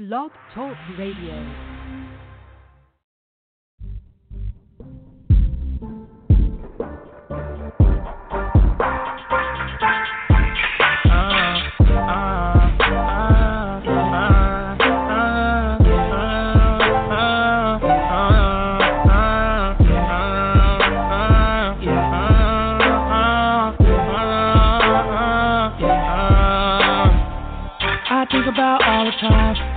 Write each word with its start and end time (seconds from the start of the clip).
Blog 0.00 0.30
Talk 0.54 0.78
Radio. 0.96 1.69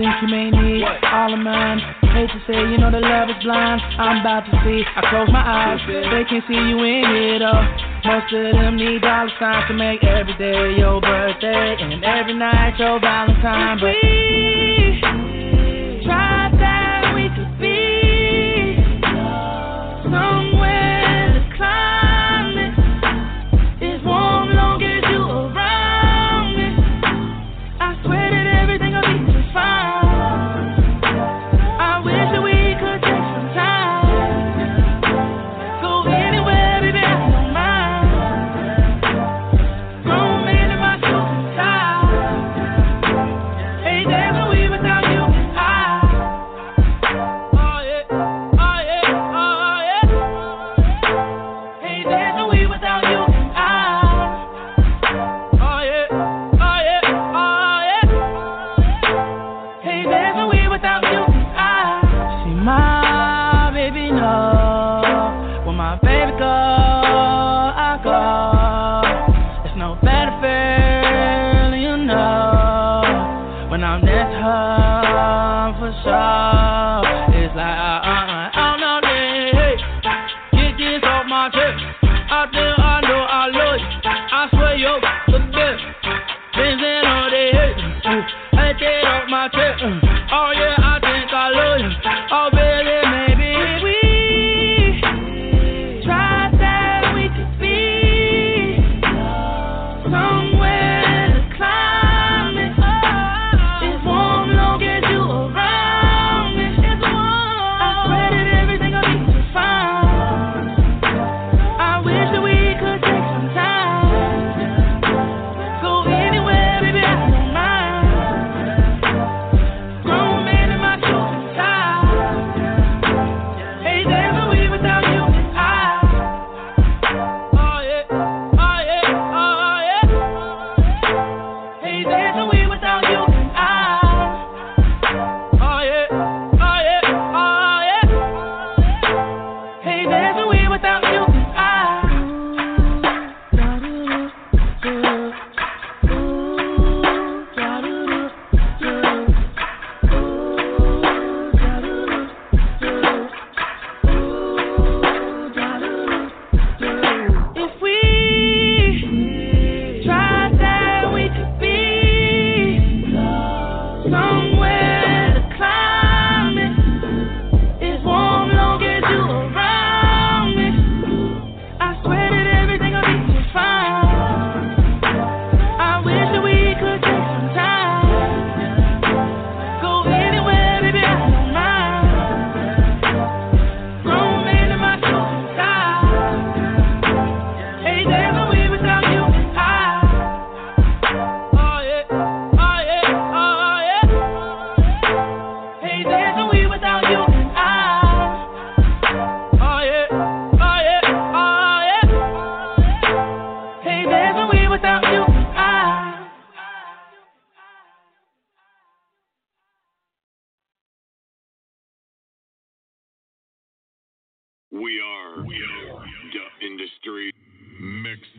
Think 0.03 0.15
you 0.21 0.27
may 0.27 0.51
need 0.51 0.83
all 0.83 1.33
of 1.33 1.39
mine. 1.39 1.79
Hate 2.11 2.27
to 2.27 2.39
say, 2.45 2.59
you 2.59 2.77
know 2.77 2.91
the 2.91 2.99
love 2.99 3.29
is 3.29 3.39
blind. 3.41 3.79
I'm 3.97 4.19
about 4.19 4.43
to 4.51 4.53
see. 4.63 4.83
I 4.83 5.01
close 5.09 5.31
my 5.31 5.39
eyes, 5.39 5.79
they 5.87 6.27
can 6.27 6.43
see 6.47 6.59
you 6.59 6.83
in 6.83 7.39
it 7.39 7.41
all. 7.41 7.63
Most 8.03 8.33
of 8.33 8.51
them 8.51 8.75
need 8.75 9.01
dollar 9.01 9.31
signs 9.39 9.67
to 9.69 9.73
make 9.73 10.03
every 10.03 10.35
day 10.35 10.75
your 10.77 10.99
birthday 10.99 11.77
and 11.79 12.03
every 12.03 12.35
night 12.35 12.75
your 12.77 12.99
Valentine. 12.99 13.79
But 13.79 14.22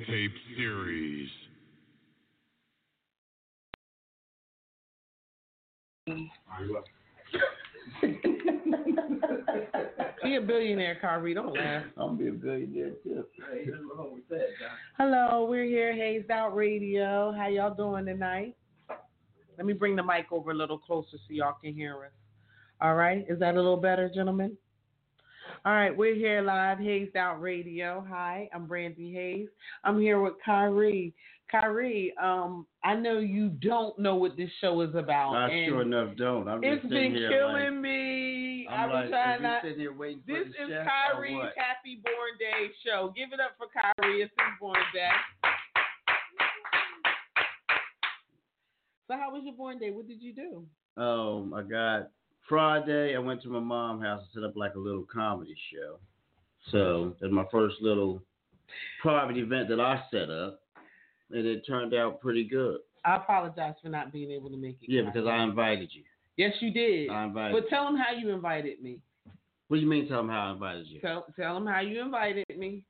mixtape 0.04 0.32
series. 0.56 1.28
Be 10.22 10.36
a 10.36 10.40
billionaire, 10.40 10.98
Karee. 11.00 11.34
Don't 11.34 11.52
laugh. 11.54 11.84
I'm 11.96 12.16
gonna 12.16 12.18
be 12.18 12.28
a 12.28 12.32
billionaire 12.32 12.92
too. 13.02 13.24
Hello, 14.98 15.46
we're 15.48 15.64
here, 15.64 15.94
Hazed 15.94 16.30
Out 16.30 16.54
Radio. 16.54 17.32
How 17.32 17.48
y'all 17.48 17.74
doing 17.74 18.06
tonight? 18.06 18.56
Let 19.56 19.66
me 19.66 19.72
bring 19.72 19.96
the 19.96 20.02
mic 20.02 20.26
over 20.32 20.50
a 20.50 20.54
little 20.54 20.78
closer 20.78 21.12
so 21.12 21.18
y'all 21.28 21.56
can 21.62 21.74
hear 21.74 22.04
us. 22.04 22.12
All 22.80 22.96
right, 22.96 23.24
is 23.28 23.38
that 23.38 23.54
a 23.54 23.56
little 23.56 23.76
better, 23.76 24.10
gentlemen? 24.12 24.56
All 25.66 25.72
right, 25.72 25.96
we're 25.96 26.14
here 26.14 26.42
live, 26.42 26.78
Hazed 26.78 27.16
Out 27.16 27.40
Radio. 27.40 28.04
Hi, 28.10 28.50
I'm 28.54 28.66
Brandy 28.66 29.14
Hayes. 29.14 29.48
I'm 29.82 29.98
here 29.98 30.20
with 30.20 30.34
Karee. 30.44 31.14
Karee, 31.50 32.12
um, 32.22 32.66
I 32.84 32.94
know 32.94 33.18
you 33.18 33.48
don't 33.48 33.98
know 33.98 34.14
what 34.14 34.36
this 34.36 34.50
show 34.60 34.82
is 34.82 34.94
about. 34.94 35.34
I 35.34 35.64
sure 35.66 35.80
enough 35.80 36.16
don't. 36.18 36.48
I'm 36.48 36.62
It's 36.62 36.82
just 36.82 36.90
been 36.90 37.14
killing 37.14 37.76
like, 37.76 37.80
me. 37.80 38.68
I'm 38.68 38.90
I've 38.90 38.94
like, 38.94 39.08
trying 39.08 39.42
not. 39.42 39.62
sitting 39.62 39.78
here 39.78 39.94
waiting 39.96 40.22
for 40.26 40.34
This 40.34 40.48
is 40.48 40.68
Karee's? 40.68 41.54
Happy 41.56 41.98
Born 42.04 42.36
Day 42.38 42.70
show. 42.84 43.14
Give 43.16 43.32
it 43.32 43.40
up 43.40 43.52
for 43.56 43.68
Karee. 43.68 44.20
It's 44.22 44.32
his 44.36 44.46
born 44.60 44.76
day. 44.92 45.08
So 49.08 49.16
how 49.16 49.32
was 49.32 49.42
your 49.44 49.54
born 49.54 49.78
day? 49.78 49.92
What 49.92 50.08
did 50.08 50.20
you 50.20 50.34
do? 50.34 50.66
Oh, 50.98 51.50
I 51.56 51.62
got 51.62 52.10
Friday. 52.48 53.14
I 53.16 53.18
went 53.18 53.42
to 53.42 53.48
my 53.48 53.60
mom's 53.60 54.02
house 54.02 54.20
and 54.22 54.42
set 54.42 54.48
up 54.48 54.56
like 54.56 54.74
a 54.74 54.78
little 54.78 55.04
comedy 55.12 55.54
show. 55.72 55.98
So 56.70 57.14
that's 57.20 57.32
my 57.32 57.44
first 57.50 57.76
little 57.80 58.22
private 59.02 59.36
event 59.36 59.68
that 59.68 59.80
I 59.80 60.02
set 60.10 60.30
up, 60.30 60.60
and 61.30 61.46
it 61.46 61.66
turned 61.66 61.94
out 61.94 62.20
pretty 62.20 62.44
good. 62.44 62.78
I 63.04 63.16
apologize 63.16 63.74
for 63.82 63.90
not 63.90 64.12
being 64.12 64.30
able 64.30 64.48
to 64.50 64.56
make 64.56 64.78
it. 64.80 64.90
Yeah, 64.90 65.02
because 65.02 65.26
I 65.28 65.42
invited 65.42 65.90
you. 65.92 66.02
Yes, 66.36 66.54
you 66.60 66.70
did. 66.72 67.10
I 67.10 67.24
invited. 67.24 67.52
But 67.60 67.68
tell 67.68 67.84
them 67.84 67.96
how 67.96 68.12
you 68.16 68.30
invited 68.32 68.82
me. 68.82 68.98
what 69.68 69.76
do 69.76 69.82
you 69.82 69.88
mean? 69.88 70.08
Tell 70.08 70.18
them 70.18 70.30
how 70.30 70.48
I 70.48 70.52
invited 70.52 70.86
you. 70.86 71.00
Tell 71.00 71.26
tell 71.36 71.54
them 71.54 71.66
how 71.66 71.80
you 71.80 72.00
invited 72.00 72.46
me. 72.56 72.82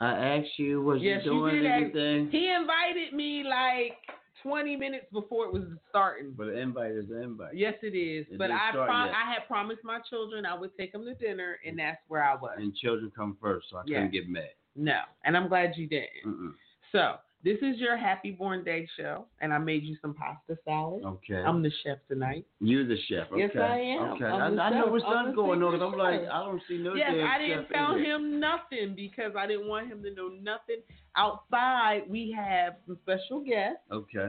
I 0.00 0.12
asked 0.12 0.58
you, 0.58 0.82
was 0.82 1.00
Yes, 1.00 1.22
you 1.24 1.32
you 1.32 1.38
doing 1.40 1.54
did 1.62 1.66
ask- 1.66 1.82
anything? 1.82 2.30
He 2.30 2.50
invited 2.52 3.12
me 3.14 3.44
like 3.48 3.98
20 4.42 4.76
minutes 4.76 5.06
before 5.12 5.46
it 5.46 5.52
was 5.52 5.62
starting. 5.88 6.34
But 6.36 6.48
an 6.48 6.58
invite 6.58 6.92
is 6.92 7.10
an 7.10 7.22
invite. 7.22 7.56
Yes, 7.56 7.74
it 7.82 7.96
is. 7.96 8.26
It 8.30 8.38
but 8.38 8.50
I 8.50 8.70
I 8.74 9.32
had 9.32 9.46
promised 9.46 9.84
my 9.84 9.98
children 10.08 10.46
I 10.46 10.54
would 10.58 10.76
take 10.76 10.92
them 10.92 11.04
to 11.04 11.14
dinner, 11.14 11.58
and 11.66 11.74
mm. 11.74 11.78
that's 11.78 12.00
where 12.08 12.22
I 12.22 12.34
was. 12.34 12.56
And 12.58 12.74
children 12.74 13.10
come 13.14 13.36
first, 13.40 13.68
so 13.70 13.78
I 13.78 13.82
Yeah. 13.86 13.98
couldn't 13.98 14.12
get 14.12 14.28
mad. 14.28 14.50
No, 14.76 15.00
and 15.24 15.36
I'm 15.36 15.48
glad 15.48 15.76
you 15.76 15.88
didn't. 15.88 16.24
Mm-mm. 16.24 16.54
So 16.92 17.16
this 17.44 17.58
is 17.62 17.78
your 17.78 17.96
happy 17.96 18.32
born 18.32 18.64
day 18.64 18.88
show, 18.96 19.26
and 19.40 19.52
I 19.54 19.58
made 19.58 19.84
you 19.84 19.96
some 20.02 20.12
pasta 20.14 20.58
salad. 20.64 21.04
Okay. 21.04 21.36
I'm 21.36 21.62
the 21.62 21.70
chef 21.84 21.98
tonight. 22.08 22.44
You're 22.60 22.86
the 22.86 22.96
chef. 23.08 23.28
Okay. 23.32 23.40
Yes, 23.40 23.50
I 23.56 23.78
am. 23.78 24.02
Okay. 24.14 24.24
I'm 24.24 24.58
I, 24.58 24.62
I 24.64 24.70
know 24.70 24.86
what's 24.88 25.04
I'm 25.06 25.12
done 25.12 25.26
the 25.26 25.32
going 25.32 25.62
on. 25.62 25.78
'cause 25.78 25.90
I'm 25.92 25.98
like. 25.98 26.22
I 26.22 26.44
don't 26.44 26.62
see 26.68 26.78
no 26.78 26.94
yes, 26.94 27.12
I 27.12 27.38
didn't 27.38 27.68
tell 27.68 27.94
him 27.96 28.40
nothing 28.40 28.94
because 28.96 29.32
I 29.38 29.46
didn't 29.46 29.68
want 29.68 29.86
him 29.88 30.02
to 30.02 30.10
know 30.12 30.28
nothing. 30.28 30.82
Outside, 31.16 32.02
we 32.08 32.34
have 32.36 32.74
some 32.86 32.98
special 33.04 33.40
guests 33.40 33.80
Okay. 33.92 34.28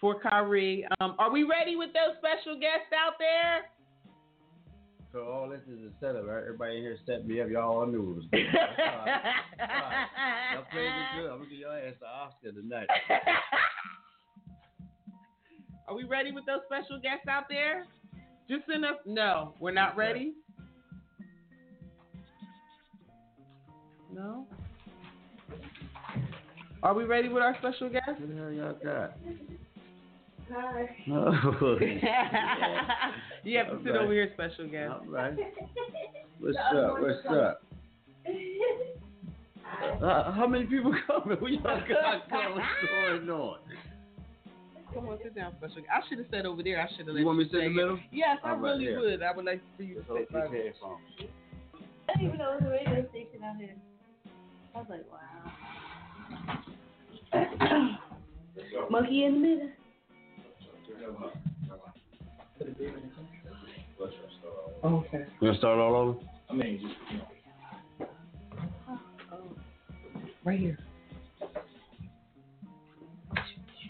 for 0.00 0.20
Karee. 0.20 0.84
Um, 1.00 1.14
are 1.18 1.30
we 1.30 1.44
ready 1.44 1.76
with 1.76 1.90
those 1.92 2.16
special 2.18 2.58
guests 2.58 2.92
out 2.92 3.14
there? 3.18 3.70
All 5.22 5.48
this 5.48 5.62
is 5.68 5.78
a 5.80 5.90
setup, 6.00 6.26
right? 6.26 6.42
Everybody 6.42 6.76
in 6.76 6.82
here 6.82 6.96
set 7.06 7.26
me 7.26 7.40
up. 7.40 7.48
Y'all 7.50 7.72
all 7.78 7.86
knew 7.86 8.10
it 8.10 8.16
was 8.16 8.24
good. 8.30 8.46
That's 8.52 8.78
all 8.78 9.04
right. 9.04 9.34
Y'all 10.54 10.64
played 10.70 10.86
it 10.86 10.92
good. 11.16 11.30
I'm 11.30 11.38
gonna 11.38 11.50
give 11.50 11.58
y'all 11.58 11.72
ass 11.72 11.94
the 12.00 12.06
Oscar 12.06 12.52
tonight. 12.52 12.86
Are 15.88 15.94
we 15.94 16.04
ready 16.04 16.32
with 16.32 16.44
those 16.44 16.60
special 16.66 17.00
guests 17.00 17.26
out 17.28 17.44
there? 17.48 17.86
Just 18.48 18.66
send 18.70 18.84
us. 18.84 18.96
No, 19.06 19.54
we're 19.58 19.72
not 19.72 19.96
ready. 19.96 20.34
No. 24.12 24.46
Are 26.82 26.94
we 26.94 27.04
ready 27.04 27.28
with 27.28 27.42
our 27.42 27.56
special 27.58 27.88
guest? 27.88 28.06
What 28.06 28.28
the 28.28 28.36
hell 28.36 28.52
y'all 28.52 28.74
got? 28.82 29.16
Hi. 30.52 30.96
Oh, 31.10 31.78
you 33.44 33.58
have 33.58 33.66
to 33.68 33.78
sit 33.84 33.88
Alright. 33.92 34.02
over 34.02 34.12
here, 34.12 34.30
special 34.34 34.66
guest. 34.68 34.92
all 34.92 35.04
right. 35.06 35.34
What's 36.40 36.56
up? 36.74 37.00
What's 37.00 37.26
up? 37.28 37.62
Uh, 40.02 40.32
how 40.32 40.46
many 40.46 40.64
people 40.66 40.94
coming? 41.06 41.36
What 41.38 41.50
y'all 41.52 41.62
got 41.62 42.30
going? 42.30 42.54
What's 42.54 42.66
going 42.90 43.30
on? 43.30 43.58
Come 44.94 45.08
on, 45.08 45.18
sit 45.22 45.34
down, 45.34 45.52
special 45.58 45.76
guest. 45.82 45.88
I 45.92 46.00
should 46.08 46.18
have 46.18 46.26
sat 46.30 46.46
over 46.46 46.62
there. 46.62 46.80
I 46.80 46.88
should 46.96 47.06
have. 47.06 47.14
Let 47.14 47.20
you 47.20 47.26
want 47.26 47.38
me 47.38 47.44
to 47.44 47.50
sit 47.50 47.60
in 47.64 47.74
the 47.74 47.82
middle? 47.82 47.98
Yes, 48.10 48.38
I 48.42 48.50
All 48.50 48.56
right, 48.56 48.70
really 48.72 48.84
here. 48.86 49.00
would. 49.00 49.22
I 49.22 49.32
would 49.32 49.44
like 49.44 49.60
for 49.76 49.82
you 49.82 49.96
to 49.96 50.02
Hold 50.04 50.18
sit 50.20 50.28
these 50.28 50.34
right 50.40 50.50
there. 50.50 50.64
headphones. 50.64 51.00
I 52.08 52.12
didn't 52.14 52.26
even 52.28 52.38
know 52.38 52.52
it 52.54 52.62
was 52.62 52.68
a 52.68 52.70
radio 52.70 53.08
station 53.10 53.44
out 53.44 53.56
here. 53.58 53.76
I 54.74 54.78
was 54.78 54.86
like, 54.88 55.04
wow. 57.34 57.98
Monkey 58.90 59.24
in 59.24 59.34
the 59.34 59.38
middle. 59.40 59.70
Okay. 64.84 65.24
You 65.40 65.48
gonna 65.48 65.58
start 65.58 65.78
all 65.78 65.94
over? 65.94 66.18
I 66.50 66.54
mean, 66.54 66.80
just 66.80 66.94
Right 70.44 70.58
here. 70.58 70.78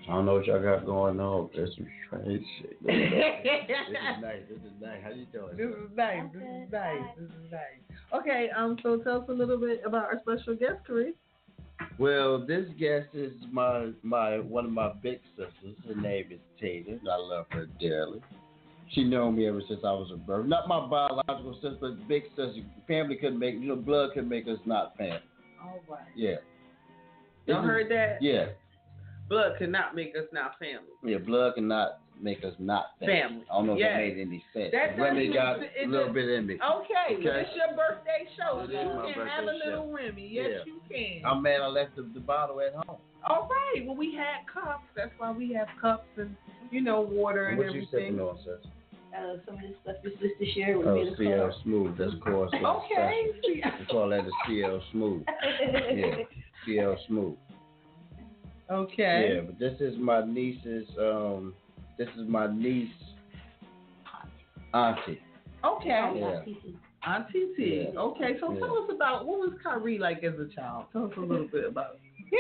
I 0.08 0.12
don't 0.12 0.24
know 0.24 0.34
what 0.34 0.46
y'all 0.46 0.62
got 0.62 0.86
going 0.86 1.20
on. 1.20 1.50
There's 1.54 1.74
some 1.76 1.86
strange 2.06 2.44
shit. 2.58 2.82
this 2.82 2.96
is 2.96 4.22
nice. 4.22 4.42
This 4.48 4.58
is 4.58 4.72
nice. 4.80 5.02
How 5.04 5.10
you 5.10 5.26
doing? 5.26 5.56
This 5.56 5.68
is 5.68 5.90
nice. 5.94 6.24
This 6.32 6.42
is 6.42 6.72
nice. 6.72 7.02
This 7.18 7.28
is 7.28 7.52
nice. 7.52 8.20
Okay, 8.20 8.48
um, 8.56 8.78
so 8.82 8.96
tell 8.96 9.20
us 9.22 9.28
a 9.28 9.32
little 9.32 9.58
bit 9.58 9.82
about 9.84 10.04
our 10.06 10.18
special 10.22 10.56
guest, 10.56 10.80
Kareem. 10.88 11.12
Well, 11.98 12.44
this 12.46 12.66
guest 12.78 13.08
is 13.14 13.32
my 13.50 13.90
my 14.02 14.38
one 14.38 14.64
of 14.66 14.72
my 14.72 14.92
big 15.02 15.20
sisters. 15.36 15.76
Her 15.86 15.94
name 16.00 16.26
is 16.30 16.40
and 16.60 17.00
I 17.10 17.16
love 17.16 17.46
her 17.50 17.66
dearly. 17.80 18.20
She 18.92 19.04
known 19.04 19.36
me 19.36 19.46
ever 19.46 19.60
since 19.68 19.80
I 19.84 19.92
was 19.92 20.10
a 20.12 20.16
birth. 20.16 20.46
Not 20.46 20.66
my 20.66 20.86
biological 20.86 21.54
sister, 21.54 21.76
but 21.80 22.08
big 22.08 22.24
sister. 22.30 22.62
Family 22.86 23.16
couldn't 23.16 23.38
make 23.38 23.54
you 23.54 23.68
know 23.68 23.76
blood 23.76 24.10
couldn't 24.14 24.28
make 24.28 24.46
us 24.48 24.58
not 24.64 24.96
family. 24.96 25.20
All 25.62 25.80
right. 25.88 26.00
Yeah. 26.16 26.36
Y'all 27.46 27.62
heard 27.62 27.90
that? 27.90 28.18
Yeah, 28.20 28.48
Blood 29.28 29.52
could 29.58 29.70
not 29.70 29.94
make 29.94 30.14
us 30.16 30.26
not 30.32 30.58
family. 30.58 30.92
yeah. 31.02 31.18
Blood 31.18 31.54
cannot 31.54 32.00
make 32.22 32.44
us 32.44 32.54
not 32.58 32.98
family. 32.98 33.20
Family. 33.20 33.44
I 33.50 33.54
don't 33.54 33.66
know 33.66 33.72
if 33.74 33.80
that 33.80 33.96
made 33.96 34.18
any 34.20 34.44
sense. 34.52 34.72
That 34.72 34.98
Remy 35.00 35.32
got 35.32 35.58
a 35.60 35.86
little 35.86 36.12
bit 36.12 36.28
in 36.28 36.46
me. 36.46 36.54
Okay, 36.54 36.60
well, 36.64 37.18
Okay. 37.18 37.46
it's 37.46 37.56
your 37.56 37.76
birthday 37.76 38.28
show. 38.36 38.60
It 38.60 38.70
you 38.70 38.76
can 39.14 39.26
have 39.26 39.44
a 39.44 39.46
birthday 39.46 39.66
little 39.70 39.92
Remy. 39.92 40.28
Yes, 40.30 40.46
Yeah. 40.50 40.72
you 40.72 40.80
can. 40.90 41.24
I'm 41.26 41.42
mad 41.42 41.60
I 41.60 41.66
left 41.68 41.96
the, 41.96 42.02
the 42.02 42.20
bottle 42.20 42.60
at 42.60 42.74
home. 42.74 42.98
All 43.28 43.48
right. 43.48 43.84
Well, 43.86 43.96
we 43.96 44.14
had 44.14 44.46
cups. 44.52 44.84
That's 44.96 45.10
why 45.18 45.32
we 45.32 45.52
have 45.52 45.68
cups 45.80 46.06
and 46.16 46.34
you 46.70 46.80
know 46.80 47.00
water 47.00 47.46
and 47.48 47.60
everything. 47.60 47.82
What 47.82 47.92
you 48.02 48.08
everything. 48.08 48.16
sipping 48.16 48.20
on, 48.20 48.38
sis? 48.62 48.70
Uh, 49.16 49.36
some 49.46 49.54
of 49.56 49.60
this 49.62 49.72
stuff 49.82 49.96
your 50.04 50.12
sister 50.12 50.44
shared 50.54 50.76
with 50.78 50.86
Oh, 50.86 50.94
me. 50.94 51.08
in 51.08 51.16
CL. 51.16 51.60
Smooth. 51.64 51.96
That's 51.98 52.14
course. 52.22 52.52
Okay. 52.54 53.26
We 53.46 53.62
call 53.90 54.10
that 54.10 54.20
a 54.20 54.30
CL 54.46 54.82
Smooth. 54.92 55.22
Yeah. 55.94 56.14
CL 56.66 56.96
Smooth. 57.08 57.36
Okay. 58.70 59.34
Yeah, 59.34 59.40
but 59.46 59.58
this 59.58 59.80
is 59.80 59.96
my 59.98 60.24
niece's. 60.24 60.86
Um, 61.00 61.54
this 61.98 62.08
is 62.16 62.28
my 62.28 62.46
niece, 62.46 62.88
auntie. 64.74 65.20
Okay. 65.64 65.88
Yeah. 66.16 66.40
Auntie 67.06 67.46
T. 67.56 67.90
Yeah. 67.94 68.00
Okay, 68.00 68.36
so 68.40 68.52
Yeah. 68.52 68.60
tell 68.60 68.78
us 68.84 68.90
about 68.94 69.26
what 69.26 69.38
was 69.38 69.52
Karee 69.62 69.98
like 69.98 70.22
as 70.24 70.34
a 70.38 70.46
child. 70.54 70.86
Tell 70.92 71.06
us 71.06 71.12
a 71.16 71.20
little 71.20 71.48
bit 71.48 71.64
about 71.66 71.98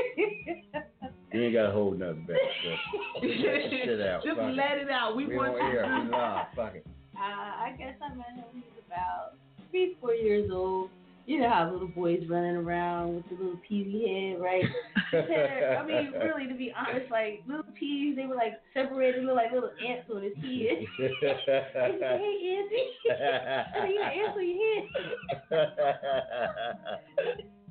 You 1.32 1.42
ain't 1.42 1.54
gotta 1.54 1.70
hold 1.72 1.98
nothing 1.98 2.26
back. 2.26 2.36
So. 2.64 3.20
Just 3.26 3.40
let 3.44 3.70
shit 3.70 4.00
out. 4.00 4.22
Just 4.24 4.36
Fuck 4.36 4.48
it. 4.50 4.54
let 4.54 4.78
it 4.78 4.90
out. 4.90 5.16
We, 5.16 5.26
We 5.26 5.36
want 5.36 5.60
on 5.60 5.72
you 5.72 5.78
to 5.78 5.86
We 6.04 6.10
live. 6.10 6.46
Fuck 6.56 6.74
it. 6.76 6.86
Uh, 7.16 7.20
I 7.20 7.74
guess 7.78 7.94
I 8.02 8.14
met 8.14 8.26
him 8.34 8.44
when 8.52 8.62
he 8.62 8.68
was 8.68 8.84
about 8.86 9.34
three, 9.70 9.96
four 10.00 10.14
years 10.14 10.50
old. 10.52 10.90
You 11.28 11.40
know 11.40 11.50
how 11.50 11.70
little 11.70 11.88
boys 11.88 12.22
running 12.26 12.56
around 12.56 13.16
with 13.16 13.28
the 13.28 13.34
little 13.36 13.60
peasy 13.70 14.00
head, 14.32 14.40
right? 14.40 14.64
I 15.12 15.84
mean, 15.86 16.14
really, 16.18 16.48
to 16.48 16.54
be 16.54 16.72
honest, 16.74 17.10
like 17.10 17.42
little 17.46 17.66
peas, 17.78 18.16
they 18.16 18.24
were 18.24 18.34
like 18.34 18.54
separated, 18.72 19.24
look 19.24 19.36
like 19.36 19.52
little 19.52 19.68
ants 19.86 20.08
on 20.10 20.22
his 20.22 20.32
head. 20.36 20.42
He 20.42 20.88
said, 21.20 21.36
hey, 22.00 22.56
Andy. 22.56 22.82
I 23.10 23.84
mean, 23.84 23.92
you 23.92 24.00
got 24.00 24.16
ants 24.16 24.38
on 24.38 24.48
your 24.48 24.56
head. 24.72 24.88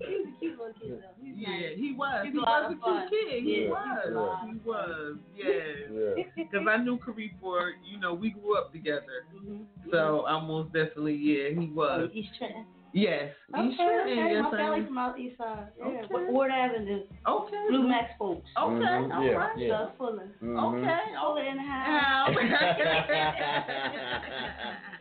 he 0.06 0.14
was 0.14 0.28
a 0.30 0.40
cute 0.40 0.58
little 0.60 0.74
kid, 0.80 1.02
though. 1.02 1.18
He 1.20 1.32
was 1.32 1.38
Yeah, 1.40 1.50
nice. 1.50 1.78
he 1.78 1.94
was. 1.98 2.22
He's 2.26 2.34
He 2.34 2.38
a 2.38 2.42
lot 2.42 2.70
was 2.70 2.70
a 2.70 2.76
of 2.78 3.10
cute 3.10 3.10
kid. 3.10 3.44
He 3.44 3.50
Yeah, 3.64 3.70
was. 3.70 3.98
he's 4.06 4.14
a 4.14 4.20
lot 4.20 4.46
He 4.46 4.52
of 4.54 4.66
was. 4.66 5.18
Yeah. 5.36 5.46
yeah. 5.90 6.24
Because 6.38 6.68
I 6.70 6.78
knew 6.78 6.98
Kareem 7.00 7.32
for, 7.42 7.72
you 7.84 8.00
know, 8.00 8.14
we 8.14 8.30
grew 8.30 8.56
up 8.56 8.72
together. 8.72 9.26
Mhm. 9.36 9.66
So 9.92 10.26
I 10.28 10.40
most 10.46 10.74
definitely, 10.74 11.16
yeah, 11.16 11.50
he 11.60 11.72
Oh, 11.72 11.76
was. 11.76 12.10
East 12.14 12.30
Trenton. 12.38 12.66
Yes. 12.94 13.32
Okay, 13.54 13.70
He 13.70 13.76
sure 13.76 14.02
okay. 14.02 14.12
is. 14.12 14.18
My 14.18 14.32
Yes, 14.32 14.46
family's 14.52 14.84
I- 14.84 14.88
from 14.88 14.98
out 14.98 15.20
east 15.20 15.38
side. 15.38 15.68
Yeah, 15.78 15.86
Okay. 15.86 16.08
Ward 16.32 16.52
Avenue. 16.52 17.02
Okay. 17.28 17.64
Blue 17.70 17.88
Max 17.88 18.12
folks. 18.18 18.50
Okay. 18.58 18.74
Mhm, 18.76 19.14
All 19.16 19.24
yeah, 19.24 19.32
right. 19.32 19.58
yeah. 19.58 19.86
So 19.86 19.92
Fuller. 19.98 20.30
Mhm. 20.42 20.78
Okay. 20.78 21.02
Fuller 21.20 21.44
in 21.44 21.58
the 21.58 21.64
house. 21.64 22.36
Ah, 22.40 24.78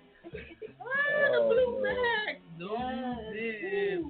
Oh, 1.32 1.48
Blue 1.48 1.82
Max. 1.82 2.40
No, 2.58 2.68
Yes. 3.34 4.00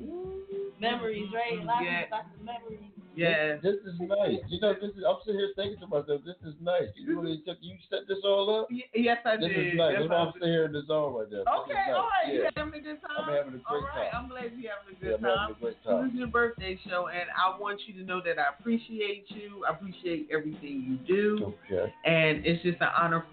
Memories, 0.81 1.29
right? 1.35 1.59
A 1.61 1.65
lot 1.65 1.83
Yeah. 1.85 2.03
of 2.13 2.25
memories. 2.45 2.91
Yeah. 3.17 3.57
This 3.63 3.81
is 3.83 3.97
nice. 3.99 4.45
You 4.49 4.61
know, 4.61 4.75
this 4.75 4.93
is. 4.93 5.03
I'm 5.09 5.17
sitting 5.25 5.41
here 5.41 5.53
thinking 5.57 5.81
to 5.81 5.87
myself, 5.87 6.21
this 6.25 6.37
is 6.45 6.55
nice. 6.61 6.93
You 6.97 7.19
really 7.19 7.39
mm-hmm. 7.39 7.49
took. 7.51 7.59
You 7.61 7.77
set 7.91 8.07
this 8.09 8.19
all 8.25 8.63
up. 8.63 8.69
Y- 8.71 8.85
Yes, 8.95 9.19
I 9.25 9.37
This 9.37 9.49
did. 9.49 9.73
is 9.73 9.75
nice. 9.77 9.97
That's 9.99 10.09
why 10.11 10.17
I'm 10.17 10.33
sitting 10.35 10.49
here 10.49 10.65
in 10.67 10.73
the 10.73 10.83
zone 10.87 11.15
right 11.15 11.31
there. 11.31 11.41
Okay, 11.41 11.75
nice. 11.75 11.97
all 11.97 12.09
right. 12.13 12.35
You 12.35 12.49
having 12.57 12.75
a 12.75 12.81
good 12.81 13.01
time? 13.01 13.17
I'm 13.17 13.33
having 13.33 13.55
a 13.55 13.63
great 13.65 13.65
all 13.67 13.81
right. 13.81 14.11
time. 14.13 14.23
I'm 14.25 14.29
glad 14.29 14.53
you're 14.57 14.73
having 14.73 14.93
a 14.93 14.97
Yeah, 15.01 15.17
good 15.17 15.25
I'm 15.25 15.25
having 15.25 15.37
time. 15.37 15.51
a 15.51 15.61
great 15.61 15.79
time. 15.85 16.05
This 16.05 16.13
is 16.13 16.19
your 16.19 16.29
birthday 16.29 16.79
show, 16.89 17.09
and 17.09 17.27
I 17.33 17.59
want 17.59 17.81
you 17.87 17.95
to 17.99 18.05
know 18.05 18.21
that 18.21 18.39
I 18.39 18.53
appreciate 18.59 19.27
you. 19.31 19.65
I 19.65 19.73
appreciate 19.73 20.29
everything 20.31 20.85
you 20.85 20.97
do, 21.09 21.55
Okay. 21.71 21.93
and 22.05 22.45
it's 22.45 22.63
just 22.63 22.81
an 22.81 22.93
honor 22.97 23.25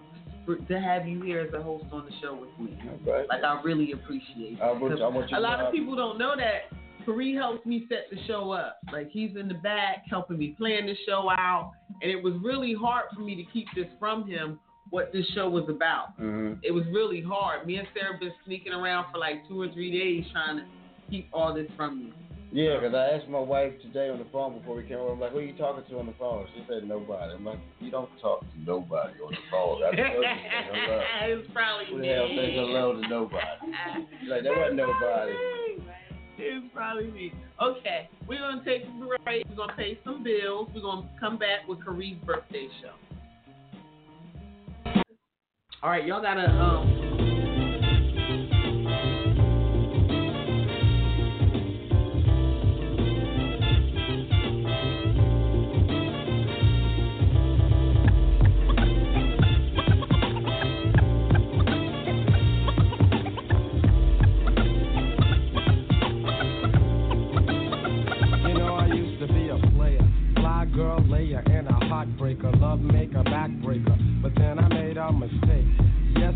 for, 0.46 0.58
to 0.58 0.80
have 0.80 1.08
you 1.08 1.22
here 1.22 1.40
as 1.42 1.54
a 1.54 1.62
host 1.62 1.86
on 1.92 2.06
the 2.06 2.12
show 2.22 2.36
with 2.36 2.52
me. 2.60 2.78
All 3.08 3.14
right. 3.14 3.28
Like 3.30 3.44
I 3.44 3.62
really 3.64 3.92
appreciate 3.94 4.54
it. 4.54 4.62
I 4.62 4.72
want, 4.72 5.02
I 5.02 5.08
want 5.08 5.32
you 5.32 5.38
a 5.38 5.40
lot 5.40 5.60
know 5.60 5.68
of 5.68 5.74
people 5.74 5.96
don't 5.96 6.18
know 6.18 6.36
that 6.36 6.72
Paris 7.06 7.36
helps 7.38 7.66
me 7.66 7.86
set 7.90 8.10
the 8.12 8.18
show 8.28 8.52
up. 8.52 8.80
Like 8.92 9.10
he's 9.12 9.32
in 9.40 9.48
the 9.48 9.56
back 9.56 10.04
helping 10.10 10.38
me 10.38 10.50
plan 10.58 10.86
the 10.86 10.96
show 11.08 11.30
out, 11.30 11.72
and 12.02 12.12
it 12.12 12.22
was 12.22 12.34
really 12.44 12.74
hard 12.74 13.06
for 13.14 13.22
me 13.22 13.36
to 13.36 13.44
keep 13.52 13.68
this 13.76 13.88
from 14.00 14.28
him. 14.28 14.60
What 14.90 15.12
this 15.12 15.26
show 15.34 15.50
was 15.50 15.68
about. 15.70 16.20
Mhm. 16.20 16.60
It 16.62 16.72
was 16.72 16.86
really 16.88 17.22
hard. 17.22 17.66
Me 17.66 17.78
and 17.78 17.88
Sarah 17.96 18.18
been 18.20 18.34
sneaking 18.46 18.74
around 18.74 19.12
for 19.12 19.18
like 19.18 19.48
two 19.48 19.60
or 19.60 19.70
three 19.70 19.92
days 19.92 20.26
trying 20.32 20.58
to 20.58 20.66
keep 21.10 21.30
all 21.34 21.54
this 21.54 21.70
from 21.76 22.00
you. 22.00 22.14
Yeah, 22.54 22.78
because 22.78 22.94
I 22.94 23.18
asked 23.18 23.28
my 23.28 23.40
wife 23.40 23.74
today 23.82 24.10
on 24.10 24.20
the 24.20 24.26
phone 24.26 24.60
before 24.60 24.76
we 24.76 24.84
came 24.84 25.00
over, 25.00 25.14
I'm 25.14 25.20
like, 25.20 25.32
who 25.32 25.40
are 25.40 25.42
you 25.42 25.58
talking 25.58 25.84
to 25.90 25.98
on 25.98 26.06
the 26.06 26.14
phone? 26.20 26.46
She 26.54 26.64
said 26.70 26.88
nobody. 26.88 27.34
I'm 27.34 27.44
like, 27.44 27.58
you 27.80 27.90
don't 27.90 28.10
talk 28.22 28.42
to 28.42 28.60
nobody 28.62 29.18
on 29.26 29.32
the 29.32 29.38
phone. 29.50 29.82
That's 29.82 29.98
what 29.98 30.06
you 30.06 30.22
hello. 30.22 31.02
it's 31.42 31.50
probably 31.52 31.86
Who 31.90 31.98
me. 31.98 32.08
the 32.10 32.14
hell 32.14 32.30
says 32.30 32.54
hello 32.54 33.02
to 33.02 33.08
nobody? 33.10 33.58
She's 34.22 34.30
like, 34.30 34.44
there 34.44 34.54
wasn't 34.56 34.78
nobody. 34.78 35.34
It's 36.38 36.66
probably 36.74 37.12
me. 37.12 37.34
Okay, 37.62 38.10
we're 38.28 38.40
gonna 38.40 38.64
take 38.66 38.84
a 38.84 39.20
break. 39.24 39.46
We're 39.50 39.56
gonna 39.56 39.76
pay 39.76 40.00
some 40.04 40.24
bills. 40.24 40.70
We're 40.74 40.82
gonna 40.82 41.10
come 41.20 41.38
back 41.38 41.68
with 41.68 41.80
Kareem's 41.80 42.24
birthday 42.26 42.68
show. 42.82 42.94
All 45.82 45.90
right, 45.90 46.06
y'all 46.06 46.22
gotta 46.22 46.50
um. 46.50 47.03
Girl 70.84 71.00
layer, 71.08 71.42
and 71.46 71.68
a 71.68 71.72
heartbreaker, 71.72 72.60
love 72.60 72.82
maker, 72.82 73.24
backbreaker. 73.24 73.93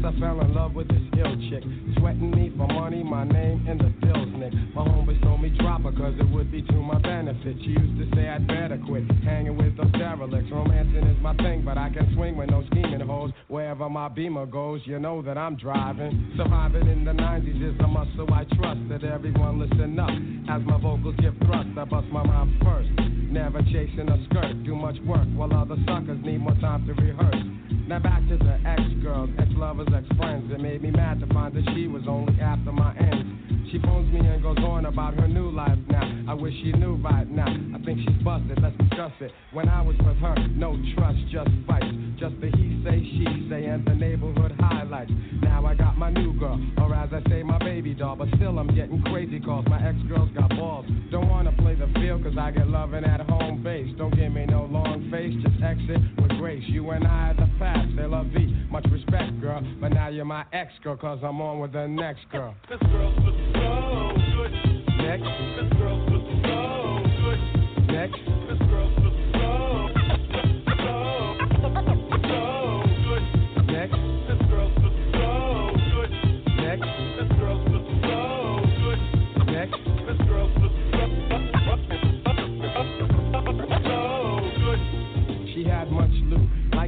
I 0.07 0.19
fell 0.21 0.39
in 0.39 0.53
love 0.53 0.73
with 0.73 0.87
this 0.87 1.03
ill 1.19 1.35
chick, 1.49 1.63
sweating 1.99 2.31
me 2.31 2.49
for 2.55 2.65
money, 2.65 3.03
my 3.03 3.25
name 3.25 3.67
in 3.67 3.77
the 3.77 3.91
bills, 3.99 4.29
Nick. 4.39 4.53
My 4.73 4.87
homies 4.87 5.21
told 5.21 5.41
me 5.41 5.49
drop 5.59 5.83
her, 5.83 5.91
cause 5.91 6.13
it 6.17 6.29
would 6.31 6.49
be 6.49 6.61
to 6.61 6.75
my 6.75 6.97
benefit. 7.01 7.57
She 7.59 7.75
used 7.75 7.99
to 7.99 8.15
say 8.15 8.29
I'd 8.29 8.47
better 8.47 8.79
quit 8.87 9.03
hanging 9.25 9.57
with 9.57 9.75
those 9.75 9.91
derelicts. 9.91 10.49
Romancing 10.49 11.03
is 11.11 11.21
my 11.21 11.35
thing, 11.35 11.63
but 11.65 11.77
I 11.77 11.89
can 11.89 12.07
swing 12.15 12.37
with 12.37 12.49
no 12.49 12.63
scheming 12.67 13.01
hoes. 13.01 13.31
Wherever 13.49 13.89
my 13.89 14.07
beamer 14.07 14.45
goes, 14.45 14.79
you 14.85 14.97
know 14.97 15.21
that 15.23 15.37
I'm 15.37 15.57
driving. 15.57 16.31
Surviving 16.37 16.87
in 16.87 17.03
the 17.03 17.11
90s 17.11 17.75
is 17.75 17.77
a 17.81 17.87
muscle 17.87 18.33
I 18.33 18.45
trust 18.55 18.79
that 18.87 19.03
everyone 19.03 19.59
listen 19.59 19.99
up. 19.99 20.09
As 20.47 20.65
my 20.65 20.79
vocals 20.79 21.15
give 21.19 21.35
thrust, 21.45 21.67
I 21.77 21.83
bust 21.83 22.07
my 22.13 22.23
rhymes 22.23 22.55
first. 22.63 22.89
Never 23.29 23.61
chasing 23.63 24.07
a 24.07 24.25
skirt, 24.29 24.63
do 24.63 24.73
much 24.73 24.95
work 25.05 25.27
while 25.35 25.53
other 25.53 25.75
suckers 25.85 26.23
need 26.23 26.39
more 26.39 26.55
time 26.61 26.87
to 26.87 26.93
rehearse. 26.93 27.43
Now 27.87 27.99
back 27.99 28.19
to 28.27 28.37
the 28.37 28.59
ex-girls, 28.67 29.29
ex-lovers, 29.39 29.87
ex-friends. 29.97 30.51
It 30.51 30.59
made 30.59 30.81
me 30.81 30.91
mad 30.91 31.19
to 31.21 31.27
find 31.33 31.55
that 31.55 31.63
she 31.73 31.87
was 31.87 32.03
only 32.07 32.39
after 32.39 32.71
my 32.71 32.95
ends. 32.97 33.71
She 33.71 33.79
phones 33.79 34.11
me 34.13 34.19
and 34.19 34.41
goes 34.41 34.57
on 34.59 34.85
about 34.85 35.15
her 35.15 35.27
new 35.27 35.49
life 35.49 35.77
now. 35.89 36.25
I 36.29 36.33
wish 36.33 36.53
she 36.63 36.71
knew 36.71 36.95
right 36.95 37.29
now. 37.29 37.47
I 37.47 37.83
think 37.83 37.99
she's 37.99 38.23
busted, 38.23 38.61
let's 38.61 38.77
discuss 38.77 39.11
it. 39.19 39.31
When 39.53 39.67
I 39.67 39.81
was 39.81 39.95
with 39.97 40.17
her, 40.17 40.35
no 40.55 40.77
trust, 40.95 41.17
just 41.31 41.49
fights. 41.65 41.85
Just 42.19 42.39
the 42.39 42.47
he 42.55 42.76
say, 42.87 42.99
she 43.03 43.47
say, 43.49 43.65
and 43.65 43.85
the 43.85 43.93
neighborhood 43.93 44.53
highlights. 44.59 45.11
Now 45.41 45.65
I 45.65 45.75
got 45.75 45.97
my 45.97 46.09
new 46.09 46.33
girl, 46.39 46.59
or 46.77 46.93
as 46.95 47.09
I 47.11 47.21
say, 47.29 47.43
my 47.43 47.57
baby 47.59 47.93
doll. 47.93 48.15
But 48.15 48.29
still, 48.35 48.57
I'm 48.59 48.73
getting 48.73 49.01
crazy 49.03 49.39
calls. 49.39 49.65
My 49.67 49.85
ex-girls 49.85 50.29
got 50.35 50.49
balls. 50.51 50.85
Don't 51.11 51.29
wanna 51.29 51.51
play 51.57 51.75
the 51.75 51.87
field, 51.99 52.23
cause 52.23 52.37
I 52.39 52.51
get 52.51 52.67
loving 52.67 53.03
at 53.03 53.21
home 53.21 53.63
base. 53.63 53.93
Don't 53.97 54.15
give 54.15 54.31
me 54.31 54.45
no 54.45 54.65
long 54.65 55.09
face, 55.11 55.33
just 55.43 55.61
exit 55.63 55.99
with 56.17 56.31
grace. 56.39 56.63
You 56.67 56.89
and 56.91 57.05
I 57.05 57.29
are 57.31 57.33
the 57.35 57.49
past, 57.59 57.89
they 57.95 58.05
love 58.05 58.27
thee. 58.33 58.53
Much 58.69 58.85
respect, 58.91 59.39
girl. 59.41 59.61
But 59.81 59.89
now 59.89 60.07
you're 60.09 60.25
my 60.25 60.45
ex 60.53 60.71
girl, 60.83 60.95
cause 60.95 61.19
I'm 61.23 61.41
on 61.41 61.59
with 61.59 61.73
the 61.73 61.87
next 61.87 62.29
girl. 62.31 62.55
This 62.69 62.79
girl's 62.91 63.15
so 63.17 63.31
good. 63.31 64.51
Next, 64.97 65.23
This 65.23 65.73
girl's 65.77 66.09
so 66.09 66.17
good. 66.43 67.87
next, 67.91 68.19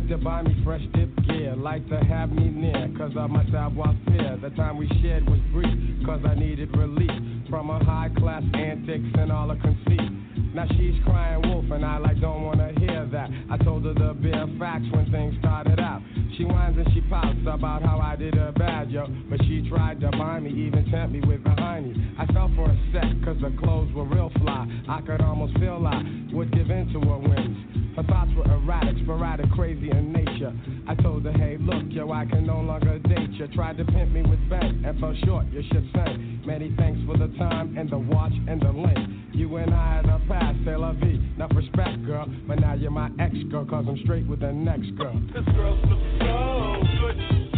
to 0.10 0.18
buy 0.18 0.42
me 0.42 0.60
fresh 0.66 0.82
dip 0.96 1.10
gear, 1.28 1.56
like 1.56 1.88
to 1.88 1.98
have 1.98 2.32
me 2.32 2.50
near, 2.50 2.89
cause 2.98 3.12
of 3.16 3.30
my 3.30 3.46
savoir 3.51 3.94
faire. 4.08 4.39
The 4.42 4.50
time 4.58 4.78
we 4.78 4.89
shared 5.04 5.24
was 5.30 5.39
brief, 5.54 5.70
cause 6.04 6.22
I 6.25 6.34
needed 6.34 6.75
relief 6.75 7.12
from 7.48 7.68
her 7.70 7.78
high 7.86 8.10
class 8.18 8.42
antics 8.56 9.06
and 9.13 9.32
all 9.32 9.50
her 9.50 9.62
conceit. 9.62 10.10
Now 10.56 10.66
she's 10.72 10.96
crying 11.06 11.48
wolf, 11.48 11.66
and 11.70 11.86
I 11.86 12.00
like 12.00 12.20
don't 12.20 12.42
wanna 12.42 12.74
hear 12.80 13.08
that. 13.12 13.30
I 13.51 13.58
told 13.58 13.86
her 13.86 13.94
the 13.94 14.16
bare 14.16 14.48
facts 14.58 14.86
when 14.92 15.12
things 15.12 15.36
started 15.39 15.80
out. 15.80 16.01
She 16.38 16.44
whines 16.44 16.75
and 16.78 16.92
she 16.92 17.01
pouts 17.01 17.46
about 17.46 17.84
how 17.84 18.00
I 18.00 18.16
did 18.16 18.34
her 18.34 18.51
bad, 18.51 18.89
yo. 18.89 19.06
But 19.30 19.39
she 19.46 19.70
tried 19.70 20.01
to 20.01 20.10
buy 20.10 20.39
me, 20.39 20.50
even 20.50 20.89
tempt 20.89 21.13
me 21.13 21.22
with 21.22 21.46
a 21.46 21.54
hiney. 21.54 21.94
I 22.18 22.25
fell 22.34 22.50
for 22.56 22.66
a 22.66 22.78
sec, 22.92 23.06
cause 23.24 23.38
her 23.42 23.54
clothes 23.60 23.94
were 23.94 24.06
real 24.06 24.32
fly. 24.42 24.66
I 24.89 25.01
could 25.01 25.22
almost 25.22 25.54
feel 25.60 25.86
I 25.86 26.01
would 26.34 26.51
give 26.51 26.72
in 26.72 26.92
to 26.94 27.00
her 27.00 27.18
whims. 27.20 27.69
Her 28.00 28.06
thoughts 28.08 28.32
were 28.34 28.50
erratic, 28.50 28.96
sporadic, 29.03 29.51
crazy 29.51 29.91
in 29.91 30.13
nature. 30.13 30.53
I 30.88 30.96
told 30.96 31.25
her, 31.25 31.34
hey, 31.34 31.58
look, 31.60 31.84
yo, 31.89 32.10
I 32.13 32.24
can 32.24 32.48
no 32.48 32.62
longer 32.62 32.98
date 33.00 33.32
you. 33.32 33.46
Tried 33.50 33.75
to 33.75 33.84
pimp 33.84 34.12
me 34.12 34.22
with 34.22 34.39
bank 34.50 34.86
and 34.86 34.98
fell 35.01 35.13
short, 35.25 35.48
your 35.51 35.63
ship 35.63 35.84
sank. 35.94 36.46
Many 36.46 36.74
thanks 36.77 36.98
for 37.06 37.18
the 37.18 37.27
time 37.38 37.77
and 37.77 37.89
the 37.89 37.98
watch 37.98 38.32
and 38.48 38.62
the 38.62 38.72
link. 38.72 38.98
You 39.34 39.53
and 39.58 39.74
I 39.74 39.96
had 39.98 40.06
a 40.06 40.18
past, 40.29 40.60
c'est 40.63 40.77
la 40.77 40.94
vie. 40.94 41.20
Enough 41.36 41.51
respect, 41.53 42.06
girl. 42.06 42.25
But 42.48 42.62
now 42.62 42.74
you're 42.74 42.89
my 42.89 43.10
ex 43.20 43.36
girl, 43.51 43.65
cause 43.65 43.84
I'm 43.86 44.00
straight 44.06 44.25
with 44.25 44.39
the 44.39 44.53
next 44.53 44.96
girl. 44.96 45.20
This 45.36 45.44
girl's 45.53 45.84
so 45.84 46.00
so 46.24 46.79
good. 47.03 47.18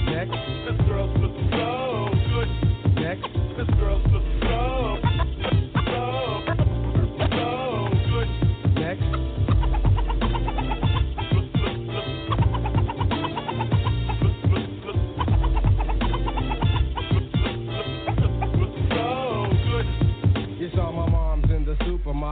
Next, 0.10 0.34
This 0.66 0.82
girl's 0.90 1.14
so 1.22 1.30
so 1.54 2.10
good. 2.34 2.50
next, 2.98 3.30
This 3.62 3.70
girl's 3.78 4.02
so 4.10 4.31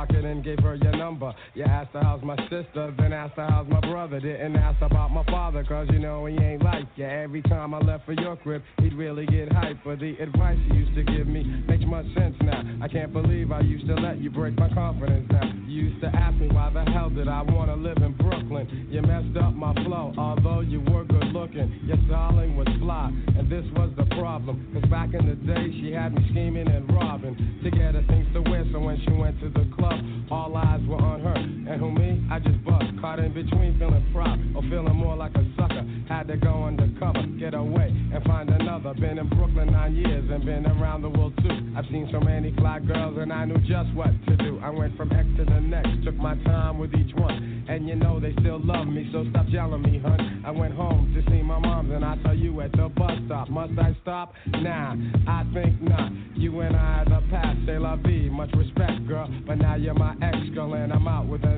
and 0.07 0.43
gave 0.43 0.59
her 0.59 0.75
your 0.75 0.95
number. 0.95 1.33
You 1.53 1.63
asked 1.63 1.91
her 1.93 2.01
how's 2.01 2.23
my 2.23 2.37
sister, 2.49 2.93
then 2.97 3.11
asked 3.11 3.35
her 3.35 3.47
how's 3.49 3.67
my 3.67 3.81
brother. 3.81 4.19
Didn't 4.19 4.55
ask 4.55 4.81
about 4.81 5.11
my 5.11 5.25
father, 5.25 5.63
cause 5.63 5.87
you 5.91 5.99
know 5.99 6.25
he 6.25 6.37
ain't 6.37 6.63
like 6.63 6.85
you. 6.95 7.05
Every 7.05 7.41
time 7.43 7.73
I 7.73 7.79
left 7.79 8.05
for 8.05 8.13
your 8.13 8.37
crib, 8.37 8.63
he'd 8.79 8.93
really 8.93 9.25
get 9.25 9.49
hyped. 9.49 9.79
But 9.83 9.99
the 9.99 10.15
advice 10.19 10.57
you 10.69 10.79
used 10.79 10.95
to 10.95 11.03
give 11.03 11.27
me 11.27 11.43
makes 11.67 11.83
much 11.85 12.05
sense 12.15 12.35
now. 12.41 12.63
I 12.81 12.87
can't 12.87 13.11
believe 13.11 13.51
I 13.51 13.61
used 13.61 13.87
to 13.87 13.95
let 13.95 14.19
you 14.19 14.29
break 14.29 14.57
my 14.57 14.69
confidence 14.73 15.27
now. 15.31 15.51
You 15.67 15.83
used 15.89 16.01
to 16.01 16.07
ask 16.07 16.35
me 16.37 16.47
why 16.47 16.71
the 16.73 16.89
hell 16.91 17.09
did 17.09 17.27
I 17.27 17.41
wanna 17.41 17.75
live 17.75 17.97
in 17.97 18.13
Brooklyn. 18.13 18.87
You 18.89 19.01
messed 19.01 19.37
up 19.37 19.53
my 19.53 19.73
flow, 19.83 20.13
although 20.17 20.61
you 20.61 20.79
were 20.79 21.03
good 21.03 21.27
looking. 21.33 21.79
Your 21.83 21.97
styling 22.07 22.55
was 22.55 22.67
fly, 22.79 23.11
and 23.37 23.51
this 23.51 23.65
was 23.75 23.91
the 23.97 24.05
problem. 24.15 24.65
Cause 24.73 24.89
back 24.89 25.13
in 25.13 25.27
the 25.27 25.35
day, 25.35 25.71
she 25.81 25.91
had 25.91 26.13
me 26.13 26.25
scheming 26.31 26.68
been 40.49 40.65
around 40.65 41.03
the 41.03 41.09
world 41.09 41.37
too. 41.43 41.73
I've 41.77 41.85
seen 41.91 42.09
so 42.11 42.19
many 42.19 42.51
fly 42.57 42.79
girls 42.79 43.17
and 43.19 43.31
I 43.31 43.45
knew 43.45 43.59
just 43.59 43.93
what 43.93 44.09
to 44.27 44.35
do. 44.37 44.59
I 44.63 44.71
went 44.71 44.97
from 44.97 45.11
X 45.11 45.27
to 45.37 45.45
the 45.45 45.61
next, 45.61 46.03
took 46.03 46.15
my 46.15 46.35
time 46.43 46.79
with 46.79 46.91
each 46.95 47.13
one. 47.15 47.65
And 47.69 47.87
you 47.87 47.95
know 47.95 48.19
they 48.19 48.33
still 48.41 48.59
love 48.59 48.87
me, 48.87 49.07
so 49.13 49.25
stop 49.29 49.45
yelling 49.49 49.83
me, 49.83 49.99
hun. 49.99 50.41
I 50.43 50.49
went 50.49 50.73
home 50.73 51.13
to 51.13 51.31
see 51.31 51.43
my 51.43 51.59
mom, 51.59 51.91
and 51.91 52.03
I 52.03 52.17
saw 52.23 52.31
you 52.31 52.61
at 52.61 52.71
the 52.71 52.89
bus 52.89 53.11
stop. 53.27 53.47
Must 53.47 53.77
I 53.77 53.95
stop? 54.01 54.33
Nah, 54.47 54.95
I 55.27 55.45
think 55.53 55.79
not. 55.83 56.11
You 56.35 56.61
and 56.61 56.75
I 56.75 57.03
are 57.03 57.05
the 57.05 57.27
past, 57.29 57.59
say 57.67 57.77
la 57.77 57.95
vie. 57.97 58.29
Much 58.31 58.49
respect, 58.57 59.07
girl. 59.07 59.29
But 59.45 59.59
now 59.59 59.75
you're 59.75 59.93
my 59.93 60.15
ex 60.23 60.35
girl, 60.55 60.73
and 60.73 60.91
I'm 60.91 61.07
out 61.07 61.27
with 61.27 61.41
the 61.41 61.48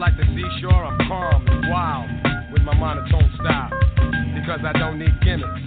like 0.00 0.16
the 0.16 0.24
seashore, 0.32 0.82
I'm 0.82 0.96
calm 1.06 1.46
and 1.46 1.68
wild 1.68 2.08
with 2.52 2.62
my 2.62 2.74
monotone 2.74 3.28
style. 3.36 3.68
Because 4.32 4.64
I 4.64 4.72
don't 4.72 4.98
need 4.98 5.12
gimmicks. 5.20 5.60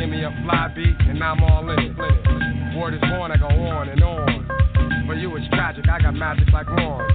Give 0.00 0.08
me 0.08 0.24
a 0.24 0.32
fly 0.42 0.72
beat, 0.74 0.96
and 1.04 1.22
I'm 1.22 1.44
all 1.44 1.68
in 1.68 1.78
it. 1.78 1.92
Word 2.74 2.94
is 2.94 3.00
born, 3.12 3.30
I 3.30 3.36
go 3.36 3.52
on 3.52 3.90
and 3.90 4.02
on. 4.02 5.04
For 5.06 5.14
you, 5.14 5.36
it's 5.36 5.46
tragic, 5.48 5.84
I 5.88 6.00
got 6.00 6.14
magic 6.14 6.48
like 6.54 6.66
horns. 6.68 7.12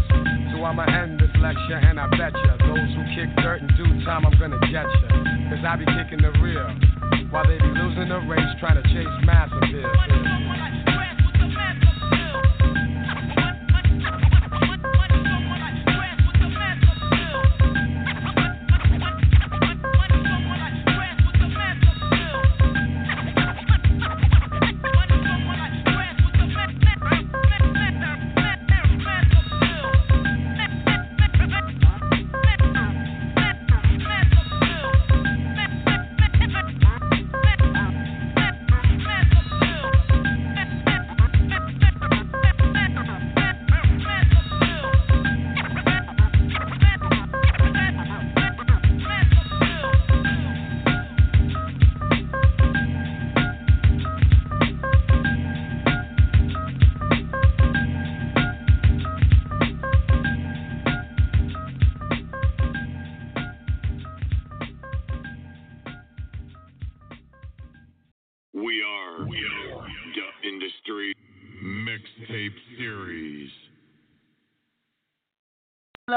So 0.53 0.61
I'ma 0.63 0.85
end 0.85 1.19
this 1.19 1.33
lecture, 1.41 1.81
and 1.81 1.99
I 1.99 2.07
bet 2.13 2.33
ya, 2.45 2.61
those 2.61 2.93
who 2.93 3.01
kick 3.17 3.33
dirt 3.41 3.61
in 3.61 3.67
due 3.73 4.05
time, 4.05 4.23
I'm 4.25 4.37
gonna 4.37 4.59
get 4.69 4.85
ya. 4.85 5.09
Cause 5.49 5.65
I 5.65 5.75
be 5.77 5.85
kicking 5.97 6.21
the 6.21 6.29
real, 6.37 6.69
while 7.31 7.47
they 7.47 7.57
be 7.57 7.73
losing 7.73 8.09
the 8.09 8.21
race, 8.29 8.53
trying 8.59 8.77
to 8.77 8.85
chase 8.93 9.09
massive 9.25 9.57
appeal. 9.57 10.82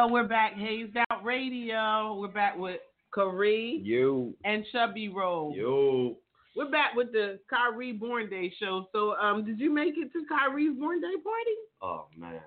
We're 0.08 0.28
back. 0.28 0.54
Hazed 0.54 0.96
Out 1.10 1.24
Radio. 1.24 2.18
We're 2.20 2.28
back 2.28 2.56
with 2.56 2.80
Karee 3.14 3.80
You, 3.84 4.34
and 4.44 4.64
Chubby 4.72 5.08
Roll. 5.08 5.52
you. 5.54 6.16
We're 6.54 6.70
back 6.70 6.94
with 6.94 7.12
the 7.12 7.38
Karee 7.50 7.92
Born 7.92 8.30
Day 8.30 8.52
show. 8.58 8.86
So, 8.92 9.14
um, 9.16 9.44
did 9.44 9.58
you 9.60 9.70
make 9.72 9.94
it 9.98 10.12
to 10.12 10.24
Karee's 10.30 10.78
Born 10.78 11.00
Day 11.00 11.14
party? 11.22 11.56
Oh 11.82 12.06
man, 12.16 12.40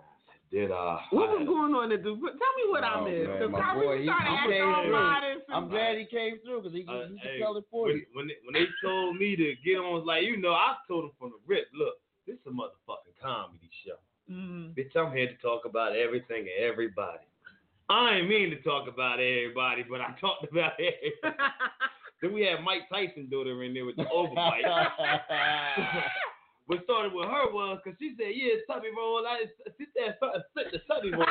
did 0.52 0.72
I? 0.72 1.00
What 1.12 1.30
I 1.30 1.34
was 1.36 1.45
going 1.48 1.76
on 1.76 1.91
at 1.91 2.02
the? 2.02 2.10
Tell 2.10 2.17
me 2.17 2.63
what 2.69 2.84
I 2.84 3.00
Oh, 3.00 3.06
missed. 3.06 3.30
man, 3.39 3.52
my 3.52 3.62
Karee 3.62 3.86
boy, 3.86 3.98
he- 4.00 4.06
started 4.06 4.28
he 4.30 4.36
acting 4.36 4.62
all 4.63 4.84
through. 4.84 4.91
modest. 4.91 5.41
and- 5.48 5.56
I'm 5.56 5.69
glad 5.69 5.98
he 6.00 6.06
came 6.06 6.39
through 6.43 6.62
because 6.63 6.74
he, 6.74 6.86
Uh, 6.88 7.08
he 7.08 7.17
hey, 7.17 7.30
can 7.38 7.39
tell 7.41 7.58
it 7.58 7.65
for 7.69 7.84
when, 7.86 7.98
you. 7.98 8.06
when 8.13 8.28
they, 8.28 8.38
when 8.45 8.54
they 8.54 8.67
told 8.82 9.17
me 9.17 9.36
to 9.36 9.56
get 9.63 9.78
on, 9.78 10.06
like 10.06 10.24
you 10.24 10.38
know, 10.38 10.54
I 10.54 10.76
told 10.88 11.04
them 11.04 11.12
from 11.19 11.30
the 11.32 11.39
rip. 11.45 11.67
Look, 11.74 11.95
this 12.26 12.36
is 12.39 12.45
a 12.48 12.50
motherfucking 12.50 13.19
comedy 13.22 13.69
show. 13.86 13.98
Mhm. 14.32 14.74
Bitch, 14.76 14.95
I'm 14.95 15.12
here 15.15 15.28
to 15.28 15.36
talk 15.38 15.65
about 15.65 15.95
everything 15.95 16.41
and 16.50 16.63
everybody. 16.65 17.26
I 17.89 18.15
ain't 18.15 18.30
mean 18.30 18.52
to 18.52 18.62
talk 18.62 18.88
about 18.88 19.19
everybody, 19.19 19.84
but 19.89 19.99
I 19.99 20.15
talked 20.21 20.45
about 20.49 20.73
everybody. 20.73 21.13
then 22.21 22.34
we 22.34 22.45
had 22.45 22.63
Mike 22.63 22.84
Tyson 22.91 23.28
daughter 23.30 23.63
in 23.63 23.73
there 23.73 23.86
with 23.86 23.95
the 23.95 24.06
overbite. 24.06 24.62
what 26.69 26.84
started 26.84 27.13
with 27.17 27.25
her 27.25 27.49
was 27.49 27.82
because 27.84 27.97
she 27.97 28.13
said, 28.13 28.29
"Yeah, 28.38 28.62
Tubby 28.69 28.93
Roll." 28.95 29.25
I 29.25 29.49
she 29.73 29.89
said, 29.97 30.21
"Sit 30.53 30.69
the 30.71 30.77
Tubby 30.86 31.10
Roll." 31.10 31.25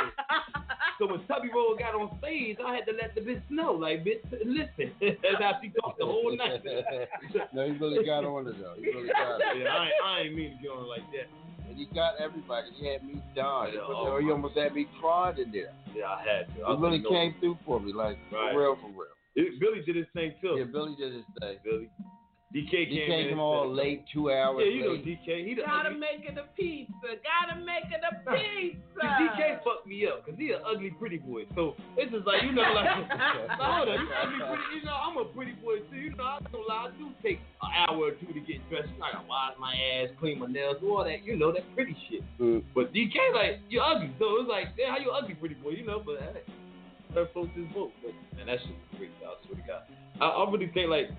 so 0.98 1.06
when 1.06 1.22
Tubby 1.30 1.48
Roll 1.54 1.78
got 1.78 1.94
on 1.94 2.10
stage, 2.18 2.58
I 2.58 2.74
had 2.74 2.86
to 2.86 2.92
let 2.92 3.14
the 3.14 3.20
bitch 3.22 3.46
know, 3.48 3.70
like, 3.70 4.02
bitch, 4.02 4.18
listen. 4.42 4.90
That's 5.22 5.38
how 5.38 5.62
she 5.62 5.70
talked 5.78 6.00
the 6.00 6.06
whole 6.06 6.34
night. 6.34 6.58
no, 7.54 7.70
he 7.70 7.78
really 7.78 8.04
got 8.04 8.24
on 8.26 8.48
it 8.48 8.58
though. 8.58 8.74
He 8.82 8.90
really 8.90 9.14
got 9.14 9.38
it. 9.38 9.62
yeah, 9.62 9.70
I 9.70 9.84
ain't, 9.86 9.94
I 10.04 10.20
ain't 10.26 10.34
mean 10.34 10.56
to 10.56 10.62
get 10.62 10.70
on 10.74 10.88
like 10.88 11.06
that. 11.14 11.30
And 11.70 11.78
he 11.78 11.86
got 11.94 12.18
everybody. 12.18 12.66
He 12.74 12.88
had 12.90 13.04
me 13.04 13.22
dying. 13.36 13.74
Yeah, 13.74 13.86
oh, 13.86 14.18
he 14.20 14.28
almost 14.32 14.58
had 14.58 14.74
me 14.74 14.88
crying 15.00 15.38
in 15.38 15.52
there. 15.52 15.70
Yeah, 15.94 16.18
I 16.18 16.18
had 16.18 16.50
to. 16.56 16.66
I 16.66 16.74
He 16.74 16.82
really 16.82 17.04
came 17.08 17.36
through 17.38 17.58
for 17.64 17.78
me, 17.78 17.92
like 17.92 18.18
Right. 18.32 18.54
for 18.54 18.58
real, 18.58 18.74
for 18.74 18.90
real. 18.90 19.14
It- 19.36 19.60
Billy 19.60 19.82
did 19.86 19.94
his 19.94 20.06
thing 20.14 20.34
too. 20.40 20.56
Yeah, 20.58 20.64
Billy 20.64 20.96
did 20.98 21.12
his 21.12 21.24
thing. 21.38 21.58
Billy. 21.62 21.90
DK 22.48 22.88
He 22.88 22.96
came, 22.96 23.08
came 23.12 23.28
in 23.28 23.38
all 23.38 23.68
said- 23.68 23.76
late, 23.76 24.04
two 24.08 24.32
hours 24.32 24.64
Yeah, 24.64 24.72
you 24.72 24.84
know 24.88 24.92
late. 24.96 25.04
DK. 25.04 25.44
He 25.44 25.52
Gotta 25.54 25.92
ugly- 25.92 26.00
make 26.00 26.24
it 26.24 26.38
a 26.40 26.44
pizza. 26.56 27.20
Gotta 27.20 27.60
make 27.60 27.84
it 27.92 28.00
a 28.00 28.12
pizza. 28.32 29.04
DK 29.04 29.60
fucked 29.62 29.84
me 29.86 30.06
up 30.08 30.24
because 30.24 30.40
he 30.40 30.52
an 30.56 30.64
ugly 30.64 30.88
pretty 30.96 31.18
boy. 31.18 31.44
So 31.54 31.76
it's 32.00 32.08
just 32.10 32.24
like 32.26 32.40
you 32.48 32.52
know, 32.56 32.64
like 32.72 32.88
hold 33.60 33.88
on, 33.92 34.00
you 34.00 34.08
ugly 34.16 34.40
pretty. 34.40 34.80
You 34.80 34.84
know, 34.88 34.96
I'm 34.96 35.16
a 35.20 35.26
pretty 35.36 35.52
boy 35.60 35.84
too. 35.92 36.00
You 36.00 36.16
know, 36.16 36.24
I 36.24 36.38
don't 36.50 36.64
lie. 36.66 36.88
I 36.88 36.96
do 36.96 37.12
take 37.22 37.36
an 37.60 37.68
hour 37.84 38.00
or 38.00 38.12
two 38.16 38.32
to 38.32 38.40
get 38.40 38.64
dressed. 38.72 38.88
I 38.96 39.12
gotta 39.12 39.28
wash 39.28 39.52
my 39.60 39.76
ass, 39.76 40.08
clean 40.18 40.38
my 40.40 40.46
nails, 40.48 40.80
do 40.80 40.88
all 40.96 41.04
that. 41.04 41.20
You 41.28 41.36
know, 41.36 41.52
that 41.52 41.68
pretty 41.76 41.92
shit. 42.08 42.24
Mm. 42.40 42.64
But 42.74 42.94
DK 42.96 43.12
like 43.36 43.60
you 43.68 43.82
ugly. 43.84 44.08
So 44.18 44.40
it's 44.40 44.48
like, 44.48 44.72
yeah, 44.80 44.88
how 44.88 44.96
you 44.96 45.12
ugly 45.12 45.34
pretty 45.36 45.56
boy? 45.60 45.76
You 45.76 45.84
know, 45.84 46.00
but 46.00 46.16
hey, 46.24 46.40
her 47.12 47.28
folks 47.36 47.52
is 47.60 47.68
both. 47.76 47.92
But 48.00 48.16
man, 48.40 48.46
that 48.48 48.56
shit 48.64 48.72
was 48.72 48.96
great. 48.96 49.12
I 49.20 49.36
swear 49.44 49.60
to 49.60 49.66
God. 49.68 49.82
I, 50.16 50.32
I 50.32 50.50
really 50.50 50.72
think 50.72 50.88
like. 50.88 51.12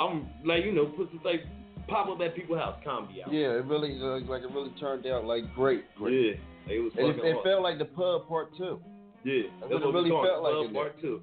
I'm 0.00 0.28
like 0.44 0.64
you 0.64 0.72
know 0.72 0.86
put 0.86 1.08
some 1.10 1.20
like 1.24 1.42
pop 1.88 2.08
up 2.08 2.20
at 2.20 2.34
people's 2.34 2.58
house 2.58 2.80
comedy 2.82 3.22
out. 3.22 3.32
Yeah, 3.32 3.58
it 3.58 3.64
really 3.66 3.98
uh, 4.00 4.20
like 4.30 4.42
it 4.42 4.50
really 4.52 4.72
turned 4.80 5.06
out 5.06 5.24
like 5.24 5.54
great, 5.54 5.84
great. 5.96 6.38
Yeah, 6.66 6.74
it 6.74 6.78
was 6.80 6.92
And 6.96 7.08
it, 7.08 7.18
it 7.24 7.36
felt 7.44 7.62
like 7.62 7.78
the 7.78 7.84
pub 7.84 8.26
part 8.26 8.56
two. 8.56 8.80
Yeah, 9.24 9.42
That's 9.60 9.72
that's 9.72 9.72
what 9.72 9.82
it 9.82 9.86
what 9.86 9.94
really 9.94 10.10
call 10.10 10.24
felt 10.24 10.42
like 10.42 10.72
there. 10.72 10.82
Part 10.82 11.00
two. 11.00 11.20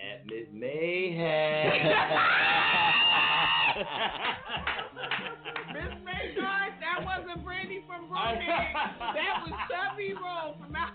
At 0.00 0.26
Miss 0.26 0.48
Mayhem. 0.52 1.92
wasn't 7.18 7.44
Brandy 7.44 7.84
from 7.86 8.08
Brooklyn. 8.08 8.40
that 8.46 9.44
was 9.44 9.52
Chubby 9.68 10.14
Roll 10.14 10.56
from 10.60 10.74
out 10.76 10.92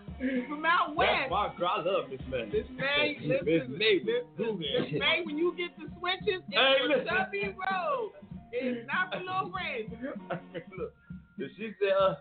from 0.50 0.66
out 0.66 0.96
west. 0.96 1.10
That's 1.14 1.32
my 1.32 1.54
girl. 1.58 1.72
I 1.78 1.82
love 1.82 2.10
Miss 2.10 2.22
May. 2.30 2.46
Miss 2.46 2.68
May, 2.74 3.18
Miss 3.22 3.64
May 3.70 4.00
Miss, 4.04 4.24
was 4.38 4.58
Miss 4.60 4.92
man. 4.92 5.00
May, 5.00 5.22
when 5.26 5.38
you 5.38 5.54
get 5.58 5.72
the 5.78 5.86
switches, 6.00 6.42
it's 6.50 6.58
Hey. 6.58 7.06
Chubby 7.06 7.54
Roll. 7.54 8.12
It's 8.52 8.88
not 8.92 9.12
for 9.14 9.20
Lil 9.22 9.52
Brandy. 9.52 9.94
Look, 11.38 11.52
she 11.58 11.72
said, 11.80 11.94
uh, 12.02 12.16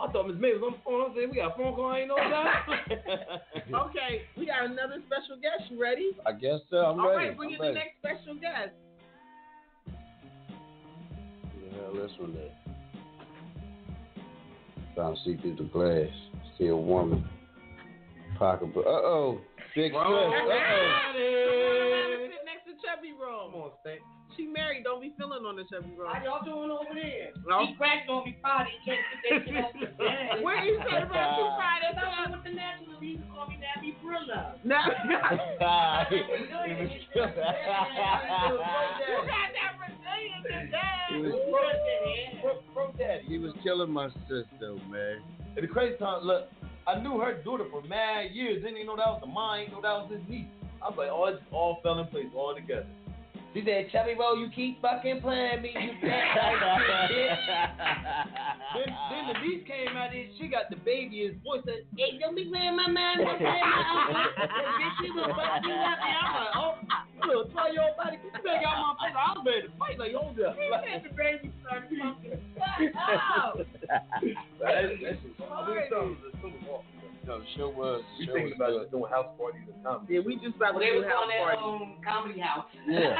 I, 0.00 0.10
thought 0.12 0.28
Miss 0.28 0.38
May 0.40 0.52
was 0.56 0.62
on 0.64 0.72
the 0.72 0.78
phone. 0.84 1.10
I 1.10 1.14
said, 1.14 1.30
we 1.30 1.36
got 1.36 1.52
a 1.52 1.56
phone 1.56 1.74
call. 1.74 1.90
I 1.92 1.98
ain't 2.00 2.08
know 2.08 2.16
that. 2.16 2.66
Okay, 3.90 4.22
we 4.36 4.46
got 4.46 4.64
another 4.66 5.02
special 5.06 5.36
guest. 5.40 5.70
You 5.70 5.80
ready? 5.80 6.10
I 6.26 6.32
guess 6.32 6.60
so. 6.70 6.76
I'm 6.78 7.00
All 7.00 7.10
ready. 7.10 7.28
right, 7.28 7.36
bring 7.36 7.54
I'm 7.54 7.60
in 7.60 7.68
the 7.68 7.72
next 7.74 7.98
special 8.00 8.34
guest. 8.34 8.70
The 9.86 11.76
hell 11.76 11.94
this 11.94 12.10
one 12.18 12.30
is? 12.32 12.52
Trying 14.94 15.14
to 15.14 15.20
see 15.24 15.36
through 15.36 15.56
the 15.56 15.64
glass. 15.64 16.08
See 16.58 16.68
a 16.68 16.76
woman. 16.76 17.24
Pocketbook. 18.38 18.86
Uh 18.86 18.90
oh. 18.90 19.40
Big. 19.74 19.92
Uh 19.92 19.98
oh. 19.98 20.30
Sit 22.84 22.90
next 22.90 23.00
Chubby 23.00 23.12
Roll. 23.16 23.50
Come 23.50 23.60
on, 23.60 23.70
Stank. 23.80 24.00
She 24.36 24.46
married. 24.46 24.84
Don't 24.84 25.00
be 25.00 25.12
feeling 25.16 25.46
on 25.46 25.56
the 25.56 25.64
Chubby 25.70 25.94
Roll. 25.96 26.12
How 26.12 26.20
y'all 26.24 26.44
doing 26.44 26.70
over 26.70 26.92
there? 26.92 27.32
No. 27.46 27.64
He 27.66 27.74
cracked 27.74 28.08
on 28.10 28.24
me 28.28 28.36
Friday. 28.40 28.76
Can't 28.84 28.98
get 29.00 29.20
that 29.24 29.40
shit 29.46 29.56
off. 29.64 30.42
Where 30.44 30.60
you 30.64 30.76
said 30.90 31.02
about 31.08 31.38
you 31.38 31.46
Friday? 31.56 31.90
That's 31.94 32.04
why 32.04 32.26
with 32.28 32.44
the 32.44 32.50
national 32.52 33.00
league 33.00 33.22
call 33.32 33.46
me 33.48 33.56
Nabby 33.62 33.96
Brilla. 34.04 34.58
No. 34.64 34.76
He 36.10 36.18
was 36.20 36.90
you 37.08 37.22
got 39.24 39.48
that 39.54 39.72
Brazilian 39.78 40.40
He 40.42 40.50
today. 40.50 41.30
was- 41.30 41.40
Bro, 42.42 42.52
bro, 42.74 42.92
daddy. 42.98 43.24
He 43.26 43.38
was 43.38 43.52
killing 43.62 43.90
my 43.90 44.08
sister, 44.28 44.74
man. 44.90 45.22
And 45.56 45.62
the 45.64 45.68
crazy 45.68 45.96
time, 45.98 46.24
look, 46.24 46.48
I 46.86 46.98
knew 47.00 47.18
her 47.20 47.34
daughter 47.42 47.64
for 47.70 47.80
mad 47.82 48.32
years. 48.32 48.62
Didn't 48.62 48.76
even 48.76 48.86
know 48.88 48.96
that 48.96 49.06
was 49.06 49.20
the 49.22 49.26
mine. 49.28 49.66
Didn't 49.70 49.82
know 49.82 49.82
that 49.82 50.10
was 50.10 50.18
his 50.20 50.28
niece. 50.28 50.46
I 50.84 50.88
was 50.88 50.98
like, 50.98 51.08
oh, 51.10 51.24
it 51.32 51.40
all 51.50 51.80
fell 51.82 51.98
in 51.98 52.06
place 52.08 52.26
all 52.36 52.54
together. 52.54 52.84
She 53.54 53.62
said, 53.64 53.86
Chubby 53.94 54.18
Roll, 54.18 54.36
you 54.36 54.50
keep 54.50 54.82
fucking 54.82 55.22
playing 55.22 55.62
me. 55.62 55.70
You 55.70 55.94
can't 56.02 56.02
bitch. 57.08 57.38
then, 58.74 58.88
then 58.90 59.22
the 59.30 59.36
niece 59.46 59.62
came 59.64 59.96
out 59.96 60.10
there. 60.10 60.26
She 60.36 60.48
got 60.48 60.68
the 60.68 60.76
baby. 60.82 61.22
His 61.30 61.38
voice 61.40 61.62
said, 61.64 61.86
hey, 61.96 62.18
don't 62.18 62.34
be 62.34 62.50
playing 62.50 62.74
my 62.76 62.90
man. 62.90 63.18
Don't 63.22 63.38
play 63.38 63.46
my 63.46 64.26
Bitch, 64.42 64.94
she 65.00 65.08
gonna 65.14 65.32
fuck 65.38 65.62
you 65.62 65.70
up. 65.72 65.98
And 66.02 66.18
I'm 66.18 66.34
like, 66.34 66.52
oh, 66.58 66.74
little 67.30 67.46
12 67.54 67.72
year 67.72 67.82
old 67.86 67.96
body, 67.96 68.18
get 68.20 68.32
the 68.34 68.42
back 68.42 68.66
out 68.66 68.98
my 68.98 69.06
face. 69.06 69.14
I 69.16 69.32
was 69.38 69.46
ready 69.46 69.62
to 69.62 69.72
fight. 69.78 69.96
Like, 70.02 70.12
hold 70.18 70.34
up. 70.42 70.58
He 70.58 70.66
said 70.68 71.06
the 71.06 71.14
baby 71.14 71.54
started 71.62 71.88
pumping. 71.94 72.42
Oh. 72.58 73.64
That's- 74.60 74.98
that's- 75.00 75.22
that's 77.26 77.38
something- 77.38 77.40
that's 77.40 77.40
something 77.40 77.40
wrong. 77.40 77.40
No, 77.40 77.40
the 77.40 77.46
show 77.56 77.68
was. 77.70 78.02
We 78.18 78.26
The 78.26 78.32
thinking 78.32 78.44
was 78.44 78.56
about 78.56 78.70
good. 78.70 78.80
just 78.84 78.90
doing 78.92 79.10
house 79.10 79.30
parties 79.38 79.66
and 79.72 79.78
comedy. 79.84 80.14
Yeah, 80.14 80.20
we 80.20 80.32
just 80.36 80.56
about 80.56 80.74
Well, 80.74 80.84
to 80.84 80.92
do 80.92 81.02
house 81.02 81.22
on 81.22 81.28
that 81.28 81.40
party. 81.44 81.62
um, 81.64 81.96
comedy 82.04 82.40
house. 82.40 82.68
Yeah. 82.86 83.16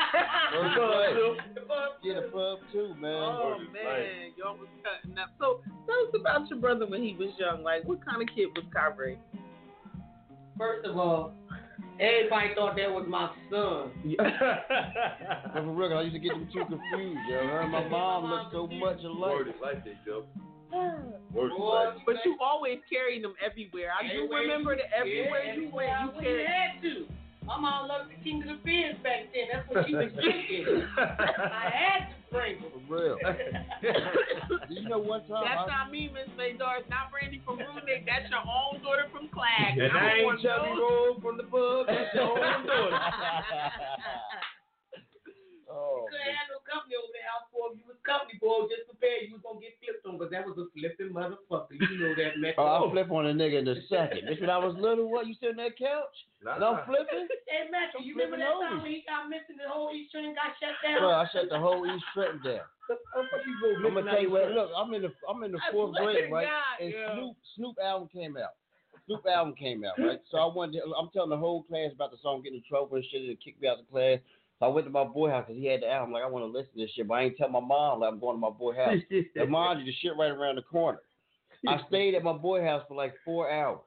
First 0.52 0.76
place. 0.76 1.16
The 1.54 1.60
pub. 1.64 1.90
Yeah, 2.04 2.14
the 2.20 2.28
pub 2.28 2.58
too, 2.72 2.88
man. 3.00 3.14
Oh 3.14 3.58
man, 3.72 4.32
y'all 4.36 4.56
was 4.60 4.68
cutting 4.84 5.16
up. 5.18 5.30
So 5.40 5.60
tell 5.88 6.00
us 6.06 6.12
about 6.14 6.48
your 6.50 6.58
brother 6.60 6.86
when 6.86 7.02
he 7.02 7.14
was 7.16 7.30
young. 7.38 7.62
Like, 7.62 7.84
what 7.84 8.04
kind 8.04 8.20
of 8.20 8.28
kid 8.34 8.48
was 8.54 8.64
Karee? 8.72 9.16
First 10.58 10.86
of 10.86 10.96
all, 10.96 11.32
everybody 11.98 12.54
thought 12.54 12.76
that 12.76 12.90
was 12.92 13.06
my 13.08 13.30
son. 13.50 13.90
But 15.54 15.62
for 15.64 15.72
real, 15.72 15.96
I 15.98 16.02
used 16.02 16.14
to 16.14 16.18
get 16.20 16.30
them 16.32 16.48
two 16.52 16.64
confused, 16.64 17.20
yo. 17.28 17.38
Her 17.46 17.60
and 17.60 17.72
my 17.72 17.88
mom 17.88 18.30
look 18.30 18.52
so 18.52 18.66
much 18.66 18.98
Word 19.02 19.04
alike. 19.04 19.46
is 19.54 19.60
life, 19.62 19.78
they 19.84 19.92
Joe. 20.04 20.14
Word 20.14 20.24
is 20.24 20.32
Boy, 20.34 20.40
life. 20.40 20.53
But 22.06 22.16
you 22.24 22.36
always 22.40 22.78
carried 22.90 23.24
them 23.24 23.34
everywhere. 23.44 23.90
I 23.92 24.06
do 24.06 24.28
remember 24.32 24.76
that 24.76 24.86
everywhere 24.96 25.44
yeah, 25.44 25.54
you 25.54 25.70
went, 25.72 25.96
you 25.98 26.10
went, 26.14 26.24
carried. 26.24 26.46
had 26.46 26.82
to. 26.82 27.06
My 27.44 27.60
mom 27.60 27.88
loved 27.88 28.08
the 28.08 28.16
King 28.24 28.40
of 28.42 28.48
the 28.48 28.58
Beers 28.64 28.96
back 29.02 29.28
then. 29.34 29.44
That's 29.52 29.68
what 29.68 29.86
she 29.86 29.94
was 29.94 30.12
drinking. 30.16 30.86
I 30.96 31.68
had 31.68 32.08
to 32.08 32.16
bring 32.32 32.56
them. 32.60 32.72
For 32.88 32.94
real. 32.94 33.18
Do 34.68 34.74
you 34.74 34.88
know 34.88 34.98
one 34.98 35.20
time? 35.28 35.44
That's 35.44 35.68
I, 35.68 35.84
not 35.84 35.92
me, 35.92 36.08
Miss 36.08 36.28
Maydar. 36.40 36.80
It's 36.80 36.88
not 36.88 37.12
Brandy 37.12 37.42
from 37.44 37.58
Runick. 37.58 38.06
That's 38.06 38.30
your 38.30 38.40
own 38.40 38.80
daughter 38.80 39.12
from 39.12 39.28
Clag. 39.28 39.76
And 39.76 39.92
I 39.92 40.24
ain't 40.24 40.40
Chubby 40.40 40.72
Roll 40.72 41.20
from 41.20 41.36
the 41.36 41.44
pub. 41.44 41.86
That's 41.86 42.14
your 42.14 42.32
own 42.32 42.66
daughter. 42.66 42.96
oh, 45.74 46.06
You 46.06 46.14
couldn't 46.14 46.38
have 46.38 46.48
no 46.54 46.62
company 46.62 46.94
over 46.94 47.10
there 47.10 47.26
house 47.26 47.50
for 47.50 47.74
if 47.74 47.82
you 47.82 47.84
was 47.90 47.98
company 48.06 48.38
boy. 48.38 48.70
Just 48.70 48.86
prepared, 48.86 49.26
you 49.26 49.36
was 49.36 49.42
gonna 49.42 49.58
get 49.58 49.74
flipped 49.82 50.06
on, 50.06 50.16
but 50.16 50.30
that 50.30 50.46
was 50.46 50.54
a 50.56 50.70
flipping 50.70 51.10
motherfucker. 51.10 51.74
You 51.74 51.98
know 51.98 52.14
that, 52.14 52.38
man. 52.38 52.54
oh, 52.60 52.86
I'll 52.86 52.92
flip 52.94 53.10
on 53.10 53.26
a 53.26 53.34
nigga 53.34 53.60
in 53.60 53.68
a 53.68 53.78
second. 53.90 54.30
Bitch, 54.30 54.38
when 54.38 54.48
I 54.52 54.62
was 54.62 54.78
little, 54.78 55.10
what? 55.10 55.26
You 55.26 55.34
sit 55.42 55.52
on 55.52 55.60
that 55.60 55.74
couch? 55.74 56.16
And 56.40 56.62
I'm 56.62 56.86
flipping? 56.86 57.26
Hey, 57.50 57.66
Matthew, 57.68 58.06
you 58.06 58.14
remember 58.14 58.38
that 58.38 58.54
time 58.62 58.86
when 58.86 58.92
he 58.94 59.02
got 59.04 59.26
missing 59.26 59.58
the 59.58 59.66
whole 59.66 59.90
East 59.90 60.14
Trenton 60.14 60.38
got 60.38 60.54
shut 60.62 60.78
down? 60.80 61.02
Bro, 61.02 61.10
I 61.10 61.26
shut 61.34 61.50
the 61.50 61.58
whole 61.58 61.82
East 61.84 62.06
Trenton 62.14 62.40
down. 62.44 62.66
I'm 63.16 63.94
gonna 63.94 64.04
tell 64.04 64.22
you 64.22 64.30
what. 64.30 64.52
Look, 64.52 64.70
I'm 64.76 64.92
in 64.94 65.02
the 65.02 65.12
I'm 65.28 65.42
in 65.42 65.52
the 65.52 65.60
fourth 65.72 65.96
grade, 65.96 66.30
right? 66.30 66.46
God, 66.46 66.84
and 66.84 66.92
yeah. 66.92 67.14
Snoop 67.14 67.36
Snoop 67.56 67.76
album 67.82 68.08
came 68.12 68.36
out. 68.36 68.52
Snoop 69.06 69.24
album 69.26 69.54
came 69.54 69.84
out, 69.84 69.98
right? 69.98 70.20
So 70.30 70.38
I 70.38 70.46
wanted. 70.46 70.80
To, 70.80 70.94
I'm 70.96 71.08
telling 71.12 71.30
the 71.30 71.36
whole 71.36 71.62
class 71.64 71.92
about 71.94 72.10
the 72.10 72.16
song, 72.22 72.42
getting 72.42 72.58
in 72.58 72.64
trouble 72.68 72.96
and 72.96 73.04
shit, 73.10 73.22
and 73.22 73.40
kicked 73.40 73.60
me 73.60 73.68
out 73.68 73.78
of 73.78 73.86
the 73.86 73.92
class. 73.92 74.18
So 74.58 74.66
I 74.66 74.68
went 74.68 74.86
to 74.86 74.92
my 74.92 75.04
boy 75.04 75.30
house 75.30 75.44
because 75.46 75.60
he 75.60 75.66
had 75.66 75.82
the 75.82 75.90
album. 75.90 76.12
Like 76.12 76.22
I 76.22 76.28
want 76.28 76.44
to 76.44 76.58
listen 76.58 76.72
to 76.76 76.84
this 76.84 76.90
shit, 76.94 77.08
but 77.08 77.14
I 77.14 77.22
ain't 77.22 77.36
tell 77.36 77.48
my 77.48 77.60
mom 77.60 78.00
like 78.00 78.12
I'm 78.12 78.20
going 78.20 78.36
to 78.36 78.40
my 78.40 78.50
boy 78.50 78.74
house. 78.74 78.98
and 79.36 79.50
mind 79.50 79.80
you, 79.80 79.86
the 79.86 79.92
shit 80.00 80.16
right 80.16 80.30
around 80.30 80.56
the 80.56 80.62
corner. 80.62 81.00
I 81.66 81.80
stayed 81.88 82.14
at 82.14 82.22
my 82.22 82.32
boy 82.32 82.62
house 82.62 82.84
for 82.88 82.94
like 82.94 83.14
four 83.24 83.50
hours. 83.50 83.80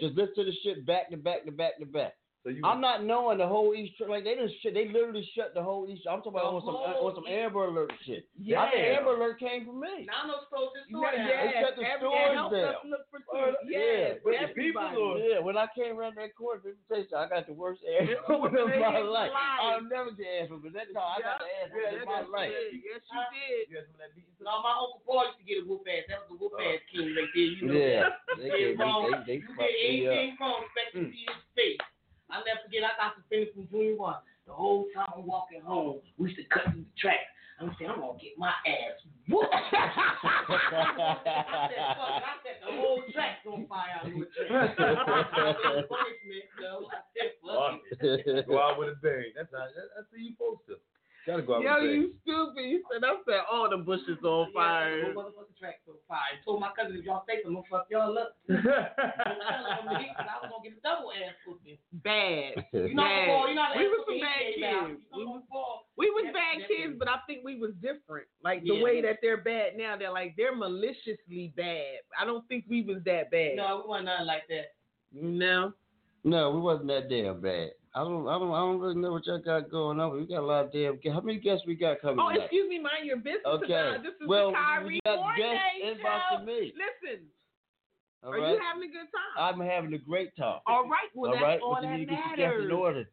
Just 0.00 0.16
listen 0.16 0.34
to 0.36 0.44
the 0.44 0.52
shit 0.62 0.86
back 0.86 1.10
to 1.10 1.16
back 1.16 1.44
to 1.44 1.52
back 1.52 1.78
to 1.78 1.86
back. 1.86 2.14
So 2.48 2.56
you, 2.56 2.64
I'm 2.64 2.80
not 2.80 3.04
knowing 3.04 3.36
the 3.36 3.46
whole 3.46 3.76
East 3.76 3.92
like 4.08 4.24
they 4.24 4.32
just 4.40 4.56
shut 4.64 4.72
they 4.72 4.88
literally 4.88 5.20
shut 5.36 5.52
the 5.52 5.60
whole 5.60 5.84
East. 5.84 6.08
I'm 6.08 6.24
talking 6.24 6.32
about 6.40 6.56
on 6.56 6.64
some 6.64 6.80
uh, 6.80 6.96
whole 6.96 7.12
on 7.12 7.20
some 7.20 7.28
Amber 7.28 7.68
Alert 7.68 7.92
shit. 8.08 8.24
Yeah. 8.40 8.64
I 8.64 8.72
think 8.72 8.88
Amber 8.96 9.20
Alert 9.20 9.36
came 9.36 9.68
from 9.68 9.84
me. 9.84 10.08
Now 10.08 10.24
I 10.24 10.32
know 10.32 10.40
stores 10.48 10.72
this 10.72 10.88
Yeah, 10.88 10.96
store 10.96 11.12
They 11.12 11.28
down. 11.28 11.60
shut 11.60 11.74
the 11.76 11.84
every- 11.84 12.08
stores 12.08 12.32
down. 12.32 12.48
us 12.72 12.80
look 12.88 13.04
for 13.12 13.20
Word- 13.28 13.60
two. 13.60 13.68
Yeah. 13.68 14.16
people 14.56 14.80
are- 14.80 15.20
Yeah, 15.20 15.44
when 15.44 15.60
I 15.60 15.68
came 15.76 15.92
around 16.00 16.16
that 16.16 16.32
corner, 16.40 16.72
people 16.88 17.12
I 17.12 17.28
got 17.28 17.44
the 17.44 17.52
worst 17.52 17.84
ass 17.84 18.08
of 18.32 18.40
my 18.48 18.96
life. 19.04 19.28
I'll 19.60 19.84
never 19.84 20.16
get 20.16 20.48
ass 20.48 20.48
but 20.48 20.72
that 20.72 20.88
time 20.96 21.04
I 21.04 21.20
got 21.20 21.44
the 21.44 21.52
ass 21.52 21.68
Yeah, 21.68 22.00
of 22.00 22.08
my 22.08 22.24
yes, 22.24 22.32
life. 22.32 22.48
you 22.72 22.80
did. 22.80 22.96
Yes, 22.96 23.02
you 23.12 23.20
did. 23.28 23.64
You 23.68 23.74
got 23.76 23.84
some 23.92 24.00
of 24.00 24.00
that 24.08 24.12
beat? 24.16 24.24
No, 24.40 24.56
my 24.64 24.72
uncle 24.72 25.04
Paul 25.04 25.28
used 25.28 25.36
to 25.36 25.44
get 25.44 25.60
a 25.60 25.64
whoop 25.68 25.84
ass. 25.84 26.08
That 26.08 26.24
was 26.24 26.32
the 26.32 26.36
whoop 26.40 26.56
uh, 26.56 26.64
ass 26.64 26.80
king 26.88 27.12
right 27.12 27.28
there. 27.36 27.44
You 27.44 27.60
know 27.68 27.76
Yeah, 27.76 28.08
that. 28.08 28.16
they 28.40 28.48
You 28.48 28.48
did 28.48 28.56
gave 28.56 28.78
me, 28.78 28.84
wrong. 28.88 29.04
they, 29.04 29.20
they 29.28 29.36
you 29.44 29.52
fucked 29.52 29.68
did 29.68 29.84
me 29.84 30.08
up. 30.08 30.16
anything 30.16 30.36
wrong, 30.40 30.60
especially 30.64 31.04
to 31.04 31.12
his 31.12 31.20
face. 31.28 31.47
I 32.38 32.46
never 32.46 32.62
forget. 32.64 32.86
I 32.86 32.94
got 32.94 33.18
suspended 33.18 33.50
from 33.54 33.66
junior 33.68 33.96
one. 33.98 34.22
The 34.46 34.54
whole 34.54 34.86
time 34.94 35.10
I'm 35.12 35.26
walking 35.26 35.60
home, 35.60 35.98
we 36.16 36.30
used 36.30 36.38
to 36.38 36.46
cut 36.48 36.70
through 36.70 36.86
the 36.86 36.94
track. 36.96 37.20
I'm 37.60 37.74
saying, 37.74 37.90
I'm 37.90 37.98
gonna 37.98 38.14
get 38.22 38.38
my 38.38 38.54
ass 38.70 39.02
whooped. 39.26 39.50
I 39.52 39.66
said, 39.66 40.78
fuck. 41.98 42.22
I 42.22 42.38
said 42.46 42.56
the 42.62 42.70
whole 42.78 43.02
track's 43.12 43.42
on 43.50 43.66
fire 43.66 43.98
out 43.98 44.06
here. 44.06 44.30
punishment, 45.90 46.46
so 46.54 46.86
I 46.86 47.02
said, 47.18 47.34
fuck 47.42 47.82
it. 47.98 48.46
Go 48.46 48.62
out 48.62 48.78
with 48.78 48.94
a 48.94 48.96
bang. 49.02 49.34
That's 49.34 49.50
how. 49.50 49.66
That's, 49.74 49.90
that's 49.96 50.06
how 50.06 50.16
you 50.22 50.30
supposed 50.38 50.60
to. 50.70 50.78
Gotta 51.26 51.42
go 51.42 51.56
out 51.58 51.62
Yo, 51.66 51.74
with 51.74 51.82
a 51.82 51.82
bang. 51.82 51.90
Yo, 51.90 51.98
you 51.98 52.14
stupid. 52.22 52.62
You 52.70 52.78
said 52.92 53.02
I 53.02 53.14
said 53.26 53.42
all 53.50 53.68
the 53.68 53.76
bushes 53.82 54.22
on 54.22 54.48
Yeah, 54.48 54.54
fire. 54.54 54.98
the 55.00 55.12
whole 55.12 55.24
motherfucking 55.24 55.58
track's 55.58 55.82
on 55.87 55.87
fire. 55.87 55.87
I 56.16 56.40
told 56.44 56.60
my 56.60 56.70
cousin 56.76 56.96
if 56.96 57.04
y'all 57.04 57.24
say 57.28 57.42
something, 57.42 57.56
I'm 57.58 57.64
gonna 57.68 57.68
fuck 57.70 57.86
y'all 57.90 58.16
up. 58.16 58.36
Don't 58.48 58.62
tell 58.64 59.84
them 59.84 60.00
me, 60.00 60.08
'cause 60.16 60.26
I 60.28 60.38
was 60.40 60.50
gonna 60.50 60.62
get 60.64 60.78
a 60.78 60.80
double 60.80 61.12
ass 61.12 61.34
whooping. 61.46 61.78
Bad. 61.92 62.64
You 62.72 62.94
know 62.94 63.02
Bad. 63.02 63.28
Paul, 63.28 63.48
you 63.48 63.54
know 63.54 63.66
We 63.76 63.88
was 63.88 64.04
some 64.08 64.20
bad 64.20 64.40
kids. 64.54 65.02
You 65.14 65.24
know 65.24 65.42
Paul. 65.50 65.86
We 65.96 66.10
was 66.10 66.24
bad 66.32 66.68
kids, 66.68 66.94
but 66.98 67.08
I 67.08 67.18
think 67.26 67.44
we 67.44 67.58
was 67.58 67.72
different. 67.82 68.26
Like 68.42 68.62
the 68.64 68.74
Yeah. 68.74 68.82
way 68.82 69.00
that 69.02 69.18
they're 69.20 69.36
bad 69.42 69.76
now, 69.76 69.96
they're 69.96 70.12
like 70.12 70.34
they're 70.36 70.54
maliciously 70.54 71.52
bad. 71.56 72.00
I 72.18 72.24
don't 72.24 72.46
think 72.48 72.64
we 72.68 72.82
was 72.82 73.02
that 73.04 73.30
bad. 73.30 73.56
No, 73.56 73.82
we 73.84 73.88
wasn't 73.88 74.06
nothing 74.06 74.26
like 74.26 74.46
that. 74.48 74.74
No. 75.12 75.72
No, 76.24 76.50
we 76.50 76.60
wasn't 76.60 76.88
that 76.88 77.08
damn 77.08 77.40
bad. 77.40 77.70
I 77.94 78.04
don't, 78.04 78.28
I 78.28 78.38
don't, 78.38 78.52
I 78.52 78.58
don't 78.60 78.78
really 78.78 78.94
know 79.00 79.12
what 79.12 79.26
y'all 79.26 79.38
got 79.40 79.70
going 79.70 79.98
on. 79.98 80.10
but 80.10 80.20
We 80.20 80.26
got 80.26 80.40
a 80.44 80.46
lot 80.46 80.64
of 80.66 80.72
damn. 80.72 81.00
How 81.12 81.20
many 81.20 81.38
guests 81.40 81.64
we 81.66 81.74
got 81.74 82.00
coming? 82.00 82.20
Oh, 82.20 82.28
tonight? 82.28 82.44
excuse 82.44 82.68
me, 82.68 82.78
mind 82.78 83.06
your 83.08 83.16
business. 83.16 83.48
Okay. 83.48 83.72
About. 83.72 84.02
This 84.04 84.12
is 84.20 84.28
well, 84.28 84.52
the 84.52 84.60
Karee 84.60 84.84
we 84.86 85.00
got 85.04 85.36
guests 85.36 85.64
inbox 85.82 86.20
show. 86.30 86.38
to 86.38 86.44
me. 86.44 86.72
Listen, 86.76 87.26
All 88.22 88.34
are 88.34 88.38
right. 88.38 88.52
you 88.54 88.60
having 88.60 88.84
a 88.84 88.92
good 88.92 89.08
time? 89.08 89.32
I'm 89.40 89.58
having 89.64 89.92
a 89.94 89.98
great 90.04 90.36
time. 90.36 90.60
all 90.68 90.84
right, 90.86 91.08
well 91.16 91.32
All 91.32 91.36
that's 91.40 91.42
right, 91.42 91.60
all 91.64 91.74
but 91.80 91.82
you 91.84 91.88
that 91.90 91.96
need 91.98 92.08
to 92.12 92.14
get 92.14 92.38
in 92.38 92.68
matters. 92.68 92.72
order. 92.72 93.04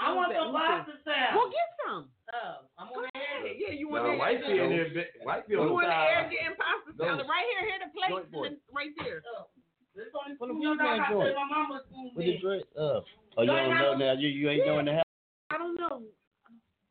I 0.00 0.08
oh, 0.08 0.14
want 0.16 0.32
Who's 0.32 0.40
some 0.40 0.50
Who's 0.56 0.64
pasta 0.64 0.94
salad. 1.04 1.32
Well, 1.36 1.50
get 1.52 1.68
some. 1.84 2.02
Oh, 2.32 2.54
I'm 2.80 2.88
on 2.96 3.02
the 3.04 3.12
air. 3.12 3.38
Yeah, 3.52 3.74
you 3.76 3.86
No, 3.92 4.00
want 4.00 4.16
white 4.18 4.40
to 4.40 4.46
people 4.48 4.64
in 4.64 4.70
there, 4.72 4.88
bi- 4.96 5.12
white 5.28 5.44
people 5.44 5.68
You 5.68 5.76
on 5.76 5.84
the 5.84 5.92
the 5.92 6.00
air 6.00 6.22
side. 6.24 6.30
getting 6.32 6.56
pasta 6.56 6.90
Those- 6.96 7.06
salad 7.20 7.26
right 7.28 7.46
here, 7.52 7.62
here 7.68 7.78
the 7.84 7.90
plate, 7.92 8.08
Joint 8.08 8.28
boy. 8.32 8.48
right 8.72 8.94
there. 9.04 9.20
Oh, 9.36 9.52
this 9.92 10.08
only 10.16 10.40
What 10.40 10.48
spoon 10.48 10.64
the 10.64 10.80
I 10.80 10.96
fuck 10.96 11.04
got. 11.04 11.10
you 11.12 11.20
I 11.20 11.26
said 11.28 11.36
my 11.36 11.48
mama 11.52 11.76
spoon 11.84 12.04
With 12.16 12.24
the 12.24 12.32
me. 12.32 12.40
drink 12.40 12.64
up. 12.80 13.04
Oh, 13.36 13.42
you 13.42 13.48
don't 13.48 13.70
know 13.70 13.96
now. 13.96 14.12
You 14.12 14.28
you 14.28 14.48
ain't 14.50 14.66
knowing 14.66 14.86
the 14.86 14.94
house. 14.94 15.04
I 15.50 15.58
don't 15.58 15.76
know. 15.76 16.02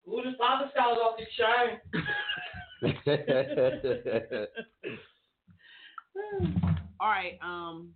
Ooh, 0.09 0.21
this 0.25 0.35
pasta 0.39 0.73
salad 0.75 0.99
off 0.99 1.17
the 1.17 1.27
chain. 1.39 1.79
all 7.01 7.09
right. 7.09 7.39
Um. 7.43 7.91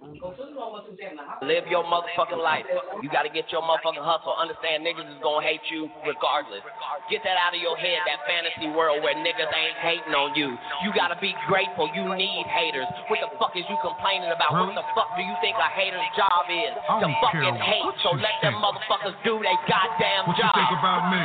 Go 0.00 0.32
first 0.32 0.48
of 0.48 0.56
all, 0.56 0.72
what's 0.72 0.88
the 0.88 0.96
damn 0.96 1.20
house? 1.20 1.44
Live 1.44 1.68
your 1.68 1.84
motherfucking 1.84 2.40
life. 2.40 2.64
You 3.04 3.12
gotta 3.12 3.28
get 3.28 3.52
your 3.52 3.60
motherfucking 3.60 4.00
hustle. 4.00 4.32
Understand 4.32 4.80
niggas 4.80 5.04
is 5.04 5.20
gonna 5.20 5.44
hate 5.44 5.60
you 5.68 5.92
regardless. 6.08 6.64
Get 7.12 7.20
that 7.28 7.36
out 7.36 7.52
of 7.52 7.60
your 7.60 7.76
head, 7.76 8.00
that 8.08 8.24
fantasy 8.24 8.72
world 8.72 9.04
where 9.04 9.12
niggas 9.12 9.52
ain't 9.52 9.76
hating 9.84 10.16
on 10.16 10.32
you. 10.32 10.56
You 10.80 10.88
gotta 10.96 11.20
be 11.20 11.36
grateful. 11.52 11.84
You 11.92 12.16
need 12.16 12.48
haters. 12.48 12.88
What 13.12 13.20
the 13.20 13.28
fuck 13.36 13.52
is 13.52 13.68
you 13.68 13.76
complaining 13.84 14.32
about? 14.32 14.56
What 14.56 14.72
the 14.72 14.88
fuck 14.96 15.12
do 15.20 15.22
you 15.22 15.36
think 15.44 15.60
a 15.60 15.68
hater's 15.68 16.10
job 16.16 16.48
is? 16.48 16.72
I 16.80 17.04
To 17.04 17.08
fucking 17.20 17.60
hate. 17.60 17.84
So 18.00 18.16
let 18.16 18.40
them 18.40 18.56
motherfuckers 18.56 19.16
do 19.20 19.36
their 19.44 19.60
goddamn 19.68 20.32
job. 20.32 20.56
What 20.56 20.64
you 20.64 20.64
think 20.64 20.72
about 20.80 21.02
me? 21.12 21.24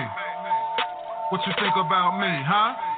What 1.32 1.42
you 1.48 1.54
think 1.64 1.76
about 1.80 2.20
me, 2.20 2.32
huh? 2.44 2.95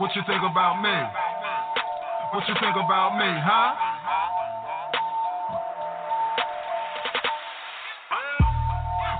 What 0.00 0.16
you 0.16 0.22
think 0.26 0.40
about 0.40 0.80
me? 0.80 0.96
What 2.32 2.48
you 2.48 2.54
think 2.56 2.72
about 2.72 3.20
me, 3.20 3.28
huh? 3.36 3.76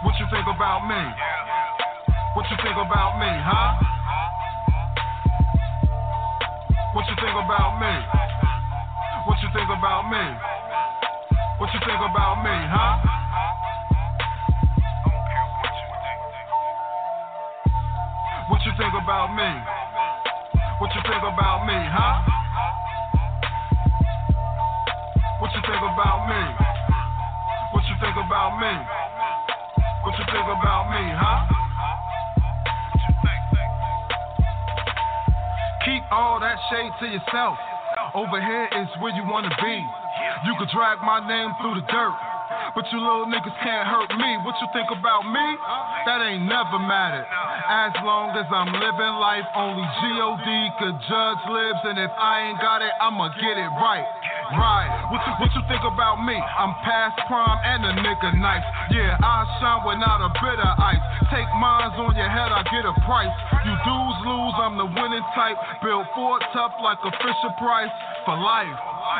What 0.00 0.16
you 0.16 0.24
think 0.32 0.46
about 0.48 0.88
me? 0.88 1.02
What 2.32 2.48
you 2.48 2.56
think 2.64 2.80
about 2.80 3.20
me, 3.20 3.28
huh? 3.28 3.76
What 6.96 7.04
you 7.12 7.16
think 7.20 7.36
about 7.36 7.76
me? 7.76 7.92
What 9.28 9.36
you 9.44 9.48
think 9.52 9.68
about 9.68 10.08
me? 10.08 10.24
What 11.60 11.68
you 11.76 11.80
think 11.84 12.00
about 12.00 12.40
me, 12.40 12.56
huh? 12.72 12.96
What 18.48 18.64
you 18.64 18.72
think 18.80 18.94
about 18.96 19.36
me? 19.36 19.79
What 20.80 20.88
you 20.96 21.02
think 21.04 21.20
about 21.20 21.68
me, 21.68 21.76
huh? 21.76 22.24
What 25.36 25.52
you 25.52 25.60
think 25.60 25.76
about 25.76 26.24
me? 26.24 26.40
What 27.76 27.84
you 27.84 27.96
think 28.00 28.16
about 28.16 28.56
me? 28.56 28.72
What 30.00 30.16
you 30.16 30.24
think 30.24 30.48
about 30.48 30.88
me, 30.88 31.04
huh? 31.12 31.40
Keep 35.84 36.02
all 36.10 36.40
that 36.40 36.56
shade 36.72 36.92
to 37.04 37.06
yourself. 37.12 37.60
Over 38.14 38.40
here 38.40 38.68
is 38.80 38.88
where 39.04 39.12
you 39.12 39.22
wanna 39.28 39.52
be. 39.60 39.76
You 40.48 40.56
could 40.58 40.72
drag 40.72 41.04
my 41.04 41.20
name 41.20 41.52
through 41.60 41.76
the 41.76 41.86
dirt. 41.92 42.16
But 42.74 42.88
you 42.90 42.98
little 42.98 43.26
niggas 43.26 43.52
can't 43.60 43.86
hurt 43.86 44.16
me. 44.16 44.30
What 44.48 44.56
you 44.64 44.68
think 44.72 44.88
about 44.90 45.28
me? 45.28 45.46
That 46.06 46.24
ain't 46.24 46.48
never 46.48 46.78
mattered. 46.78 47.28
As 47.70 47.94
long 48.02 48.34
as 48.34 48.50
I'm 48.50 48.66
living 48.66 49.14
life, 49.22 49.46
only 49.54 49.86
G.O.D. 50.02 50.48
could 50.82 50.98
judge 51.06 51.42
lives. 51.54 51.78
And 51.86 52.02
if 52.02 52.10
I 52.18 52.50
ain't 52.50 52.58
got 52.58 52.82
it, 52.82 52.90
I'ma 52.98 53.30
get 53.38 53.54
it 53.54 53.70
right. 53.78 54.02
Right. 54.50 54.90
What 55.14 55.22
you, 55.22 55.32
what 55.38 55.50
you 55.54 55.62
think 55.70 55.84
about 55.86 56.18
me? 56.26 56.34
I'm 56.34 56.74
past 56.82 57.14
prime 57.30 57.58
and 57.62 57.86
a 57.86 57.92
nigga 58.02 58.34
nice. 58.42 58.66
Yeah, 58.90 59.14
I 59.22 59.46
shine 59.62 59.86
without 59.86 60.18
a 60.18 60.30
bit 60.42 60.58
of 60.58 60.72
ice. 60.74 61.02
Take 61.30 61.46
mines 61.62 61.94
on 62.02 62.18
your 62.18 62.26
head, 62.26 62.50
I 62.50 62.66
get 62.66 62.82
a 62.82 62.94
price. 63.06 63.30
You 63.62 63.74
dudes 63.86 64.18
lose, 64.26 64.54
I'm 64.58 64.74
the 64.74 64.90
winning 64.90 65.26
type. 65.38 65.54
Built 65.86 66.06
Ford 66.18 66.42
tough 66.50 66.74
like 66.82 66.98
a 67.06 67.12
Fisher 67.22 67.52
Price 67.62 67.94
for 68.26 68.34
life. 68.34 68.74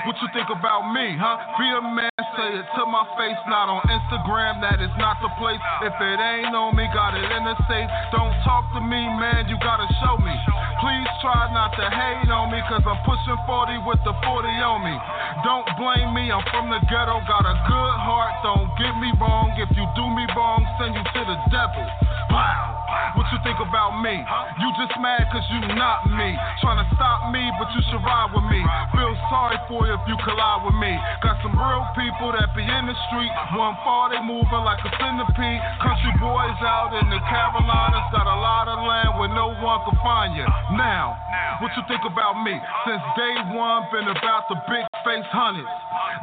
What 0.07 0.19
you 0.19 0.29
think 0.35 0.51
about 0.51 0.91
me, 0.91 1.15
huh? 1.19 1.39
Be 1.59 1.67
a 1.79 1.83
man, 1.83 2.15
say 2.35 2.51
it 2.59 2.67
to 2.79 2.83
my 2.87 3.07
face, 3.19 3.39
not 3.47 3.71
on 3.71 3.83
Instagram, 3.87 4.63
that 4.63 4.83
is 4.83 4.93
not 4.99 5.19
the 5.23 5.31
place. 5.39 5.61
If 5.83 5.95
it 5.95 6.19
ain't 6.19 6.55
on 6.55 6.75
me, 6.75 6.87
got 6.95 7.15
it 7.15 7.27
in 7.27 7.43
the 7.47 7.55
safe. 7.71 7.91
Don't 8.15 8.35
talk 8.43 8.67
to 8.75 8.81
me, 8.81 9.03
man, 9.19 9.47
you 9.47 9.59
gotta 9.63 9.87
show 10.03 10.19
me. 10.19 10.35
Please 10.81 11.13
try 11.21 11.45
not 11.53 11.77
to 11.77 11.85
hate 11.93 12.33
on 12.33 12.49
me, 12.49 12.57
cause 12.65 12.81
I'm 12.89 12.97
pushing 13.05 13.37
40 13.45 13.85
with 13.85 14.01
the 14.01 14.17
40 14.17 14.49
on 14.65 14.81
me. 14.81 14.97
Don't 15.45 15.69
blame 15.77 16.17
me, 16.17 16.33
I'm 16.33 16.41
from 16.49 16.73
the 16.73 16.81
ghetto, 16.89 17.21
got 17.29 17.45
a 17.45 17.53
good 17.69 17.97
heart, 18.01 18.41
don't 18.41 18.73
get 18.81 18.97
me 18.97 19.13
wrong. 19.21 19.53
If 19.61 19.69
you 19.77 19.85
do 19.93 20.05
me 20.09 20.25
wrong, 20.33 20.65
send 20.81 20.97
you 20.97 21.05
to 21.05 21.23
the 21.29 21.37
devil. 21.53 21.85
Wow. 22.33 22.80
What 23.15 23.27
you 23.31 23.39
think 23.43 23.59
about 23.63 24.01
me? 24.03 24.15
You 24.15 24.69
just 24.79 24.95
mad 24.99 25.27
cause 25.31 25.45
you 25.51 25.61
not 25.75 26.07
me. 26.11 26.35
Trying 26.63 26.83
to 26.83 26.89
stop 26.95 27.31
me, 27.31 27.43
but 27.59 27.71
you 27.75 27.83
should 27.91 28.03
ride 28.03 28.31
with 28.35 28.47
me. 28.47 28.61
Feel 28.95 29.15
sorry 29.31 29.59
for 29.71 29.87
you 29.87 29.95
if 29.95 30.05
you 30.07 30.17
collide 30.23 30.67
with 30.67 30.77
me. 30.79 30.95
Got 31.23 31.39
some 31.43 31.55
real 31.55 31.85
people 31.95 32.35
that 32.35 32.51
be 32.55 32.63
in 32.63 32.85
the 32.87 32.97
street. 33.11 33.33
One 33.55 33.77
far, 33.83 34.11
they 34.11 34.21
moving 34.23 34.63
like 34.67 34.83
a 34.83 34.91
centipede. 34.99 35.61
Country 35.83 36.15
boys 36.19 36.59
out 36.63 36.95
in 36.99 37.07
the 37.11 37.21
Carolinas. 37.27 38.07
Got 38.11 38.27
a 38.27 38.39
lot 38.43 38.67
of 38.67 38.79
land 38.83 39.19
where 39.19 39.31
no 39.31 39.55
one 39.59 39.79
can 39.87 39.97
find 40.03 40.35
you. 40.35 40.47
Now, 40.75 41.15
what 41.63 41.71
you 41.77 41.83
think 41.87 42.03
about 42.07 42.41
me? 42.43 42.55
Since 42.87 43.03
day 43.19 43.35
one, 43.55 43.87
been 43.93 44.09
about 44.09 44.49
the 44.49 44.59
big 44.67 44.85
face 45.05 45.29
hundreds. 45.31 45.69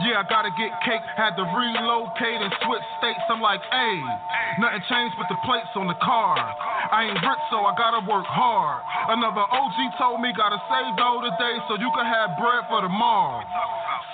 Yeah, 0.04 0.22
I 0.22 0.26
gotta 0.30 0.54
get 0.54 0.70
cake. 0.86 1.02
Had 1.18 1.34
to 1.38 1.46
relocate 1.46 2.42
and 2.42 2.54
switch 2.66 2.86
states. 3.02 3.24
I'm 3.30 3.42
like, 3.42 3.62
hey, 3.72 3.96
nothing 4.62 4.84
changed 4.90 5.16
but 5.18 5.26
the 5.30 5.40
plates 5.46 5.74
on 5.74 5.88
the 5.88 5.98
car. 6.02 6.38
I 6.60 7.12
ain't 7.12 7.20
rich, 7.22 7.44
so 7.52 7.64
I 7.68 7.76
gotta 7.78 8.02
work 8.08 8.26
hard. 8.26 8.82
Another 9.12 9.46
OG 9.46 9.78
told 9.98 10.22
me 10.22 10.34
gotta 10.34 10.58
save 10.72 10.96
dough 10.98 11.22
today 11.22 11.56
so 11.68 11.76
you 11.78 11.92
can 11.94 12.06
have 12.06 12.38
bread 12.40 12.66
for 12.70 12.82
tomorrow. 12.82 13.44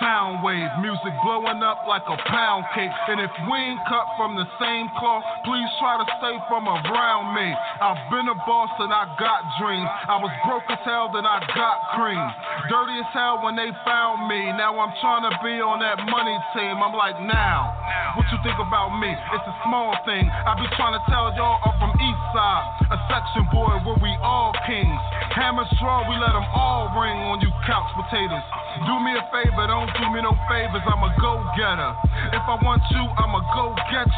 Sound 0.02 0.42
wave, 0.42 0.66
music 0.82 1.14
blowing 1.22 1.62
up 1.62 1.86
like 1.86 2.02
a 2.10 2.18
pound 2.26 2.66
cake. 2.74 2.90
And 3.06 3.22
if 3.22 3.30
we 3.46 3.56
ain't 3.62 3.78
cut 3.86 4.10
from 4.18 4.34
the 4.34 4.42
same 4.58 4.90
cloth, 4.98 5.22
please 5.46 5.70
try 5.78 5.94
to 6.02 6.06
stay 6.18 6.34
from 6.50 6.66
around 6.66 7.30
me. 7.30 7.46
I've 7.78 8.02
been 8.10 8.26
a 8.26 8.34
boss 8.42 8.74
and 8.82 8.90
I 8.90 9.06
got 9.22 9.46
dreams. 9.62 9.86
I 9.86 10.18
was 10.18 10.34
broke 10.42 10.66
as 10.66 10.82
hell, 10.82 11.14
then 11.14 11.22
I 11.22 11.38
got 11.54 11.94
cream. 11.94 12.26
Dirty 12.66 13.06
as 13.06 13.10
hell 13.14 13.38
when 13.46 13.54
they 13.54 13.70
found 13.86 14.26
me. 14.26 14.50
Now 14.58 14.74
I'm 14.82 14.90
trying 14.98 15.30
to 15.30 15.34
be 15.46 15.62
on 15.62 15.78
that 15.78 16.02
money 16.10 16.38
team. 16.58 16.74
I'm 16.82 16.94
like, 16.98 17.22
now, 17.22 17.70
what 18.18 18.26
you 18.34 18.38
think 18.42 18.58
about 18.58 18.98
me? 18.98 19.14
It's 19.14 19.46
a 19.46 19.56
small 19.62 19.94
thing. 20.02 20.26
I 20.26 20.58
be 20.58 20.66
trying 20.74 20.98
to 20.98 21.04
tell 21.06 21.30
y'all 21.38 21.62
I'm 21.62 21.74
from 21.78 21.94
East 22.02 22.24
Side, 22.34 22.66
a 22.90 22.98
section 23.06 23.46
boy 23.54 23.78
where 23.86 23.98
we 24.02 24.10
all 24.26 24.50
kings. 24.66 25.02
Hammer 25.38 25.66
straw, 25.78 26.02
we 26.10 26.18
let 26.18 26.34
them 26.34 26.46
all 26.50 26.90
ring 26.98 27.14
on 27.30 27.38
you 27.38 27.50
couch 27.62 27.86
potatoes. 27.94 28.42
Do 28.90 28.98
me 28.98 29.14
a 29.14 29.22
favor, 29.30 29.66
don't 29.84 30.00
do 30.00 30.06
me 30.16 30.24
no 30.24 30.32
favors. 30.48 30.80
I'm 30.88 31.04
a 31.04 31.12
go 31.20 31.44
getter. 31.60 31.92
If 32.32 32.44
I 32.48 32.56
want 32.64 32.80
you, 32.88 33.04
I'ma 33.04 33.44
go 33.52 33.76
get. 33.92 34.08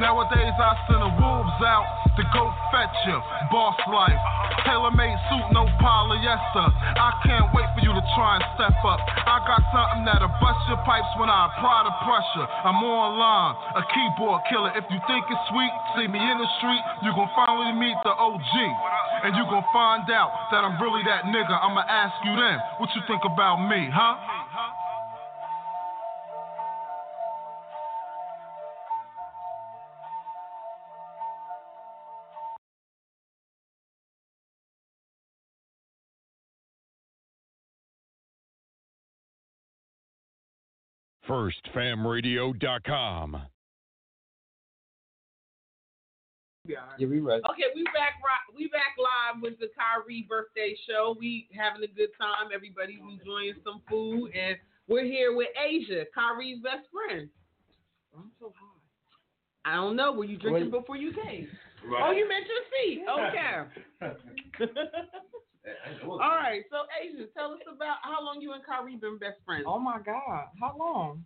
Nowadays, 0.00 0.56
I 0.60 0.72
send 0.84 1.00
the 1.00 1.12
wolves 1.16 1.60
out 1.64 1.86
to 2.16 2.22
go 2.36 2.52
fetch 2.68 2.92
you. 3.08 3.16
Boss 3.48 3.78
life, 3.88 4.18
tailor 4.66 4.92
made 4.92 5.16
suit, 5.32 5.46
no 5.56 5.64
polyester. 5.80 6.66
I 7.00 7.16
can't 7.24 7.48
wait 7.56 7.68
for 7.72 7.80
you 7.80 7.92
to 7.96 8.04
try 8.18 8.36
and 8.36 8.44
step 8.58 8.76
up. 8.84 9.00
I 9.00 9.40
got 9.48 9.62
something 9.72 10.04
that'll 10.04 10.32
bust 10.42 10.60
your 10.68 10.80
pipes 10.84 11.08
when 11.16 11.32
I 11.32 11.48
apply 11.48 11.88
the 11.88 11.94
pressure. 12.04 12.46
I'm 12.66 12.82
online, 12.84 13.54
a 13.80 13.82
keyboard 13.88 14.44
killer. 14.52 14.72
If 14.76 14.84
you 14.92 15.00
think 15.08 15.24
it's 15.30 15.44
sweet, 15.48 15.72
see 15.96 16.08
me 16.10 16.20
in 16.20 16.36
the 16.36 16.50
street, 16.60 16.82
you 17.00 17.14
gon' 17.16 17.30
finally 17.32 17.72
meet 17.72 17.96
the 18.04 18.12
OG. 18.12 18.52
And 19.24 19.32
you 19.36 19.44
gon' 19.48 19.64
find 19.72 20.04
out 20.12 20.52
that 20.52 20.60
I'm 20.68 20.76
really 20.82 21.00
that 21.08 21.24
nigga. 21.24 21.56
I'ma 21.56 21.80
ask 21.88 22.12
you 22.28 22.36
then, 22.36 22.60
what 22.76 22.92
you 22.92 23.00
think 23.08 23.24
about 23.24 23.56
me, 23.64 23.88
huh? 23.88 24.83
FirstFamRadio.com. 41.28 43.42
We 46.66 46.76
are. 46.76 46.94
Yeah, 46.98 47.08
we 47.08 47.20
right. 47.20 47.42
Okay, 47.50 47.64
we 47.74 47.82
back 47.84 48.14
we 48.56 48.68
back 48.68 48.96
live 48.98 49.42
with 49.42 49.58
the 49.58 49.68
Karee 49.76 50.26
birthday 50.28 50.74
show. 50.88 51.14
We 51.18 51.46
having 51.54 51.82
a 51.82 51.86
good 51.86 52.08
time. 52.18 52.48
Everybody's 52.54 53.00
enjoying 53.00 53.52
some 53.62 53.82
food, 53.88 54.30
and 54.34 54.56
we're 54.88 55.04
here 55.04 55.36
with 55.36 55.48
Asia, 55.62 56.06
Karee's 56.16 56.62
best 56.62 56.88
friend. 56.90 57.28
I'm 58.16 58.30
so 58.40 58.54
high. 58.56 58.80
I 59.70 59.74
don't 59.76 59.94
know. 59.96 60.12
Were 60.12 60.24
you 60.24 60.38
drinking 60.38 60.70
Wait. 60.70 60.80
before 60.80 60.96
you 60.96 61.12
came? 61.12 61.48
Right. 61.86 62.02
Oh, 62.02 62.12
you 62.12 62.26
meant 62.28 62.46
your 62.48 62.62
feet. 62.72 63.04
Okay. 63.10 63.64
All 66.04 66.18
right. 66.18 66.62
So 66.70 66.84
Asia, 67.00 67.26
tell 67.36 67.52
us 67.52 67.60
about 67.64 67.96
how 68.02 68.22
long 68.24 68.40
you 68.40 68.52
and 68.52 68.62
Karee 68.64 68.96
been 68.96 69.18
best 69.18 69.38
friends. 69.44 69.64
Oh 69.66 69.78
my 69.78 69.98
God, 70.04 70.46
how 70.60 70.76
long? 70.78 71.24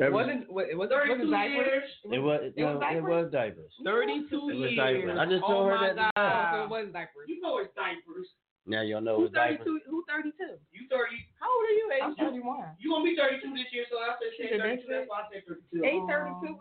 Every- 0.00 0.10
Was 0.10 0.26
it 0.30 0.50
was 0.50 0.66
it 0.70 0.76
was 0.78 0.90
it, 0.90 1.06
was 1.10 1.20
it 1.22 1.30
diapers? 1.30 1.86
It 2.10 2.18
was, 2.18 2.40
It 2.56 2.62
was 2.66 2.74
no, 2.74 2.76
it 2.76 2.80
diapers? 2.82 3.10
was 3.10 3.26
diapers. 3.30 3.72
Thirty-two 3.84 4.42
It 4.50 4.58
was 4.58 4.70
years. 4.74 4.76
diapers. 4.78 5.18
I 5.22 5.24
just 5.30 5.44
oh 5.46 5.50
told 5.54 5.64
her 5.70 5.78
that- 5.94 6.10
Oh, 6.18 6.18
so 6.18 6.22
God. 6.22 6.64
it 6.66 6.70
was 6.70 6.86
diapers. 6.92 7.26
You 7.30 7.38
know 7.40 7.58
it's 7.62 7.70
diapers. 7.78 8.26
Now 8.66 8.82
y'all 8.82 8.98
know 9.04 9.22
Who's 9.22 9.30
it 9.30 9.38
was 9.38 9.38
diapers. 9.38 9.58
thirty-two? 9.66 9.90
Who 9.90 9.98
thirty-two? 10.10 10.54
You 10.74 10.82
thirty. 10.90 11.18
How 11.38 11.46
old 11.46 11.62
are 11.62 11.76
you, 11.78 11.86
Asia? 11.94 12.04
I'm 12.10 12.14
31. 12.16 12.74
You 12.82 12.90
gonna 12.90 13.04
be 13.06 13.14
thirty-two 13.14 13.54
this 13.54 13.70
year, 13.70 13.84
so 13.90 13.98
I 14.02 14.18
said 14.18 14.30
She 14.34 14.42
say 14.42 14.50
said 14.50 14.60
thirty 14.66 14.82
two. 14.82 14.88
That's 14.90 15.06
why 15.06 15.18
I 15.22 15.26
said 15.30 15.42
thirty 15.46 15.62
two. 15.70 15.82
Eight 15.86 16.02
thirty 16.10 16.32
two. 16.42 16.54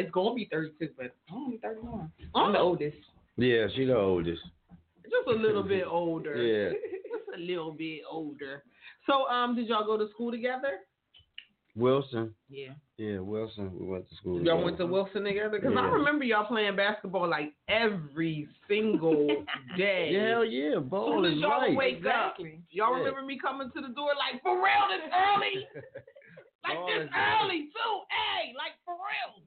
It's 0.00 0.10
gonna 0.16 0.32
be 0.32 0.48
thirty-two, 0.48 0.96
but 0.96 1.12
I'm 1.28 1.36
only 1.52 1.58
thirty-one. 1.60 2.08
I'm 2.32 2.52
the 2.56 2.60
oldest. 2.60 2.96
Yeah, 3.36 3.68
she 3.76 3.84
the 3.84 3.96
oldest. 4.00 4.40
Just 5.10 5.28
a 5.28 5.40
little 5.40 5.62
bit 5.62 5.84
older. 5.90 6.36
Yeah. 6.36 6.70
Just 7.10 7.36
a 7.36 7.40
little 7.40 7.72
bit 7.72 8.02
older. 8.10 8.62
So, 9.06 9.26
um, 9.28 9.54
did 9.56 9.68
y'all 9.68 9.86
go 9.86 9.96
to 9.96 10.08
school 10.12 10.30
together? 10.30 10.78
Wilson. 11.76 12.34
Yeah. 12.48 12.72
Yeah, 12.96 13.18
Wilson. 13.18 13.70
We 13.78 13.86
went 13.86 14.08
to 14.08 14.14
school. 14.16 14.36
Y'all 14.40 14.56
together. 14.56 14.64
went 14.64 14.78
to 14.78 14.86
Wilson 14.86 15.24
together? 15.24 15.58
Because 15.60 15.76
I 15.76 15.84
remember 15.84 16.24
y'all 16.24 16.46
playing 16.46 16.74
basketball 16.74 17.28
like 17.28 17.52
every 17.68 18.48
single 18.66 19.28
day. 19.76 20.14
Hell 20.16 20.44
yeah, 20.44 20.78
ball 20.80 21.22
Soon 21.22 21.32
is 21.34 21.38
y'all 21.38 21.60
right. 21.60 21.76
wake 21.76 21.98
Exactly. 21.98 22.54
up, 22.54 22.60
y'all 22.70 22.92
Yeah. 22.96 23.04
remember 23.04 23.22
me 23.22 23.38
coming 23.38 23.70
to 23.76 23.80
the 23.82 23.92
door 23.92 24.12
like, 24.16 24.40
for 24.42 24.56
real, 24.56 24.88
this 24.88 25.04
early? 25.12 25.66
like 26.64 26.74
Ball 26.80 26.86
this 26.88 27.04
is 27.04 27.10
right. 27.12 27.38
early 27.44 27.60
too? 27.68 27.94
Hey, 28.08 28.54
like 28.56 28.72
for 28.88 28.94
real, 28.96 29.44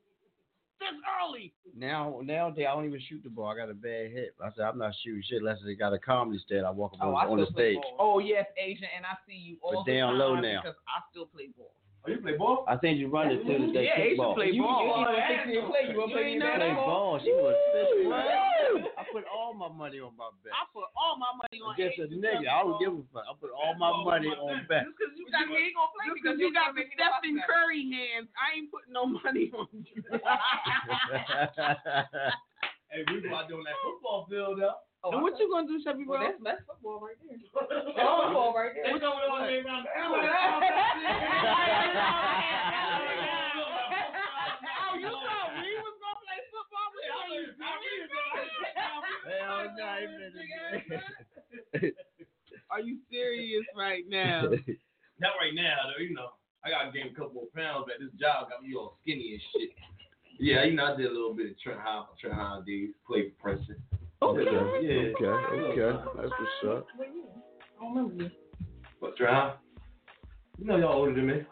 this 0.79 0.89
early. 1.21 1.53
Now, 1.75 2.19
nowadays, 2.23 2.65
I 2.69 2.73
don't 2.75 2.85
even 2.85 2.99
shoot 3.07 3.21
the 3.23 3.29
ball. 3.29 3.47
I 3.47 3.55
got 3.55 3.69
a 3.69 3.73
bad 3.73 4.11
hip. 4.11 4.35
I 4.43 4.49
said 4.55 4.63
I'm 4.65 4.77
not 4.77 4.93
shooting 5.03 5.23
shit 5.27 5.39
unless 5.39 5.59
they 5.65 5.75
got 5.75 5.93
a 5.93 5.99
comedy 5.99 6.39
stage. 6.39 6.63
I 6.65 6.71
walk 6.71 6.93
up 6.93 6.99
Oh, 7.03 7.15
on, 7.15 7.27
I 7.27 7.29
on 7.29 7.37
the 7.39 7.45
still 7.45 7.53
play 7.53 7.73
stage. 7.73 7.83
ball. 7.83 7.95
Oh 7.99 8.19
yes, 8.19 8.45
Asian, 8.57 8.87
and 8.95 9.05
I 9.05 9.15
see 9.27 9.35
you 9.37 9.57
all 9.61 9.83
But 9.83 9.91
the 9.91 9.97
down 9.97 10.09
time 10.11 10.19
low 10.19 10.35
now. 10.39 10.61
because 10.61 10.75
I 10.87 11.01
still 11.11 11.25
play 11.27 11.49
ball. 11.55 11.71
Oh, 12.05 12.09
you 12.11 12.17
play 12.23 12.37
ball? 12.39 12.63
I 12.67 12.77
think 12.79 12.95
you 12.97 13.11
run 13.11 13.27
it 13.27 13.43
to 13.43 13.51
the 13.59 13.73
day 13.75 13.91
Yeah, 13.91 13.99
Asia 13.99 14.15
kickball. 14.23 14.33
play 14.35 14.49
You, 14.55 14.63
ball. 14.63 14.87
you 14.87 15.03
even 15.03 15.19
think 15.27 15.41
you 15.51 15.61
play? 15.67 15.83
You 15.83 15.91
You 15.91 15.99
wanna 15.99 16.13
play 16.15 16.23
ain't 16.31 16.39
any 16.39 16.39
know 16.39 16.55
play 16.55 16.71
that? 16.71 16.79
basketball? 16.79 16.87
ball. 16.87 17.19
She 17.19 17.31
was 17.35 17.55
fifty. 17.75 18.03
Woo! 18.07 18.87
I 18.95 19.03
put 19.11 19.23
all 19.27 19.51
my 19.53 19.67
money 19.67 19.99
on 19.99 20.15
my 20.15 20.31
bet. 20.39 20.55
I 20.55 20.63
put 20.71 20.87
all 20.95 21.19
my 21.19 21.31
money 21.35 21.59
on 21.59 21.75
Against 21.75 21.99
a 21.99 22.07
Asian 22.07 22.23
nigga, 22.23 22.47
I 22.47 22.63
don't 22.63 22.79
give 22.79 22.93
a 22.95 23.03
fuck. 23.11 23.27
I 23.27 23.33
put 23.35 23.51
all 23.51 23.75
my 23.75 23.91
money 23.99 24.31
on 24.31 24.63
bet. 24.71 24.87
Just 24.87 24.95
because 24.95 25.11
you 25.19 25.27
got 25.27 25.43
You 25.51 25.59
ain't 25.59 25.75
gonna 25.75 25.91
play 25.91 26.07
just 26.07 26.15
because 26.23 26.39
because 26.39 26.39
you 26.39 26.47
you 26.47 26.55
got 26.55 26.71
gonna 26.71 26.79
the 26.79 26.87
make 26.87 26.95
me 26.95 26.95
the 27.03 27.07
Stephen 27.19 27.43
bucket. 27.43 27.51
Curry 27.51 27.81
hands, 27.91 28.27
I 28.39 28.47
ain't 28.55 28.69
putting 28.71 28.93
no 28.95 29.03
money 29.19 29.45
on 29.51 29.67
you. 29.75 29.99
Hey, 32.89 33.05
we 33.05 33.21
go 33.21 33.35
out 33.37 33.45
there 33.47 33.53
on 33.59 33.63
that 33.69 33.77
football 33.85 34.25
field, 34.25 34.57
though. 34.57 34.81
Oh, 35.03 35.11
and 35.15 35.21
what 35.23 35.39
you 35.39 35.47
gonna 35.49 35.65
do, 35.67 35.79
Chevy 35.83 36.03
Well, 36.05 36.19
Bro? 36.19 36.27
that's 36.27 36.39
that's 36.43 36.59
football 36.67 36.99
right 36.99 37.15
there. 37.23 37.37
That's 37.39 37.51
football 37.87 38.51
right 38.51 38.75
there. 38.75 38.91
It's 38.91 38.99
going 38.99 39.31
on 39.31 39.47
there 39.47 39.63
around 39.63 39.87
the 39.87 39.95
Oh, 44.89 44.97
you 44.99 45.05
thought 45.07 45.55
we 45.55 45.71
was 45.79 45.95
gonna 46.03 46.19
play 46.19 46.39
football 46.51 46.91
with 46.91 47.07
you? 47.31 47.55
Are 52.71 52.79
you 52.81 52.97
serious 53.11 53.65
right 53.75 54.03
now? 54.07 54.43
Not 55.19 55.31
right 55.39 55.53
now, 55.55 55.75
though. 55.89 56.01
You 56.03 56.13
know, 56.13 56.29
I 56.63 56.69
got 56.69 56.83
to 56.85 56.91
gain 56.91 57.07
a 57.11 57.15
couple 57.15 57.33
more 57.33 57.47
pounds. 57.55 57.85
But 57.87 57.95
this 58.03 58.11
job 58.19 58.49
got 58.49 58.61
me 58.63 58.75
all 58.75 58.97
skinny 59.01 59.33
and 59.33 59.41
shit. 59.53 59.71
Yeah, 60.39 60.63
you 60.63 60.73
know, 60.75 60.93
I 60.93 60.95
did 60.95 61.07
a 61.07 61.11
little 61.11 61.33
bit 61.33 61.51
of 61.51 61.59
Trent 61.59 61.79
High, 61.81 62.03
Trent 62.19 62.35
High 62.35 62.59
days, 62.65 62.89
played 63.05 63.33
for 63.35 63.41
Princeton. 63.55 63.81
Okay. 64.21 64.43
Yeah. 64.43 64.59
Okay, 65.15 65.25
okay. 65.25 65.97
That's 66.17 66.29
what's 66.29 66.77
up. 66.77 66.87
I 66.99 67.83
don't 67.83 67.95
remember 67.95 68.23
you. 68.23 68.31
But 68.99 69.15
Trent 69.15 69.53
you 70.57 70.65
know 70.65 70.75
y'all 70.75 70.93
older 70.93 71.13
than 71.15 71.27
me. 71.27 71.45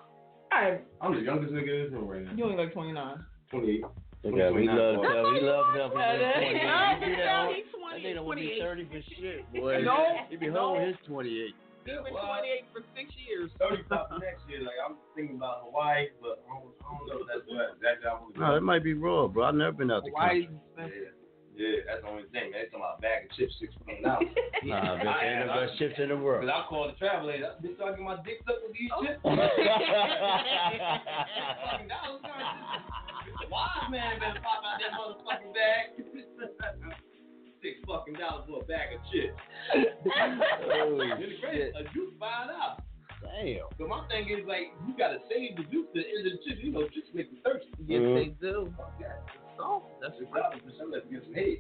Alright, 0.54 0.84
I'm 1.00 1.16
the 1.16 1.22
youngest 1.22 1.54
nigga 1.54 1.64
in 1.64 1.84
this 1.86 1.94
room 1.94 2.08
right 2.08 2.24
now. 2.24 2.32
you 2.36 2.44
only 2.44 2.58
like 2.58 2.74
29. 2.74 3.24
28. 3.52 3.84
Okay, 4.26 4.52
we 4.52 4.68
love 4.68 5.00
That's 5.02 5.16
him. 5.16 5.34
We 5.34 5.42
love 5.48 5.66
him. 5.76 5.92
Yeah, 5.96 6.18
that- 6.18 7.56
He's 7.56 7.72
28. 7.72 7.80
That 7.80 7.80
twenty, 7.80 8.04
nigga 8.04 8.24
will 8.26 8.36
be 8.36 8.60
28. 8.60 8.62
30 8.62 8.86
for 8.86 9.02
shit, 9.16 9.54
boy. 9.62 9.82
No, 9.84 9.98
He 10.30 10.36
be 10.36 10.48
home 10.50 10.78
with 10.80 10.88
his 10.88 10.98
28. 11.08 11.56
He's 11.88 11.96
been 11.96 12.04
28 12.04 12.66
for 12.74 12.82
six 12.96 13.14
years. 13.16 13.50
35 13.60 14.20
next 14.20 14.44
year. 14.50 14.60
Like, 14.60 14.76
I'm 14.84 14.98
thinking 15.16 15.38
about 15.38 15.64
Hawaii, 15.64 16.08
but 16.20 16.44
I 16.52 16.60
don't, 16.60 16.76
I 16.84 16.98
don't 16.98 17.08
know 17.08 17.24
if 17.24 17.28
that's 17.32 17.48
what 17.48 17.80
that 17.80 18.04
guy 18.04 18.12
was 18.12 18.34
No, 18.36 18.56
it 18.56 18.64
might 18.64 18.84
be 18.84 18.94
raw, 18.94 19.28
bro. 19.28 19.46
I've 19.46 19.56
never 19.56 19.72
been 19.72 19.92
out 19.92 20.04
the 20.04 20.12
Why? 20.12 20.44
country. 20.44 20.50
Yeah, 20.78 21.16
yeah, 21.58 21.82
that's 21.90 22.02
the 22.02 22.08
only 22.08 22.24
thing. 22.32 22.54
Man, 22.54 22.62
they 22.64 22.70
talking 22.70 22.80
about 22.86 22.98
a 22.98 23.02
bag 23.02 23.26
of 23.26 23.32
chips, 23.36 23.54
six 23.60 23.74
fucking 23.82 24.02
dollars. 24.06 24.30
Nah, 24.64 24.96
bitch, 25.02 25.24
ain't 25.26 25.48
no 25.50 25.54
best 25.66 25.78
chips 25.82 25.98
in 25.98 26.10
the 26.10 26.18
world. 26.18 26.42
Because 26.46 26.54
I 26.54 26.62
called 26.70 26.94
the 26.94 26.98
travel 27.02 27.30
agent. 27.34 27.50
I 27.50 27.60
bitch, 27.60 27.76
so 27.78 27.86
I 27.86 27.92
get 27.98 28.00
my 28.06 28.18
dick 28.24 28.40
sucked 28.46 28.62
with 28.64 28.74
these 28.78 28.92
chips. 29.02 29.20
Oh. 29.26 29.36
fucking 31.66 31.90
dollars. 31.90 32.22
Wise 33.52 33.90
man 33.92 34.20
better 34.20 34.40
pop 34.42 34.64
out 34.66 34.78
that 34.80 34.94
motherfucking 34.98 35.54
bag. 35.54 35.98
Six 37.62 37.80
fucking 37.90 38.14
dollars 38.22 38.46
for 38.48 38.62
a 38.62 38.66
bag 38.66 38.94
of 38.94 39.02
chips. 39.12 39.34
Holy 39.74 41.10
Then 41.10 41.20
the 41.20 41.38
shit. 41.42 41.74
a 41.76 41.84
juice 41.94 42.14
five 42.20 42.48
dollars. 42.54 42.86
Damn. 43.22 43.66
So 43.82 43.88
my 43.90 44.06
thing 44.10 44.30
is 44.30 44.46
like, 44.48 44.70
you 44.86 44.94
gotta 44.98 45.18
save 45.26 45.58
the 45.58 45.64
juice 45.74 45.90
to 45.94 46.00
the 46.02 46.06
end 46.06 46.22
of 46.30 46.34
the 46.38 46.42
chips. 46.46 46.62
You 46.62 46.72
know, 46.72 46.86
chips 46.94 47.10
make 47.14 47.32
you 47.34 47.40
thirsty. 47.44 47.68
Yes, 47.86 48.02
Mhm. 48.02 48.14
they 48.16 48.30
do. 48.40 48.74
So 49.58 49.84
that's 50.02 50.14
exactly 50.22 50.62
for 50.62 50.74
some 50.78 50.92
that 50.92 51.10
get 51.12 51.24
some 51.26 51.34
head. 51.34 51.58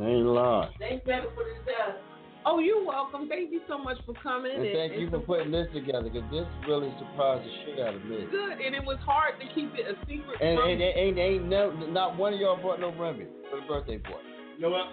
I 0.00 0.06
ain't 0.08 0.26
lying. 0.26 0.70
They 0.78 1.02
better 1.04 1.28
put 1.34 1.46
it 1.46 1.66
down. 1.66 2.00
Oh, 2.44 2.58
you're 2.58 2.84
welcome. 2.84 3.28
Thank 3.28 3.52
you 3.52 3.60
so 3.68 3.78
much 3.78 3.98
for 4.04 4.14
coming. 4.14 4.50
And 4.50 4.74
thank 4.74 4.98
you 4.98 5.08
for 5.10 5.20
putting 5.20 5.52
this 5.52 5.68
together, 5.72 6.10
because 6.10 6.28
this 6.30 6.46
really 6.66 6.92
surprised 6.98 7.46
the 7.46 7.52
shit 7.62 7.78
out 7.78 7.94
of 7.94 8.04
me. 8.04 8.26
Good, 8.30 8.58
and 8.58 8.74
it 8.74 8.82
was 8.82 8.98
hard 9.06 9.38
to 9.38 9.46
keep 9.54 9.74
it 9.74 9.86
a 9.86 9.94
secret. 10.06 10.42
And, 10.42 10.58
from 10.58 10.70
and, 10.70 10.82
and 10.82 10.98
ain't, 10.98 11.18
ain't 11.18 11.44
no, 11.46 11.70
not 11.70 12.16
one 12.16 12.34
of 12.34 12.40
y'all 12.40 12.60
brought 12.60 12.80
no 12.80 12.90
Remy 12.98 13.26
for 13.50 13.60
the 13.60 13.66
birthday 13.68 13.98
party. 13.98 14.26
You 14.56 14.62
know 14.62 14.70
what? 14.70 14.86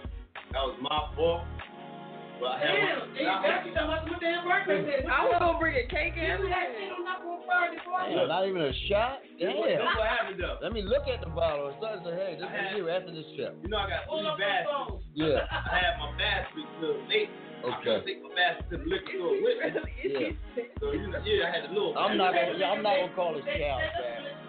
That 0.52 0.62
was 0.62 0.78
my 0.82 1.16
fault. 1.16 1.42
But 2.40 2.56
I 2.56 2.60
had 2.60 2.72
Damn, 2.72 3.00
one. 3.00 3.12
they 3.14 3.24
got 3.28 3.66
you 3.68 3.74
talking 3.76 4.16
damn 4.24 4.48
birthday. 4.48 5.04
I 5.04 5.28
was 5.28 5.36
gonna 5.44 5.60
bring 5.60 5.76
a 5.76 5.86
cake 5.92 6.16
in. 6.16 6.40
You 6.40 6.48
had 6.48 6.72
shit 6.72 6.88
on 6.96 7.04
that 7.04 7.20
for 7.20 7.36
Friday 7.44 7.76
Damn, 7.84 8.32
not 8.32 8.48
even 8.48 8.64
a 8.64 8.72
shot? 8.88 9.20
Damn. 9.36 9.60
that's 9.60 10.00
what 10.00 10.08
happened 10.08 10.40
though. 10.40 10.58
Let 10.64 10.72
me 10.72 10.82
look 10.82 11.04
at 11.12 11.20
the 11.20 11.28
bottle 11.30 11.68
and 11.68 11.76
start 11.84 12.00
to 12.08 12.12
hey, 12.16 12.40
this 12.40 12.48
I 12.48 12.72
is 12.72 12.80
you 12.80 12.88
after 12.88 13.12
this 13.12 13.28
trip. 13.36 13.60
You 13.60 13.68
know 13.68 13.78
I 13.84 13.92
got 13.92 14.08
Pull 14.08 14.24
three 14.24 14.32
up 14.32 14.40
baskets. 14.40 15.04
Yeah. 15.20 15.44
I 15.52 15.76
had 15.84 16.00
my 16.00 16.16
basket 16.16 16.68
to 16.80 16.88
late. 17.12 17.30
I 17.60 17.66
was 17.68 17.76
Okay. 17.84 17.92
gonna 17.92 18.24
my 18.24 18.36
basket 18.36 18.88
liquor 18.88 19.12
store 19.20 19.36
with 19.44 19.60
me. 19.60 19.92
Yeah. 20.04 20.32
So 20.80 20.92
you 20.96 21.12
yeah, 21.28 21.48
I 21.48 21.52
had 21.52 21.64
a 21.70 21.74
little. 21.74 21.92
I'm 21.98 22.16
not 22.18 22.32
gonna, 22.34 22.56
I'm 22.64 22.82
not 22.84 22.96
gonna 22.96 23.16
call 23.16 23.36
it 23.38 23.44
They- 23.46 23.60
child 23.60 23.82
they- 23.84 24.40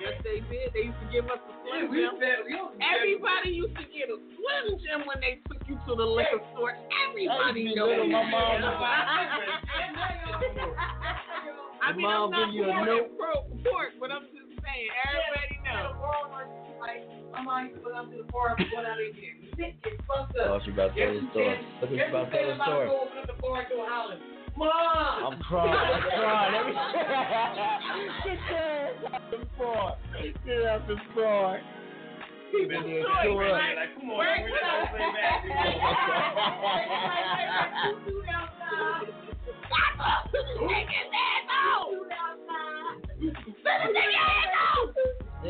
Yes, 0.00 0.20
they 0.22 0.40
did. 0.50 0.68
They 0.74 0.90
used 0.90 1.00
to 1.00 1.08
give 1.10 1.24
us 1.30 1.38
a 1.38 1.52
Yeah, 1.64 1.80
slim 1.80 1.90
we 1.90 1.96
jim. 2.04 2.18
fed, 2.20 2.38
we 2.44 2.52
also 2.58 2.74
fed- 2.76 2.84
Everybody 2.94 3.50
used 3.56 3.76
to 3.78 3.84
get 3.88 4.10
a 4.10 4.18
slim 4.36 4.78
jim 4.82 5.00
when 5.06 5.18
they 5.22 5.40
took 5.48 5.62
you 5.66 5.78
to 5.88 5.92
the 5.96 6.04
liquor 6.04 6.42
store. 6.52 6.76
Everybody 7.08 7.64
That 7.64 7.72
used 7.72 7.74
to 7.74 7.80
knows. 7.80 7.90
little, 7.90 8.08
my 8.12 8.22
mom 8.28 8.60
that. 8.60 8.74
I 11.82 11.92
mean, 11.92 12.02
mom 12.02 12.34
I'm 12.34 12.40
not 12.40 12.46
give 12.46 12.54
you 12.54 12.64
a 12.64 12.72
promoting 12.72 13.16
note? 13.16 13.64
pork, 13.64 13.90
but 14.00 14.10
I'm 14.10 14.24
just 14.34 14.43
saying, 14.64 14.88
everybody 15.04 15.56
knows. 15.64 15.94
Like, 16.80 17.04
I'm 17.32 17.46
like, 17.46 17.72
but 17.82 17.94
I'm 17.94 18.10
to 18.10 18.16
the 18.18 18.28
bar, 18.32 18.56
what 18.58 18.84
out 18.84 18.98
of 19.00 19.14
here? 19.14 19.36
Shit 19.56 19.80
gets 19.82 19.96
fucked 20.08 20.36
Oh, 20.36 20.60
she 20.64 20.70
about 20.72 20.94
to 20.96 21.00
tell 21.00 21.14
the 21.14 21.22
story. 21.30 21.58
Look, 21.80 21.90
she 21.90 22.00
about 22.00 22.30
to 22.30 22.36
tell 22.36 22.48
the 22.48 22.56
story. 22.64 22.88
Open 22.88 23.18
up 23.18 23.26
the 23.28 23.36
bar 23.40 23.64
door 23.68 23.86
hollering, 23.88 24.20
Mom! 24.56 25.32
I'm 25.32 25.38
crying. 25.42 25.74
I'm 25.74 26.02
crying. 26.14 26.54
Every 26.54 26.74
Get 28.24 28.38
your 28.50 28.58
ass 28.62 28.94
out 29.12 29.24
the 29.30 29.38
bar. 29.58 29.96
Get 30.44 30.66
out 30.66 30.82
the 30.86 30.96
bar. 31.16 31.60
He 32.52 32.64
been 32.66 32.86
Yeah, 32.86 33.02
doing 33.02 33.04
sure. 33.24 33.46
it. 33.46 33.50
Like, 33.52 33.92
come 33.98 34.10
on, 34.10 34.18
Wait, 34.18 34.28
we're 34.44 34.50
what 34.50 34.62
not 34.62 34.82
up? 34.84 34.90
gonna 34.94 35.10
play 35.10 36.24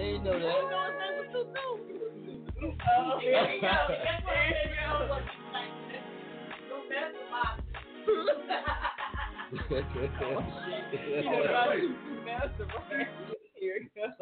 They 0.04 0.10
ain't 0.10 0.20
know 0.22 0.38
that. 0.38 0.44
Oh, 0.44 0.68
here 3.22 3.40
we 3.40 3.56
go. 3.56 3.64
That's 3.64 3.88
what 3.88 4.04
I 4.04 4.20
said, 4.20 4.76
yo. 4.76 5.08
Like, 5.08 5.24
don't 6.68 6.84
mess 6.92 7.08
with 7.16 7.24
my- 7.32 7.56
back. 12.26 12.52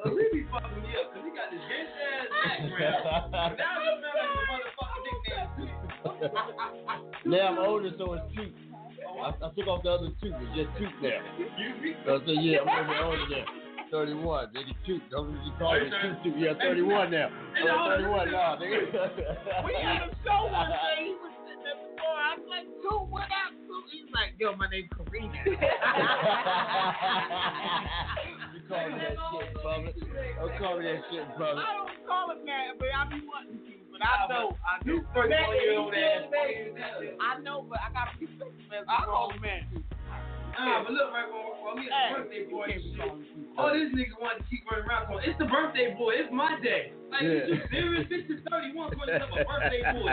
Really 0.06 0.46
fucking 0.52 0.82
me 0.82 0.90
up 0.94 1.10
because 1.10 1.24
he 1.26 1.30
got 1.34 1.50
this 1.50 1.62
bitch 1.66 1.90
ass 1.98 2.62
background. 2.62 3.58
now 3.58 3.74
he 3.82 3.90
smell 3.98 4.14
like 4.22 4.30
the 4.30 4.46
motherfucking 4.54 5.02
nickname. 5.26 5.66
now 7.26 7.42
I'm 7.48 7.58
older, 7.58 7.90
so 7.98 8.12
it's 8.12 8.22
two. 8.36 8.52
I, 9.20 9.30
I 9.30 9.32
took 9.50 9.66
off 9.66 9.82
the 9.82 9.90
other 9.90 10.10
two. 10.22 10.30
It's 10.30 10.54
just 10.54 10.70
two 10.78 10.86
now. 11.02 11.18
So 12.06 12.14
I 12.14 12.18
said, 12.24 12.38
yeah, 12.38 12.60
I'm 12.60 12.66
gonna 12.66 12.86
be 12.86 12.94
older 13.02 13.26
now. 13.28 13.44
31. 13.92 14.48
Then 14.54 14.62
he 14.66 14.72
two. 14.86 15.00
Don't 15.10 15.30
you 15.44 15.52
call 15.58 15.74
me 15.78 15.90
two 16.00 16.14
two. 16.24 16.32
Yeah, 16.40 16.54
31 16.58 17.10
now. 17.12 17.28
I'm 17.28 18.00
31 18.00 18.32
now, 18.32 18.56
nigga. 18.56 18.88
We 19.68 19.74
had 19.76 20.08
a 20.08 20.10
show 20.24 20.48
one 20.48 20.72
day. 20.72 21.04
He 21.04 21.12
was 21.20 21.36
sitting 21.44 21.68
at 21.68 21.76
the 21.76 21.92
bar. 22.00 22.16
I 22.16 22.40
was 22.40 22.48
like, 22.48 22.64
"Dude, 22.80 23.04
what 23.12 23.28
up?" 23.28 23.52
Dude? 23.52 23.84
He's 23.92 24.08
like, 24.16 24.32
"Yo, 24.40 24.56
my 24.56 24.64
name's 24.72 24.88
Karina." 24.96 25.36
You 28.52 28.60
call 28.68 28.88
me 28.88 28.96
that 28.96 29.16
shit, 29.20 29.52
brother. 29.60 29.92
Don't 30.40 30.56
call 30.58 30.78
me 30.78 30.84
that 30.84 31.00
shit, 31.12 31.26
brother. 31.36 31.60
I 31.60 31.62
don't 31.76 31.92
call 32.08 32.30
him 32.32 32.40
that, 32.46 32.78
but 32.78 32.88
I 32.88 33.04
be 33.08 33.20
wanting 33.28 33.58
to. 33.60 33.72
But 33.92 34.00
I 34.00 34.24
know, 34.28 34.56
I 34.64 34.80
know. 34.80 34.92
You 34.92 35.04
31-year-old 35.14 35.92
ass. 35.92 36.24
I 37.20 37.36
know, 37.42 37.60
but 37.68 37.78
I 37.84 37.92
gotta 37.92 38.16
be 38.18 38.24
sensitive. 38.40 38.88
I 38.88 39.04
call 39.04 39.30
him 39.32 39.40
man. 39.42 39.62
Nah, 40.52 40.84
but 40.84 40.92
look, 40.92 41.08
right, 41.12 41.26
when, 41.32 41.42
when 41.64 41.74
we 41.80 41.90
had 41.90 42.12
the 42.12 42.22
birthday 42.22 42.44
boy 42.50 42.66
and 42.68 42.82
all 43.56 43.72
this 43.72 43.88
nigga 43.92 44.14
wanted 44.20 44.44
to 44.44 44.46
keep 44.50 44.62
running 44.68 44.84
around 44.88 45.06
calling, 45.08 45.24
it's 45.24 45.38
the 45.38 45.48
birthday 45.48 45.94
boy, 45.96 46.12
it's 46.20 46.32
my 46.32 46.60
day. 46.62 46.92
Like, 47.10 47.22
Yeah. 47.22 47.48
you 47.48 47.56
serious? 47.72 48.06
This 48.08 48.24
is 48.28 48.40
31 48.48 48.92
calling 48.92 49.08
yourself 49.08 49.32
a 49.32 49.44
birthday 49.44 49.82
boy. 49.96 50.12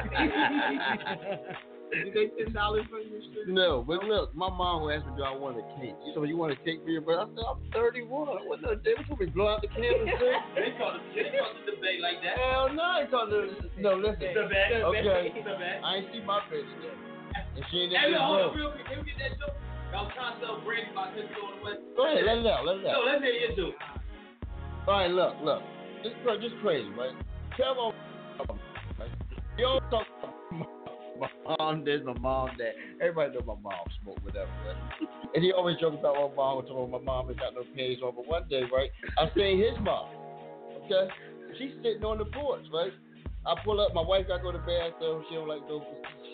Did 1.89 2.13
they 2.13 2.29
ten 2.37 2.53
dollars 2.53 2.85
for 2.85 3.01
your 3.01 3.17
shit? 3.33 3.49
No, 3.49 3.81
but 3.81 4.03
look, 4.05 4.29
my 4.37 4.45
mom 4.47 4.85
who 4.85 4.91
asked 4.93 5.09
me, 5.09 5.13
do 5.17 5.23
I 5.25 5.33
want 5.33 5.57
a 5.57 5.65
cake? 5.81 5.97
She 6.05 6.13
told 6.13 6.29
you 6.29 6.37
want 6.37 6.53
a 6.53 6.59
cake 6.61 6.85
for 6.85 6.93
your 6.93 7.01
birthday? 7.01 7.41
I 7.41 7.49
said, 7.49 7.49
I'm 7.49 8.05
31. 8.05 8.45
What 8.45 8.61
the 8.61 8.77
day? 8.85 8.93
What 8.93 9.09
you 9.09 9.15
want 9.17 9.25
to 9.25 9.33
blow 9.33 9.47
out 9.49 9.61
the 9.65 9.73
candles?" 9.73 10.05
and 10.05 10.13
shit? 10.21 10.37
they 10.53 10.71
call 10.77 10.93
it, 10.93 11.01
they 11.17 11.33
call 11.33 11.49
it 11.57 11.65
debate 11.65 11.97
like 11.97 12.21
that. 12.21 12.37
Hell 12.37 12.69
no, 12.77 12.83
I 12.85 13.01
ain't 13.01 13.09
called 13.09 13.33
it. 13.33 13.57
No, 13.81 13.97
listen. 13.97 14.21
The 14.21 14.45
Debate. 14.45 14.85
Okay. 14.85 15.33
Debate. 15.41 15.81
I 15.81 15.89
ain't 15.97 16.07
see 16.13 16.21
my 16.21 16.45
bitch 16.45 16.69
yet. 16.77 16.93
And 17.57 17.65
she 17.73 17.89
ain't 17.89 17.93
Hey, 17.97 18.05
in 18.05 18.13
look, 18.13 18.21
this 18.21 18.29
hold 18.29 18.37
on, 18.37 18.53
real 18.53 18.69
quick. 18.69 18.85
Can 18.85 18.97
we 19.01 19.05
get 19.09 19.17
that 19.25 19.33
joke? 19.41 19.57
Y'all 19.91 20.11
trying 20.13 20.39
to 20.39 20.45
sell 20.45 20.61
brandy 20.61 20.91
about 20.91 21.15
this 21.15 21.25
going 21.33 21.59
away. 21.61 21.81
Go 21.97 22.05
ahead, 22.05 22.25
let 22.25 22.37
it 22.37 22.47
out, 22.47 22.65
let 22.65 22.77
it 22.77 22.83
No, 22.83 23.01
out. 23.01 23.05
let's 23.05 23.23
hear 23.23 23.33
your 23.33 23.55
joke. 23.57 23.75
All 24.87 24.93
right, 24.93 25.09
look, 25.09 25.35
look. 25.41 25.61
This 26.03 26.13
is 26.13 26.41
just 26.41 26.61
crazy, 26.61 26.89
right? 26.93 27.13
Tell 27.57 27.75
my 27.75 27.91
right? 28.99 29.11
You 29.57 29.65
don't 29.65 29.89
talk 29.89 30.05
about 30.21 30.35
my 31.19 31.55
mom, 31.59 31.83
this, 31.83 32.01
my 32.05 32.13
mom, 32.13 32.51
that. 32.57 32.73
Everybody 33.01 33.33
know 33.33 33.43
my 33.45 33.59
mom 33.59 33.85
smoked 34.01 34.23
whatever, 34.23 34.49
right? 34.65 34.77
And 35.35 35.43
he 35.43 35.51
always 35.53 35.77
joke 35.77 35.93
about 35.93 36.15
my 36.15 36.35
mom, 36.35 36.65
talking 36.65 36.89
about 36.89 37.03
my 37.03 37.05
mom 37.05 37.29
ain't 37.29 37.39
got 37.39 37.53
no 37.53 37.61
panties 37.75 37.99
on. 38.01 38.15
But 38.15 38.25
one 38.25 38.49
day, 38.49 38.63
right, 38.73 38.89
I 39.19 39.29
seen 39.37 39.59
his 39.61 39.77
mom, 39.81 40.09
okay? 40.85 41.05
She's 41.57 41.73
sitting 41.83 42.03
on 42.03 42.17
the 42.17 42.25
porch, 42.25 42.65
right? 42.73 42.93
I 43.45 43.53
pull 43.63 43.79
up, 43.79 43.93
my 43.93 44.01
wife 44.01 44.27
got 44.27 44.37
to 44.37 44.43
go 44.43 44.51
to 44.51 44.57
the 44.57 44.65
bathroom. 44.65 45.23
She 45.29 45.35
don't 45.35 45.47
like 45.47 45.61
go, 45.67 45.85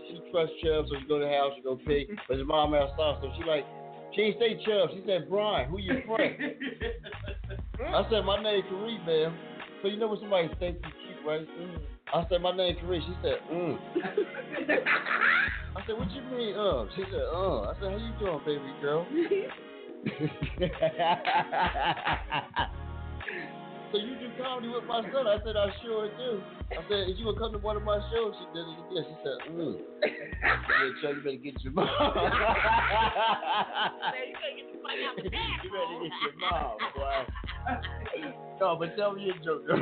she 0.07 0.31
trusts 0.31 0.55
Chubb, 0.63 0.85
so 0.89 0.95
she 0.99 1.07
go 1.07 1.19
to 1.19 1.25
the 1.25 1.31
house, 1.31 1.53
she 1.55 1.61
go 1.61 1.75
pee. 1.75 2.07
But 2.27 2.37
his 2.37 2.47
mom 2.47 2.73
outside, 2.73 3.17
so 3.21 3.31
she 3.37 3.43
like, 3.43 3.65
she 4.15 4.21
ain't 4.21 4.39
say 4.39 4.55
Chubb, 4.65 4.89
she 4.93 5.03
said 5.05 5.29
Brian, 5.29 5.69
who 5.69 5.79
you 5.79 6.01
friend? 6.07 6.35
I 7.93 8.09
said, 8.09 8.25
my 8.25 8.41
name 8.41 8.63
Kareem, 8.71 9.05
man. 9.05 9.37
So 9.81 9.87
you 9.89 9.97
know 9.97 10.07
when 10.07 10.19
somebody 10.19 10.47
thinks 10.59 10.81
you 10.83 10.91
cute, 11.13 11.25
right? 11.25 11.47
I 12.13 12.25
said, 12.29 12.41
my 12.41 12.55
name 12.55 12.75
Kareem. 12.77 13.01
She 13.01 13.13
said, 13.21 13.39
mm. 13.51 13.77
I 15.75 15.85
said, 15.85 15.97
what 15.97 16.11
you 16.11 16.21
mean, 16.35 16.55
uh? 16.55 16.85
She 16.95 17.03
said, 17.11 17.25
uh. 17.33 17.61
I 17.61 17.73
said, 17.79 17.91
how 17.91 17.97
you 17.97 18.13
doing, 18.19 18.39
baby 18.45 18.73
girl? 18.81 19.05
so 23.95 24.01
you 24.01 24.15
do 24.19 24.27
comedy 24.43 24.67
with 24.67 24.83
my 24.83 25.01
son? 25.07 25.27
I 25.27 25.37
said, 25.45 25.55
I 25.55 25.71
sure 25.81 26.09
do. 26.17 26.43
I 26.71 26.83
said, 26.89 27.07
if 27.07 27.17
you 27.17 27.25
would 27.27 27.39
come 27.39 27.53
to 27.53 27.59
one 27.59 27.77
of 27.77 27.83
my 27.83 27.99
shows, 28.11 28.35
she 28.35 28.45
did 28.51 28.67
it 28.67 28.75
again. 28.91 29.05
She 29.07 29.15
said, 29.23 29.37
mm. 29.55 29.79
I 30.03 30.59
said, 30.67 30.91
Chuck, 31.01 31.15
you 31.15 31.23
better 31.23 31.37
get 31.39 31.63
your 31.63 31.71
mom. 31.71 31.87
you 31.87 32.01
better 34.83 35.95
get 36.03 36.11
your 36.11 36.35
mom, 36.43 36.75
boy. 36.93 37.23
No, 38.59 38.75
but 38.77 38.97
tell 38.97 39.13
me 39.15 39.31
your 39.31 39.39
joke. 39.45 39.63
Now, 39.67 39.75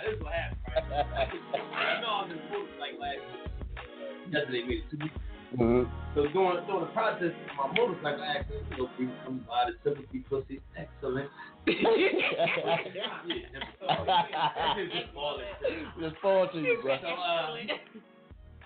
this 0.00 0.16
is 0.16 0.22
what 0.22 0.32
happened, 0.32 0.64
right? 1.12 1.28
I 1.76 2.00
know 2.00 2.24
I'm 2.24 2.30
in 2.30 2.38
motorcycle 2.48 3.00
last 3.00 3.20
week. 3.20 4.32
Yesterday 4.32 4.62
made 4.66 4.78
it 4.78 4.84
two 4.90 4.98
weeks. 5.02 5.18
Mhm. 5.56 5.86
So 6.14 6.26
during, 6.32 6.66
during 6.66 6.80
the 6.80 6.92
process 6.92 7.30
of 7.30 7.56
my 7.56 7.66
motorcycle 7.78 8.24
accident, 8.24 8.64
you 8.70 8.76
know, 8.78 8.88
people 8.98 9.14
come 9.24 9.44
by 9.46 9.70
the 9.70 9.76
sympathy 9.84 10.20
pussy, 10.28 10.60
excellent. 10.76 11.30
Just 16.00 16.16
fall 16.20 16.48
to 16.52 16.58
you, 16.60 16.78
bro. 16.82 16.98
So, 17.00 17.08
uh, 17.08 17.56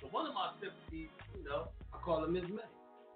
so 0.01 0.09
one 0.11 0.27
of 0.27 0.35
my 0.35 0.51
sympathies, 0.61 1.11
you 1.37 1.45
know, 1.45 1.69
I 1.95 1.99
call 1.99 2.23
her 2.23 2.27
Miss 2.27 2.43
May. 2.51 2.63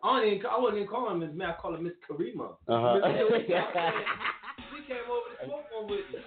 I, 0.04 0.20
don't 0.20 0.28
even, 0.28 0.46
I 0.46 0.58
wasn't 0.58 0.78
even 0.78 0.88
calling 0.88 1.20
her 1.20 1.26
Miss 1.26 1.34
May, 1.36 1.46
I 1.46 1.54
call 1.60 1.72
her 1.72 1.82
Miss 1.82 1.94
Karima. 2.08 2.54
Uh-huh. 2.68 3.00
she 3.32 4.86
came 4.86 5.06
over 5.10 5.28
to 5.30 5.46
smoke 5.46 5.66
one 5.72 5.90
with 5.90 6.06
me. 6.12 6.20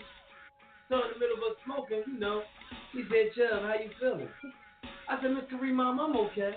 So 0.89 0.95
in 0.95 1.01
the 1.13 1.19
middle 1.19 1.37
of 1.37 1.43
us 1.51 1.57
smoking, 1.63 2.03
you 2.07 2.19
know, 2.19 2.43
he 2.91 3.03
said, 3.09 3.31
Chubb, 3.35 3.63
how 3.63 3.75
you 3.81 3.89
feeling? 3.99 4.29
I 5.07 5.21
said, 5.21 5.31
Miss 5.31 5.45
Karima, 5.53 5.97
I'm 5.97 6.15
okay. 6.27 6.55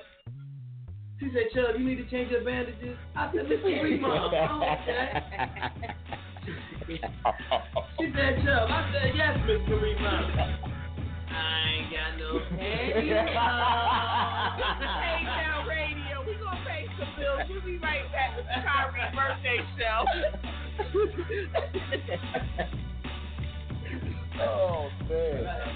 She 1.20 1.30
said, 1.32 1.50
Chubb, 1.54 1.78
you 1.78 1.84
need 1.86 1.96
to 1.96 2.10
change 2.10 2.30
your 2.32 2.42
bandages. 2.44 2.96
I 3.14 3.30
said, 3.32 3.48
Miss 3.48 3.60
Karima, 3.60 4.32
I'm 4.50 4.62
okay. 4.62 5.94
She 7.98 8.06
said, 8.14 8.40
Chubb. 8.44 8.70
I 8.70 8.90
said, 8.92 9.12
yes, 9.14 9.36
Miss 9.46 9.60
Karima. 9.68 10.14
I 11.28 11.68
ain't 11.68 11.92
got 11.92 12.16
no 12.18 12.40
panties 12.48 13.12
Hey, 14.98 15.20
now 15.24 15.66
radio, 15.68 16.24
we 16.26 16.32
gonna 16.42 16.64
pay 16.66 16.86
some 16.98 17.12
bills. 17.18 17.42
We'll 17.50 17.60
be 17.60 17.76
right 17.78 18.10
back 18.10 18.36
with 18.36 18.46
the 18.46 18.62
Karee 18.64 19.12
birthday 19.14 19.60
show. 19.76 20.06
oh, 24.40 24.88
man. 25.10 25.68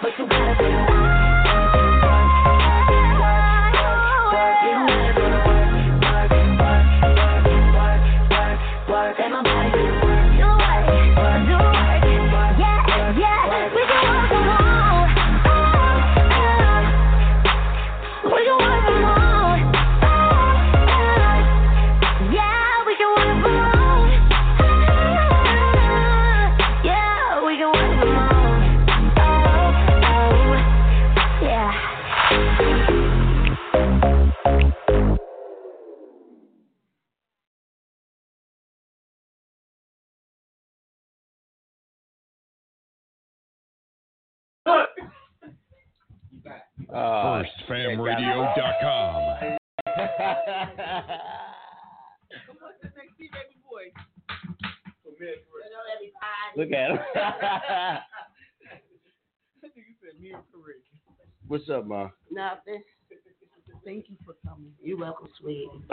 But 0.00 0.12
you 0.18 0.29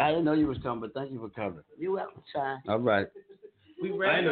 I 0.07 0.11
didn't 0.11 0.23
know 0.23 0.31
you 0.31 0.47
was 0.47 0.57
coming, 0.63 0.79
but 0.79 0.93
thank 0.93 1.11
you 1.11 1.19
for 1.19 1.27
coming. 1.27 1.59
You 1.77 1.91
welcome, 1.99 2.23
child. 2.31 2.61
All 2.69 2.79
right. 2.79 3.07
We 3.83 3.91
ready? 3.91 4.25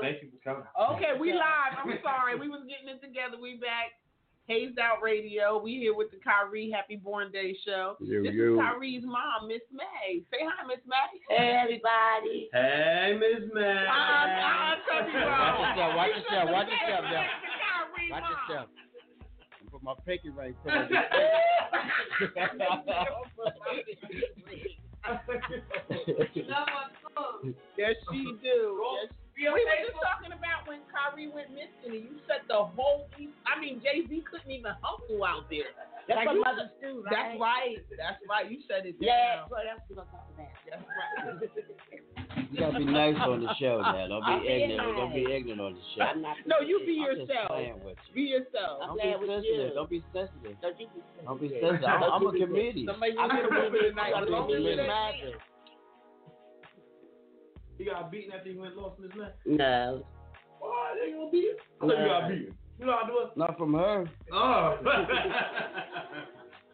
Thank 0.00 0.22
you 0.24 0.30
for 0.32 0.40
coming. 0.42 0.64
Okay, 0.96 1.12
we 1.20 1.34
live. 1.34 1.76
I'm 1.76 1.92
sorry. 2.02 2.40
We 2.40 2.48
was 2.48 2.64
getting 2.64 2.88
it 2.88 3.04
together. 3.04 3.36
We 3.36 3.60
back. 3.60 4.00
Hazed 4.46 4.78
Out 4.78 5.02
Radio. 5.02 5.60
We 5.62 5.76
here 5.76 5.94
with 5.94 6.10
the 6.10 6.16
Karee 6.24 6.72
Happy 6.72 6.96
Born 6.96 7.30
Day 7.32 7.54
show. 7.66 7.96
Yo, 8.00 8.22
this 8.22 8.32
yo. 8.32 8.54
is 8.54 8.60
Karee's 8.60 9.04
mom, 9.04 9.46
Miss 9.46 9.60
May. 9.70 10.24
Say 10.32 10.38
hi, 10.40 10.66
Miss 10.66 10.80
May. 10.88 11.20
Hey, 11.28 11.60
everybody. 11.60 12.48
Hey, 12.54 13.20
Miss 13.20 13.44
May. 13.52 13.60
Uh, 13.60 13.92
uh, 13.92 14.80
tell 14.88 15.04
me 15.06 15.12
wrong. 15.20 15.60
Watch 15.60 15.76
yourself, 15.76 15.96
watch 16.00 16.08
You 16.08 16.16
yourself, 16.16 16.48
said 16.48 16.48
watch 16.48 16.68
yourself 16.72 17.04
now. 17.12 17.28
Karee 17.92 18.08
Watch 18.10 18.24
mom. 18.24 18.32
yourself. 18.48 18.68
Put 19.70 19.82
my 19.82 19.94
pinky 20.06 20.30
ring. 20.30 20.54
Put 20.64 20.72
my 20.72 20.88
Yes, 27.76 27.96
she 28.12 28.36
do. 28.42 28.80
Yes. 29.00 29.12
We 29.40 29.48
were 29.48 29.56
just 29.88 29.96
talking 30.04 30.36
about 30.36 30.68
when 30.68 30.84
Karee 30.92 31.32
went 31.32 31.48
missing, 31.56 31.96
and 31.96 32.04
you 32.04 32.20
said 32.28 32.44
the 32.44 32.60
whole. 32.76 33.08
I 33.48 33.56
mean, 33.58 33.80
Jay 33.80 34.04
Z 34.04 34.12
couldn't 34.30 34.50
even 34.52 34.72
hustle 34.84 35.24
out 35.24 35.48
there. 35.48 35.72
That's 36.06 36.18
Like, 36.18 36.26
what 36.28 36.34
you- 36.36 36.44
mothers 36.44 36.70
do, 36.80 37.00
right? 37.08 37.10
That's 37.10 37.40
right. 37.40 37.76
That's 37.96 38.20
right. 38.28 38.50
You 38.50 38.60
said 38.68 38.84
it. 38.84 38.96
Yeah, 39.00 39.36
down. 39.36 39.48
so 39.48 39.56
that's 39.64 39.80
what 39.88 40.04
I'm 40.04 40.12
talking 40.12 40.34
about. 40.36 40.52
That's 40.68 40.84
right. 40.84 42.04
You 42.50 42.58
gotta 42.58 42.78
be 42.78 42.84
nice 42.84 43.14
on 43.20 43.40
the 43.44 43.54
show 43.60 43.80
now. 43.80 44.08
Don't 44.08 44.22
I'm 44.24 44.42
be 44.42 44.48
being 44.48 44.70
ignorant. 44.70 44.96
Don't 44.96 45.14
be 45.14 45.22
ignorant 45.32 45.60
on 45.60 45.74
the 45.74 45.80
show. 45.94 46.02
I'm 46.02 46.20
not 46.20 46.36
No, 46.46 46.56
you 46.66 46.80
be 46.84 46.98
I'm 46.98 47.06
yourself. 47.18 47.46
playing 47.48 47.78
with 47.84 47.96
you. 48.08 48.14
Be 48.14 48.22
yourself. 48.22 48.82
I'm 48.82 48.88
Don't 48.88 48.96
be 48.96 49.02
playing 49.02 49.20
with 49.20 49.30
sensitive. 49.30 49.54
you. 49.70 49.74
Don't 49.74 49.90
be 49.90 50.02
sensitive. 50.12 50.56
Don't 50.60 50.80
you 50.80 50.86
be 50.90 51.00
Don't 51.24 51.40
be 51.40 51.46
sensitive. 51.48 51.70
sensitive. 51.78 51.94
I'm, 51.94 52.02
I'm 52.10 52.26
a 52.26 52.32
be 52.32 52.40
comedian. 52.40 52.86
Somebody 52.90 53.12
I'm 53.18 53.28
get 53.30 53.44
a 53.44 53.48
gonna 53.48 53.62
movie 53.70 53.78
be 53.78 53.88
tonight. 53.90 54.12
I'm 54.16 54.22
As 54.24 54.28
long 54.30 54.48
gonna 54.50 54.58
as 54.58 54.64
be 54.66 54.70
it 54.70 54.82
ain't 54.82 55.38
He 57.78 57.84
got 57.86 58.10
beaten 58.10 58.32
after 58.34 58.50
he 58.50 58.56
went 58.58 58.76
lost, 58.76 58.98
in 58.98 59.06
Miss 59.06 59.14
Man. 59.16 59.30
No. 59.46 60.02
Why 60.58 60.94
they 60.98 61.12
gonna 61.14 61.30
beat 61.30 61.54
him? 61.54 61.56
I 61.80 61.86
thought 61.86 61.98
you 62.02 62.06
got 62.10 62.28
beaten. 62.28 62.54
You 62.80 62.86
know 62.86 62.96
how 62.98 63.06
to 63.06 63.12
do 63.12 63.18
it? 63.30 63.36
Not 63.38 63.58
from 63.58 63.74
her. 63.74 64.10
Oh. 64.32 64.74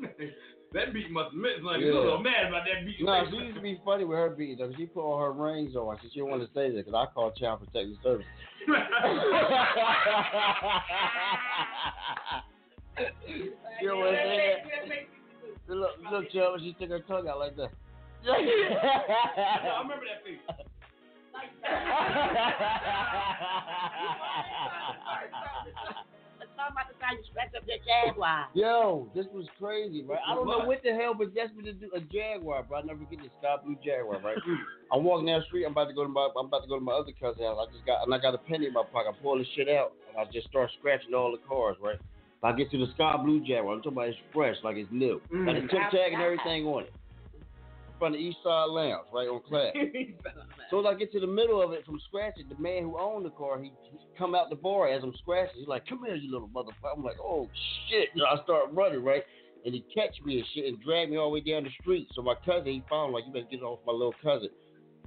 that 0.76 0.92
beat 0.92 1.10
must 1.10 1.32
have 1.32 1.40
meant 1.40 1.56
something. 1.64 1.80
Yeah. 1.80 1.92
a 1.92 2.04
little 2.04 2.22
mad 2.22 2.46
about 2.48 2.64
that 2.66 2.84
beat. 2.84 3.00
No, 3.00 3.24
she 3.30 3.36
used 3.36 3.56
to 3.56 3.62
be 3.62 3.80
funny 3.84 4.04
with 4.04 4.18
her 4.18 4.30
beating 4.30 4.58
though. 4.58 4.72
She 4.76 4.86
put 4.86 5.00
all 5.00 5.18
her 5.18 5.32
rings 5.32 5.74
on. 5.74 5.98
She 6.02 6.08
didn't 6.08 6.28
want 6.30 6.42
to 6.42 6.48
say 6.54 6.70
that 6.70 6.84
because 6.84 6.94
I 6.94 7.06
called 7.12 7.34
Child 7.36 7.60
Protective 7.64 7.96
Service. 8.02 8.26
you 13.80 13.86
know 13.88 13.96
what 13.96 14.08
I'm 14.08 14.14
saying? 14.14 14.56
Look, 15.68 15.90
look, 16.12 16.30
Chubb, 16.30 16.60
she 16.60 16.74
took 16.78 16.90
her 16.90 17.00
tongue 17.00 17.26
out 17.28 17.38
like 17.38 17.56
that. 17.56 17.70
I 18.28 19.80
remember 19.82 20.04
that 20.04 20.24
face. 20.24 20.38
Let's 21.32 21.52
about 26.64 26.88
the 26.88 26.96
time 26.96 27.20
you 27.20 27.24
scratched 27.28 27.54
up 27.54 27.66
that 27.68 27.84
Jaguar. 27.84 28.48
Yo, 28.54 29.08
this 29.14 29.26
was 29.32 29.46
crazy, 29.60 30.02
right? 30.02 30.20
I 30.24 30.34
don't 30.34 30.48
know 30.48 30.64
what 30.64 30.80
the 30.82 30.94
hell 30.94 31.14
possessed 31.14 31.52
me 31.52 31.64
to 31.68 31.72
do 31.72 31.90
a 31.94 32.00
Jaguar, 32.00 32.64
bro. 32.64 32.80
I 32.80 32.82
never 32.82 33.04
get 33.04 33.20
this 33.20 33.32
sky 33.38 33.56
blue 33.60 33.76
Jaguar, 33.84 34.20
right? 34.20 34.38
I'm 34.92 35.04
walking 35.04 35.26
down 35.26 35.40
the 35.40 35.46
street. 35.46 35.64
I'm 35.64 35.72
about 35.72 35.88
to 35.88 35.94
go 35.94 36.02
to 36.02 36.08
my 36.08 36.28
I'm 36.38 36.46
about 36.46 36.64
to 36.64 36.68
go 36.68 36.78
to 36.78 36.84
my 36.84 36.96
other 36.96 37.12
cousin's 37.12 37.44
house. 37.44 37.60
I 37.60 37.66
just 37.72 37.84
got 37.84 38.04
and 38.04 38.12
I 38.14 38.18
got 38.18 38.34
a 38.34 38.42
penny 38.42 38.66
in 38.66 38.72
my 38.72 38.84
pocket. 38.84 39.12
I 39.12 39.22
pull 39.22 39.38
the 39.38 39.46
shit 39.54 39.68
out 39.68 39.92
and 40.08 40.16
I 40.16 40.24
just 40.32 40.48
start 40.48 40.70
scratching 40.78 41.14
all 41.14 41.32
the 41.32 41.42
cars, 41.44 41.76
right? 41.82 42.00
If 42.00 42.44
I 42.44 42.52
get 42.52 42.70
to 42.72 42.78
the 42.78 42.92
sky 42.94 43.16
blue 43.20 43.40
Jaguar, 43.40 43.74
I'm 43.74 43.80
talking 43.80 43.98
about 43.98 44.08
it's 44.08 44.18
fresh, 44.32 44.56
like 44.62 44.76
it's 44.76 44.90
new. 44.92 45.20
Mm, 45.32 45.46
got 45.46 45.54
the 45.54 45.68
tip 45.68 45.90
tag 45.92 46.12
and 46.12 46.22
everything 46.22 46.66
on 46.66 46.84
it. 46.84 46.92
From 47.98 48.12
the 48.12 48.18
East 48.18 48.38
Side 48.44 48.66
Lounge, 48.68 49.06
right 49.12 49.28
on 49.28 49.42
Class. 49.42 49.74
So 50.68 50.80
as 50.80 50.86
I 50.86 50.98
get 50.98 51.12
to 51.12 51.20
the 51.20 51.28
middle 51.28 51.62
of 51.62 51.70
it 51.72 51.86
from 51.86 52.00
scratching, 52.08 52.48
the 52.48 52.60
man 52.60 52.82
who 52.82 52.98
owned 52.98 53.24
the 53.24 53.30
car, 53.30 53.62
he, 53.62 53.72
he 53.84 53.98
come 54.18 54.34
out 54.34 54.50
the 54.50 54.56
bar 54.56 54.88
as 54.88 55.00
I'm 55.04 55.14
scratching. 55.22 55.60
He's 55.60 55.68
like, 55.68 55.86
"Come 55.86 56.02
here, 56.04 56.16
you 56.16 56.32
little 56.32 56.48
motherfucker." 56.48 56.96
I'm 56.96 57.04
like, 57.04 57.18
"Oh 57.22 57.48
shit!" 57.88 58.08
And 58.14 58.22
I 58.24 58.42
start 58.42 58.70
running 58.72 59.04
right, 59.04 59.22
and 59.64 59.72
he 59.72 59.84
catch 59.94 60.16
me 60.24 60.38
and 60.38 60.46
shit 60.54 60.64
and 60.64 60.82
drag 60.82 61.08
me 61.08 61.18
all 61.18 61.30
the 61.30 61.34
way 61.34 61.40
down 61.40 61.62
the 61.62 61.70
street. 61.80 62.08
So 62.16 62.22
my 62.22 62.34
cousin, 62.44 62.66
he 62.66 62.82
found 62.90 63.12
like, 63.12 63.24
"You 63.26 63.32
better 63.32 63.46
get 63.48 63.62
off 63.62 63.78
my 63.86 63.92
little 63.92 64.14
cousin." 64.24 64.50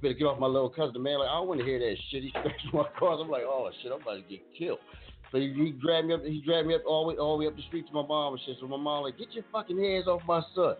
better 0.00 0.14
get 0.14 0.24
off 0.24 0.38
my 0.38 0.46
little 0.46 0.70
cousin. 0.70 0.94
The 0.94 0.98
man 0.98 1.18
like, 1.18 1.28
I 1.28 1.34
don't 1.34 1.48
want 1.48 1.60
to 1.60 1.66
hear 1.66 1.78
that 1.78 1.96
shit. 2.10 2.22
He 2.22 2.30
scratched 2.40 2.72
my 2.72 2.86
cars. 2.98 3.20
I'm 3.20 3.28
like, 3.28 3.42
oh 3.44 3.70
shit, 3.82 3.92
I'm 3.92 4.00
about 4.00 4.14
to 4.14 4.22
get 4.22 4.40
killed. 4.58 4.78
So 5.30 5.38
he, 5.38 5.52
he 5.52 5.72
dragged 5.72 6.08
me 6.08 6.14
up. 6.14 6.24
He 6.24 6.40
dragged 6.40 6.66
me 6.66 6.74
up 6.74 6.82
all 6.86 7.04
the 7.04 7.12
way, 7.12 7.18
all 7.18 7.36
the 7.36 7.44
way 7.44 7.46
up 7.48 7.56
the 7.56 7.62
street 7.68 7.86
to 7.86 7.92
my 7.92 8.06
mom 8.06 8.32
and 8.32 8.42
shit. 8.46 8.56
So 8.60 8.66
my 8.66 8.78
mom 8.78 9.04
like, 9.04 9.18
get 9.18 9.32
your 9.32 9.44
fucking 9.52 9.78
hands 9.78 10.06
off 10.08 10.22
my 10.26 10.40
son. 10.54 10.76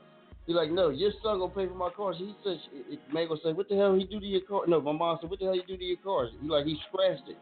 He 0.46 0.54
like, 0.54 0.70
no, 0.70 0.88
your 0.90 1.12
son 1.22 1.38
gonna 1.38 1.52
pay 1.52 1.66
for 1.68 1.74
my 1.74 1.90
car. 1.90 2.12
So 2.14 2.24
he 2.24 2.34
said, 2.42 2.58
it, 2.90 2.98
man 3.12 3.28
gonna 3.28 3.40
say, 3.44 3.52
what 3.52 3.68
the 3.68 3.76
hell 3.76 3.94
he 3.94 4.04
do 4.04 4.18
to 4.18 4.26
your 4.26 4.40
car? 4.42 4.66
No, 4.66 4.80
my 4.80 4.92
mom 4.92 5.18
said, 5.20 5.30
what 5.30 5.38
the 5.38 5.46
hell 5.46 5.54
he 5.54 5.62
do 5.66 5.76
to 5.76 5.84
your 5.84 5.98
car? 5.98 6.28
He 6.40 6.48
like, 6.48 6.66
he 6.66 6.76
scratched 6.88 7.28
it. 7.28 7.36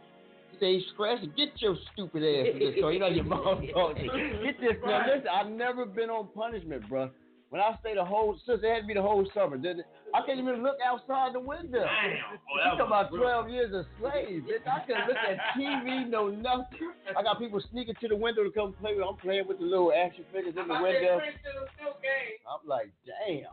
He 0.53 0.59
say 0.59 0.85
scratching. 0.95 1.33
Get 1.37 1.51
your 1.57 1.77
stupid 1.93 2.23
ass 2.23 2.53
to 2.53 2.59
this 2.59 2.81
car. 2.81 2.93
You 2.93 2.99
know 2.99 3.09
your 3.09 3.25
mom 3.25 3.67
talking. 3.73 4.11
Get 4.45 4.61
this 4.61 4.77
now. 4.85 5.07
Listen, 5.07 5.29
I've 5.33 5.51
never 5.51 5.87
been 5.87 6.11
on 6.11 6.29
punishment, 6.35 6.89
bruh. 6.91 7.11
When 7.51 7.63
I 7.63 7.77
stayed 7.81 7.97
the 7.97 8.05
whole 8.05 8.39
since 8.47 8.61
it 8.63 8.69
had 8.69 8.81
to 8.83 8.87
be 8.87 8.95
the 8.95 9.03
whole 9.03 9.27
summer, 9.33 9.57
didn't 9.57 9.81
it? 9.81 9.87
I 10.15 10.25
can't 10.27 10.39
even 10.41 10.63
look 10.63 10.77
outside 10.85 11.35
the 11.35 11.41
window. 11.41 11.85
Damn. 11.85 12.17
Oh, 12.33 12.57
You 12.57 12.79
talking 12.79 12.87
about 12.87 13.13
was 13.13 13.21
rough. 13.21 13.47
12 13.47 13.51
years 13.51 13.75
of 13.75 13.85
slave, 14.01 14.43
bitch. 14.49 14.67
I 14.67 14.81
couldn't 14.87 15.07
look 15.07 15.17
at 15.17 15.37
TV, 15.57 16.09
no 16.09 16.29
nothing. 16.29 16.93
I 17.17 17.23
got 17.23 17.39
people 17.39 17.61
sneaking 17.71 17.95
to 18.01 18.09
the 18.09 18.17
window 18.17 18.43
to 18.45 18.51
come 18.51 18.73
play 18.81 18.95
with. 18.95 19.05
I'm 19.09 19.17
playing 19.17 19.47
with 19.47 19.59
the 19.59 19.65
little 19.65 19.93
action 19.93 20.25
figures 20.33 20.55
in 20.57 20.67
the 20.69 20.81
window. 20.83 21.21
I'm 21.21 22.67
like, 22.67 22.91
damn. 23.05 23.53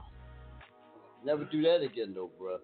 Never 1.25 1.43
do 1.45 1.61
that 1.63 1.81
again, 1.81 2.13
though, 2.15 2.29
bro. 2.39 2.57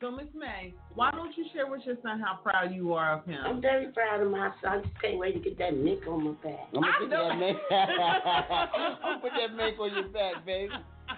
So, 0.00 0.10
Miss 0.10 0.26
May, 0.34 0.74
why 0.94 1.10
don't 1.12 1.36
you 1.36 1.44
share 1.52 1.66
with 1.66 1.82
your 1.84 1.96
son 2.02 2.20
how 2.20 2.36
proud 2.42 2.74
you 2.74 2.92
are 2.94 3.18
of 3.18 3.24
him? 3.26 3.38
I'm 3.44 3.60
very 3.60 3.86
proud 3.92 4.20
of 4.20 4.30
my 4.30 4.50
son. 4.62 4.78
I 4.78 4.80
just 4.82 5.00
can't 5.00 5.18
wait 5.18 5.32
to 5.34 5.40
get 5.40 5.56
that 5.58 5.76
nick 5.76 6.06
on 6.06 6.24
my 6.24 6.30
back. 6.42 6.68
I'm 6.74 6.82
gonna 6.82 6.92
put 7.00 7.10
that 7.10 7.38
man. 7.38 7.56
I'm 7.70 9.20
put 9.20 9.30
that 9.38 9.54
man 9.56 9.72
on 9.78 9.94
your 9.94 10.08
back, 10.08 10.44
baby. 10.44 10.72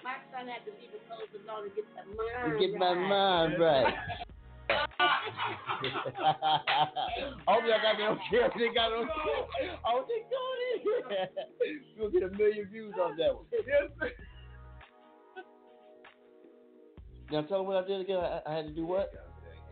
My 0.06 0.14
son 0.30 0.46
had 0.46 0.62
to 0.62 0.70
leave 0.78 0.94
his 0.94 1.02
clothes 1.10 1.34
alone 1.34 1.66
to 1.66 1.74
get 1.74 1.82
the 1.90 2.06
mind 2.14 2.60
get 2.60 2.78
my 2.78 2.94
right. 2.94 3.08
mind 3.10 3.58
right. 3.58 3.94
I 4.68 5.10
hope 7.50 7.64
y'all 7.66 7.82
got 7.82 7.98
me 7.98 8.04
on 8.04 8.18
camera. 8.30 8.50
They 8.56 8.70
got 8.72 8.92
on 8.92 9.08
camera. 9.08 9.78
Oh, 9.84 10.06
they 10.06 10.22
going 10.30 10.62
in 10.74 10.78
here. 10.86 11.28
You'll 11.96 12.10
get 12.10 12.22
a 12.22 12.30
million 12.38 12.68
views 12.70 12.94
off 13.02 13.16
that 13.18 13.34
one. 13.34 13.46
Now 17.32 17.42
tell 17.42 17.58
them 17.58 17.66
what 17.66 17.82
I 17.82 17.88
did 17.88 18.00
again. 18.02 18.18
I, 18.18 18.42
I 18.46 18.54
had 18.54 18.66
to 18.68 18.72
do 18.72 18.86
what? 18.86 19.10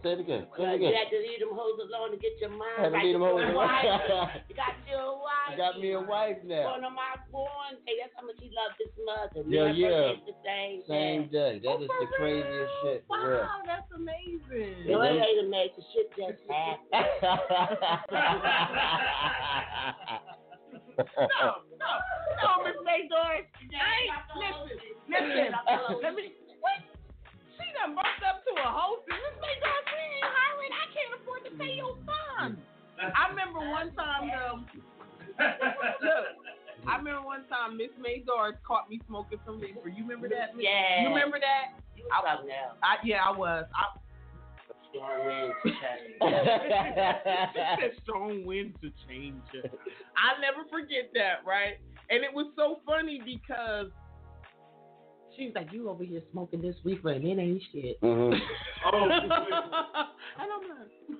Say 0.05 0.12
it 0.12 0.20
again. 0.20 0.44
Say 0.52 0.68
it 0.68 0.70
You 0.76 0.76
again. 0.84 0.92
had 1.00 1.09
to 1.09 1.16
leave 1.18 1.40
them 1.40 1.48
hoes 1.57 1.80
alone 1.80 2.11
to 2.12 2.18
get 2.20 2.36
your 2.38 2.50
mind 2.52 2.76
Had 2.76 2.92
to 2.92 2.96
right. 3.00 3.05
leave 3.09 3.14
them 3.16 3.22
You 3.24 3.28
hoes 3.32 3.40
got 3.40 3.48
a 3.48 3.57
alone. 3.57 3.59
wife. 3.64 4.36
You 4.48 4.55
got 4.55 4.76
your 4.84 5.16
wife. 5.16 5.48
I 5.48 5.57
got 5.57 5.80
me 5.80 5.92
a 5.96 6.00
wife 6.05 6.36
now. 6.44 6.76
One 6.76 6.84
of 6.84 6.92
my 6.92 7.16
born. 7.32 7.80
Hey, 7.88 7.96
that's 8.05 8.12
how 8.12 8.20
much 8.28 8.36
he 8.36 8.52
loved 8.52 8.76
his 8.76 8.92
mother. 9.00 9.40
Yeah, 9.48 9.72
Me 9.72 9.80
yeah. 9.80 10.12
The 10.28 10.36
same, 10.44 10.84
Same 10.84 11.32
day. 11.32 11.57
day. 11.59 11.64
That 11.64 11.80
is 11.80 11.88
the 11.88 12.05
craziest 12.20 12.72
shit. 12.84 13.00
For 13.09 13.16
real. 13.16 13.48
Wow, 13.48 13.64
that's 13.64 13.88
amazing. 13.96 14.92
No, 14.92 15.00
it 15.00 15.16
ain't 15.16 15.40
amazing. 15.48 15.80
Shit 15.96 16.12
just 16.12 16.36
happened. 16.52 16.92
no, 21.00 21.64
no, 21.80 21.90
no, 22.38 22.48
Miss 22.64 22.76
May 22.84 23.09
Doris. 23.09 23.46
I 23.72 24.05
ain't, 24.05 24.12
listen, 24.36 24.68
listen. 25.09 25.48
Let 26.02 26.12
me. 26.14 26.32
Wait. 27.75 27.83
She 27.83 27.83
done 27.83 27.95
bumped 27.99 28.22
up 28.22 28.39
to 28.47 28.53
a 28.62 28.68
hostess. 28.70 29.18
Miss 29.18 29.35
May 29.43 29.57
Doris, 29.59 29.87
we 29.91 29.99
ain't 29.99 30.31
hiring. 30.31 30.72
I 30.72 30.87
can't 30.95 31.12
afford 31.18 31.43
to 31.45 31.53
pay 31.59 31.72
your 31.75 31.95
son. 32.07 32.57
I 33.03 33.29
remember 33.35 33.59
one 33.59 33.91
time 33.99 34.31
though. 34.31 34.62
Um, 34.62 34.66
look, 36.07 36.25
I 36.87 36.97
remember 36.97 37.27
one 37.27 37.43
time 37.51 37.77
Miss 37.77 37.91
May 37.99 38.22
Doris 38.22 38.55
caught 38.66 38.89
me 38.89 39.01
smoking 39.11 39.39
some 39.45 39.59
reefer. 39.61 39.89
You 39.91 40.07
remember 40.07 40.29
that? 40.31 40.55
Miss- 40.55 40.62
Yeah. 40.64 41.03
You 41.03 41.09
remember 41.11 41.43
that? 41.43 41.75
You 41.99 42.07
was 42.07 42.22
something 42.22 42.55
else. 42.55 42.79
I, 42.83 42.97
yeah, 43.05 43.27
I 43.27 43.33
was. 43.37 43.66
I, 43.75 43.99
Strong 44.95 45.27
winds. 45.27 45.57
she 45.64 45.75
said 47.83 47.93
strong 48.07 48.45
winds 48.47 48.79
to 48.81 48.91
change 49.09 49.43
it. 49.53 49.66
I'll 50.14 50.39
never 50.41 50.62
forget 50.70 51.11
that, 51.14 51.43
right? 51.45 51.83
And 52.11 52.22
it 52.22 52.31
was 52.33 52.53
so 52.55 52.79
funny 52.87 53.18
because 53.25 53.91
she's 55.37 55.53
like, 55.55 55.72
"You 55.72 55.89
over 55.89 56.05
here 56.05 56.22
smoking 56.32 56.62
this 56.62 56.76
reefer 56.85 57.11
and 57.11 57.24
it 57.24 57.39
ain't 57.39 57.62
shit." 57.72 58.01
Mhm. 58.01 58.39
Oh, 58.87 59.05
and 59.11 59.22
I'm 59.22 60.68
like, 60.68 61.18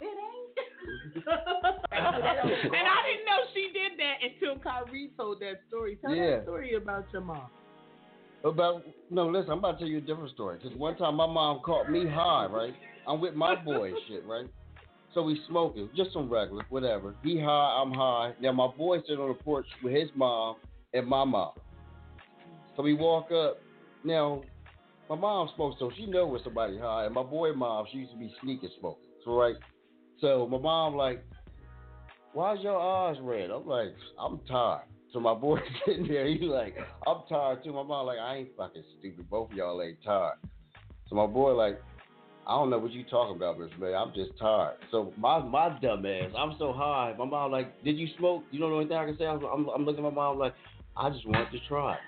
"It 0.00 0.04
ain't." 0.04 0.58
and 1.24 1.26
I 2.02 3.02
didn't 3.06 3.26
know 3.26 3.40
she 3.54 3.70
did 3.72 3.92
that 3.98 4.16
until 4.22 4.58
Karee 4.60 5.10
told 5.16 5.40
that 5.40 5.60
story. 5.68 5.96
Tell 6.02 6.14
Yeah. 6.14 6.36
that 6.36 6.42
story 6.44 6.74
about 6.74 7.06
your 7.12 7.22
mom. 7.22 7.48
About 8.42 8.82
no, 9.10 9.28
listen, 9.28 9.52
I'm 9.52 9.58
about 9.58 9.72
to 9.72 9.78
tell 9.80 9.88
you 9.88 9.98
a 9.98 10.00
different 10.00 10.30
story. 10.30 10.58
Cause 10.58 10.72
one 10.76 10.96
time 10.96 11.14
my 11.16 11.26
mom 11.26 11.60
caught 11.60 11.90
me 11.90 12.06
high, 12.06 12.46
right? 12.46 12.74
I'm 13.06 13.20
with 13.20 13.34
my 13.34 13.54
boy 13.54 13.92
shit, 14.08 14.24
right? 14.24 14.46
So 15.12 15.22
we 15.22 15.40
smoking, 15.46 15.90
just 15.96 16.12
some 16.12 16.30
regular, 16.30 16.64
whatever. 16.70 17.14
He 17.22 17.38
high, 17.38 17.82
I'm 17.82 17.92
high. 17.92 18.32
Now 18.40 18.52
my 18.52 18.68
boy 18.68 19.00
sitting 19.00 19.18
on 19.18 19.28
the 19.28 19.34
porch 19.34 19.66
with 19.82 19.92
his 19.92 20.08
mom 20.14 20.56
and 20.94 21.06
my 21.06 21.24
mom. 21.24 21.52
So 22.76 22.82
we 22.82 22.94
walk 22.94 23.30
up. 23.32 23.58
Now 24.04 24.42
my 25.08 25.16
mom 25.16 25.50
smokes, 25.56 25.76
so 25.80 25.90
she 25.96 26.06
know 26.06 26.26
when 26.26 26.40
somebody 26.44 26.78
high. 26.78 27.04
And 27.06 27.14
my 27.14 27.24
boy 27.24 27.52
mom, 27.52 27.86
she 27.90 27.98
used 27.98 28.12
to 28.12 28.18
be 28.18 28.32
sneaking 28.42 28.70
smoking. 28.78 29.02
So 29.24 29.34
right. 29.34 29.56
So 30.20 30.46
my 30.46 30.58
mom 30.58 30.94
like, 30.94 31.24
why's 32.32 32.58
your 32.62 32.78
eyes 32.78 33.16
red? 33.20 33.50
I'm 33.50 33.66
like, 33.66 33.94
I'm 34.18 34.40
tired. 34.48 34.84
So 35.12 35.18
my 35.18 35.34
boy 35.34 35.58
sitting 35.86 36.06
there, 36.06 36.26
he 36.26 36.38
like, 36.40 36.76
I'm 37.06 37.22
tired 37.28 37.64
too. 37.64 37.72
My 37.72 37.82
mom 37.82 38.06
like, 38.06 38.18
I 38.18 38.36
ain't 38.36 38.56
fucking 38.56 38.84
stupid. 38.98 39.28
Both 39.28 39.50
of 39.50 39.56
y'all 39.56 39.82
ain't 39.82 40.02
tired. 40.04 40.38
So 41.08 41.16
my 41.16 41.26
boy 41.26 41.54
like, 41.54 41.80
I 42.46 42.52
don't 42.52 42.70
know 42.70 42.78
what 42.78 42.92
you 42.92 43.04
talking 43.04 43.36
about, 43.36 43.58
Miss. 43.58 43.70
I'm 43.80 44.12
just 44.14 44.30
tired. 44.38 44.76
So 44.90 45.12
my 45.18 45.40
my 45.40 45.76
dumb 45.80 46.06
ass, 46.06 46.30
I'm 46.38 46.54
so 46.58 46.72
high. 46.72 47.14
My 47.18 47.24
mom 47.24 47.50
like, 47.50 47.82
did 47.84 47.98
you 47.98 48.08
smoke? 48.18 48.44
You 48.50 48.60
don't 48.60 48.70
know 48.70 48.78
anything 48.78 48.96
I 48.96 49.06
can 49.06 49.18
say. 49.18 49.26
I'm, 49.26 49.42
I'm, 49.44 49.68
I'm 49.68 49.84
looking 49.84 50.04
at 50.04 50.12
my 50.12 50.14
mom 50.14 50.38
like, 50.38 50.54
I 50.96 51.10
just 51.10 51.26
want 51.26 51.50
to 51.50 51.58
try. 51.68 51.98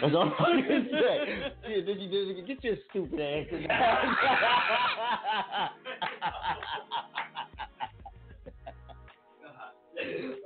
That's 0.00 0.14
all 0.14 0.32
I 0.38 0.62
can 0.66 0.88
say. 0.90 1.52
Did 1.80 2.00
you, 2.00 2.08
did 2.08 2.36
you 2.36 2.42
get 2.46 2.62
your 2.62 2.76
stupid 2.90 3.20
ass? 3.20 3.46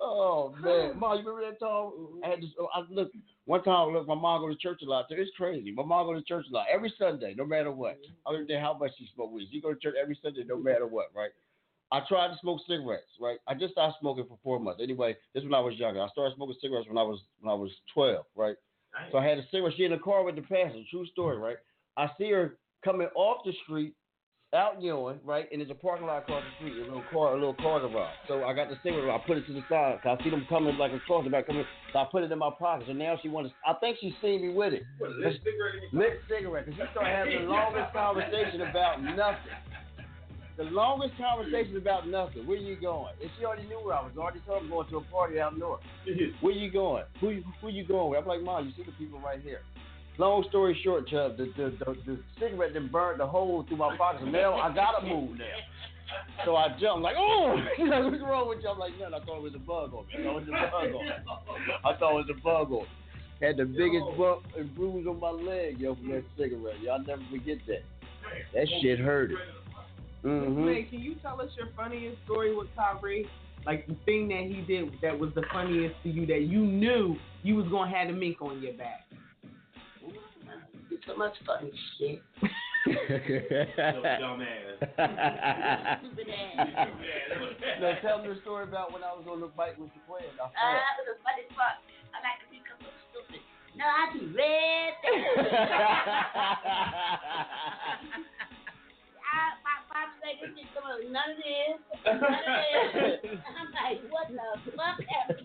oh 0.01 0.55
man, 0.63 0.99
mom, 0.99 1.19
you 1.19 1.25
remember 1.29 1.51
that 1.51 1.61
time? 1.61 1.91
I 2.25 2.29
had 2.29 2.41
to. 2.41 2.47
Oh, 2.59 2.69
I 2.73 2.85
look 2.91 3.11
one 3.45 3.63
time. 3.63 3.93
Look, 3.93 4.07
my 4.07 4.15
mom 4.15 4.41
go 4.41 4.49
to 4.49 4.57
church 4.57 4.81
a 4.83 4.87
lot. 4.87 5.05
It's 5.11 5.31
crazy. 5.37 5.71
My 5.73 5.85
mom 5.85 6.07
go 6.07 6.15
to 6.15 6.23
church 6.23 6.47
a 6.51 6.55
lot 6.55 6.65
every 6.73 6.91
Sunday, 6.99 7.35
no 7.37 7.45
matter 7.45 7.71
what. 7.71 7.99
I 8.27 8.33
don't 8.33 8.47
care 8.47 8.61
how 8.61 8.73
much 8.79 8.93
she 8.99 9.07
smoke 9.15 9.31
weed. 9.33 9.49
She 9.53 9.61
go 9.61 9.75
to 9.75 9.79
church 9.79 9.97
every 10.01 10.19
Sunday, 10.23 10.45
no 10.47 10.57
matter 10.57 10.87
what. 10.87 11.11
Right? 11.15 11.33
I 11.93 12.01
tried 12.09 12.29
to 12.29 12.39
smoke 12.41 12.61
cigarettes. 12.69 13.11
Right? 13.21 13.39
I 13.47 13.55
just 13.55 13.73
stopped 13.73 13.99
smoking 14.01 14.27
for 14.29 14.39
four 14.43 14.59
months. 14.61 14.81
Anyway, 14.83 15.17
this 15.35 15.43
is 15.43 15.45
when 15.45 15.55
I 15.55 15.61
was 15.61 15.75
younger. 15.77 16.01
I 16.03 16.09
started 16.09 16.35
smoking 16.37 16.57
cigarettes 16.61 16.89
when 16.89 16.99
I 16.99 17.03
was 17.03 17.21
when 17.41 17.51
I 17.51 17.55
was 17.55 17.71
twelve. 17.93 18.25
Right? 18.37 18.57
So 19.11 19.19
I 19.19 19.27
had 19.27 19.39
a 19.39 19.43
cigarette. 19.51 19.75
She 19.77 19.85
in 19.85 19.91
the 19.93 19.99
car 19.99 20.23
with 20.23 20.37
the 20.37 20.43
passenger. 20.43 20.85
True 20.91 21.07
story. 21.07 21.37
Right? 21.37 21.57
I 21.97 22.09
see 22.19 22.31
her 22.31 22.57
coming 22.85 23.09
off 23.15 23.45
the 23.45 23.53
street 23.65 23.95
out 24.53 24.81
Ewing, 24.81 25.19
right? 25.25 25.49
And 25.51 25.61
there's 25.61 25.71
a 25.73 25.75
parking 25.75 26.07
lot 26.07 26.19
across 26.23 26.45
the 26.45 26.55
street, 26.71 26.81
a 26.81 26.85
little 26.87 27.03
car, 27.11 27.33
a 27.33 27.35
little 27.35 27.55
car 27.55 27.81
garage. 27.81 28.15
So 28.29 28.45
I 28.45 28.55
got 28.55 28.69
the 28.69 28.77
cigarette, 28.85 29.11
I 29.11 29.19
put 29.27 29.37
it 29.37 29.45
to 29.49 29.53
the 29.53 29.65
side. 29.69 29.99
'cause 30.01 30.17
I 30.21 30.23
see 30.23 30.31
them 30.31 30.47
coming 30.49 30.79
like 30.79 30.93
across 30.93 31.25
the 31.25 31.31
back 31.31 31.49
coming. 31.49 31.67
So 31.93 31.99
I 31.99 32.05
put 32.05 32.23
it 32.23 32.31
in 32.31 32.39
my 32.39 32.51
pocket. 32.57 32.87
So 32.87 32.93
now 32.93 33.19
she 33.21 33.29
wants. 33.29 33.53
I 33.67 33.73
think 33.75 33.99
she's 34.01 34.15
seen 34.23 34.43
me 34.43 34.55
with 34.55 34.73
it. 34.75 34.85
What, 34.99 35.11
lit 35.11 35.43
cigarette 35.43 35.75
Lit 35.93 36.21
cigarette. 36.29 36.67
Cause 36.67 36.75
she 36.75 36.83
started 36.93 37.11
having 37.11 37.47
the 37.47 37.51
longest 37.51 37.93
conversation 37.93 38.61
about 38.61 39.03
nothing. 39.03 39.59
The 40.57 40.65
longest 40.65 41.15
conversation 41.19 41.77
about 41.77 42.07
nothing. 42.07 42.47
Where 42.47 42.57
you 42.57 42.77
going? 42.77 43.15
And 43.21 43.31
she 43.37 43.45
already 43.45 43.67
knew 43.67 43.81
where 43.83 43.97
I 43.97 44.03
was. 44.03 44.13
I 44.17 44.21
already 44.21 44.41
told 44.47 44.61
her 44.61 44.65
I'm 44.65 44.71
going 44.71 44.89
to 44.89 44.99
a 44.99 45.05
party 45.11 45.41
out 45.41 45.59
north. 45.59 45.81
Where 46.41 46.55
you 46.55 46.71
going? 46.71 47.05
Who 47.21 47.31
you, 47.31 47.45
who 47.61 47.69
you 47.69 47.85
going 47.85 48.11
with? 48.11 48.21
I'm 48.21 48.27
like, 48.27 48.41
Mom, 48.41 48.67
you 48.67 48.73
see 48.77 48.89
the 48.89 48.97
people 48.97 49.19
right 49.19 49.41
here. 49.43 49.61
Long 50.17 50.45
story 50.49 50.79
short, 50.85 51.09
Chubb, 51.09 51.39
the, 51.39 51.47
the, 51.57 51.75
the, 51.85 51.97
the 52.07 52.19
cigarette 52.39 52.71
then 52.75 52.87
burned 52.87 53.19
the 53.19 53.27
hole 53.27 53.65
through 53.67 53.79
my 53.79 53.97
pocket. 53.97 54.29
Now 54.29 54.55
I 54.55 54.73
gotta 54.73 55.05
move 55.05 55.39
now. 55.39 55.45
So 56.45 56.55
I 56.55 56.69
jumped 56.81 57.03
like, 57.03 57.17
oh, 57.19 57.57
like, 57.79 58.05
what's 58.05 58.23
wrong 58.23 58.49
with 58.49 58.61
you? 58.63 58.69
I'm 58.69 58.79
like, 58.79 58.93
no, 59.01 59.07
I 59.07 59.25
thought 59.25 59.39
it 59.39 59.43
was 59.43 59.55
a 59.57 59.59
bug 59.59 59.93
on 59.93 60.07
me. 60.07 60.15
I 60.15 60.71
thought 60.71 60.87
it 60.87 60.93
was 60.93 61.09
a 61.09 61.25
bug 61.25 61.49
on 61.51 61.57
me. 61.67 61.73
I 61.85 61.97
thought 61.99 62.13
it 62.13 62.15
was 62.15 62.31
a 62.31 62.41
bug 62.41 62.71
on 62.71 62.83
me. 62.83 62.89
Had 63.41 63.57
the 63.57 63.65
biggest 63.65 64.05
bump 64.17 64.45
and 64.57 64.73
bruise 64.77 65.09
on 65.09 65.19
my 65.19 65.31
leg, 65.31 65.81
yo, 65.81 65.97
from 65.97 66.11
that 66.11 66.23
cigarette. 66.39 66.81
Y'all 66.81 67.03
never 67.05 67.23
forget 67.33 67.59
that. 67.67 67.83
That 68.55 68.69
shit 68.81 69.01
hurted. 69.01 69.37
Miss 69.37 69.64
Mm-hmm. 70.25 70.65
May, 70.65 70.83
can 70.85 71.01
you 71.01 71.17
tell 71.17 71.41
us 71.41 71.51
your 71.57 71.69
funniest 71.77 72.17
story 72.25 72.57
with 72.57 72.69
Karee? 72.75 73.29
Like 73.67 73.87
the 73.87 73.97
thing 74.05 74.29
that 74.29 74.45
he 74.45 74.63
did 74.63 74.93
that 75.03 75.19
was 75.19 75.31
the 75.35 75.43
funniest 75.53 75.95
to 76.03 76.09
you 76.09 76.27
that 76.27 76.43
you 76.43 76.61
knew 76.61 77.17
you 77.43 77.57
was 77.57 77.67
gonna 77.69 77.95
have 77.95 78.09
the 78.09 78.15
mink 78.15 78.41
on 78.41 78.63
your 78.63 78.73
back. 78.75 79.07
So 81.07 81.17
much 81.17 81.35
funny 81.45 81.71
shit. 81.99 82.23
dumbass. 82.87 84.79
Stupid 86.01 86.29
ass. 86.59 86.69
no, 87.81 87.93
tell 88.01 88.23
me 88.23 88.29
the 88.29 88.41
story 88.41 88.65
about 88.65 88.93
when 88.93 89.03
I 89.05 89.13
was 89.13 89.27
on 89.31 89.41
the 89.41 89.49
bike 89.49 89.77
with 89.79 89.91
your 89.95 90.05
friend. 90.09 90.33
I 90.41 90.45
Ah, 90.45 90.81
it 90.97 91.05
was 91.05 91.09
a 91.13 91.23
funny 91.23 91.45
part. 91.53 91.77
I 92.13 92.21
like 92.25 92.41
to 92.41 92.47
think 92.49 92.65
I'm 92.73 92.81
so 92.81 92.89
stupid. 93.13 93.41
No, 93.77 93.85
I 93.85 94.13
be 94.13 94.25
red. 94.33 94.95
I, 99.35 99.59
my 99.67 99.77
pop 99.91 100.15
say 100.23 100.39
is 100.39 100.55
some 100.71 100.87
none 101.11 101.35
of 101.35 101.39
this, 101.43 101.83
none 102.07 102.23
of 102.23 102.55
this. 102.63 103.43
I'm 103.43 103.69
like, 103.75 103.99
what 104.15 104.31
the 104.31 104.47
fuck 104.79 105.03
happened? 105.11 105.43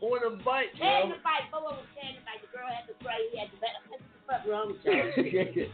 on 0.00 0.24
a 0.24 0.30
bike, 0.40 0.72
Carrying 0.80 1.12
yo. 1.12 1.16
the 1.16 1.20
bike, 1.20 1.52
Bobo 1.52 1.76
was 1.76 1.84
carrying 1.92 2.16
the. 2.24 2.40
The 2.40 2.48
girl 2.56 2.64
had 2.72 2.88
to 2.88 2.96
pray. 3.04 3.20
He 3.28 3.36
had 3.36 3.52
to 3.52 3.58
back. 3.60 3.76
What 3.92 4.00
the 4.00 4.08
fuck 4.24 4.40
wrong 4.48 4.72
with 4.72 4.80
you? 4.88 5.68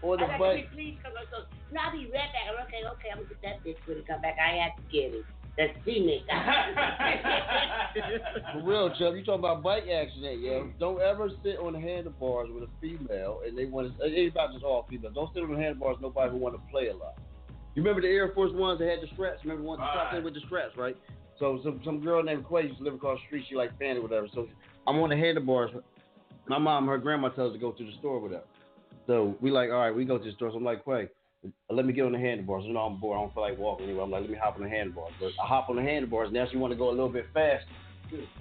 or 0.00 0.16
the 0.16 0.28
bike. 0.40 0.72
please 0.72 0.96
come 1.04 1.12
on. 1.12 1.28
So, 1.28 1.44
no, 1.72 1.80
I'll 1.84 1.92
be 1.92 2.08
right 2.08 2.32
back. 2.32 2.48
Okay, 2.64 2.80
okay, 2.96 3.08
I'm 3.12 3.20
gonna 3.20 3.28
get 3.28 3.44
that 3.44 3.60
bitch 3.60 3.80
when 3.84 4.00
it 4.00 4.08
come 4.08 4.24
back. 4.24 4.40
I 4.40 4.56
had 4.56 4.72
to 4.80 4.84
get 4.88 5.12
it. 5.12 5.24
That's 5.56 5.72
scenic. 5.84 6.22
For 8.52 8.62
real, 8.64 8.90
Chubb, 8.98 9.14
you 9.14 9.24
talking 9.24 9.38
about 9.38 9.62
bike 9.62 9.84
accident, 9.84 10.40
yo. 10.40 10.68
Don't 10.80 11.00
ever 11.00 11.30
sit 11.44 11.58
on 11.58 11.74
the 11.74 11.80
handlebars 11.80 12.48
with 12.52 12.64
a 12.64 12.68
female 12.80 13.38
and 13.46 13.56
they 13.56 13.64
want 13.66 13.96
to, 13.96 14.04
it's 14.04 14.34
not 14.34 14.52
just 14.52 14.64
all 14.64 14.84
females. 14.90 15.14
Don't 15.14 15.32
sit 15.32 15.44
on 15.44 15.52
the 15.52 15.56
handlebars 15.56 15.98
nobody 16.00 16.32
who 16.32 16.38
want 16.38 16.56
to 16.56 16.60
play 16.72 16.88
a 16.88 16.96
lot. 16.96 17.14
You 17.74 17.82
remember 17.82 18.02
the 18.02 18.08
Air 18.08 18.32
Force 18.34 18.52
Ones 18.52 18.78
that 18.80 18.88
had 18.88 19.00
the 19.00 19.06
straps? 19.14 19.40
Remember 19.44 19.62
the 19.62 19.68
ones 19.68 19.80
that 19.80 19.90
strapped 19.92 20.14
in 20.16 20.24
with 20.24 20.34
the 20.34 20.40
straps, 20.46 20.76
right? 20.76 20.96
So 21.38 21.60
some 21.64 21.80
some 21.84 22.00
girl 22.00 22.22
named 22.22 22.44
Quay 22.48 22.62
used 22.62 22.78
to 22.78 22.84
live 22.84 22.94
across 22.94 23.18
the 23.18 23.26
street. 23.26 23.44
She 23.48 23.56
like 23.56 23.76
Fanny, 23.78 23.98
whatever. 23.98 24.28
So 24.32 24.46
I'm 24.86 24.98
on 25.00 25.10
the 25.10 25.16
handlebars. 25.16 25.72
My 26.46 26.58
mom, 26.58 26.86
her 26.86 26.98
grandma 26.98 27.30
tells 27.30 27.50
us 27.50 27.54
to 27.54 27.60
go 27.60 27.72
to 27.72 27.84
the 27.84 27.92
store 27.98 28.20
with 28.20 28.32
her. 28.32 28.42
So 29.06 29.36
we 29.40 29.50
like, 29.50 29.70
all 29.70 29.78
right, 29.78 29.94
we 29.94 30.04
go 30.04 30.18
to 30.18 30.24
the 30.24 30.32
store. 30.32 30.50
So 30.50 30.56
I'm 30.56 30.64
like, 30.64 30.84
Quay, 30.84 31.08
let 31.70 31.84
me 31.84 31.92
get 31.92 32.04
on 32.04 32.12
the 32.12 32.18
handlebars. 32.18 32.64
You 32.66 32.72
know, 32.72 32.80
I'm 32.80 33.00
bored. 33.00 33.18
I 33.18 33.22
don't 33.22 33.34
feel 33.34 33.42
like 33.42 33.58
walking 33.58 33.86
anywhere. 33.86 34.04
I'm 34.04 34.10
like, 34.10 34.22
let 34.22 34.30
me 34.30 34.38
hop 34.40 34.56
on 34.56 34.62
the 34.62 34.68
handlebars. 34.68 35.12
But 35.20 35.32
I 35.42 35.46
hop 35.46 35.68
on 35.68 35.76
the 35.76 35.82
handlebars. 35.82 36.32
Now 36.32 36.46
she 36.50 36.56
want 36.56 36.72
to 36.72 36.78
go 36.78 36.88
a 36.88 36.90
little 36.90 37.08
bit 37.08 37.26
fast. 37.34 37.64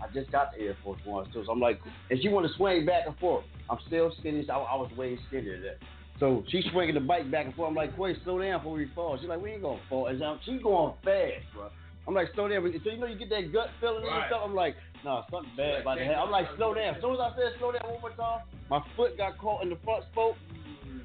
I 0.02 0.14
just 0.14 0.32
got 0.32 0.54
the 0.54 0.62
Air 0.62 0.78
Force 0.84 1.00
Ones 1.06 1.28
too. 1.34 1.44
So 1.46 1.52
I'm 1.52 1.60
like, 1.60 1.80
and 2.10 2.20
she 2.22 2.30
want 2.30 2.48
to 2.48 2.54
swing 2.56 2.86
back 2.86 3.08
and 3.08 3.18
forth. 3.18 3.46
I'm 3.70 3.80
still 3.88 4.14
skinny. 4.20 4.44
So 4.46 4.54
I, 4.54 4.58
I 4.58 4.76
was 4.76 4.92
way 4.98 5.18
skinnier 5.28 5.54
than 5.54 5.64
that. 5.64 5.78
So 6.20 6.44
she's 6.50 6.64
swinging 6.72 6.96
the 6.96 7.02
bike 7.02 7.30
back 7.32 7.46
and 7.46 7.56
forth. 7.56 7.70
I'm 7.70 7.76
like, 7.76 7.98
wait, 7.98 8.18
slow 8.24 8.40
down 8.40 8.60
before 8.60 8.74
we 8.74 8.88
fall. 8.94 9.18
She's 9.20 9.28
like, 9.28 9.42
we 9.42 9.52
ain't 9.52 9.64
gonna 9.64 9.80
fall. 9.90 10.08
And 10.08 10.22
she's 10.46 10.62
going 10.62 10.94
fast, 11.04 11.44
bro. 11.54 11.70
I'm 12.08 12.14
like, 12.14 12.28
slow 12.36 12.48
down. 12.48 12.64
So 12.84 12.92
you 12.92 12.98
know 12.98 13.08
you 13.08 13.18
get 13.18 13.30
that 13.30 13.52
gut 13.52 13.70
feeling 13.80 14.04
and 14.04 14.24
stuff. 14.28 14.42
I'm 14.44 14.54
like, 14.54 14.76
nah, 15.04 15.24
something 15.32 15.52
bad 15.56 15.82
about 15.82 15.96
to 15.96 16.04
happen. 16.04 16.22
I'm 16.22 16.32
like, 16.32 16.48
slow 16.58 16.74
down. 16.74 16.96
As 16.96 17.02
soon 17.02 17.14
as 17.14 17.20
I 17.20 17.32
said 17.36 17.60
slow 17.60 17.72
down 17.72 17.82
one 17.90 18.02
more 18.02 18.12
time, 18.12 18.46
my 18.70 18.82
foot 18.96 19.18
got 19.18 19.38
caught 19.38 19.64
in 19.64 19.70
the 19.70 19.78
front 19.84 20.04
spoke. 20.12 20.36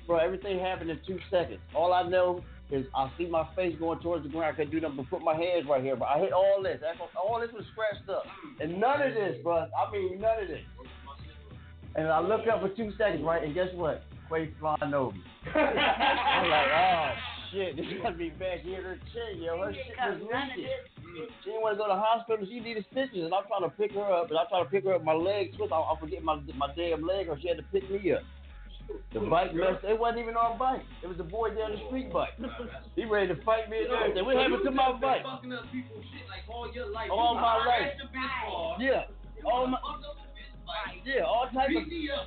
Bro, 0.08 0.16
everything 0.16 0.58
happened 0.58 0.88
in 0.88 0.98
two 1.06 1.18
seconds. 1.30 1.60
All 1.74 1.92
I 1.92 2.08
know 2.08 2.42
is 2.70 2.86
I 2.96 3.12
see 3.18 3.26
my 3.26 3.46
face 3.54 3.76
going 3.78 4.00
towards 4.00 4.24
the 4.24 4.30
ground. 4.30 4.54
I 4.54 4.56
couldn't 4.56 4.72
do 4.72 4.80
nothing 4.80 4.96
but 4.96 5.10
put 5.10 5.22
my 5.22 5.36
hands 5.36 5.66
right 5.68 5.82
here. 5.82 5.96
But 5.96 6.06
I 6.06 6.18
hit 6.18 6.32
all 6.32 6.62
this. 6.62 6.80
All, 7.14 7.38
this 7.38 7.50
was 7.52 7.64
scratched 7.72 8.08
up. 8.08 8.24
And 8.58 8.80
none 8.80 9.02
of 9.02 9.12
this, 9.12 9.36
bro. 9.42 9.68
I 9.68 9.92
mean, 9.92 10.18
none 10.18 10.42
of 10.42 10.48
this. 10.48 10.64
And 11.94 12.08
I 12.08 12.20
look 12.20 12.48
up 12.48 12.62
for 12.62 12.70
two 12.70 12.90
seconds, 12.96 13.22
right? 13.22 13.44
And 13.44 13.54
guess 13.54 13.68
what? 13.74 14.02
Quay 14.30 14.50
flying 14.58 14.94
over 14.94 15.12
me. 15.12 15.22
I'm 15.54 16.48
like, 16.48 16.68
oh 16.72 17.10
shit, 17.52 17.76
this 17.76 17.86
is 17.86 18.00
gonna 18.02 18.16
be. 18.16 18.32
She 18.64 18.70
hit 18.70 18.84
her 18.84 18.98
chin, 19.12 19.42
yo. 19.42 19.60
Her 19.60 19.72
shit 19.72 19.96
was 19.98 20.20
leaking. 20.22 20.72
She 21.44 21.50
didn't 21.50 21.62
want 21.62 21.76
to 21.76 21.78
go 21.78 21.88
to 21.88 21.94
the 21.96 22.00
hospital. 22.00 22.46
She 22.48 22.60
needed 22.60 22.84
stitches, 22.92 23.24
and 23.24 23.34
I'm 23.34 23.44
trying 23.48 23.64
to 23.64 23.74
pick 23.76 23.92
her 23.92 24.12
up. 24.12 24.28
And 24.28 24.38
I'm 24.38 24.46
trying 24.48 24.64
to 24.64 24.70
pick 24.70 24.84
her 24.84 24.94
up. 24.94 25.04
My 25.04 25.14
leg 25.14 25.56
twisted. 25.56 25.72
I, 25.72 25.80
I 25.80 25.94
forget 26.00 26.22
my 26.22 26.40
my 26.56 26.68
damn 26.76 27.04
leg, 27.06 27.28
or 27.28 27.40
she 27.40 27.48
had 27.48 27.56
to 27.56 27.64
pick 27.72 27.90
me 27.90 28.12
up. 28.12 28.22
The 29.12 29.20
bike 29.20 29.54
messed. 29.54 29.84
It 29.84 29.98
wasn't 29.98 30.20
even 30.20 30.36
our 30.36 30.56
bike. 30.58 30.82
It 31.02 31.08
was 31.08 31.18
a 31.20 31.24
boy 31.24 31.50
down 31.54 31.72
the 31.72 31.80
street 31.88 32.12
bike. 32.12 32.34
He 32.96 33.04
ready 33.04 33.28
to 33.28 33.36
fight 33.42 33.70
me 33.70 33.78
and 33.84 33.92
everything. 33.92 34.24
What 34.24 34.36
happened 34.36 34.64
to 34.64 34.70
my 34.70 34.92
bike? 34.92 35.22
Fucking 35.22 35.52
up 35.52 35.70
people's 35.70 36.04
shit 36.12 36.26
like 36.28 36.42
all 36.50 36.70
your 36.72 36.90
life. 36.90 37.10
All 37.12 37.34
my 37.34 37.56
life. 37.64 37.92
at 37.92 37.98
the 37.98 38.08
bitch 38.10 38.50
bar. 38.50 38.76
Yeah. 38.80 39.04
All 39.44 39.66
my. 39.66 39.78
Fucked 39.78 40.04
up 40.04 40.16
the 40.16 40.28
bitch 40.34 40.66
bike. 40.66 41.00
Yeah, 41.04 41.22
all 41.22 41.48
type 41.54 41.68
of. 41.68 41.84
Beat 41.84 41.88
me 41.88 42.10
up 42.10 42.26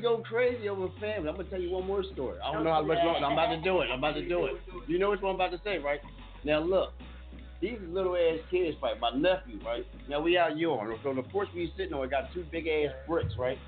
go 0.00 0.18
crazy 0.18 0.68
over 0.68 0.88
family. 1.00 1.28
I'm 1.28 1.36
gonna 1.36 1.44
tell 1.44 1.60
you 1.60 1.70
one 1.70 1.86
more 1.86 2.02
story. 2.12 2.38
I 2.44 2.52
don't 2.52 2.64
know 2.64 2.72
how 2.72 2.82
much 2.82 2.98
longer. 3.04 3.24
I'm 3.24 3.32
about 3.32 3.54
to 3.54 3.60
do 3.62 3.80
it. 3.80 3.88
I'm 3.92 3.98
about 3.98 4.14
to 4.14 4.28
do 4.28 4.46
it. 4.46 4.54
You 4.88 4.98
know 4.98 5.10
what 5.10 5.18
I'm 5.20 5.34
about 5.34 5.52
to 5.52 5.60
say, 5.64 5.78
right? 5.78 6.00
Now 6.44 6.60
look, 6.60 6.92
these 7.60 7.78
little 7.88 8.16
ass 8.16 8.40
kids 8.50 8.76
fight. 8.80 9.00
My 9.00 9.10
nephew, 9.10 9.60
right? 9.64 9.86
Now 10.08 10.20
we 10.20 10.38
out 10.38 10.56
yawning. 10.56 10.98
So 11.02 11.14
the 11.14 11.22
porch 11.22 11.48
we 11.54 11.72
sitting 11.76 11.92
on, 11.94 12.04
it 12.04 12.10
got 12.10 12.32
two 12.32 12.44
big 12.50 12.66
ass 12.66 12.92
bricks, 13.06 13.34
right? 13.38 13.58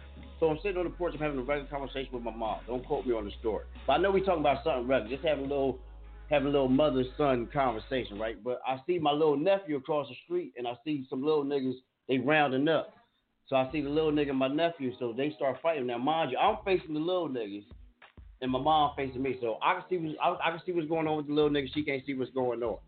So 0.41 0.49
I'm 0.49 0.59
sitting 0.63 0.79
on 0.79 0.85
the 0.85 0.91
porch. 0.91 1.15
I'm 1.15 1.21
having 1.21 1.39
a 1.39 1.43
regular 1.43 1.71
conversation 1.71 2.13
with 2.13 2.23
my 2.23 2.35
mom. 2.35 2.61
Don't 2.67 2.85
quote 2.85 3.07
me 3.07 3.15
on 3.15 3.25
the 3.25 3.33
story, 3.39 3.65
but 3.87 3.93
I 3.95 3.99
know 3.99 4.11
we 4.11 4.21
talking 4.23 4.41
about 4.41 4.65
something 4.65 4.89
regular. 4.89 5.17
Just 5.17 5.27
having 5.27 5.45
a 5.45 5.49
little, 5.49 5.79
having 6.31 6.49
a 6.49 6.51
little 6.51 6.69
mother 6.69 7.05
son 7.17 7.49
conversation, 7.53 8.19
right? 8.19 8.43
But 8.43 8.61
I 8.67 8.79
see 8.87 8.99
my 8.99 9.13
little 9.13 9.37
nephew 9.37 9.77
across 9.77 10.09
the 10.09 10.17
street, 10.25 10.53
and 10.57 10.67
I 10.67 10.73
see 10.85 11.07
some 11.09 11.23
little 11.23 11.45
niggas. 11.45 11.75
They 12.09 12.19
rounding 12.19 12.67
up. 12.69 12.95
So 13.49 13.57
I 13.57 13.71
see 13.73 13.81
the 13.83 13.91
little 13.91 14.13
nigga 14.13 14.35
my 14.35 14.49
nephew, 14.49 14.93
so 14.99 15.13
they 15.13 15.33
start 15.37 15.59
fighting. 15.63 15.87
Now, 15.87 15.99
mind 15.99 16.31
you, 16.31 16.39
I'm 16.39 16.57
facing 16.65 16.95
the 16.95 17.01
little 17.01 17.29
niggas, 17.29 17.65
and 18.41 18.51
my 18.51 18.61
mom 18.61 18.93
facing 18.97 19.23
me. 19.23 19.37
So 19.41 19.59
I 19.63 19.75
can 19.75 19.85
see 19.91 19.97
what's, 19.99 20.19
I, 20.23 20.49
I 20.49 20.51
can 20.51 20.61
see 20.65 20.73
what's 20.73 20.89
going 20.89 21.07
on 21.07 21.17
with 21.19 21.27
the 21.27 21.33
little 21.35 21.51
nigga. 21.51 21.67
She 21.75 21.83
can't 21.83 22.03
see 22.07 22.15
what's 22.15 22.31
going 22.33 22.63
on. 22.63 22.79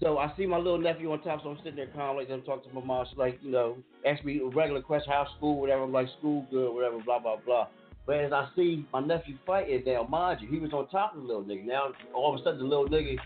So 0.00 0.18
I 0.18 0.32
see 0.36 0.46
my 0.46 0.56
little 0.56 0.78
nephew 0.80 1.12
on 1.12 1.22
top, 1.22 1.42
so 1.44 1.50
I'm 1.50 1.58
sitting 1.58 1.76
there 1.76 1.86
calm, 1.94 2.16
like 2.16 2.28
I'm 2.28 2.42
talking 2.42 2.68
to 2.68 2.74
my 2.74 2.84
mom. 2.84 3.06
She's 3.08 3.16
like, 3.18 3.38
you 3.40 3.52
know, 3.52 3.78
ask 4.04 4.24
me 4.24 4.40
a 4.40 4.46
regular 4.46 4.82
question, 4.82 5.12
how 5.12 5.28
school, 5.36 5.60
whatever. 5.60 5.84
I'm 5.84 5.92
like, 5.92 6.08
school 6.18 6.44
good, 6.50 6.74
whatever, 6.74 6.98
blah 6.98 7.20
blah 7.20 7.36
blah. 7.36 7.68
But 8.04 8.16
as 8.16 8.32
I 8.32 8.48
see 8.56 8.84
my 8.92 9.00
nephew 9.00 9.38
fighting, 9.46 9.84
now 9.86 10.02
mind 10.02 10.40
you, 10.40 10.48
he 10.48 10.58
was 10.58 10.72
on 10.72 10.88
top 10.88 11.14
of 11.14 11.22
the 11.22 11.26
little 11.26 11.44
nigga. 11.44 11.64
Now 11.66 11.92
all 12.14 12.34
of 12.34 12.40
a 12.40 12.44
sudden 12.44 12.58
the 12.58 12.64
little 12.64 12.88
nigga 12.88 13.16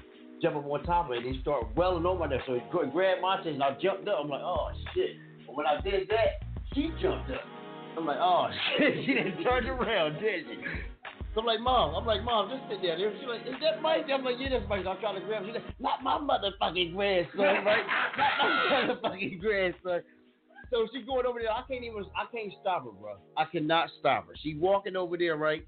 jump 0.43 0.57
up 0.57 0.67
on 0.67 0.85
top 0.85 1.07
of 1.07 1.13
it, 1.13 1.25
and 1.25 1.35
he 1.35 1.41
started 1.41 1.75
welling 1.77 2.03
my 2.03 2.27
neck. 2.27 2.43
So 2.47 2.55
he 2.55 2.61
gra- 2.71 2.87
grabbed 2.87 3.23
my 3.23 3.39
chest, 3.39 3.49
and 3.49 3.63
I 3.63 3.71
jumped 3.83 4.07
up. 4.07 4.19
I'm 4.23 4.29
like, 4.29 4.43
oh 4.43 4.69
shit. 4.95 5.17
But 5.47 5.57
when 5.57 5.67
I 5.67 5.81
did 5.81 6.09
that, 6.11 6.45
she 6.77 6.93
jumped 7.01 7.31
up. 7.33 7.41
I'm 7.97 8.05
like, 8.05 8.21
oh 8.21 8.49
shit, 8.79 8.95
she 9.07 9.15
didn't 9.15 9.43
turn 9.43 9.67
around, 9.67 10.21
did 10.21 10.45
she? 10.45 10.61
So 11.35 11.41
I'm 11.41 11.47
like, 11.47 11.61
mom, 11.61 11.95
I'm 11.95 12.07
like, 12.07 12.23
mom, 12.23 12.49
just 12.49 12.63
sit 12.69 12.87
down 12.87 12.99
there. 12.99 13.13
She's 13.19 13.29
like, 13.29 13.41
is 13.43 13.61
that 13.61 13.83
Mike? 13.83 14.07
I'm 14.13 14.25
like, 14.25 14.37
yeah, 14.39 14.49
that's 14.51 14.69
Mike. 14.69 14.87
I'm 14.87 15.01
trying 15.01 15.21
to 15.21 15.27
grab 15.27 15.45
him. 15.45 15.53
She's 15.53 15.63
like, 15.63 15.81
not 15.81 16.03
my 16.03 16.17
motherfucking 16.21 16.95
grandson, 16.95 17.65
right? 17.65 17.85
not 18.17 18.31
my 18.41 18.97
motherfucking 19.11 19.41
grandson. 19.41 20.01
So 20.71 20.87
she 20.93 21.03
going 21.03 21.27
over 21.27 21.41
there. 21.41 21.53
I 21.53 21.63
can't 21.69 21.85
even. 21.85 22.05
I 22.17 22.25
can't 22.33 22.53
stop 22.61 22.85
her, 22.85 22.91
bro. 22.91 23.17
I 23.37 23.45
cannot 23.45 23.89
stop 24.01 24.29
her. 24.29 24.35
She 24.43 24.55
walking 24.55 24.97
over 24.97 25.17
there, 25.17 25.37
right? 25.37 25.67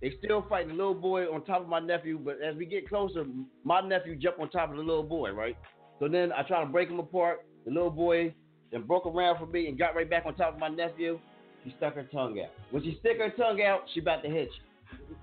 They 0.00 0.12
still 0.22 0.44
fighting 0.48 0.68
the 0.68 0.74
little 0.74 0.94
boy 0.94 1.24
on 1.24 1.44
top 1.44 1.62
of 1.62 1.68
my 1.68 1.80
nephew, 1.80 2.18
but 2.18 2.42
as 2.42 2.56
we 2.56 2.66
get 2.66 2.88
closer, 2.88 3.24
my 3.64 3.80
nephew 3.80 4.16
jump 4.16 4.40
on 4.40 4.50
top 4.50 4.70
of 4.70 4.76
the 4.76 4.82
little 4.82 5.02
boy, 5.02 5.30
right? 5.30 5.56
So 6.00 6.08
then 6.08 6.32
I 6.32 6.42
try 6.42 6.60
to 6.60 6.66
break 6.66 6.88
him 6.90 6.98
apart. 6.98 7.46
The 7.64 7.70
little 7.70 7.90
boy 7.90 8.34
then 8.72 8.82
broke 8.82 9.06
around 9.06 9.38
for 9.38 9.46
me 9.46 9.68
and 9.68 9.78
got 9.78 9.94
right 9.94 10.08
back 10.08 10.24
on 10.26 10.34
top 10.34 10.54
of 10.54 10.58
my 10.58 10.68
nephew. 10.68 11.20
She 11.62 11.74
stuck 11.76 11.94
her 11.94 12.08
tongue 12.10 12.40
out. 12.40 12.50
When 12.70 12.82
she 12.82 12.96
stick 12.98 13.18
her 13.18 13.30
tongue 13.30 13.62
out, 13.62 13.82
she 13.94 14.00
about 14.00 14.22
to 14.24 14.28
hit 14.28 14.48
you. 14.48 15.16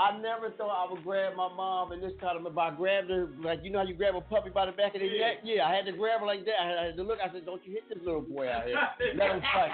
I 0.00 0.16
never 0.16 0.50
thought 0.56 0.72
I 0.72 0.90
would 0.90 1.04
grab 1.04 1.36
my 1.36 1.52
mom 1.52 1.92
in 1.92 2.00
this 2.00 2.12
kind 2.20 2.38
of. 2.38 2.50
If 2.50 2.56
I 2.56 2.70
grabbed 2.72 3.10
her, 3.10 3.28
like 3.44 3.60
you 3.62 3.70
know 3.70 3.80
how 3.80 3.84
you 3.84 3.94
grab 3.94 4.14
a 4.16 4.20
puppy 4.20 4.48
by 4.48 4.66
the 4.66 4.72
back 4.72 4.94
of 4.94 5.00
the 5.00 5.08
neck. 5.08 5.44
Yeah, 5.44 5.68
I 5.68 5.74
had 5.76 5.84
to 5.86 5.92
grab 5.92 6.20
her 6.20 6.26
like 6.26 6.44
that. 6.46 6.56
I 6.56 6.86
had, 6.88 6.96
to 6.96 7.02
look. 7.02 7.18
I 7.20 7.30
said, 7.32 7.44
"Don't 7.44 7.60
you 7.66 7.72
hit 7.72 7.84
this 7.88 7.98
little 8.04 8.22
boy 8.22 8.48
out 8.48 8.64
here? 8.64 8.80
Let 9.16 9.36
him 9.36 9.42
fight." 9.52 9.70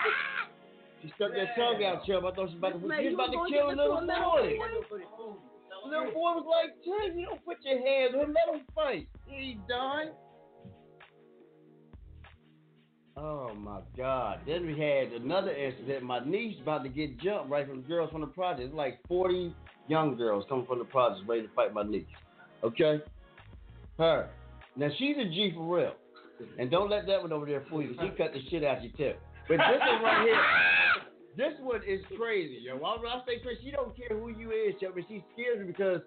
She 1.03 1.13
stuck 1.15 1.31
that 1.31 1.55
tongue 1.55 1.79
out, 1.85 2.03
Chubb. 2.07 2.25
I 2.27 2.35
thought 2.35 2.51
she 2.51 2.59
was 2.59 2.75
about 2.75 2.75
to, 2.75 2.83
she 2.99 3.07
was 3.07 3.15
about 3.15 3.31
to 3.31 3.41
kill 3.47 3.71
a 3.71 3.77
little 3.79 4.03
boy. 4.03 4.59
Little 5.87 6.11
boy 6.11 6.31
was 6.43 6.47
like, 6.51 6.75
"Tim, 6.83 7.19
you 7.19 7.27
don't 7.27 7.45
put 7.45 7.63
your 7.63 7.79
hands 7.79 8.15
on 8.19 8.27
him. 8.27 8.35
Let 8.35 8.51
him 8.51 8.67
fight. 8.75 9.07
He 9.31 9.55
ain't 9.55 9.69
done." 9.69 10.11
Oh 13.19 13.55
my 13.55 13.81
God! 13.97 14.41
Then 14.47 14.67
we 14.67 14.79
had 14.79 15.13
another 15.19 15.51
incident. 15.51 16.05
My 16.05 16.23
niece 16.23 16.57
about 16.61 16.83
to 16.83 16.91
get 16.91 17.19
jumped 17.19 17.49
right 17.49 17.67
from 17.67 17.81
the 17.81 17.89
girls 17.89 18.11
from 18.11 18.21
the 18.21 18.27
project. 18.27 18.67
It's 18.67 18.75
like 18.75 19.01
forty 19.09 19.55
young 19.89 20.17
girls 20.17 20.45
coming 20.51 20.67
from 20.67 20.81
the 20.81 20.85
project 20.85 21.27
ready 21.27 21.43
to 21.43 21.49
fight 21.55 21.73
my 21.73 21.83
niece. 21.83 22.05
Okay, 22.63 23.01
her. 23.99 24.29
Now 24.77 24.89
she's 24.99 25.17
a 25.17 25.25
G 25.25 25.53
for 25.55 25.77
real, 25.79 25.93
and 26.59 26.71
don't 26.71 26.91
let 26.91 27.07
that 27.07 27.23
one 27.23 27.33
over 27.33 27.47
there 27.47 27.65
fool 27.71 27.81
you. 27.81 27.97
She 28.03 28.09
cut 28.19 28.35
the 28.35 28.41
shit 28.51 28.63
out 28.63 28.83
your 28.83 28.93
tip. 28.93 29.19
But 29.49 29.57
this 29.57 29.81
one 29.81 30.03
right 30.03 30.27
here, 30.27 30.43
this 31.39 31.59
one 31.63 31.81
is 31.89 32.01
crazy, 32.19 32.59
yo. 32.61 32.77
Why 32.77 32.97
when 32.99 33.07
I 33.07 33.21
say 33.27 33.41
crazy, 33.43 33.61
she 33.65 33.71
don't 33.71 33.97
care 33.97 34.19
who 34.19 34.29
you 34.29 34.51
is, 34.51 34.75
yo, 34.81 34.91
but 34.95 35.05
she 35.09 35.25
scares 35.33 35.59
me 35.61 35.65
because, 35.65 36.03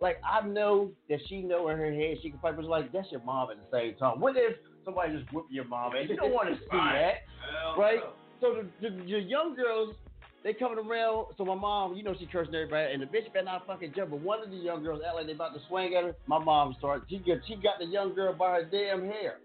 like, 0.00 0.20
I 0.28 0.44
know 0.44 0.90
that 1.08 1.20
she 1.28 1.42
know 1.42 1.68
in 1.68 1.78
her 1.78 1.92
head 1.92 2.16
she 2.22 2.30
can 2.30 2.40
fight, 2.40 2.56
but 2.56 2.64
like 2.64 2.90
that's 2.90 3.06
your 3.12 3.22
mom 3.22 3.50
at 3.52 3.58
the 3.58 3.78
same 3.78 3.94
time. 3.94 4.18
What 4.18 4.34
if 4.36 4.56
somebody 4.84 5.18
just 5.18 5.32
whip 5.32 5.44
your 5.50 5.64
mom? 5.64 5.94
And 5.94 6.08
you 6.08 6.16
don't 6.16 6.32
want 6.32 6.48
to 6.48 6.56
see 6.56 6.68
that, 6.72 7.26
right? 7.78 8.00
So 8.40 8.62
the, 8.80 8.88
the, 8.88 8.96
the 8.96 9.20
young 9.20 9.54
girls, 9.54 9.94
they 10.42 10.54
coming 10.54 10.78
around. 10.78 11.26
So 11.36 11.44
my 11.44 11.54
mom, 11.54 11.94
you 11.94 12.02
know, 12.02 12.14
she 12.18 12.26
cursing 12.26 12.54
everybody, 12.54 12.92
and 12.92 13.02
the 13.02 13.06
bitch 13.06 13.32
better 13.32 13.44
not 13.44 13.66
fucking 13.66 13.92
jump. 13.94 14.10
But 14.10 14.20
one 14.20 14.42
of 14.42 14.50
the 14.50 14.56
young 14.56 14.82
girls 14.82 15.02
act 15.06 15.14
like 15.16 15.26
they 15.26 15.32
about 15.32 15.54
to 15.54 15.60
swing 15.68 15.94
at 15.94 16.04
her. 16.04 16.16
My 16.26 16.38
mom 16.38 16.74
started. 16.78 17.04
She 17.08 17.18
got 17.18 17.38
she 17.46 17.56
got 17.56 17.78
the 17.78 17.86
young 17.86 18.14
girl 18.14 18.32
by 18.34 18.60
her 18.60 18.64
damn 18.64 19.04
hair. 19.04 19.38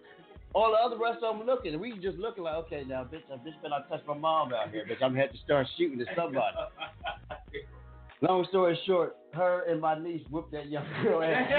All 0.53 0.71
the 0.71 0.77
other 0.77 0.97
rest 0.97 1.21
of 1.21 1.37
them 1.37 1.45
looking, 1.45 1.73
and 1.73 1.81
we 1.81 1.91
just 1.99 2.17
looking 2.17 2.45
like, 2.45 2.55
okay, 2.55 2.83
now, 2.87 3.03
bitch, 3.03 3.29
uh, 3.29 3.35
bitch 3.35 3.61
better 3.61 3.71
not 3.71 3.89
touch 3.89 3.99
my 4.07 4.13
mom 4.13 4.53
out 4.53 4.71
here, 4.71 4.85
bitch. 4.85 5.03
I'm 5.03 5.11
gonna 5.11 5.23
have 5.23 5.33
to 5.33 5.37
start 5.39 5.67
shooting 5.77 5.99
at 5.99 6.07
somebody. 6.15 6.55
Long 8.21 8.45
story 8.49 8.79
short, 8.87 9.17
her 9.33 9.65
and 9.69 9.81
my 9.81 9.99
niece 9.99 10.21
whooped 10.31 10.53
that 10.53 10.69
young 10.69 10.85
girl 11.03 11.21
ass. 11.21 11.51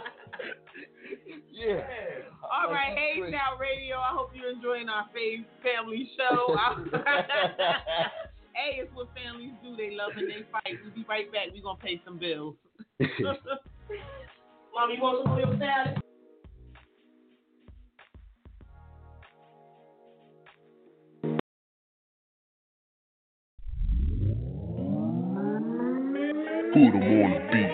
yeah. 1.52 1.80
All 2.42 2.70
right, 2.70 2.96
hey 2.96 3.30
now 3.30 3.56
radio. 3.58 3.96
I 3.96 4.10
hope 4.12 4.30
you're 4.34 4.50
enjoying 4.50 4.88
our 4.88 5.06
fave 5.14 5.44
family 5.62 6.10
show. 6.16 6.56
hey, 8.54 8.80
it's 8.80 8.94
what 8.94 9.08
families 9.14 9.52
do. 9.62 9.76
They 9.76 9.94
love 9.94 10.12
and 10.16 10.28
they 10.28 10.44
fight. 10.50 10.78
We'll 10.82 10.94
be 10.94 11.04
right 11.08 11.30
back. 11.32 11.48
We're 11.52 11.62
gonna 11.62 11.78
pay 11.78 12.00
some 12.04 12.18
bills. 12.18 12.56
Mom, 13.00 14.90
you 14.90 15.00
want 15.00 15.24
some 15.24 15.34
real 15.36 15.58
salad? 15.58 16.00
Put 26.72 26.80
'em 26.80 27.02
on 27.02 27.30
the 27.30 27.38
beat, 27.52 27.73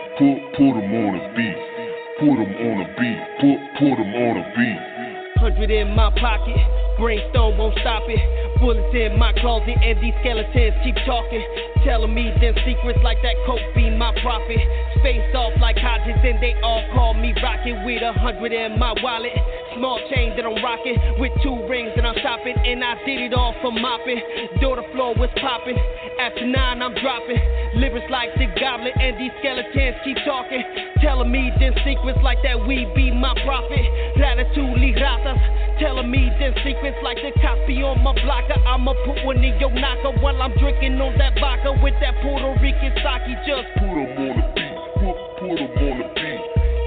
Hundred 5.60 5.76
in 5.76 5.94
my 5.94 6.08
pocket, 6.18 6.89
brainstorm 7.00 7.56
won't 7.56 7.74
stop 7.80 8.04
it. 8.06 8.20
Bullets 8.60 8.92
in 8.92 9.18
my 9.18 9.32
closet, 9.40 9.72
and 9.72 9.96
these 10.04 10.12
skeletons 10.20 10.76
keep 10.84 10.94
talking. 11.08 11.40
Telling 11.82 12.12
me 12.12 12.28
them 12.44 12.52
secrets 12.68 13.00
like 13.02 13.16
that 13.24 13.34
coke 13.48 13.64
be 13.74 13.88
my 13.88 14.12
profit. 14.20 14.60
Space 15.00 15.32
off 15.34 15.56
like 15.64 15.80
Hodges, 15.80 16.20
and 16.20 16.36
they 16.44 16.52
all 16.60 16.84
call 16.92 17.14
me 17.14 17.32
rockin' 17.42 17.88
with 17.88 18.04
a 18.04 18.12
hundred 18.12 18.52
in 18.52 18.78
my 18.78 18.92
wallet. 19.02 19.32
Small 19.80 19.96
chain 20.12 20.36
that 20.36 20.44
I'm 20.44 20.60
rocking 20.62 21.00
with 21.16 21.32
two 21.42 21.56
rings 21.72 21.88
that 21.96 22.04
I'm 22.04 22.20
shopping, 22.20 22.52
and 22.52 22.84
I 22.84 23.00
did 23.08 23.32
it 23.32 23.32
all 23.32 23.56
for 23.62 23.72
mopping. 23.72 24.20
Door 24.60 24.76
the 24.76 24.86
floor 24.92 25.14
was 25.16 25.30
popping. 25.40 25.80
After 26.20 26.44
nine, 26.44 26.82
I'm 26.82 26.92
dropping. 27.00 27.40
Lyrics 27.80 28.10
like 28.10 28.28
the 28.36 28.44
goblin, 28.60 28.92
and 28.92 29.16
these 29.16 29.32
skeletons 29.40 29.96
keep 30.04 30.18
talking. 30.28 30.60
Telling 31.00 31.32
me 31.32 31.48
them 31.56 31.72
secrets 31.80 32.20
like 32.22 32.42
that 32.44 32.60
we 32.60 32.84
be 32.94 33.08
my 33.10 33.32
profit. 33.40 33.88
Ratatouille 34.20 35.00
ratas. 35.00 35.40
Telling 35.80 36.10
me 36.10 36.28
them 36.36 36.52
secrets 36.60 36.89
like 37.02 37.18
the 37.22 37.32
cops 37.40 37.60
be 37.66 37.82
on 37.82 38.02
my 38.02 38.12
blocker. 38.22 38.58
I'ma 38.66 38.94
put 39.06 39.24
one 39.24 39.42
in 39.44 39.58
your 39.60 39.70
knocker 39.70 40.12
while 40.20 40.40
I'm 40.42 40.52
drinking 40.58 41.00
on 41.00 41.16
that 41.18 41.38
vodka 41.38 41.72
with 41.82 41.94
that 42.00 42.14
Puerto 42.22 42.54
Rican 42.60 42.92
sake. 43.02 43.36
Just 43.46 43.68
Put 43.78 43.90
'em 43.90 44.10
on 44.18 44.34
the 44.36 44.44
beat, 44.54 44.74
put 44.98 45.16
put 45.38 45.60
'em 45.60 45.70
on 45.78 45.98
the 46.00 46.08
beat, 46.16 46.42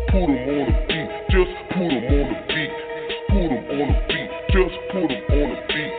put 0.09 0.29
'em 0.29 0.49
on 0.49 0.65
the 0.67 0.77
beat, 0.87 1.09
just 1.29 1.55
put 1.69 1.91
'em 1.91 2.03
on 2.13 2.25
the 2.29 2.37
beat, 2.53 2.71
put 3.29 3.51
'em 3.51 3.63
on 3.73 3.87
the 3.89 3.99
beat, 4.09 4.29
just 4.53 4.75
put 4.89 5.11
'em 5.11 5.23
on 5.33 5.49
the 5.49 5.59
beat, 5.71 5.93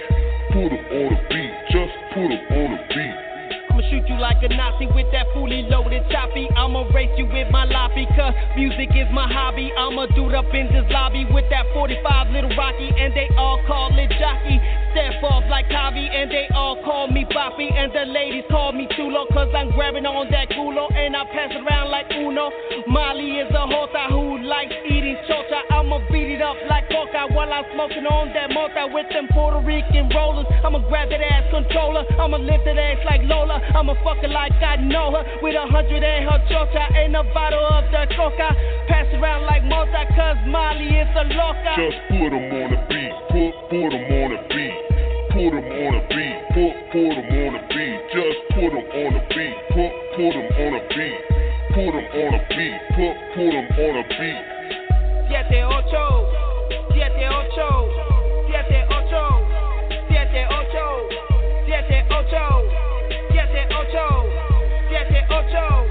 put 0.51 0.73
'em 0.73 0.85
on 0.93 1.09
the 1.11 1.21
beat, 1.31 1.53
just 1.71 1.95
put 2.13 2.31
'em 2.31 2.43
on 2.51 2.71
the 2.77 2.95
beat. 2.95 3.34
I'ma 3.75 3.83
shoot 3.91 4.07
you 4.07 4.15
like 4.21 4.39
a 4.39 4.47
Nazi 4.55 4.87
with 4.87 5.11
that 5.11 5.27
fully 5.35 5.67
loaded 5.67 6.07
choppy. 6.09 6.47
I'ma 6.55 6.87
race 6.95 7.11
you 7.19 7.27
with 7.27 7.51
my 7.51 7.65
lobby, 7.65 8.07
cause 8.15 8.33
music 8.55 8.95
is 8.95 9.11
my 9.11 9.27
hobby. 9.27 9.73
I'ma 9.77 10.07
do 10.15 10.31
up 10.31 10.47
in 10.55 10.71
this 10.71 10.87
lobby 10.95 11.27
with 11.35 11.51
that 11.51 11.67
45 11.75 12.31
little 12.31 12.55
Rocky, 12.55 12.95
and 12.95 13.11
they 13.19 13.27
all 13.37 13.59
call 13.67 13.91
it 13.99 14.15
jockey. 14.15 14.63
Step 14.95 15.27
off 15.27 15.43
like 15.51 15.67
Javi, 15.67 16.07
and 16.07 16.31
they 16.31 16.47
all 16.55 16.79
call 16.85 17.09
me 17.11 17.27
Boppy. 17.35 17.67
And 17.67 17.91
the 17.91 18.07
ladies 18.07 18.45
call 18.49 18.71
me 18.71 18.87
Chulo, 18.95 19.27
cause 19.35 19.51
I'm 19.51 19.75
grabbing 19.75 20.07
on 20.07 20.31
that 20.31 20.55
culo, 20.55 20.87
and 20.95 21.17
I 21.17 21.27
pass 21.35 21.51
around 21.51 21.91
like 21.91 22.07
Uno. 22.15 22.47
Molly 22.87 23.43
is 23.43 23.51
a 23.51 23.67
hota 23.67 24.07
who 24.15 24.39
likes 24.39 24.71
eating 24.87 25.19
chocha. 25.27 25.67
I'ma 25.75 25.99
beat 26.15 26.39
it 26.39 26.43
up 26.43 26.55
like 26.71 26.87
coca 26.95 27.27
while 27.35 27.51
I'm 27.51 27.67
smoking 27.75 28.07
on 28.07 28.31
that 28.39 28.55
mota 28.55 28.87
with 28.95 29.11
them 29.11 29.27
Puerto 29.35 29.59
Rican 29.67 30.15
rollers. 30.15 30.47
I'ma 30.63 30.79
grab 30.87 31.11
that 31.11 31.21
ass 31.21 31.51
controller, 31.51 32.07
I'ma 32.15 32.39
lift 32.39 32.63
that 32.65 32.79
ass 32.79 33.03
like 33.05 33.27
Lola. 33.27 33.59
I'ma 33.75 33.99
fuck 34.07 34.23
like 34.23 34.55
I 34.63 34.77
know 34.79 35.11
her 35.11 35.25
with 35.43 35.59
a 35.59 35.67
hundred 35.75 36.07
in 36.07 36.23
her 36.23 36.39
chocha 36.47 36.87
and 37.03 37.19
a 37.19 37.27
bottle 37.35 37.67
of 37.67 37.91
the 37.91 38.07
coca. 38.15 38.55
Pass 38.87 39.11
around 39.19 39.43
like 39.51 39.67
mota, 39.67 40.07
cause 40.15 40.39
Molly 40.47 40.87
is 40.87 41.11
a 41.19 41.27
loca. 41.35 41.73
Just 41.83 41.99
put 42.15 42.31
'em 42.31 42.47
on 42.63 42.71
the 42.71 42.79
beat, 42.87 43.13
put 43.35 43.55
put 43.75 43.91
'em 43.91 44.07
on 44.23 44.31
the 44.31 44.41
beat, 44.55 44.84
put 45.35 45.53
'em 45.53 45.67
on 45.67 45.93
the 45.95 46.15
beat, 46.15 46.37
put 46.55 46.75
put 46.93 47.11
'em 47.19 47.27
on 47.43 47.53
the 47.55 47.75
beat, 47.75 47.99
just 48.15 48.39
put 48.55 48.71
'em 48.71 48.87
on 49.03 49.15
the 49.15 49.23
beat, 49.35 49.57
put 49.75 49.91
put 50.15 50.35
'em 50.39 50.47
on 50.63 50.73
the 50.75 50.83
beat, 50.95 51.19
put 51.75 51.93
'em 51.99 52.07
on 52.23 52.31
the 52.35 52.41
beat, 52.55 52.79
put 52.95 53.15
put 53.35 53.53
'em 53.53 53.67
on 53.85 53.93
the 53.99 54.05
beat. 54.15 54.45
Siete 55.29 55.65
ocho, 55.65 56.07
siete 56.95 57.27
ocho, 57.27 57.69
siete 58.47 58.79
ocho, 58.99 59.25
siete 60.09 60.47
ocho, 60.59 60.87
siete 61.67 62.05
ocho, 62.11 62.47
siete 63.33 63.67
ocho, 63.81 64.07
siete 64.89 65.21
ocho, 65.31 65.84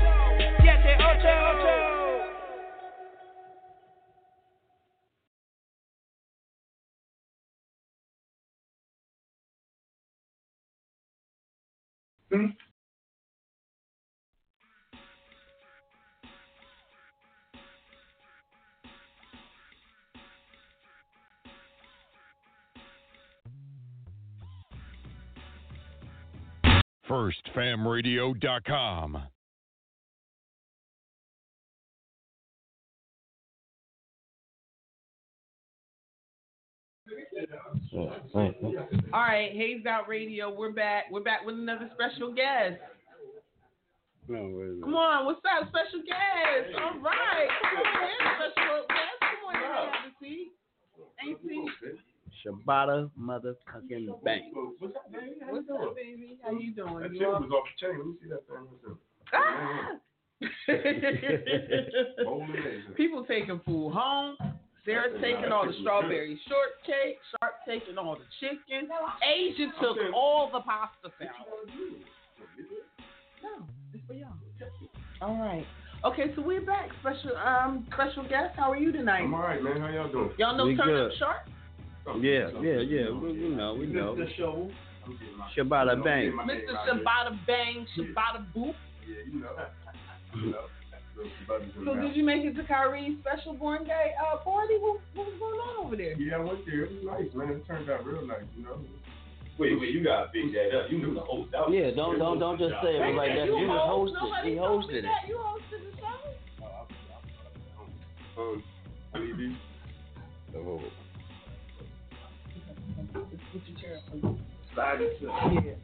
FirstFamRadio.com. 27.07 29.23
All 37.95 38.09
right, 39.13 39.51
Hazed 39.53 39.85
Out 39.85 40.07
Radio. 40.07 40.51
We're 40.53 40.71
back. 40.71 41.05
We're 41.11 41.21
back 41.21 41.45
with 41.45 41.55
another 41.55 41.89
special 41.93 42.33
guest. 42.33 42.79
Come 44.27 44.95
on, 44.95 45.25
what's 45.25 45.41
up, 45.45 45.67
special 45.69 45.99
guest? 46.05 46.73
All 46.81 46.97
right, 47.01 47.47
come 47.61 47.85
on 47.85 48.03
in, 48.09 48.17
special 48.39 48.85
guest. 48.87 49.17
Come 49.21 49.45
on 49.47 49.55
in, 49.55 49.61
have 49.61 50.07
a 50.07 50.11
seat. 50.19 50.51
Ain't 51.27 51.39
seen. 51.47 51.67
Shabata 52.43 53.11
motherfucking 53.19 54.23
bang. 54.23 54.51
What's 54.79 54.95
up, 55.69 55.95
baby? 55.95 56.39
How 56.43 56.51
you 56.51 56.73
doing? 56.73 56.99
That 56.99 57.11
You 57.13 57.19
chain 57.19 57.27
all- 57.27 57.41
was 57.41 57.51
off 57.51 57.65
the 57.79 57.85
chain. 57.87 57.97
Let 57.97 58.07
me 58.07 58.13
see 58.23 58.29
that 58.29 58.47
thing. 58.47 58.65
What's 58.71 58.85
up? 58.89 58.97
Ah! 59.33 59.99
Bowling 62.23 62.51
days. 62.53 62.81
People 62.97 63.23
taking 63.25 63.59
food 63.65 63.91
home. 63.93 64.35
Sarah 64.85 65.19
taking 65.21 65.51
all 65.51 65.65
the 65.65 65.73
strawberry 65.81 66.39
shortcake. 66.47 67.17
Sharp 67.39 67.55
taking 67.65 67.97
all 67.97 68.15
the 68.15 68.27
chicken. 68.39 68.89
Asia 69.23 69.71
took 69.79 69.97
all 70.13 70.49
the 70.51 70.59
pasta 70.59 71.09
salad. 71.17 71.33
No, 73.41 73.65
it's 73.93 74.03
for 74.07 74.13
y'all. 74.13 74.33
All 75.21 75.39
right. 75.39 75.65
Okay, 76.03 76.33
so 76.35 76.41
we're 76.41 76.61
back. 76.61 76.89
Special 76.99 77.37
um 77.37 77.87
special 77.93 78.23
guest. 78.23 78.55
How 78.57 78.71
are 78.71 78.77
you 78.77 78.91
tonight? 78.91 79.21
I'm 79.21 79.33
all 79.33 79.41
right, 79.41 79.63
man. 79.63 79.79
How 79.79 79.87
y'all 79.87 80.11
doing? 80.11 80.31
Y'all 80.37 80.57
know 80.57 80.65
We 80.65 80.75
Turn 80.75 80.89
Up 80.89 81.11
good. 81.11 81.17
Sharp? 81.17 81.47
Yeah, 82.21 82.49
yeah, 82.61 82.81
yeah. 82.81 83.09
We, 83.09 83.31
we 83.31 83.55
know, 83.55 83.75
we 83.75 83.85
know. 83.87 84.15
Mr. 84.15 84.35
Show. 84.35 84.69
Shabata 85.57 86.03
bang. 86.03 86.31
Mr. 86.31 86.75
Shabata 86.87 87.37
Bang, 87.47 87.85
Shabata 87.97 88.45
Boop. 88.55 88.73
Yeah, 89.07 89.15
you 89.31 89.39
know. 89.39 89.49
You 90.35 90.49
know. 90.49 90.65
Those 91.23 91.47
buttons 91.47 91.71
in 91.77 91.85
So 91.85 91.95
the 91.95 92.01
did 92.01 92.15
you 92.15 92.23
make 92.23 92.43
it 92.43 92.55
to 92.55 92.63
Karee's 92.63 93.19
special 93.21 93.53
born 93.53 93.85
day 93.85 94.11
uh, 94.19 94.37
party? 94.43 94.75
What, 94.79 94.99
what 95.15 95.27
was 95.27 95.35
going 95.39 95.59
on 95.59 95.85
over 95.85 95.95
there? 95.95 96.19
Yeah, 96.19 96.35
I 96.37 96.39
went 96.43 96.65
there. 96.65 96.83
It 96.83 96.91
was 96.91 97.03
nice, 97.05 97.31
man. 97.33 97.49
It 97.55 97.65
turned 97.65 97.89
out 97.89 98.05
real 98.05 98.25
nice, 98.27 98.43
you 98.57 98.63
know. 98.63 98.79
Wait, 99.57 99.79
wait, 99.79 99.91
you 99.93 100.03
gotta 100.03 100.29
big 100.33 100.51
that 100.53 100.75
up. 100.75 100.91
You 100.91 100.97
knew 100.97 101.13
the 101.13 101.21
host. 101.21 101.51
That 101.51 101.67
was- 101.69 101.75
Yeah, 101.77 101.91
don't 101.95 102.17
don't 102.19 102.39
don't 102.39 102.57
just 102.59 102.73
say 102.83 102.97
it 102.97 103.15
like 103.15 103.31
that. 103.37 103.45
You 103.47 103.63
just 103.63 103.85
hosted. 103.87 104.13
Nobody 104.19 104.49
He 104.51 104.55
hosted 104.57 104.93
it. 104.95 105.01
that. 105.03 105.27
You 105.29 105.37
hosted 105.37 105.79
the 105.87 105.97
show? 106.01 106.19
Um, 108.41 108.63
I. 109.13 109.19
Oh. 110.55 110.81
Put 113.51 113.61
your 113.67 113.77
chair 113.79 113.97
up. 113.97 114.35
Slide 114.73 115.01
it 115.01 115.19
to 115.19 115.25
Yeah. 115.25 115.75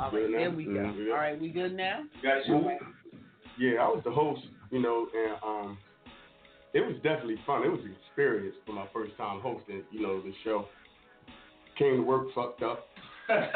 All 0.00 0.10
right, 0.10 0.30
there 0.32 0.50
we 0.50 0.64
go. 0.64 0.70
Mhm. 0.70 1.10
All 1.10 1.16
right, 1.18 1.38
we 1.38 1.50
good 1.50 1.74
now? 1.76 2.04
Got 2.22 2.46
you. 2.46 2.78
Yeah, 3.58 3.82
I 3.84 3.88
was 3.88 4.02
the 4.02 4.10
host, 4.10 4.46
you 4.70 4.80
know, 4.80 5.06
and 5.14 5.36
um, 5.42 5.78
it 6.72 6.80
was 6.80 6.94
definitely 6.96 7.36
fun. 7.46 7.62
It 7.64 7.70
was 7.70 7.80
an 7.84 7.94
experience 8.06 8.56
for 8.66 8.72
my 8.72 8.86
first 8.92 9.16
time 9.16 9.40
hosting, 9.40 9.82
you 9.90 10.02
know, 10.02 10.20
the 10.20 10.32
show. 10.42 10.66
Came 11.78 11.96
to 11.96 12.02
work 12.02 12.28
fucked 12.34 12.62
up. 12.62 12.86
first 13.28 13.52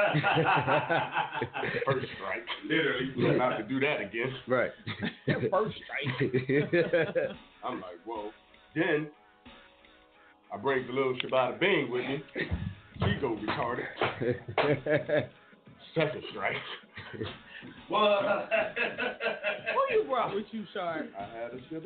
strike, 2.16 2.46
literally. 2.68 3.12
Know, 3.16 3.36
not 3.36 3.59
to 3.59 3.64
do 3.64 3.78
that 3.80 4.00
again. 4.00 4.32
Right. 4.46 4.70
First 5.50 5.76
strike. 5.76 6.32
I'm 7.64 7.80
like, 7.80 7.98
whoa. 8.06 8.30
Then 8.74 9.09
I 10.52 10.56
bring 10.56 10.86
the 10.86 10.92
little 10.92 11.14
Shabata 11.16 11.59
Bing 11.61 11.90
with 11.90 12.04
me. 12.04 12.22
She 13.00 13.14
go 13.20 13.36
retarded. 13.36 13.86
Second 15.94 16.22
strike. 16.30 16.56
What? 17.88 18.48
Who 19.74 19.94
you 19.96 20.04
brought 20.09 20.34
with 20.34 20.44
you, 20.52 20.64
Sharp? 20.72 21.11
I 21.18 21.22
had 21.22 21.52
a 21.52 21.61
shit 21.68 21.82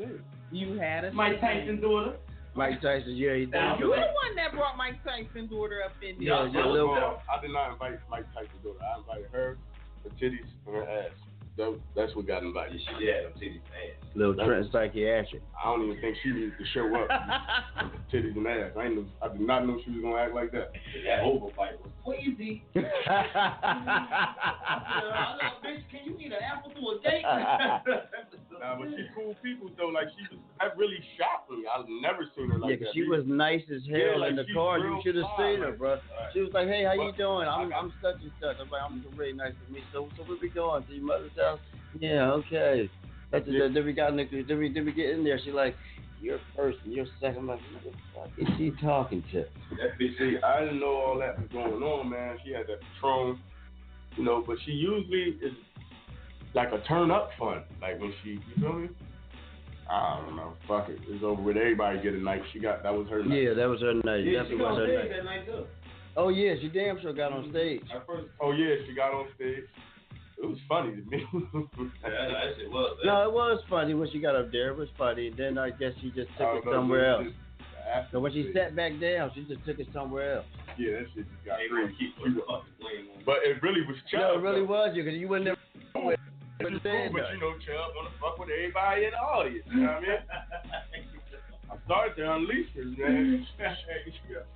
You 0.51 0.79
had 0.79 1.05
a 1.05 1.13
Mike 1.13 1.41
Tyson's 1.41 1.81
daughter. 1.81 2.17
Mike 2.55 2.83
Tyson, 2.83 3.17
yeah, 3.17 3.35
he 3.35 3.47
did. 3.47 3.55
You 3.81 3.87
the 3.87 4.13
one 4.13 4.37
that 4.37 4.53
brought 4.53 4.77
Mike 4.77 5.03
Tyson's 5.05 5.51
daughter 5.51 5.81
up 5.85 5.93
in 6.03 6.17
there. 6.19 6.27
Yeah, 6.47 6.51
yeah, 6.53 6.67
little- 6.67 6.91
Well, 6.93 7.23
I 7.33 7.41
did 7.41 7.51
not 7.51 7.73
invite 7.73 7.99
Mike 8.11 8.27
Tyson's 8.35 8.63
daughter. 8.63 8.79
I 8.85 8.99
invited 8.99 9.31
her, 9.33 9.57
her 10.05 10.11
titties, 10.21 10.45
and 10.67 10.75
her 10.77 10.87
ass. 10.89 11.13
That, 11.59 11.79
that's 11.95 12.15
what 12.17 12.27
got 12.27 12.43
invited. 12.43 12.81
She 12.81 13.05
did 13.05 13.15
have 13.15 13.25
them 13.35 13.43
titties 13.43 13.61
and 13.61 13.77
ass. 13.77 13.99
Little 14.15 14.35
Trenton 14.35 14.69
Psychiatric. 14.73 15.43
I 15.63 15.67
don't 15.69 15.85
even 15.89 16.01
think 16.01 16.17
she 16.23 16.31
needed 16.31 16.53
to 16.59 16.65
show 16.73 16.87
up. 16.97 17.09
titties 18.13 18.37
and 18.37 18.47
ass. 18.47 18.73
I, 18.79 18.85
ain't 18.85 18.97
know, 18.97 19.05
I 19.23 19.29
did 19.29 19.41
not 19.41 19.67
know 19.67 19.79
she 19.85 19.91
was 19.91 20.01
gonna 20.03 20.17
act 20.17 20.35
like 20.35 20.51
that. 20.53 20.73
That 21.07 21.21
over 21.25 21.53
fight 21.55 21.73
was 21.83 21.93
crazy. 22.05 22.65
I 22.75 22.81
know, 25.41 25.53
bitch, 25.65 25.85
can 25.91 26.01
you 26.07 26.17
eat 26.19 26.33
an 26.33 26.41
apple 26.43 26.71
to 26.73 26.81
a 26.99 27.01
date? 27.03 27.25
Nah, 28.63 28.79
but 28.79 28.89
she 28.95 29.03
cool 29.17 29.35
people 29.43 29.71
though. 29.77 29.89
Like 29.89 30.07
she 30.15 30.23
was, 30.31 30.39
that 30.61 30.77
really 30.79 31.03
shocked 31.19 31.51
me. 31.51 31.67
I've 31.67 31.89
never 31.89 32.23
seen 32.37 32.47
her 32.51 32.63
yeah, 32.63 32.65
like 32.65 32.79
'cause 32.79 32.87
that. 32.87 32.95
she 32.95 33.03
was 33.03 33.25
nice 33.27 33.63
as 33.75 33.83
hell 33.91 33.99
Yeah, 33.99 34.23
like, 34.23 34.31
in 34.31 34.37
the 34.37 34.47
car. 34.55 34.79
You 34.79 35.01
should 35.03 35.17
have 35.17 35.27
seen 35.37 35.59
her, 35.67 35.75
like- 35.75 35.79
bro. 35.83 35.99
She 36.33 36.41
was 36.47 36.53
like, 36.55 36.69
"Hey, 36.69 36.85
how 36.87 36.93
you 36.95 37.11
doing? 37.19 37.49
I'm 37.49 37.73
I'm 37.75 37.93
such 38.01 38.23
and 38.23 38.31
such." 38.39 38.57
I'm 38.63 38.71
like, 38.71 38.83
"I'm 38.87 39.03
really 39.19 39.33
nice 39.35 39.55
to 39.67 39.73
meet." 39.73 39.83
So, 39.93 40.07
so 40.17 40.23
where 40.23 40.39
we 40.41 40.49
going? 40.49 40.85
To 40.85 40.93
your 40.95 41.03
mother's 41.05 41.35
house? 41.43 41.61
Yeah, 41.99 42.31
okay. 42.33 42.91
That's 43.31 43.45
Yeah. 43.49 43.69
Then 43.73 43.85
we 43.85 43.93
got 43.93 44.15
then 44.17 44.29
we 44.59 44.73
then 44.73 44.85
we 44.85 44.93
get 44.93 45.11
in 45.11 45.25
there. 45.25 45.39
She 45.45 45.53
like, 45.53 45.75
"You're 46.21 46.39
first 46.57 46.79
and 46.85 46.93
you're 46.93 47.07
second. 47.21 47.39
I'm 47.39 47.49
like, 47.49 47.61
"Who 47.61 47.91
the 47.91 47.97
fuck 48.15 48.31
is 48.39 48.49
she 48.59 48.73
talking 48.83 49.23
to?" 49.33 49.45
That 49.79 49.99
bitch, 50.01 50.19
see, 50.19 50.37
I 50.43 50.61
didn't 50.61 50.81
know 50.81 50.95
all 50.95 51.19
that 51.19 51.39
was 51.39 51.49
going 51.53 51.83
on, 51.83 52.11
man. 52.11 52.39
She 52.45 52.53
had 52.53 52.67
that 52.67 52.81
Patron, 52.95 53.39
you 54.17 54.25
know, 54.25 54.43
but 54.47 54.57
she 54.65 54.73
usually 54.73 55.39
is 55.43 55.53
like 56.55 56.73
a 56.73 56.81
turn 56.87 57.11
up 57.11 57.31
fun. 57.39 57.63
Like 57.81 58.01
when 58.01 58.13
she, 58.23 58.31
you 58.33 58.41
feel 58.61 58.73
me? 58.75 58.89
I 59.91 60.23
don't 60.25 60.37
know. 60.37 60.53
Fuck 60.69 60.89
it. 60.89 60.99
It's 61.09 61.25
over 61.25 61.43
with. 61.43 61.57
Everybody 61.57 62.01
get 62.03 62.15
a 62.15 62.19
night. 62.19 62.43
She 62.53 62.59
got 62.61 62.83
that 62.83 62.95
was 62.95 63.09
her 63.09 63.23
night. 63.25 63.43
Yeah, 63.43 63.55
that 63.55 63.67
was 63.69 63.81
her 63.81 63.95
night. 63.95 64.25
Yeah, 64.25 64.45
she 64.45 64.57
Definitely 64.57 64.57
was 64.57 64.79
got 64.79 64.79
her 64.79 64.99
night. 64.99 65.09
that 65.11 65.25
night 65.25 65.47
too. 65.47 65.65
Oh 66.17 66.29
yeah, 66.29 66.55
she 66.61 66.69
damn 66.69 67.01
sure 67.01 67.13
got 67.15 67.33
on 67.33 67.51
stage. 67.51 67.83
At 67.95 68.07
first, 68.07 68.29
Oh 68.41 68.53
yeah, 68.53 68.77
she 68.87 68.95
got 68.95 69.13
on 69.13 69.27
stage. 69.37 69.65
It 70.43 70.47
was 70.47 70.59
funny 70.69 70.91
to 70.91 71.03
me. 71.07 71.23
yeah, 72.03 72.11
that 72.11 72.59
shit 72.59 72.69
was. 72.69 72.99
No, 73.05 73.23
it 73.23 73.33
was 73.33 73.63
funny 73.71 73.95
when 73.95 74.11
she 74.11 74.19
got 74.19 74.35
up 74.35 74.51
there. 74.51 74.71
It 74.71 74.77
was 74.77 74.89
funny. 74.99 75.29
And 75.29 75.37
then 75.37 75.57
I 75.57 75.71
guess 75.71 75.93
she 76.03 76.09
just 76.11 76.35
took 76.35 76.51
oh, 76.51 76.57
it 76.59 76.65
know, 76.65 76.73
somewhere 76.73 77.07
else. 77.07 77.29
So 78.11 78.19
when 78.19 78.33
she 78.33 78.49
after- 78.49 78.53
sat 78.53 78.77
back 78.77 78.99
down, 79.01 79.31
she 79.35 79.45
just 79.45 79.65
took 79.65 79.79
it 79.79 79.87
somewhere 79.93 80.43
else. 80.43 80.47
Yeah, 80.77 80.99
that 80.99 81.07
shit 81.15 81.31
just 81.31 81.45
got 81.47 81.59
They 81.63 81.71
crazy. 81.71 81.95
gonna 81.95 81.95
keep 81.95 82.19
putting 82.19 82.35
fucking 82.43 82.75
blame. 82.83 83.23
But 83.25 83.47
it 83.47 83.63
really 83.63 83.87
was 83.87 83.95
Chubb. 84.11 84.21
No, 84.21 84.35
it 84.35 84.43
really 84.43 84.67
though. 84.67 84.75
was 84.75 84.97
you 84.97 85.05
because 85.05 85.19
you 85.19 85.29
wouldn't 85.29 85.49
have. 85.49 85.59
But 86.63 86.71
you 86.71 87.43
know, 87.43 87.59
Chubb 87.59 87.91
wanna 87.95 88.15
fuck 88.23 88.39
with 88.39 88.51
everybody 88.51 89.07
in 89.07 89.11
the 89.11 89.19
audience. 89.19 89.67
You 89.67 89.83
know 89.83 89.95
what 89.95 89.97
I 89.97 90.01
mean? 90.01 90.23
I 91.71 91.75
started 91.87 92.15
to 92.17 92.35
unleash 92.35 92.71
her, 92.75 92.85
man. 92.85 93.47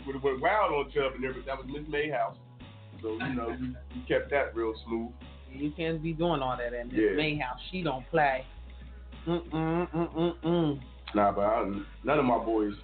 Would 0.07 0.15
have 0.15 0.23
went 0.23 0.41
wild 0.41 0.73
on 0.73 0.91
Chubb 0.95 1.15
and 1.15 1.25
everything. 1.25 1.47
That 1.47 1.59
was 1.59 1.67
Miss 1.67 1.83
Mayhouse. 1.89 2.37
So, 3.03 3.19
you 3.19 3.35
know, 3.35 3.57
we, 3.59 3.75
we 3.95 4.07
kept 4.07 4.31
that 4.31 4.55
real 4.55 4.75
smooth. 4.87 5.11
You 5.59 5.73
can't 5.77 6.03
be 6.03 6.13
doing 6.13 6.41
all 6.43 6.57
that 6.57 6.73
in 6.73 6.89
Miss 6.89 6.97
Yeah. 6.97 7.17
Mayhouse. 7.17 7.59
She 7.71 7.83
don't 7.83 8.09
play. 8.11 8.45
Mm 9.27 9.49
mm 9.51 9.91
mm 9.93 10.15
mm 10.15 10.35
mm. 10.45 10.81
Nah, 11.15 11.33
but 11.33 11.41
I, 11.43 11.65
none 12.05 12.19
of 12.19 12.25
my 12.25 12.39
boys' 12.39 12.75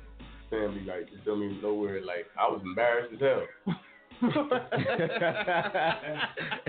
family, 0.51 0.83
like, 0.87 1.09
you 1.13 1.19
feel 1.25 1.37
me, 1.37 1.59
nowhere, 1.63 2.01
like, 2.05 2.27
I 2.39 2.49
was 2.49 2.61
embarrassed 2.65 3.15
as 3.15 3.21
hell. 3.21 3.47
But 4.23 4.35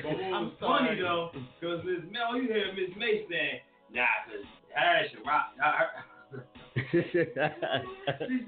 what 0.06 0.32
was 0.32 0.52
funny 0.60 1.00
though, 1.02 1.30
because 1.60 1.86
Miss 1.86 2.04
May, 2.12 2.20
all 2.20 2.36
you 2.36 2.48
hear 2.48 2.74
Miss 2.74 2.96
May 2.98 3.26
saying, 3.30 3.60
nah, 3.94 4.06
cause 4.26 4.46
Harris 4.74 5.12
and 5.16 5.26
Rock, 5.26 5.54
nah, 5.60 5.74
she 6.92 8.40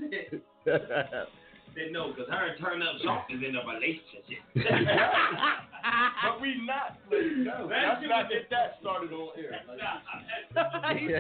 said, 0.66 1.28
said 1.76 1.92
no, 1.92 2.14
cause 2.14 2.26
her 2.32 2.48
and 2.48 2.58
Turn 2.60 2.82
Up 2.82 2.96
Sharp 3.04 3.28
is 3.30 3.44
in 3.44 3.56
a 3.56 3.64
relationship. 3.68 4.40
but 4.56 6.40
we 6.42 6.56
not, 6.64 6.98
like, 7.12 7.36
no, 7.44 7.68
That 7.68 8.00
let's 8.00 8.08
not 8.08 8.30
get 8.32 8.50
that 8.50 8.80
started 8.80 9.12
on 9.12 9.36
air. 9.38 9.60
Like, 9.68 9.80
hey, 10.98 11.20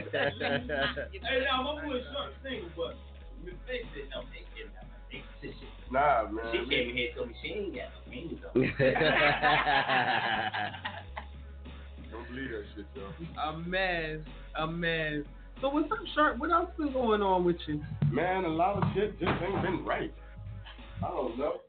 now 1.43 1.61
my 1.61 1.83
boy 1.83 1.99
Sharp 2.11 2.31
single, 2.41 2.69
but 2.75 2.95
Miss 3.43 3.53
May 3.67 3.83
said 3.93 4.07
no, 4.15 4.23
they 4.31 4.47
getting 4.55 4.71
a 4.79 4.87
relationship. 5.11 5.67
nah, 5.91 6.31
man. 6.31 6.47
She 6.51 6.59
came 6.71 6.89
in 6.89 6.95
here 6.95 7.11
and 7.11 7.17
told 7.19 7.27
me 7.29 7.35
she 7.43 7.47
ain't 7.51 7.75
got 7.75 7.91
no 7.91 7.99
means 8.09 8.39
though. 8.41 8.55
Don't 12.11 12.27
believe 12.31 12.51
that 12.51 12.63
shit, 12.75 12.87
yo. 12.95 13.11
A 13.43 13.57
mess. 13.59 14.19
A 14.55 14.65
mess. 14.65 15.27
So 15.61 15.69
what's 15.69 15.91
up, 15.91 15.99
Sharp? 16.15 16.37
What 16.37 16.51
else 16.51 16.69
been 16.77 16.91
going 16.93 17.21
on 17.21 17.43
with 17.43 17.57
you? 17.67 17.81
Man, 18.11 18.45
a 18.45 18.49
lot 18.49 18.77
of 18.77 18.83
shit 18.93 19.19
just 19.19 19.31
ain't 19.41 19.61
been 19.61 19.83
right. 19.85 20.13
I 21.05 21.09
don't 21.09 21.37
know. 21.37 21.61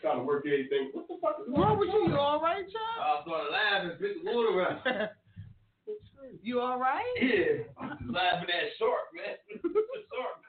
Trying 0.00 0.18
to 0.18 0.24
work 0.24 0.44
anything. 0.46 0.90
What 0.92 1.08
the 1.08 1.16
fuck 1.20 1.36
is 1.40 1.46
What's 1.48 1.60
wrong 1.60 1.78
with 1.78 1.88
you? 1.88 2.08
You 2.08 2.16
all 2.16 2.40
right, 2.40 2.64
Chuck? 2.64 2.96
I 3.00 3.22
started 3.22 3.52
laughing, 3.52 3.90
spit 3.98 4.24
the 4.24 4.32
water 4.32 4.58
around. 4.58 5.08
You 6.42 6.60
all 6.60 6.78
right? 6.78 7.04
Yeah, 7.20 7.64
I'm 7.78 8.12
laughing 8.12 8.48
at 8.48 8.72
Sharp, 8.78 9.12
man. 9.14 9.36
Sharp. 9.62 10.40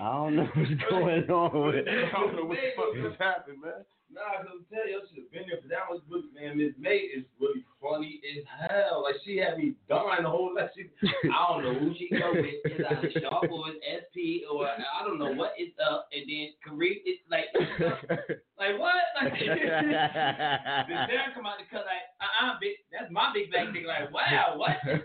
I 0.00 0.12
don't 0.12 0.36
know 0.36 0.48
what's 0.54 0.70
going 0.90 1.30
on 1.30 1.66
with 1.66 1.86
I 1.88 2.10
don't 2.12 2.36
know 2.36 2.44
what 2.44 2.58
the 2.58 2.70
fuck 2.76 3.10
just 3.10 3.20
happened, 3.20 3.58
man. 3.62 3.84
Nah, 4.10 4.42
cause 4.42 4.50
I'm 4.50 4.66
telling 4.66 4.90
you, 4.90 4.98
I 4.98 5.06
should 5.06 5.22
have 5.22 5.30
been 5.30 5.46
there, 5.46 5.62
but 5.62 5.70
that 5.70 5.86
was 5.86 6.02
really, 6.10 6.26
man, 6.34 6.58
Miss 6.58 6.74
May 6.74 7.06
is 7.14 7.22
really 7.38 7.62
funny 7.78 8.18
as 8.26 8.42
hell. 8.42 9.06
Like, 9.06 9.22
she 9.22 9.38
had 9.38 9.54
me 9.54 9.78
dying 9.86 10.26
the 10.26 10.30
whole 10.30 10.50
night. 10.50 10.74
She, 10.74 10.90
I 11.30 11.46
don't 11.46 11.62
know 11.62 11.78
who 11.78 11.94
she 11.94 12.10
go 12.10 12.34
with. 12.34 12.58
It's 12.66 12.82
either 12.82 13.06
Sharp 13.22 13.46
or 13.54 13.70
it's 13.70 13.78
SP 14.10 14.42
or 14.50 14.66
I 14.66 15.06
don't 15.06 15.22
know 15.22 15.30
what 15.30 15.54
it's 15.54 15.78
up. 15.78 16.10
And 16.10 16.26
then 16.26 16.58
Kareem, 16.66 17.06
it's 17.06 17.22
like, 17.30 17.54
like 18.58 18.82
what? 18.82 18.98
Like, 19.22 19.38
then 19.46 21.30
come 21.30 21.46
out 21.46 21.62
and 21.62 21.70
cut 21.70 21.86
like, 21.86 22.10
uh-uh, 22.18 22.58
big, 22.58 22.82
that's 22.90 23.14
my 23.14 23.30
big 23.30 23.54
black 23.54 23.70
nigga. 23.70 23.86
Like, 23.86 24.10
wow, 24.10 24.58
what? 24.58 24.74
what? 24.82 24.98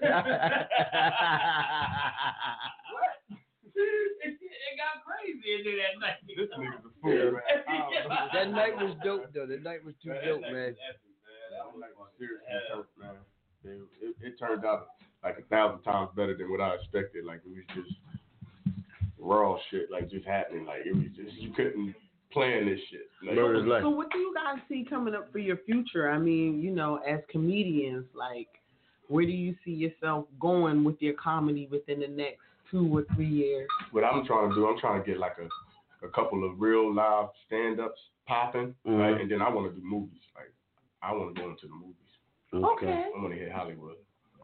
It, 3.76 4.40
it 4.40 4.74
got 4.80 5.04
crazy 5.04 5.44
in 5.54 5.62
there 5.68 5.80
that 5.84 5.96
night. 6.00 6.20
This 6.26 6.50
nigga's 6.56 6.86
a 6.86 6.92
fool, 7.02 7.32
man. 7.32 7.44
I 8.10 8.30
that 8.34 8.52
night 8.52 8.76
was 8.78 8.96
dope 9.04 9.34
though. 9.34 9.46
That 9.46 9.64
night 9.64 9.84
was 9.84 9.94
too 10.04 10.14
dope, 10.24 10.42
man. 10.42 10.76
That 10.76 11.80
night 11.80 11.96
was 11.98 12.10
seriously 12.18 12.48
dope, 12.72 12.90
man. 12.98 13.20
It, 13.66 13.82
it, 14.02 14.16
it 14.22 14.40
turned 14.40 14.66
out 14.66 14.88
like 15.24 15.40
a 15.40 15.44
thousand 15.44 15.82
times 15.84 16.10
better 16.16 16.36
than 16.38 16.52
what 16.52 16.62
I 16.62 16.76
expected. 16.76 17.26
Like 17.26 17.42
it 17.46 17.50
was 17.50 17.66
just 17.76 17.98
raw 19.20 19.58
shit, 19.72 19.92
like 19.92 20.10
just 20.10 20.26
happening. 20.26 20.66
Like 20.66 20.86
it 20.86 20.96
was 20.96 21.12
just 21.16 21.36
you 21.36 21.52
couldn't 21.52 21.96
plan 22.32 22.66
this 22.66 22.80
shit. 22.92 23.10
Like, 23.26 23.82
So 23.82 23.90
what 23.90 24.12
do 24.12 24.20
you 24.20 24.34
guys 24.36 24.62
see 24.70 24.86
coming 24.88 25.16
up 25.16 25.32
for 25.32 25.40
your 25.40 25.58
future? 25.66 26.10
I 26.12 26.20
mean, 26.20 26.62
you 26.62 26.72
know, 26.72 26.98
as 27.08 27.20
comedians, 27.30 28.06
like 28.14 28.50
where 29.08 29.26
do 29.26 29.32
you 29.32 29.56
see 29.64 29.72
yourself 29.72 30.26
going 30.40 30.84
with 30.84 31.02
your 31.02 31.14
comedy 31.14 31.68
within 31.72 32.00
the 32.00 32.08
next 32.08 32.42
two 32.72 32.98
or 32.98 33.06
three 33.16 33.28
years? 33.30 33.68
what 33.92 34.04
I'm 34.04 34.26
trying 34.26 34.50
to 34.50 34.56
do, 34.56 34.68
I'm 34.68 34.78
trying 34.80 35.02
to 35.04 35.06
get 35.08 35.20
like 35.20 35.38
a, 35.40 36.06
a 36.06 36.10
couple 36.10 36.44
of 36.50 36.60
real 36.60 36.94
live 36.94 37.28
stand 37.48 37.80
ups 37.80 38.00
popping, 38.28 38.74
Mhm. 38.88 39.00
right? 39.00 39.22
And 39.22 39.30
then 39.32 39.42
I 39.42 39.50
want 39.50 39.74
to 39.74 39.80
do 39.80 39.86
movies. 39.86 40.22
Like 40.36 40.52
I 41.02 41.14
want 41.14 41.36
to 41.36 41.42
go 41.42 41.50
into 41.50 41.68
the 41.68 41.74
movies. 41.74 41.96
Okay. 42.54 43.10
I 43.14 43.18
want 43.22 43.34
to 43.34 43.40
hit 43.40 43.52
Hollywood. 43.52 43.96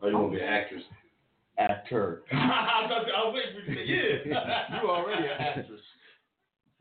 Oh, 0.02 0.08
you 0.08 0.18
want 0.18 0.34
to 0.34 0.38
be 0.40 0.44
an 0.44 0.50
actress? 0.50 0.84
Actor. 1.58 2.24
I 2.32 2.88
thought 2.90 3.06
I 3.06 3.22
was 3.28 3.34
waiting 3.38 3.54
for 3.66 3.72
you 3.72 3.76
to 3.78 3.86
say 3.86 4.30
yeah. 4.30 4.82
you 4.82 4.90
already 4.90 5.24
an 5.28 5.38
actress. 5.40 5.82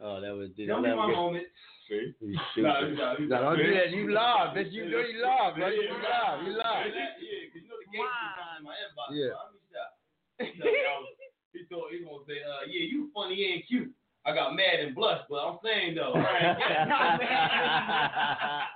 Oh, 0.00 0.20
that 0.20 0.32
was. 0.32 0.48
Tell 0.56 0.80
me 0.80 0.88
my 0.96 1.06
moment. 1.06 1.44
See? 1.88 2.14
You 2.24 2.32
Nah, 2.64 2.80
stupid. 2.80 2.90
you 2.90 2.96
got- 2.96 3.20
you 3.20 3.26
No, 3.28 3.42
don't 3.42 3.58
do 3.58 3.74
that. 3.74 3.90
You 3.90 4.02
live, 4.14 4.56
bitch. 4.56 4.72
You 4.72 4.88
know 4.88 5.04
you 5.04 5.20
live, 5.20 5.56
bro. 5.60 5.68
You 5.68 5.82
Yeah, 5.84 5.92
live. 5.92 6.46
You 6.46 6.52
live. 6.56 6.86
Yeah, 6.88 7.12
because 7.52 7.60
you 7.60 7.68
know 7.68 7.76
the 7.76 7.88
gangster 7.92 8.30
comes 8.40 8.56
in 8.56 8.64
my 8.64 8.76
inbox. 8.80 9.08
Yeah. 9.12 9.28
so 9.28 9.36
I 9.36 9.46
reached 9.52 9.76
out. 9.76 9.92
He 10.40 10.46
told 10.56 10.72
me 10.72 10.80
I 10.80 10.96
was- 11.04 11.19
He 11.52 11.64
thought 11.68 11.90
he 11.90 12.04
gonna 12.04 12.24
say, 12.26 12.34
uh, 12.46 12.66
yeah, 12.68 12.86
you 12.90 13.10
funny 13.14 13.52
and 13.52 13.62
cute. 13.66 13.90
I 14.24 14.34
got 14.34 14.54
mad 14.54 14.80
and 14.80 14.94
blushed, 14.94 15.24
but 15.28 15.36
I'm 15.36 15.58
saying 15.64 15.94
though. 15.96 16.12
Right? 16.14 16.56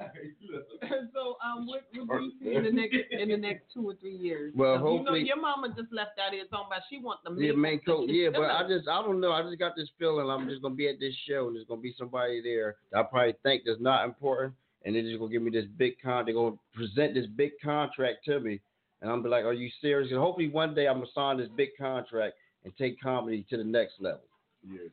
so, 1.14 1.36
um, 1.44 1.66
what, 1.66 1.82
what 2.06 2.18
do 2.18 2.24
you 2.24 2.32
see 2.42 2.54
in 2.54 2.64
the 2.64 2.72
next 2.72 2.96
in 3.10 3.28
the 3.28 3.36
next 3.36 3.64
two 3.72 3.88
or 3.88 3.94
three 3.94 4.16
years? 4.16 4.52
Well, 4.56 4.76
So, 4.76 4.78
you 4.78 4.84
know, 4.84 4.96
hopefully- 4.98 5.26
your 5.26 5.40
mama 5.40 5.68
just 5.76 5.92
left 5.92 6.18
out 6.18 6.32
here 6.32 6.44
talking 6.50 6.66
about 6.68 6.82
she 6.88 6.98
want 6.98 7.20
the 7.24 7.32
Yeah, 7.34 7.52
main 7.52 7.80
coat. 7.80 8.08
Yeah, 8.08 8.30
but 8.30 8.44
I 8.50 8.66
just 8.68 8.88
I 8.88 9.02
don't 9.02 9.20
know. 9.20 9.32
I 9.32 9.42
just 9.42 9.58
got 9.58 9.76
this 9.76 9.88
feeling 9.98 10.28
I'm 10.28 10.48
just 10.48 10.62
gonna 10.62 10.74
be 10.74 10.88
at 10.88 10.98
this 11.00 11.14
show 11.28 11.46
and 11.46 11.56
there's 11.56 11.66
gonna 11.66 11.80
be 11.80 11.94
somebody 11.98 12.40
there 12.40 12.76
that 12.92 13.00
I 13.00 13.02
probably 13.02 13.34
think 13.42 13.62
that's 13.66 13.80
not 13.80 14.04
important, 14.04 14.54
and 14.84 14.94
they're 14.94 15.02
just 15.02 15.18
gonna 15.18 15.30
give 15.32 15.42
me 15.42 15.50
this 15.50 15.66
big 15.76 15.94
con. 16.02 16.24
They're 16.24 16.34
gonna 16.34 16.56
present 16.74 17.14
this 17.14 17.26
big 17.26 17.52
contract 17.62 18.24
to 18.26 18.40
me, 18.40 18.60
and 19.00 19.10
I'm 19.10 19.22
be 19.22 19.28
like, 19.28 19.44
"Are 19.44 19.52
you 19.52 19.70
serious?" 19.80 20.10
And 20.10 20.20
hopefully 20.20 20.48
one 20.48 20.74
day 20.74 20.86
I'm 20.86 20.98
gonna 20.98 21.06
sign 21.14 21.38
this 21.38 21.48
big 21.56 21.70
contract 21.78 22.34
and 22.64 22.76
take 22.76 23.00
comedy 23.00 23.44
to 23.50 23.56
the 23.56 23.64
next 23.64 23.94
level. 24.00 24.24
Yeah. 24.68 24.88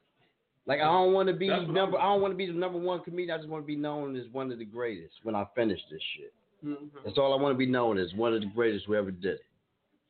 Like 0.65 0.81
I 0.81 0.85
don't 0.85 1.13
want 1.13 1.27
to 1.29 1.33
be 1.33 1.47
That's 1.49 1.67
number. 1.69 1.97
I 1.97 2.03
don't 2.03 2.21
want 2.21 2.33
to 2.33 2.37
be 2.37 2.45
the 2.45 2.53
number 2.53 2.77
one 2.77 3.01
comedian. 3.01 3.31
I 3.31 3.37
just 3.37 3.49
want 3.49 3.63
to 3.63 3.67
be 3.67 3.75
known 3.75 4.15
as 4.17 4.25
one 4.31 4.51
of 4.51 4.59
the 4.59 4.65
greatest 4.65 5.13
when 5.23 5.33
I 5.33 5.45
finish 5.55 5.79
this 5.89 6.01
shit. 6.17 6.33
Mm-hmm. 6.65 6.97
That's 7.05 7.17
all 7.17 7.37
I 7.37 7.41
want 7.41 7.53
to 7.53 7.57
be 7.57 7.65
known 7.65 7.97
as 7.97 8.13
one 8.15 8.33
of 8.33 8.41
the 8.41 8.47
greatest 8.47 8.85
who 8.85 8.95
ever 8.95 9.11
did 9.11 9.35
it. 9.35 9.41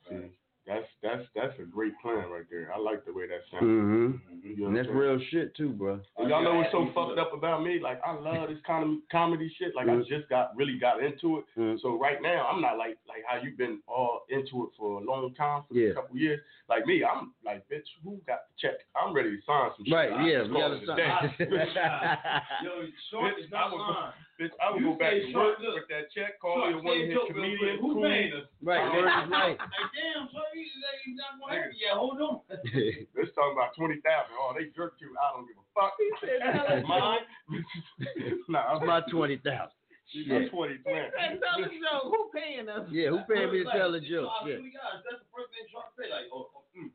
See, 0.10 0.16
that's 0.68 0.86
that's 1.02 1.24
that's 1.34 1.54
a 1.60 1.64
great 1.64 1.94
plan 2.02 2.30
right 2.30 2.44
there. 2.52 2.72
I 2.76 2.78
like 2.78 3.06
the 3.06 3.14
way 3.14 3.26
that 3.28 3.40
sounds. 3.50 3.64
Mm-hmm. 3.64 4.12
You 4.44 4.58
know 4.60 4.68
And 4.68 4.76
that's 4.78 4.88
saying? 4.88 4.98
real 4.98 5.20
shit 5.32 5.56
too, 5.56 5.70
bro. 5.70 6.00
And 6.18 6.30
y'all 6.30 6.44
know 6.44 6.56
what's 6.56 6.72
so 6.72 6.90
fucked 6.94 7.18
up 7.18 7.34
about 7.34 7.64
me? 7.64 7.80
Like 7.82 8.02
I 8.06 8.14
love 8.14 8.50
this 8.50 8.58
comedy 8.68 9.00
comedy 9.12 9.52
shit. 9.58 9.74
Like 9.76 9.88
I 9.88 9.92
Mhm. 9.92 10.08
just 10.08 10.28
got 10.30 10.56
really 10.56 10.78
got 10.78 11.02
into 11.02 11.40
it. 11.40 11.46
Mhm. 11.58 11.80
So 11.82 11.98
right 11.98 12.22
now 12.22 12.48
I'm 12.52 12.62
not 12.62 12.78
like 12.78 12.98
like 13.08 13.24
how 13.26 13.38
you've 13.42 13.58
been 13.58 13.80
all 13.88 14.26
into 14.30 14.66
it 14.66 14.72
for 14.78 15.00
a 15.02 15.04
long 15.04 15.34
time 15.36 15.64
for 15.68 15.74
Yeah. 15.74 15.92
a 15.92 15.94
couple 15.96 16.18
years. 16.18 16.42
Like 16.70 16.86
me, 16.86 17.04
I'm 17.04 17.34
like 17.46 17.68
bitch, 17.70 17.88
who 18.04 18.20
got 18.28 18.42
the 18.50 18.56
check? 18.68 18.76
I'm 18.96 19.14
ready 19.14 19.32
to 19.38 19.42
sign 19.46 19.72
some 19.78 19.86
shit. 19.86 19.94
Right, 19.94 20.12
I 20.12 20.28
yeah, 20.28 20.44
we 20.44 20.50
gotta 20.50 20.86
sign. 20.86 21.34
Yo, 22.64 22.88
short 23.10 23.36
Bitch, 23.36 23.46
is 23.46 23.52
not 23.52 23.68
I 23.68 23.72
would 23.72 23.78
go- 23.78 23.84
lying. 23.84 24.14
Bitch, 24.38 24.54
I 24.62 24.70
would 24.70 24.82
You 24.86 24.94
go 24.94 25.02
back 25.02 25.18
say 25.18 25.26
to 25.26 25.32
short, 25.34 25.58
work 25.58 25.66
look. 25.66 25.76
with 25.82 25.90
that 25.90 26.14
check, 26.14 26.38
call 26.38 26.62
Short, 26.62 26.70
me 26.70 26.78
a 26.78 26.82
one 26.86 26.94
say 26.94 27.10
hit 27.10 27.14
joke 27.18 27.30
real 27.34 27.42
comedian. 27.42 27.58
quick. 27.58 27.78
Who 27.82 27.90
cool. 27.98 28.06
paying 28.06 28.34
us? 28.38 28.46
Right, 28.62 28.86
word 28.94 29.10
is 29.10 29.30
right. 29.34 29.58
Like, 29.58 29.90
damn, 29.98 30.24
so 30.30 30.40
he's 30.54 30.70
he's 31.04 31.18
not 31.18 31.42
gonna 31.42 31.58
help 31.58 31.74
you. 31.74 31.82
Yeah, 31.82 31.96
hold 31.98 32.22
on. 32.22 32.36
Let's 33.18 33.34
talk 33.34 33.50
about 33.50 33.74
twenty 33.74 33.98
thousand. 34.06 34.38
Oh, 34.38 34.54
they 34.54 34.70
jerked 34.78 35.02
you. 35.02 35.10
I 35.18 35.26
don't 35.34 35.50
give 35.50 35.58
a 35.58 35.66
fuck. 35.74 35.98
He 35.98 36.06
said, 36.22 36.38
"Tell 36.46 36.70
us, 36.70 36.86
mine." 36.94 37.26
nah, 38.54 38.78
That's 38.78 38.86
my 38.86 39.02
twenty 39.10 39.42
thousand. 39.42 39.74
She's 40.14 40.24
my 40.30 40.46
Shit. 40.46 40.54
twenty 40.54 40.78
plan. 40.86 41.10
Hey, 41.18 41.36
tell 41.42 41.58
us, 41.58 41.74
Joe, 41.74 42.08
who 42.08 42.30
paying 42.30 42.70
us? 42.70 42.86
Yeah, 42.94 43.10
who 43.12 43.20
paying 43.28 43.52
me 43.52 43.66
to 43.66 43.68
Like, 43.68 43.76
tell 43.76 43.92
a 43.92 44.00
so 44.00 44.06
joke? 44.06 44.32
Yeah. 44.48 44.62
swear 44.62 44.70
to 44.70 44.72
God, 44.72 44.94
that's 45.04 45.20
the 45.20 45.30
first 45.36 45.50
thing 45.52 45.66
Shark 45.74 45.92
say. 46.00 46.08
Like, 46.14 46.30
oh, 46.32 46.48
oh 46.54 46.64
mm. 46.78 46.94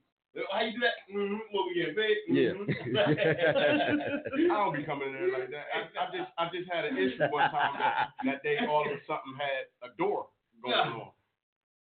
How 0.52 0.60
you 0.62 0.72
do 0.72 0.80
that? 0.84 0.96
Mm-hmm. 1.08 1.40
What 1.50 1.62
we 1.66 1.74
get 1.80 1.96
paid? 1.96 2.16
Yeah. 2.28 2.52
Mm-hmm. 2.52 4.48
I 4.52 4.56
don't 4.56 4.76
be 4.76 4.84
coming 4.84 5.08
in 5.08 5.14
there 5.14 5.32
like 5.32 5.50
that. 5.50 5.66
I, 5.72 5.78
I 5.96 6.04
just 6.16 6.30
I 6.38 6.44
just 6.52 6.68
had 6.70 6.84
an 6.84 6.96
issue 6.98 7.18
one 7.30 7.50
time 7.50 7.74
that, 7.80 8.12
that 8.24 8.38
they 8.44 8.58
all 8.68 8.84
of 8.86 8.92
a 8.92 9.00
sudden 9.06 9.32
had 9.38 9.68
a 9.84 9.90
door 9.96 10.28
going 10.62 10.76
Yeah. 10.76 10.92
on. 10.92 11.10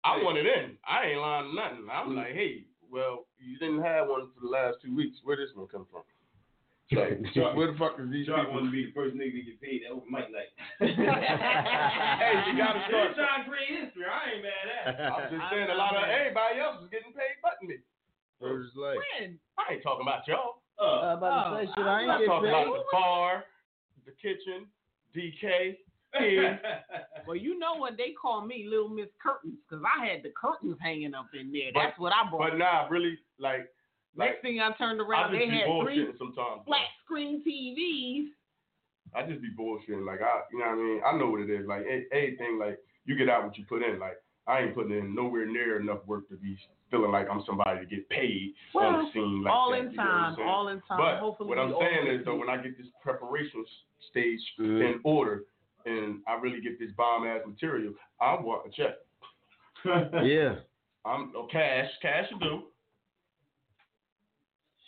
I 0.03 0.17
wanted 0.23 0.47
in. 0.49 0.77
I 0.81 1.13
ain't 1.13 1.21
lying 1.21 1.49
to 1.49 1.55
nothing. 1.55 1.85
I'm 1.91 2.15
like, 2.15 2.33
hey, 2.33 2.65
well, 2.89 3.27
you 3.37 3.59
didn't 3.61 3.83
have 3.85 4.09
one 4.09 4.33
for 4.33 4.41
the 4.41 4.49
last 4.49 4.81
two 4.81 4.95
weeks. 4.95 5.21
Where 5.23 5.37
this 5.37 5.53
one 5.53 5.67
come 5.69 5.85
from? 5.91 6.01
So, 6.89 7.05
so 7.37 7.55
where 7.55 7.71
the 7.71 7.77
fuck 7.77 7.95
is 8.01 8.09
these 8.11 8.25
Shark 8.27 8.49
people? 8.49 8.59
want 8.59 8.65
to 8.67 8.73
be 8.73 8.89
the 8.89 8.95
first 8.97 9.13
nigga 9.15 9.37
to 9.37 9.45
get 9.45 9.61
paid 9.61 9.85
at 9.85 9.93
open 9.95 10.09
mic 10.11 10.27
night. 10.33 10.51
hey, 10.81 10.89
you 12.51 12.57
gotta 12.57 12.81
start. 12.89 13.15
trying 13.15 13.45
to 13.45 13.47
create 13.47 13.69
history. 13.77 14.03
I 14.09 14.35
ain't 14.35 14.43
mad 14.43 14.65
at 14.67 14.83
it. 14.89 15.05
I'm 15.07 15.29
just 15.31 15.45
saying 15.53 15.69
a 15.71 15.77
lot 15.77 15.95
of 15.95 16.03
everybody 16.03 16.59
else 16.59 16.81
is 16.83 16.89
getting 16.91 17.13
paid 17.13 17.37
but 17.45 17.55
me. 17.63 17.77
Word 18.41 18.65
is 18.65 18.71
like. 18.75 18.97
When? 18.97 19.39
I 19.57 19.73
ain't 19.73 19.83
talking 19.83 20.01
about 20.01 20.27
y'all. 20.27 20.61
I 20.81 21.13
about 21.13 21.29
to 21.29 21.55
uh, 21.55 21.59
say 21.61 21.65
shit. 21.77 21.85
I 21.85 21.89
I'm 21.89 22.21
ain't 22.21 22.27
talking 22.27 22.49
getting 22.49 22.67
about 22.67 22.73
the 22.73 22.83
bar, 22.91 23.43
the 24.05 24.11
kitchen, 24.17 24.65
DK, 25.15 25.77
King. 26.17 26.57
Well, 27.27 27.35
you 27.37 27.59
know 27.59 27.75
what 27.75 27.97
they 27.97 28.13
call 28.19 28.43
me, 28.45 28.65
Little 28.67 28.89
Miss 28.89 29.07
Curtains, 29.21 29.57
because 29.69 29.85
I 29.85 30.05
had 30.07 30.23
the 30.23 30.31
curtains 30.35 30.75
hanging 30.81 31.13
up 31.13 31.27
in 31.39 31.51
there. 31.51 31.69
That's 31.73 31.97
what 31.99 32.11
I 32.11 32.27
brought. 32.29 32.49
But 32.49 32.57
nah, 32.57 32.87
really, 32.89 33.15
like, 33.37 33.69
like 34.17 34.29
Next 34.29 34.41
thing 34.41 34.59
I 34.59 34.71
turned 34.77 34.99
around, 34.99 35.31
just 35.31 35.39
they 35.39 35.47
had 35.47 35.65
three 35.85 36.01
bullshitting 36.01 36.17
sometimes. 36.17 36.65
flat 36.65 36.89
screen 37.05 37.43
TVs. 37.45 38.33
I 39.13 39.29
just 39.29 39.41
be 39.41 39.49
bullshitting. 39.57 40.05
Like 40.05 40.21
I, 40.21 40.41
you 40.51 40.59
know 40.59 40.65
what 40.65 40.71
I 40.71 40.75
mean? 40.75 41.01
I 41.05 41.17
know 41.17 41.29
what 41.29 41.41
it 41.41 41.49
is. 41.49 41.67
Like 41.67 41.85
a- 41.85 42.07
anything, 42.11 42.57
like 42.59 42.79
you 43.05 43.15
get 43.15 43.29
out 43.29 43.45
what 43.45 43.57
you 43.57 43.65
put 43.69 43.83
in. 43.83 43.99
Like 43.99 44.17
I 44.47 44.61
ain't 44.61 44.75
putting 44.75 44.97
in 44.97 45.13
nowhere 45.13 45.45
near 45.45 45.79
enough 45.79 45.99
work 46.07 46.27
to 46.29 46.35
be 46.35 46.57
feeling 46.91 47.11
like 47.11 47.27
I'm 47.31 47.41
somebody 47.47 47.79
to 47.79 47.85
get 47.85 48.07
paid 48.09 48.53
on 48.75 48.93
Well, 48.93 49.05
the 49.05 49.11
scene 49.13 49.43
like 49.43 49.53
all 49.53 49.71
that. 49.71 49.79
in 49.79 49.91
you 49.91 49.97
know 49.97 50.03
what 50.03 50.35
time, 50.37 50.47
all 50.47 50.67
in 50.67 50.81
time. 50.87 50.97
But 50.99 51.17
Hopefully 51.19 51.49
what 51.49 51.57
I'm 51.57 51.73
saying 51.79 52.19
is 52.19 52.25
though, 52.25 52.35
when 52.35 52.49
I 52.49 52.57
get 52.57 52.77
this 52.77 52.87
preparation 53.01 53.63
s- 53.65 54.07
stage 54.11 54.39
Mhm. 54.59 54.81
in 54.95 55.01
order, 55.03 55.45
and 55.85 56.21
I 56.27 56.33
really 56.35 56.61
get 56.61 56.77
this 56.77 56.91
bomb 56.91 57.25
ass 57.25 57.41
material, 57.47 57.93
I 58.19 58.35
want 58.35 58.67
a 58.67 58.69
check. 58.71 58.95
Yeah. 60.23 60.59
I'm 61.03 61.31
no 61.33 61.47
cash, 61.47 61.89
cash 62.01 62.29
you 62.29 62.37
do. 62.39 62.63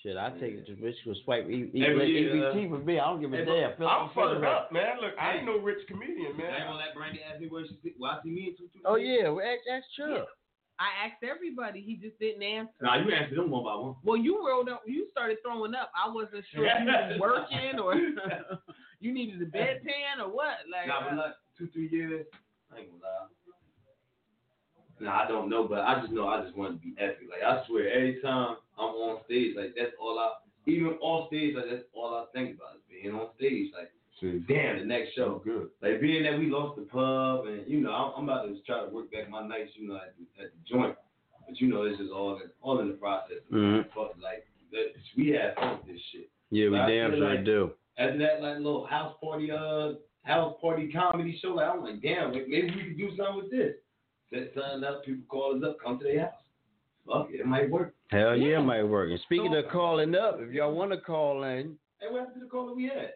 Shit, 0.03 0.17
I 0.17 0.29
take 0.31 0.53
it 0.53 0.65
to 0.67 0.73
bitch 0.73 0.93
go 1.05 1.13
swipe 1.23 1.49
E- 1.49 1.71
E- 1.73 1.85
Every 1.85 2.11
year, 2.11 2.35
EBT 2.53 2.69
for 2.69 2.77
me. 2.79 2.99
I 2.99 3.05
don't 3.05 3.21
give 3.21 3.33
a 3.33 3.37
Hey, 3.37 3.45
damn. 3.45 3.77
Fill 3.77 3.87
I'm 3.87 4.09
fill 4.13 4.33
fucked 4.35 4.43
up, 4.45 4.71
man. 4.71 4.97
Look, 5.01 5.13
I 5.17 5.37
ain't 5.37 5.45
no 5.45 5.57
rich 5.59 5.79
comedian, 5.87 6.35
man. 6.37 6.51
I 6.53 6.57
ain't 6.57 6.65
gonna 6.67 6.77
let 6.77 6.93
Brandy 6.93 7.21
ask 7.23 7.39
me 7.39 7.47
where 7.47 7.63
she 7.65 7.75
see, 7.81 7.93
why 7.97 8.19
see 8.21 8.29
me 8.29 8.49
in 8.49 8.57
two 8.57 8.67
two. 8.73 8.81
Oh 8.85 8.95
yeah, 8.97 9.29
well, 9.29 9.43
ask, 9.47 9.61
ask 9.71 9.85
Chubb. 9.97 10.27
I 10.79 11.05
asked 11.05 11.23
everybody, 11.23 11.81
he 11.81 11.95
just 11.95 12.17
didn't 12.19 12.43
answer. 12.43 12.73
Nah, 12.81 12.97
you 12.97 13.11
answer 13.13 13.35
them 13.35 13.51
one 13.51 13.63
by 13.63 13.75
one. 13.75 13.95
Well, 14.03 14.17
you 14.17 14.45
rolled 14.45 14.69
up, 14.69 14.81
you 14.85 15.07
started 15.11 15.37
throwing 15.43 15.75
up. 15.75 15.91
I 15.95 16.09
wasn't 16.11 16.43
sure 16.53 16.65
if 16.65 16.81
you 16.81 16.87
was 16.87 17.19
working 17.19 17.79
or 17.79 17.95
you 18.99 19.13
needed 19.13 19.41
a 19.41 19.45
bedpan 19.45 20.19
or 20.21 20.29
what. 20.33 20.65
Like, 20.71 20.87
Nah, 20.87 21.09
but 21.09 21.17
like 21.17 21.33
two 21.57 21.67
three 21.67 21.89
years, 21.89 22.25
I 22.73 22.79
ain't 22.79 22.89
gonna 22.89 23.03
lie. 23.03 23.27
Nah, 24.99 25.23
I 25.23 25.27
don't 25.27 25.49
know, 25.49 25.67
but 25.67 25.79
I 25.79 25.99
just 26.01 26.11
know 26.11 26.27
I 26.27 26.41
just 26.43 26.55
want 26.57 26.79
to 26.79 26.79
be 26.81 26.95
epic. 26.99 27.27
Like 27.29 27.43
I 27.43 27.65
swear, 27.67 27.91
every 27.91 28.19
time 28.21 28.57
I'm 28.77 28.93
on 28.95 29.19
stage, 29.25 29.55
like 29.55 29.73
that's 29.77 29.93
all 29.99 30.17
I. 30.19 30.31
Even 30.65 30.95
off 31.01 31.27
stage, 31.27 31.55
like 31.55 31.65
that's 31.69 31.83
all 31.93 32.15
I 32.15 32.23
think 32.31 32.55
about 32.55 32.75
is 32.79 32.81
being 32.89 33.13
on 33.13 33.27
stage. 33.35 33.71
Like, 33.75 33.91
See, 34.19 34.43
damn, 34.47 34.79
the 34.79 34.85
next 34.85 35.15
show. 35.15 35.41
good. 35.43 35.69
Like 35.81 35.99
being 35.99 36.23
that 36.23 36.37
we 36.37 36.49
lost 36.49 36.77
the 36.77 36.83
pub, 36.83 37.47
and 37.47 37.67
you 37.67 37.81
know, 37.81 37.91
I'm, 37.91 38.13
I'm 38.17 38.29
about 38.29 38.43
to 38.43 38.59
try 38.65 38.85
to 38.85 38.89
work 38.93 39.11
back 39.11 39.29
my 39.29 39.45
nights, 39.45 39.71
you 39.75 39.87
know, 39.87 39.95
at 39.95 40.13
the, 40.17 40.43
at 40.43 40.51
the 40.51 40.69
joint. 40.69 40.95
But 41.47 41.59
you 41.59 41.67
know, 41.67 41.89
this 41.89 41.99
is 41.99 42.09
all 42.13 42.35
in, 42.37 42.49
all 42.61 42.79
in 42.79 42.87
the 42.87 42.93
process. 42.93 43.37
Mhm. 43.51 43.85
But 43.95 44.13
like, 44.21 44.45
we 45.17 45.29
had 45.29 45.55
fun 45.55 45.79
with 45.79 45.87
this 45.87 46.01
shit. 46.11 46.29
Yeah, 46.51 46.69
we 46.69 46.77
But 46.77 46.87
damn 46.87 47.11
sure 47.11 47.35
like 47.35 47.45
do. 47.45 47.71
After 47.97 48.17
that, 48.19 48.41
like 48.41 48.57
little 48.57 48.85
house 48.85 49.15
party, 49.21 49.51
uh, 49.51 49.93
house 50.23 50.55
party 50.61 50.91
comedy 50.91 51.37
show, 51.41 51.49
like 51.49 51.67
I'm 51.67 51.83
like, 51.83 52.01
damn, 52.01 52.31
like, 52.31 52.47
maybe 52.47 52.71
we 52.75 52.83
could 52.89 52.97
do 52.97 53.09
something 53.17 53.35
with 53.37 53.51
this. 53.51 53.75
Set 54.31 54.51
something 54.55 54.83
up, 54.83 55.03
people 55.03 55.23
call 55.27 55.57
us 55.57 55.63
up, 55.67 55.77
come 55.83 55.99
to 55.99 56.03
their 56.05 56.21
house. 56.21 56.33
Fuck 57.05 57.27
it, 57.31 57.41
it 57.41 57.45
might 57.45 57.69
work. 57.69 57.93
Hell 58.09 58.35
yeah, 58.37 58.59
it 58.59 58.63
might 58.63 58.83
work. 58.83 59.09
And 59.11 59.19
speaking 59.25 59.53
of 59.55 59.65
calling 59.71 60.15
up, 60.15 60.37
if 60.39 60.51
y'all 60.53 60.73
want 60.73 60.91
to 60.91 60.97
call 60.97 61.43
in, 61.43 61.75
Hey, 62.03 62.09
what 62.11 62.19
happened 62.19 62.41
to 62.41 62.45
the 62.45 62.51
caller 62.51 62.73
we 62.73 62.83
had? 62.85 63.13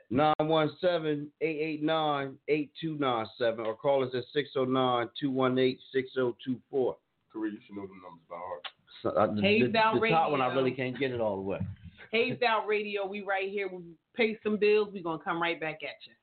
917-889-8297 1.43 3.65
or 3.65 3.75
call 3.75 4.05
us 4.05 4.11
at 4.15 4.23
609-218-6024. 4.55 6.95
Karee, 7.33 7.51
you 7.51 7.57
should 7.65 7.75
know 7.75 7.81
the 7.81 7.99
numbers 8.01 8.23
by 8.29 8.37
heart. 8.37 8.61
So, 9.03 9.09
uh, 9.09 9.27
the, 9.33 9.41
Hazed 9.41 9.73
the, 9.73 9.79
Out 9.79 9.99
the 9.99 10.07
top 10.09 10.31
one, 10.31 10.39
I 10.39 10.47
Radio. 10.47 10.61
really 10.61 10.71
can't 10.75 10.97
get 10.97 11.11
it 11.11 11.19
all 11.19 11.35
the 11.35 11.41
way. 11.41 11.59
Hazed 12.13 12.41
Out 12.43 12.65
Radio, 12.65 13.05
we 13.05 13.23
right 13.23 13.49
here. 13.49 13.67
We 13.67 13.83
pay 14.15 14.39
some 14.41 14.55
bills. 14.57 14.87
we 14.93 15.03
going 15.03 15.19
to 15.19 15.25
come 15.25 15.41
right 15.41 15.59
back 15.59 15.79
at 15.83 15.97
you. 16.07 16.13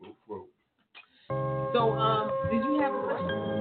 Whoop, 0.00 0.16
whoop. 0.26 0.50
So, 1.72 1.92
um, 1.92 2.30
did 2.50 2.62
you 2.64 2.80
have 2.80 2.94
a 2.94 3.02
question? 3.02 3.52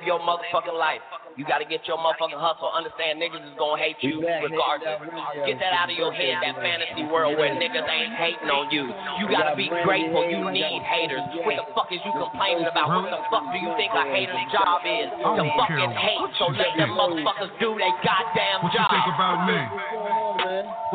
Live 0.00 0.16
your 0.16 0.24
motherfucking 0.24 0.80
life. 0.80 1.04
You 1.36 1.44
gotta 1.44 1.68
get 1.68 1.84
your 1.84 2.00
motherfucking 2.00 2.40
hustle. 2.40 2.72
Understand 2.72 3.20
niggas 3.20 3.44
is 3.44 3.52
gonna 3.60 3.76
hate 3.76 4.00
you 4.00 4.24
regardless. 4.24 4.96
Get 5.44 5.60
that 5.60 5.76
out 5.76 5.92
of 5.92 5.96
your 6.00 6.08
head, 6.08 6.40
that 6.40 6.56
fantasy 6.56 7.04
world 7.04 7.36
where 7.36 7.52
niggas 7.52 7.84
ain't 7.84 8.16
hating 8.16 8.48
on 8.48 8.72
you. 8.72 8.88
You 9.20 9.28
gotta 9.28 9.52
be 9.52 9.68
grateful. 9.84 10.24
You 10.24 10.48
need 10.48 10.80
haters. 10.88 11.20
What 11.44 11.52
the 11.52 11.68
fuck 11.76 11.92
is 11.92 12.00
you 12.00 12.16
complaining 12.16 12.64
about? 12.64 12.88
What 12.88 13.12
the 13.12 13.20
fuck 13.28 13.44
do 13.52 13.60
you 13.60 13.68
think 13.76 13.92
a 13.92 14.08
hater's 14.08 14.40
job 14.48 14.80
is? 14.88 15.12
To 15.20 15.44
fucking 15.60 15.92
hate. 15.92 16.32
So 16.40 16.48
let 16.48 16.72
them 16.80 16.96
motherfuckers 16.96 17.52
do 17.60 17.76
their 17.76 17.92
goddamn 18.00 18.64
job. 18.72 18.72
What 18.72 18.72
you 18.72 18.88
think 18.88 19.04
about 19.12 19.36
me? 19.44 19.60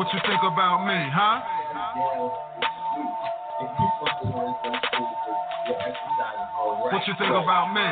What 0.02 0.08
you 0.10 0.20
think 0.26 0.42
about 0.42 0.82
me, 0.82 0.98
huh? 1.14 1.46
What 6.90 7.06
you 7.06 7.14
think 7.22 7.34
about 7.38 7.70
me? 7.70 7.86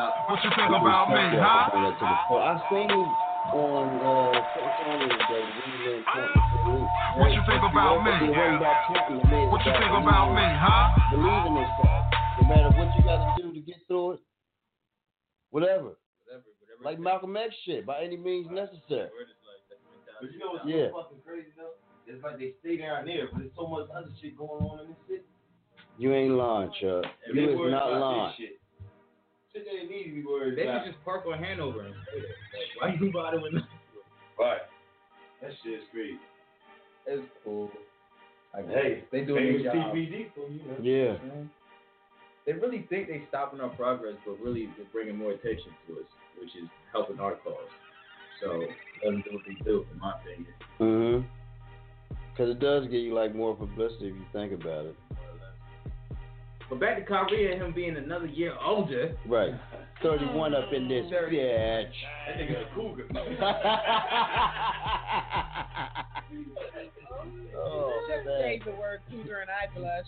What 0.00 0.40
you 0.44 0.50
think 0.56 0.72
about 0.72 1.12
me, 1.12 1.20
huh? 1.36 1.68
I 1.76 2.56
seen 2.72 2.88
him 2.88 3.04
on 3.52 4.00
uh, 4.00 4.32
social 4.56 4.96
media, 4.96 6.00
What 7.20 7.28
you 7.36 7.42
think 7.44 7.60
about 7.68 8.00
me? 8.00 8.16
What 9.52 9.60
you 9.60 9.72
think 9.76 9.92
about 9.92 10.32
me, 10.32 10.46
huh? 10.56 10.96
Believe 11.12 11.44
in 11.46 11.54
yourself. 11.60 12.00
No 12.40 12.48
matter 12.48 12.70
what 12.80 12.88
you 12.96 13.02
got 13.04 13.36
to 13.36 13.42
do 13.42 13.52
to 13.52 13.60
get 13.60 13.76
through 13.88 14.12
it, 14.12 14.20
whatever. 15.50 15.98
Like 16.82 16.98
Malcolm 16.98 17.36
X 17.36 17.54
shit, 17.66 17.84
by 17.84 18.02
any 18.02 18.16
means 18.16 18.46
necessary. 18.50 19.10
But 20.20 20.32
you 20.32 20.38
know 20.38 20.52
what's 20.52 20.64
Yeah. 20.64 20.88
so 20.88 21.02
fucking 21.02 21.18
crazy 21.26 21.52
though? 21.56 21.76
It's 22.06 22.22
like 22.24 22.38
they 22.38 22.54
stay 22.64 22.78
down 22.78 23.04
there, 23.04 23.28
but 23.30 23.40
there's 23.40 23.52
so 23.54 23.66
much 23.66 23.88
other 23.94 24.08
shit 24.22 24.36
going 24.36 24.64
on 24.64 24.80
in 24.80 24.88
this 24.88 24.96
city. 25.06 25.24
You 25.98 26.14
ain't 26.14 26.32
lying, 26.32 26.70
Chuck. 26.80 27.04
You 27.34 27.50
is 27.52 27.70
not 27.70 27.92
about 27.92 28.00
lying. 28.00 28.32
this 28.38 28.48
shit. 29.52 29.64
Shit 29.64 29.88
they 29.88 29.94
need 29.94 30.04
to 30.04 30.14
be 30.14 30.24
worried 30.24 30.56
They 30.58 30.62
about. 30.64 30.84
could 30.84 30.92
just 30.92 31.04
park 31.04 31.24
on 31.26 31.42
Hanover 31.42 31.86
and 31.86 31.94
stay 32.08 32.20
there. 32.20 32.88
Like, 32.88 33.00
why 33.00 33.06
you 33.06 33.12
bothering? 33.12 33.62
Right. 34.38 34.60
That 35.42 35.50
shit's 35.62 35.84
crazy. 35.92 36.18
It's 37.06 37.22
cool. 37.44 37.70
I 38.54 38.62
guess. 38.62 38.74
Hey, 38.74 39.04
they 39.12 39.24
doing 39.24 39.62
their 39.62 39.72
job. 39.74 39.94
TPD 39.94 40.32
for 40.34 40.48
you. 40.48 40.60
know. 40.64 40.76
Yeah. 40.82 41.16
They 42.46 42.52
really 42.52 42.86
think 42.88 43.08
they 43.08 43.22
stopping 43.28 43.60
our 43.60 43.68
progress, 43.70 44.14
but 44.26 44.40
really 44.40 44.68
they're 44.76 44.86
bringing 44.92 45.16
more 45.16 45.32
attention 45.32 45.70
to 45.86 45.94
us, 45.94 46.06
which 46.38 46.50
is 46.56 46.68
helping 46.92 47.20
our 47.20 47.34
cause. 47.36 47.54
So 48.42 48.62
let 49.04 49.12
them 49.12 49.22
do 49.28 49.34
what 49.36 49.42
they 49.46 49.54
do, 49.64 49.86
in 49.92 49.98
my 50.00 50.14
opinion. 50.20 50.54
Mm-hmm. 50.80 51.26
Because 52.32 52.50
it 52.50 52.58
does 52.58 52.84
get 52.86 53.00
you 53.00 53.14
like 53.14 53.34
more 53.34 53.54
publicity 53.54 54.08
if 54.08 54.14
you 54.14 54.24
think 54.32 54.52
about 54.52 54.86
it. 54.86 54.96
But 56.70 56.78
back 56.78 56.96
to 56.98 57.04
Kyrie 57.04 57.52
and 57.52 57.60
him 57.60 57.72
being 57.74 57.96
another 57.96 58.26
year 58.26 58.54
older. 58.64 59.16
Right. 59.26 59.52
31 60.04 60.54
up 60.54 60.72
in 60.72 60.88
this 60.88 61.04
bitch. 61.06 61.90
That 62.28 62.36
nigga 62.38 62.62
a 62.62 62.74
cougar. 62.74 63.06
Oh, 67.62 67.92
Just 68.08 68.24
man. 68.26 68.40
say 68.40 68.60
the 68.64 68.70
word 68.70 69.00
cougar 69.10 69.40
and 69.40 69.50
I 69.50 69.66
blush. 69.76 70.06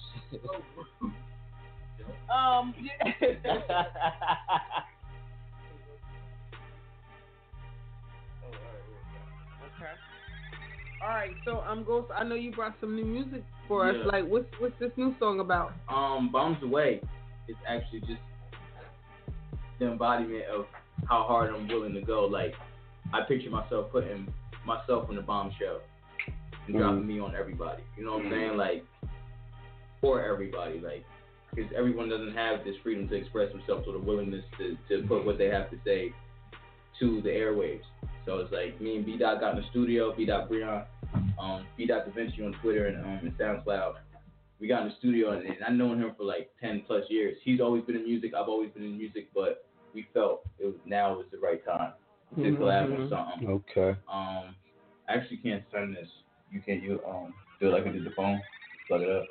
um. 2.32 2.74
Yeah. 2.80 3.04
okay. 9.66 9.94
All 11.02 11.08
right. 11.08 11.32
So 11.44 11.60
um, 11.60 11.84
Ghost. 11.84 12.10
I 12.16 12.24
know 12.24 12.34
you 12.34 12.52
brought 12.52 12.74
some 12.80 12.94
new 12.94 13.04
music 13.04 13.44
for 13.66 13.88
us. 13.88 13.96
Yeah. 13.98 14.10
Like, 14.10 14.26
what's 14.26 14.46
what's 14.58 14.78
this 14.78 14.92
new 14.96 15.14
song 15.18 15.40
about? 15.40 15.72
Um, 15.88 16.30
Bombs 16.30 16.58
Away 16.62 17.00
is 17.48 17.56
actually 17.68 18.00
just 18.00 18.20
the 19.78 19.90
embodiment 19.90 20.44
of 20.44 20.66
how 21.08 21.24
hard 21.24 21.52
I'm 21.52 21.66
willing 21.66 21.94
to 21.94 22.02
go. 22.02 22.26
Like, 22.26 22.54
I 23.12 23.22
picture 23.22 23.50
myself 23.50 23.90
putting 23.90 24.32
myself 24.64 25.10
in 25.10 25.16
the 25.16 25.22
bombshell 25.22 25.80
and 26.66 26.76
dropping 26.76 27.06
me 27.06 27.18
on 27.18 27.34
everybody. 27.34 27.82
You 27.96 28.04
know 28.04 28.12
what 28.12 28.26
I'm 28.26 28.30
saying? 28.30 28.56
Like 28.56 28.84
for 30.00 30.24
everybody, 30.24 30.78
like 30.78 31.04
because 31.54 31.70
everyone 31.76 32.08
doesn't 32.08 32.34
have 32.34 32.64
this 32.64 32.74
freedom 32.82 33.08
to 33.08 33.14
express 33.14 33.52
themselves 33.52 33.86
or 33.86 33.92
the 33.92 33.98
willingness 33.98 34.44
to, 34.58 34.76
to 34.88 35.06
put 35.06 35.24
what 35.26 35.36
they 35.36 35.46
have 35.46 35.70
to 35.70 35.76
say 35.84 36.12
to 37.00 37.20
the 37.22 37.28
airwaves. 37.28 37.82
So 38.24 38.38
it's 38.38 38.52
like 38.52 38.80
me 38.80 38.96
and 38.96 39.04
B 39.04 39.18
Dot 39.18 39.40
got 39.40 39.56
in 39.56 39.62
the 39.62 39.68
studio, 39.70 40.14
B 40.16 40.24
Dot 40.24 40.48
Breon, 40.48 40.84
um, 41.40 41.66
B 41.76 41.86
Dot 41.86 42.06
Da 42.06 42.12
Vinci 42.12 42.42
on 42.42 42.52
Twitter 42.62 42.86
and 42.86 42.96
um 43.04 43.20
and 43.22 43.36
SoundCloud. 43.38 43.94
We 44.60 44.68
got 44.68 44.82
in 44.82 44.88
the 44.88 44.94
studio 44.98 45.30
and, 45.32 45.44
and 45.44 45.56
I've 45.66 45.72
known 45.74 46.00
him 46.00 46.12
for 46.16 46.24
like 46.24 46.50
ten 46.60 46.82
plus 46.86 47.04
years. 47.08 47.36
He's 47.42 47.60
always 47.60 47.82
been 47.84 47.96
in 47.96 48.04
music, 48.04 48.32
I've 48.34 48.48
always 48.48 48.70
been 48.70 48.84
in 48.84 48.96
music, 48.96 49.28
but 49.34 49.66
we 49.94 50.06
felt 50.14 50.42
it 50.58 50.66
was 50.66 50.74
now 50.86 51.14
was 51.16 51.26
the 51.32 51.38
right 51.38 51.64
time 51.64 51.92
to 52.36 52.40
Mhm, 52.42 52.58
collab 52.58 52.84
on 52.84 53.08
something. 53.10 53.48
Okay. 53.48 53.98
Um, 54.10 54.54
I 55.08 55.14
actually 55.14 55.38
can't 55.38 55.62
send 55.72 55.94
this. 55.96 56.08
You 56.50 56.60
can't. 56.64 56.82
You 56.82 57.00
um 57.06 57.34
do 57.60 57.68
it 57.68 57.72
like 57.72 57.86
I 57.86 57.90
did 57.90 58.04
the 58.04 58.10
phone. 58.10 58.40
Plug 58.88 59.02
it 59.02 59.10
up. 59.10 59.26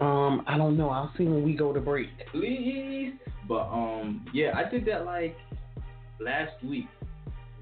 Um, 0.00 0.44
I 0.46 0.58
don't 0.58 0.76
know. 0.76 0.90
I'll 0.90 1.12
see 1.16 1.24
when 1.24 1.42
we 1.42 1.54
go 1.54 1.72
to 1.72 1.80
break. 1.80 2.08
Please. 2.30 3.14
But 3.48 3.68
um, 3.70 4.26
yeah, 4.32 4.52
I 4.54 4.68
did 4.68 4.84
that 4.86 5.04
like 5.06 5.36
last 6.20 6.62
week, 6.62 6.86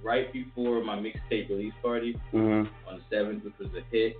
right 0.04 0.32
before 0.32 0.82
my 0.84 0.96
mixtape 0.96 1.48
release 1.48 1.72
party 1.82 2.16
Mhm. 2.32 2.68
on 2.86 2.96
the 2.98 3.02
seventh, 3.10 3.42
which 3.44 3.58
was 3.58 3.74
a 3.74 3.80
hit. 3.90 4.16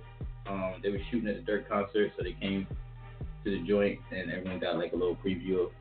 Um, 0.47 0.75
they 0.81 0.89
were 0.89 0.99
shooting 1.09 1.29
at 1.29 1.35
the 1.37 1.41
Dirt 1.43 1.67
concert, 1.69 2.11
so 2.17 2.23
they 2.23 2.33
came 2.33 2.67
to 3.43 3.51
the 3.51 3.59
joint, 3.67 3.99
and 4.11 4.31
everyone 4.31 4.59
got 4.59 4.77
like 4.77 4.93
a 4.93 4.95
little 4.95 5.15
preview 5.15 5.67
of 5.67 5.71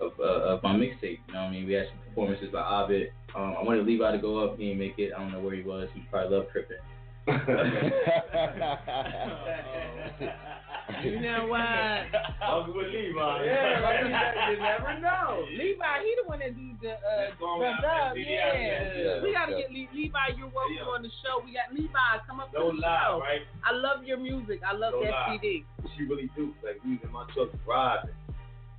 of, 0.00 0.12
uh, 0.20 0.22
of 0.22 0.62
my 0.62 0.74
mixtape. 0.74 1.18
You 1.26 1.32
know 1.34 1.40
what 1.42 1.48
I 1.48 1.50
mean? 1.50 1.66
We 1.66 1.72
had 1.72 1.88
some 1.88 1.98
performances 2.06 2.52
by 2.52 2.62
Ovid. 2.64 3.12
Um, 3.34 3.56
I 3.58 3.62
wanted 3.64 3.84
Levi 3.84 4.12
to 4.12 4.18
go 4.18 4.38
up. 4.38 4.56
He 4.56 4.66
didn't 4.66 4.78
make 4.78 4.96
it. 4.96 5.12
I 5.12 5.18
don't 5.18 5.32
know 5.32 5.40
where 5.40 5.56
he 5.56 5.62
was. 5.62 5.88
He 5.92 6.02
probably 6.02 6.36
love 6.36 6.48
tripping. 6.52 6.78
You 11.04 11.20
know 11.20 11.46
what? 11.46 12.08
Welcome 12.40 12.76
with 12.76 12.88
Levi. 12.88 13.44
Yeah, 13.44 13.80
like 13.84 14.00
you, 14.00 14.56
you 14.56 14.62
never 14.72 14.98
know. 15.00 15.44
Levi, 15.52 15.84
he 16.00 16.10
the 16.16 16.24
one 16.26 16.38
that 16.40 16.56
do 16.56 16.72
the 16.80 16.96
uh, 16.96 17.36
going 17.38 17.60
the 17.60 17.86
out 17.86 18.16
Yeah. 18.16 18.56
yeah, 18.56 19.22
we 19.22 19.32
gotta 19.32 19.52
yeah. 19.52 19.68
get 19.68 19.70
Le- 19.70 19.92
Levi. 19.92 20.26
You're 20.40 20.48
welcome 20.48 20.80
Yeah. 20.80 20.88
on 20.96 21.02
the 21.02 21.12
show. 21.20 21.44
We 21.44 21.52
got 21.52 21.68
Levi. 21.76 21.92
Come 22.26 22.40
up 22.40 22.48
No 22.54 22.70
to 22.70 22.76
the 22.76 22.80
lie, 22.80 23.04
show. 23.04 23.20
right? 23.20 23.42
I 23.68 23.72
love 23.76 24.04
your 24.04 24.16
music. 24.16 24.60
I 24.66 24.72
love 24.72 24.94
No 24.96 25.04
that 25.04 25.10
lie. 25.12 25.36
CD. 25.36 25.64
She 25.96 26.04
really 26.04 26.30
do. 26.34 26.54
Like 26.64 26.80
we 26.84 26.96
was 26.96 27.00
in 27.04 27.12
my 27.12 27.26
truck 27.36 27.52
driving. 27.68 28.16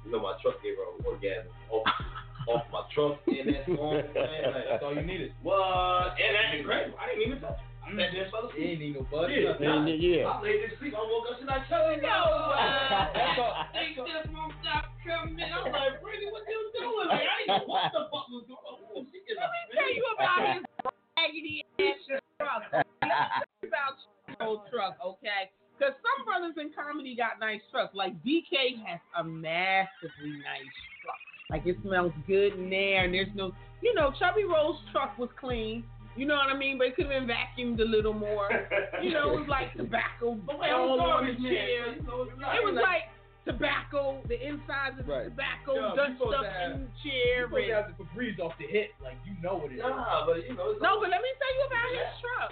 You 0.06 0.12
know 0.12 0.20
my 0.26 0.34
truck 0.42 0.58
gave 0.66 0.76
her 0.82 0.90
an 0.98 1.06
orgasm 1.06 1.54
off, 1.70 1.86
off 2.50 2.64
my 2.74 2.84
truck 2.90 3.22
and 3.30 3.54
that 3.54 3.66
song. 3.70 4.02
Man, 4.18 4.50
like, 4.50 4.66
that's 4.66 4.82
all 4.84 4.96
you 4.98 5.06
needed. 5.06 5.32
What? 5.46 6.18
And 6.18 6.34
that's 6.34 6.58
incredible. 6.58 6.98
I 6.98 7.06
didn't 7.14 7.22
even 7.30 7.40
touch 7.40 7.60
it. 7.62 7.70
I 7.90 7.98
sat 7.98 8.14
there 8.14 8.24
and 8.24 8.32
fell 8.32 8.46
asleep. 8.50 8.70
ain't 8.70 8.80
need 8.80 8.94
no 8.96 9.04
buzz. 9.10 9.34
Yeah, 9.34 9.58
Yeah, 9.58 9.82
nah. 9.82 9.90
yeah. 9.90 10.30
I 10.30 10.42
laid 10.46 10.62
there 10.62 10.74
sleep. 10.78 10.94
I 10.94 11.02
woke 11.02 11.26
up 11.34 11.42
and 11.42 11.50
I 11.50 11.60
tell 11.66 11.90
you, 11.90 12.02
No, 12.06 12.18
That's 13.18 13.40
all. 13.42 13.54
They 13.74 13.98
just 13.98 14.30
won't 14.30 14.54
stop 14.62 14.86
coming. 15.02 15.42
I'm 15.42 15.72
like, 15.74 15.98
Brittany, 16.06 16.30
what 16.30 16.46
you 16.46 16.70
doing? 16.78 17.10
Like, 17.10 17.26
I 17.26 17.36
didn't 17.42 17.66
know 17.66 17.66
what 17.66 17.90
the 17.90 18.06
fuck 18.14 18.30
was 18.30 18.46
going 18.46 18.62
on. 18.62 18.78
Oh, 18.94 19.02
she 19.10 19.26
just 19.26 19.42
Let 19.42 19.50
me 19.50 19.62
tell 19.74 19.90
you 19.90 20.06
about 20.14 20.42
his 20.54 20.64
raggedy 21.18 21.66
ass 21.82 22.00
truck. 22.38 22.64
Let 22.70 22.86
me 22.86 23.10
tell 23.10 23.42
you 23.64 23.68
about 23.74 23.96
your 24.30 24.38
old 24.46 24.62
truck, 24.70 24.94
okay? 25.02 25.50
Because 25.78 25.96
some 26.04 26.26
brothers 26.28 26.56
in 26.60 26.70
comedy 26.76 27.16
got 27.16 27.40
nice 27.40 27.62
trucks. 27.72 27.96
Like 27.96 28.14
DK 28.24 28.78
has 28.86 29.00
a 29.18 29.24
massively 29.24 30.38
nice 30.44 30.76
truck. 31.02 31.18
Like 31.50 31.66
it 31.66 31.78
smells 31.82 32.12
good 32.28 32.54
in 32.54 32.70
there, 32.70 33.06
and 33.06 33.14
there's 33.14 33.32
no, 33.34 33.54
you 33.82 33.96
know, 33.96 34.14
Chubby 34.20 34.44
Roll's 34.44 34.78
truck 34.92 35.18
was 35.18 35.30
clean. 35.40 35.84
You 36.20 36.26
know 36.28 36.36
what 36.36 36.52
I 36.52 36.58
mean? 36.58 36.78
But 36.78 36.88
it 36.88 36.96
could 36.98 37.08
have 37.08 37.16
been 37.16 37.32
vacuumed 37.32 37.80
a 37.80 37.86
little 37.88 38.12
more. 38.14 38.50
You 39.02 39.14
know, 39.16 39.32
it 39.32 39.40
was 39.40 39.48
like 39.48 39.72
tobacco 39.80 40.36
But 40.46 40.60
all 40.76 41.00
on 41.00 41.24
the 41.26 41.36
chair. 41.40 41.96
You 41.96 42.04
It 42.04 42.64
was 42.68 42.76
like 42.76 43.08
tobacco, 43.48 44.20
the 44.28 44.36
insides 44.36 45.00
of 45.00 45.08
the 45.08 45.14
Right. 45.14 45.24
tobacco, 45.32 45.72
Yeah, 45.80 45.90
you 45.90 45.96
dust 45.96 46.12
supposed 46.20 46.36
up 46.36 46.46
have- 46.52 46.72
in 46.76 46.84
the 46.84 46.92
chair. 47.00 47.48
You 47.48 47.48
supposed 47.48 47.56
to 47.56 47.72
and- 47.72 47.88
have 47.88 47.98
the 47.98 48.04
Febreze 48.04 48.40
off 48.44 48.54
the 48.60 48.68
hit, 48.68 48.92
like 49.02 49.16
you 49.24 49.32
know 49.42 49.64
it 49.64 49.72
is. 49.72 49.80
Nah, 49.80 50.26
but 50.28 50.44
you 50.44 50.52
know. 50.60 50.76
It's 50.76 50.84
No, 50.84 51.00
but 51.00 51.08
let 51.10 51.22
me 51.24 51.32
tell 51.40 51.54
you 51.56 51.64
about 51.72 51.88
his 51.96 52.12
truck. 52.20 52.52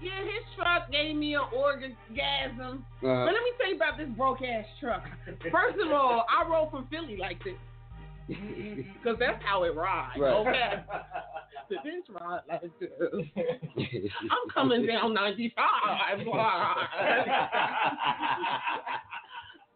Yeah, 0.00 0.22
his 0.22 0.44
truck 0.54 0.86
gave 0.94 1.16
me 1.18 1.34
an 1.34 1.44
orgasm. 1.52 2.86
Uh-huh. 3.02 3.26
But 3.26 3.34
let 3.34 3.42
me 3.42 3.50
tell 3.58 3.68
you 3.68 3.76
about 3.76 3.98
this 3.98 4.08
broke 4.14 4.40
ass 4.46 4.64
truck. 4.78 5.02
First 5.50 5.76
of 5.82 5.90
all, 5.90 6.24
I 6.30 6.46
roll 6.48 6.70
from 6.70 6.86
Philly 6.86 7.16
like 7.18 7.42
this. 7.42 7.58
Because 9.00 9.18
that's 9.18 9.42
how 9.44 9.64
it 9.64 9.74
rides. 9.74 10.18
Right. 10.18 10.34
Okay. 10.34 10.84
The 11.70 11.76
bitch 11.86 12.08
ride 12.10 12.40
like 12.48 12.62
this. 12.80 12.90
I'm 14.26 14.50
coming 14.52 14.86
down 14.90 15.14
95. 15.14 15.54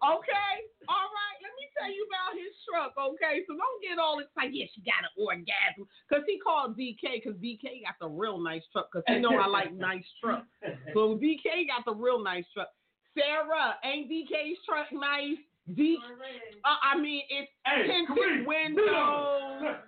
okay? 0.03 0.55
All 0.91 1.07
right. 1.07 1.37
Let 1.39 1.55
me 1.55 1.65
tell 1.79 1.87
you 1.87 2.03
about 2.11 2.35
his 2.35 2.51
truck, 2.67 2.95
okay? 2.99 3.47
So 3.47 3.55
don't 3.55 3.79
get 3.81 4.03
all 4.03 4.19
excited. 4.19 4.55
Yeah, 4.59 4.67
she 4.75 4.83
got 4.83 5.07
an 5.07 5.15
orgasm. 5.23 5.87
Because 6.09 6.25
he 6.27 6.41
called 6.43 6.77
DK 6.77 7.23
because 7.23 7.39
DK 7.39 7.87
got 7.87 7.95
the 8.01 8.09
real 8.09 8.43
nice 8.43 8.63
truck 8.73 8.89
because 8.91 9.05
he 9.07 9.21
know 9.21 9.39
I 9.39 9.47
like 9.47 9.73
nice 9.73 10.07
trucks. 10.21 10.49
So 10.95 11.15
DK 11.15 11.69
got 11.71 11.85
the 11.87 11.95
real 11.95 12.19
nice 12.23 12.45
truck. 12.55 12.71
Sarah, 13.15 13.79
ain't 13.85 14.11
DK's 14.11 14.59
truck 14.67 14.91
nice? 14.93 15.39
D, 15.73 15.97
uh, 15.97 16.77
I 16.85 17.01
mean, 17.01 17.25
it's 17.33 17.49
Hey, 17.65 17.89
tinted 17.89 18.13
Kareem, 18.13 18.45
windows. 18.45 19.81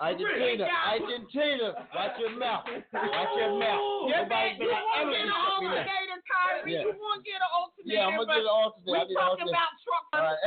Argentina, 0.00 0.64
Argentina, 0.64 1.76
watch 1.92 2.16
your 2.16 2.32
mouth, 2.40 2.64
watch 2.64 3.32
your 3.36 3.52
mouth. 3.60 4.08
You 4.08 4.16
Nobody's 4.16 4.56
bet 4.56 4.64
you 4.64 4.72
like, 4.72 4.80
won't 4.80 5.12
get 5.12 5.20
an 5.20 5.28
shut 5.28 5.60
me 5.60 5.68
down. 5.68 5.76
alternator, 5.76 6.20
Kyrie. 6.24 6.72
Yeah. 6.72 6.80
You 6.88 6.92
won't 6.96 7.20
get 7.28 7.36
an 7.36 7.52
alternator. 7.52 7.92
Yeah, 7.92 8.08
I'm 8.08 8.16
gonna 8.16 8.32
get 8.32 8.40
an 8.40 8.48
but 8.48 8.56
alternate. 8.64 8.88
We 8.88 8.96
I 8.96 9.04
need 9.04 9.20
talking 9.20 9.44
alternate. 9.44 9.52
about 9.52 9.72
truck. 9.84 10.04
All 10.16 10.24
right. 10.24 10.40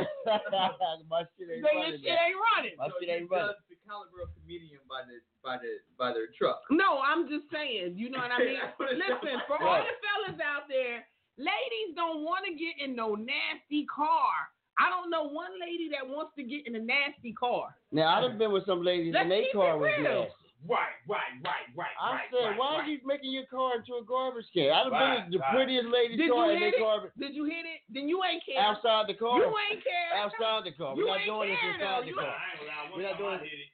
My 1.13 1.21
shit 1.37 1.47
ain't 1.53 1.61
Say 1.61 1.75
running. 1.77 1.91
this 1.93 2.01
shit 2.01 2.17
ain't 2.17 2.39
running. 2.41 2.75
My 2.81 2.89
shit 2.97 3.09
ain't 3.13 3.29
running. 3.29 3.61
the 3.69 3.77
caliber 3.85 4.19
of 4.25 4.33
comedian 4.41 4.81
by 4.89 5.05
the 5.05 5.21
by 5.45 5.61
the 5.61 5.85
by 6.01 6.09
their 6.17 6.33
truck. 6.33 6.65
No, 6.73 6.97
I'm 6.97 7.29
just 7.29 7.45
saying. 7.53 7.93
You 7.93 8.09
know 8.09 8.25
what 8.25 8.33
I 8.33 8.41
mean? 8.41 8.57
Listen, 8.97 9.37
for 9.45 9.61
all 9.61 9.85
the 9.85 9.93
fellas 10.01 10.41
out 10.41 10.65
there, 10.65 11.05
ladies 11.37 11.93
don't 11.93 12.25
want 12.25 12.49
to 12.49 12.57
get 12.57 12.81
in 12.81 12.97
no 12.97 13.13
nasty 13.13 13.85
car. 13.85 14.49
I 14.79 14.89
don't 14.89 15.09
know 15.13 15.29
one 15.29 15.51
lady 15.61 15.89
that 15.93 16.07
wants 16.07 16.33
to 16.37 16.43
get 16.43 16.65
in 16.65 16.75
a 16.75 16.81
nasty 16.81 17.33
car. 17.33 17.75
Now 17.91 18.25
I've 18.25 18.37
been 18.37 18.51
with 18.51 18.65
some 18.65 18.81
ladies 18.83 19.13
Let's 19.13 19.23
and 19.23 19.31
their 19.31 19.43
keep 19.45 19.53
car 19.53 19.77
it 19.77 19.79
was 19.79 19.93
real. 20.01 20.25
nasty. 20.25 20.39
Right, 20.63 20.95
right, 21.11 21.27
right, 21.43 21.67
right, 21.75 21.91
I 21.99 22.23
right. 22.23 22.31
said, 22.31 22.55
right, 22.55 22.55
why 22.55 22.79
right. 22.79 22.87
are 22.87 22.87
you 22.87 23.03
making 23.03 23.35
your 23.35 23.43
car 23.51 23.75
into 23.75 23.99
a 23.99 24.03
garbage 24.07 24.47
can? 24.55 24.71
I 24.71 24.87
done 24.87 24.95
Right, 24.95 25.19
been 25.19 25.27
with 25.27 25.31
the 25.35 25.43
right. 25.43 25.53
prettiest 25.59 25.87
lady's 25.91 26.15
Did 26.23 26.31
you 26.31 26.39
car 26.39 26.47
and 26.55 26.63
hit 26.63 26.71
their 26.79 27.03
it? 27.03 27.11
Did 27.19 27.31
you 27.35 27.43
hit 27.51 27.67
it? 27.67 27.79
Then 27.91 28.07
you 28.07 28.23
ain't 28.23 28.39
care. 28.47 28.63
outside 28.63 29.11
the 29.11 29.17
car. 29.19 29.43
You 29.43 29.51
ain't 29.51 29.83
care. 29.83 30.15
Outside 30.23 30.63
the 30.63 30.71
car. 30.71 30.95
You 30.95 31.03
We're 31.03 31.11
not 31.11 31.19
ain't 31.19 31.27
doing 31.27 31.51
this 31.51 31.59
care, 31.59 31.75
inside 31.75 31.83
though. 31.83 32.01
the 32.07 32.07
You 32.07 32.15
car. 32.15 32.31
I 32.31 32.47
ain't 32.47 32.63
gonna. 32.63 32.79
One 32.79 32.95
We're 32.95 33.03
not 33.11 33.19
time 33.19 33.27
I 33.27 33.35
doing 33.35 33.39
hit 33.43 33.59
it. 33.59 33.71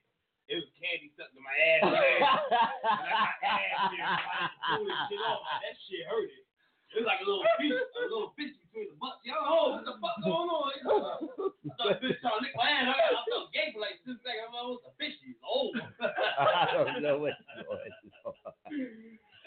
It 0.49 0.55
was 0.65 0.67
candy 0.81 1.07
stuck 1.13 1.29
to 1.29 1.41
my 1.45 1.53
ass. 1.53 1.81
and 1.93 3.05
I 3.05 3.37
got 3.37 3.61
ass 3.69 3.93
here. 3.93 4.01
I 4.01 4.17
had 4.17 4.49
to 4.49 4.81
this 4.81 4.97
shit 5.13 5.21
off. 5.29 5.45
That 5.61 5.75
shit 5.85 6.03
hurted. 6.09 6.41
It 6.89 6.95
was 6.97 7.05
like 7.05 7.21
a 7.21 7.27
little 7.29 7.45
piece, 7.61 7.77
a 7.77 8.01
little 8.09 8.33
bitch 8.33 8.57
the 8.87 8.95
butts. 9.01 9.19
Yo, 9.27 9.35
oh, 9.35 9.75
what 9.75 9.83
the 9.83 9.93
fuck 9.99 10.15
going 10.23 10.47
on? 10.47 10.71
Uh, 10.87 11.19
I 11.19 11.73
thought 11.75 11.99
bitch 11.99 12.15
trying 12.23 12.39
to 12.39 12.43
lick 12.45 12.55
my 12.55 12.69
ass. 12.69 12.87
I, 12.95 13.11
I 13.11 13.43
gay 13.51 13.73
for 13.75 13.81
like 13.83 13.99
two 14.07 14.15
seconds. 14.23 14.53
I 14.53 14.63
was 14.63 14.79
a 14.87 14.91
fishy. 14.95 15.35
It's 15.35 15.43
over. 15.43 15.83
I 15.99 16.71
don't 16.71 17.03
know 17.03 17.19
what's 17.19 17.35
going 17.67 17.67
on. 17.67 17.89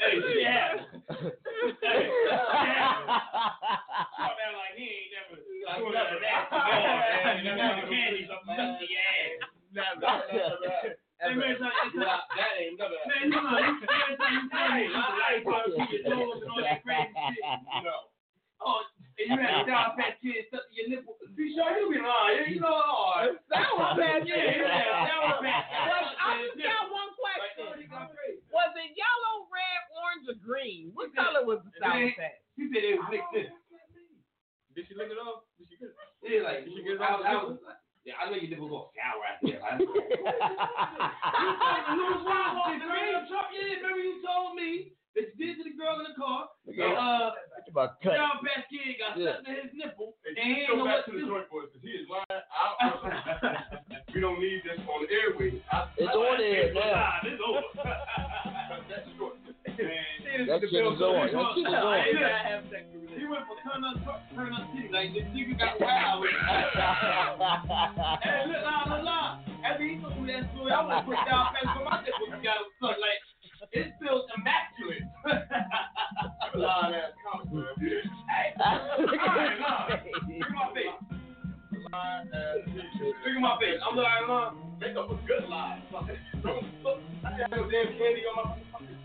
Hey, 0.02 0.18
shit 0.18 0.44
happened. 0.44 1.00
Hey, 1.80 2.02
shit 2.10 2.32
happened. 2.32 3.06
Talk 3.06 4.32
about 4.34 4.52
like 4.58 4.74
he 4.76 4.84
ain't 4.90 5.10
never 5.14 5.38
doing 5.38 5.94
nothing 5.94 6.20
nasty 6.20 6.58
man. 6.58 7.44
You 7.44 7.54
know, 7.56 7.86
candy 7.88 8.26
to 8.26 8.36
your 8.84 9.00
ass. 9.00 9.48
Hey, 11.22 11.38
man, 11.38 11.54
son, 11.54 11.70
it's 11.86 11.94
not- 11.94 12.26
that 12.34 12.50
ain't 12.58 12.74
never. 12.78 12.98
Man, 13.06 13.30
no, 13.30 13.38
can't 13.38 13.78
tell 14.18 14.32
you 14.34 14.42
tell 14.50 14.74
me. 14.74 14.82
Ain't 14.82 15.46
trying 15.46 15.70
to 15.70 15.70
keep 15.86 16.02
your 16.02 16.18
nose 16.18 16.42
and 16.42 16.50
all 16.50 16.58
that 16.66 16.82
crazy 16.82 17.14
shit. 17.14 17.38
You 17.38 17.82
know. 17.86 18.10
Oh, 18.64 18.82
and 19.18 19.26
you 19.28 19.36
had 19.36 19.62
a 19.62 19.66
down 19.68 19.92
fat 19.96 20.16
kid 20.22 20.48
stuck 20.48 20.64
to 20.68 20.72
your 20.72 20.88
nipple. 20.88 21.16
See, 21.36 21.52
sure, 21.52 21.68
you 21.76 21.88
be 21.92 22.00
lying. 22.00 22.56
You 22.56 22.60
know, 22.60 22.72
all 22.72 23.12
right. 23.20 23.36
Sour 23.48 23.96
Patch 23.96 24.24
Yeah, 24.24 24.56
yeah, 24.56 25.08
sour 25.08 25.40
patch. 25.44 25.68
Was, 25.68 26.16
bad. 26.16 26.16
I 26.16 26.48
just 26.48 26.56
got 26.60 26.88
one 26.88 27.10
question. 27.16 27.88
Was 28.52 28.70
it 28.76 28.90
yellow, 28.96 29.48
red, 29.52 29.80
orange, 29.96 30.24
or 30.28 30.38
green? 30.40 30.92
What 30.96 31.12
color 31.16 31.44
was 31.44 31.60
the 31.64 31.72
Sour 31.80 32.12
Patch? 32.16 32.40
She 32.56 32.68
said 32.72 32.84
it 32.84 32.96
was 33.00 33.08
mixed 33.12 33.32
in. 33.36 33.48
Did 34.72 34.88
she 34.88 34.94
lick 34.96 35.12
it 35.12 35.20
off? 35.20 35.44
Did 35.60 35.68
she 35.68 35.76
get 35.76 35.92
it? 35.92 35.96
Yeah, 36.24 36.48
like, 36.48 36.64
did 36.64 36.72
she 36.72 36.80
get 36.80 36.96
it 36.96 37.04
off? 37.04 37.20
I 37.20 37.36
was, 37.44 37.60
yeah, 38.08 38.16
I 38.16 38.32
know 38.32 38.40
your 38.40 38.48
nipple 38.48 38.72
go 38.72 38.88
sour 38.96 39.24
after 39.28 39.52
that. 39.60 39.76
You 41.92 42.02
was 42.08 42.24
wrong 42.24 42.56
off 42.56 42.72
the 42.72 42.88
radio 42.88 43.20
truck. 43.28 43.52
Yeah, 43.52 43.76
remember 43.84 44.00
you 44.00 44.24
told 44.24 44.56
me 44.56 44.96
that 45.14 45.24
you 45.28 45.36
did 45.36 45.56
to 45.60 45.64
the 45.68 45.74
girl 45.76 46.00
in 46.00 46.06
the 46.08 46.16
car. 46.16 46.48
Yeah. 46.66 46.92
Uh, 46.96 47.32
It's 47.60 47.68
about 47.68 48.00
cut. 48.02 48.16
Down 48.16 48.40
Patch 48.42 48.66
got 48.98 49.18
Yeah. 49.18 49.38
stuck 49.40 49.44
to 49.44 49.52
his 49.52 49.70
nipple, 49.74 50.16
and 50.24 50.32
he 50.38 50.66
go 50.66 50.72
ain't 50.72 50.78
know 50.78 50.84
back 50.88 51.04
what 51.04 51.04
to 51.06 51.10
to 51.12 51.16
the 51.18 51.24
do. 51.24 51.30
joint 51.30 51.48
boys 51.52 51.68
because 51.72 51.82
he 51.84 51.92
is 52.00 52.06
lying 52.08 52.26
out. 52.32 52.76
we 54.14 54.20
don't 54.20 54.40
need 54.40 54.62
this 54.64 54.80
on 54.88 54.98
the 55.04 55.08
airways. 55.12 55.60
I, 55.70 55.86
It's 55.98 56.08
I, 56.08 56.16
on 56.16 56.36
the 56.38 56.44
air 56.48 56.72
now. 56.72 56.80
live, 56.80 57.24
It's 57.28 57.42
over. 57.44 57.62
That's 58.88 59.08
short. 59.16 59.36
Man, 59.42 60.46
That 60.48 60.60
shit 60.64 60.84
is 60.84 61.00
on. 61.00 61.28
That 61.28 61.46
shit 61.54 61.66
is 61.66 61.76
on. 61.76 61.96
He 63.12 63.24
went 63.28 63.44
from 63.46 63.58
turn 63.62 63.84
up, 63.84 63.96
turn 64.34 64.52
up 64.56 64.64
city. 64.74 64.88
Like, 64.90 65.12
this 65.12 65.24
nigga 65.36 65.54
got 65.60 65.76
wild. 65.80 66.24
Hey, 68.22 68.46
look, 68.48 68.62
nah, 68.64 68.84
nah, 68.88 69.02
nah. 69.02 69.38
After 69.64 69.84
he 69.84 69.96
told 70.00 70.18
me 70.20 70.32
that 70.32 70.50
story, 70.54 70.72
I 70.72 70.80
want 70.84 71.04
to 71.04 71.06
put 71.06 71.20
down 71.28 71.52
fast 71.54 71.70
for 71.76 71.84
my 71.84 72.02
nipple. 72.02 72.26
You 72.32 72.42
got 72.42 72.58
to 72.58 72.66
suck. 72.80 72.96
Like, 72.98 73.21
it 73.72 73.92
feels 74.00 74.24
immaculate. 74.36 75.08
Lying 76.54 76.94
ass 76.94 77.12
man. 77.50 77.64
Hey, 77.80 78.52
look 79.00 79.12
at 79.12 79.20
my 80.52 80.68
face. 80.74 80.92
Lying 81.92 82.28
ass. 82.32 82.68
Look 82.68 83.36
at 83.36 83.40
my 83.40 83.58
face. 83.58 83.80
I'm 83.88 83.96
lying, 83.96 84.28
lying. 84.28 84.78
Make 84.80 84.96
up 84.96 85.10
a 85.10 85.18
good 85.26 85.48
lie. 85.48 85.82
I 85.92 87.38
got 87.38 87.50
no 87.50 87.70
damn 87.70 87.86
candy 87.96 88.22
on 88.28 88.48
my 88.48 88.56
fucking 88.72 89.02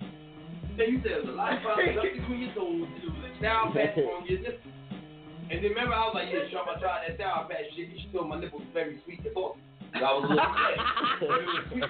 then 0.78 0.94
you 0.94 1.02
said 1.02 1.12
it 1.12 1.26
was 1.26 1.34
a 1.34 1.38
lot 1.38 1.58
of 1.58 1.66
between 1.66 2.40
your 2.46 2.54
toes, 2.54 2.86
was 3.02 3.18
a 3.26 3.34
sour 3.42 3.74
patch 3.74 3.98
on 3.98 4.30
your 4.30 4.46
nipples. 4.46 4.78
And 5.50 5.64
then 5.64 5.74
remember, 5.74 5.98
I 5.98 6.06
was 6.06 6.14
like, 6.14 6.30
yeah, 6.30 6.46
Sean, 6.54 6.70
I 6.70 6.78
tried 6.78 7.10
that 7.10 7.18
sour 7.18 7.50
patch 7.50 7.66
shit. 7.74 7.90
You 7.90 7.98
should 7.98 8.14
told 8.14 8.30
my 8.30 8.38
nipples 8.38 8.62
very 8.78 9.02
sweet 9.02 9.26
fuck. 9.34 9.58
I 9.96 9.98
was 10.14 10.24
a 10.24 10.28
little 10.28 10.40
upset. 10.40 10.78
But 11.20 11.40
it 11.42 11.48
was 11.48 11.64
sweet. 11.72 11.84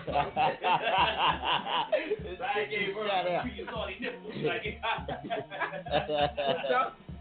so 2.38 2.44
I 2.44 2.65
gave 2.69 2.94
her 2.95 3.06
a 3.06 3.41
sweet 3.44 3.60
and 3.60 3.69
salty 3.72 3.95
nipples. 3.99 4.36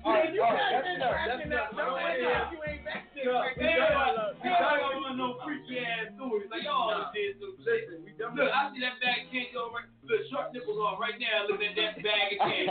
Like, 0.06 0.30
Hey, 0.30 0.38
you 0.38 0.38
got 0.38 0.54
enough, 0.54 1.18
that's 1.26 1.42
enough. 1.42 1.74
No, 1.74 1.98
you 1.98 2.62
ain't 2.62 2.86
back 2.86 3.10
there 3.10 3.26
Yeah, 3.26 3.42
cracking 3.42 3.66
yeah, 3.66 4.06
up. 4.06 4.38
yeah, 4.38 4.62
I 4.62 4.78
don't 4.78 5.02
want 5.02 5.18
no 5.18 5.34
freaky 5.42 5.82
ass 5.82 6.14
stories. 6.14 6.46
Like 6.46 6.62
y'all 6.62 7.10
did 7.10 7.34
some 7.42 7.58
shit. 7.66 7.90
Look, 7.90 8.46
I 8.46 8.70
see 8.70 8.78
that 8.86 9.02
bag 9.02 9.26
of 9.26 9.34
candy 9.34 9.50
on 9.58 9.74
right. 9.74 9.90
Look, 10.06 10.22
sharp 10.30 10.54
nipples 10.54 10.78
on 10.78 11.02
right 11.02 11.18
now. 11.18 11.50
Looking 11.50 11.74
at 11.74 11.98
that 11.98 11.98
bag 12.06 12.38
of 12.38 12.46
candy. 12.46 12.70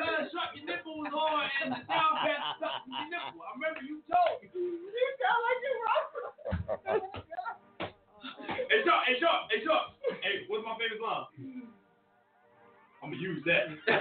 Cause 0.00 0.24
sharp 0.32 0.56
your 0.56 0.64
nipple 0.64 0.96
was 0.96 1.12
on 1.12 1.44
and 1.60 1.76
the 1.76 1.80
sound 1.84 2.14
patch 2.24 2.40
stuck 2.56 2.80
your 2.88 3.04
nipple. 3.12 3.44
I 3.44 3.52
remember 3.60 3.84
you 3.84 4.00
told 4.08 4.40
me. 4.40 4.48
You 4.48 5.06
sound 5.20 5.40
like 5.44 5.60
you 5.60 5.72
Hey 8.72 8.80
sharp, 8.88 9.04
hey 9.04 9.16
sharp, 9.20 9.40
hey 9.52 9.60
sharp. 9.60 9.92
Hey, 10.24 10.48
what's 10.48 10.64
my 10.64 10.72
favorite 10.80 11.04
line? 11.04 11.28
I'm 13.02 13.10
gonna 13.10 13.20
use 13.20 13.42
that. 13.46 13.66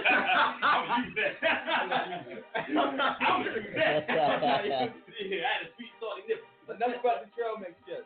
I'm 0.61 0.87
gonna 0.87 1.07
use 1.07 1.15
that. 1.17 1.41
I'm 2.69 3.43
gonna 3.43 3.55
use 3.55 3.65
that. 3.75 4.05
yeah, 4.09 4.37
I 4.37 4.61
had 4.61 5.65
a 5.65 5.73
sweet 5.75 5.89
salty 5.99 6.21
nipple. 6.29 6.45
Enough 6.69 7.01
about 7.01 7.25
the 7.25 7.29
trail 7.35 7.57
mix 7.59 7.73
shit. 7.85 8.05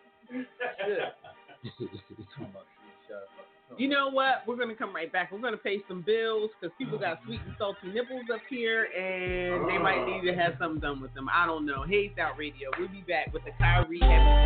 You 3.78 3.90
know 3.90 4.10
what? 4.10 4.48
We're 4.48 4.56
gonna 4.56 4.76
come 4.76 4.96
right 4.96 5.12
back. 5.12 5.32
We're 5.32 5.42
gonna 5.42 5.58
pay 5.58 5.80
some 5.88 6.02
bills 6.02 6.52
because 6.60 6.74
people 6.78 6.98
got 6.98 7.20
sweet 7.26 7.42
and 7.46 7.56
salty 7.58 7.88
nipples 7.88 8.24
up 8.34 8.40
here, 8.50 8.86
and 8.86 9.68
they 9.70 9.78
might 9.78 10.06
need 10.06 10.22
to 10.30 10.36
have 10.36 10.54
something 10.60 10.80
done 10.80 11.02
with 11.02 11.14
them. 11.14 11.28
I 11.32 11.46
don't 11.46 11.66
know. 11.66 11.84
Hazed 11.84 12.18
Out 12.20 12.38
Radio. 12.38 12.70
We'll 12.80 12.88
be 12.88 13.02
back 13.02 13.34
with 13.34 13.44
the 13.44 13.52
Kyrie 13.60 14.00
Heavy. 14.00 14.46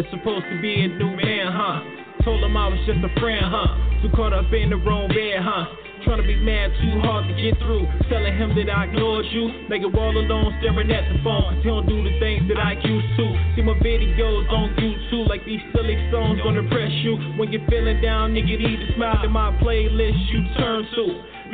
It's 0.00 0.08
supposed 0.16 0.48
to 0.48 0.56
be 0.64 0.80
a 0.80 0.88
new 0.88 1.12
man, 1.12 1.52
huh? 1.52 1.84
Told 2.24 2.40
him 2.40 2.56
I 2.56 2.72
was 2.72 2.80
just 2.88 3.04
a 3.04 3.12
friend, 3.20 3.44
huh? 3.44 4.00
Too 4.00 4.08
caught 4.16 4.32
up 4.32 4.48
in 4.48 4.72
the 4.72 4.80
wrong 4.80 5.12
bed, 5.12 5.44
huh? 5.44 5.68
Trying 6.08 6.24
to 6.24 6.26
be 6.26 6.40
mad 6.40 6.72
too 6.80 7.04
hard 7.04 7.28
to 7.28 7.34
get 7.36 7.60
through. 7.60 7.84
Telling 8.08 8.32
him 8.32 8.56
that 8.56 8.72
I 8.72 8.88
ignored 8.88 9.28
you. 9.28 9.68
Make 9.68 9.84
it 9.84 9.92
all 9.92 10.16
alone, 10.16 10.56
staring 10.64 10.88
at 10.88 11.04
the 11.12 11.20
phone. 11.20 11.60
He 11.60 11.68
don't 11.68 11.84
do 11.84 12.00
the 12.00 12.16
things 12.16 12.48
that 12.48 12.56
I 12.56 12.80
used 12.80 13.12
to. 13.20 13.26
See 13.52 13.60
my 13.60 13.76
videos 13.84 14.48
on 14.48 14.72
YouTube, 14.80 15.28
like 15.28 15.44
these 15.44 15.60
silly 15.76 16.00
songs 16.08 16.40
gonna 16.40 16.64
impress 16.64 16.92
you. 17.04 17.20
When 17.36 17.52
you're 17.52 17.68
feeling 17.68 18.00
down, 18.00 18.32
nigga, 18.32 18.56
need 18.56 18.80
to 18.80 18.96
smile 18.96 19.20
to 19.20 19.28
my 19.28 19.52
playlist 19.60 20.16
you 20.32 20.40
turn 20.56 20.88
to. 20.96 21.04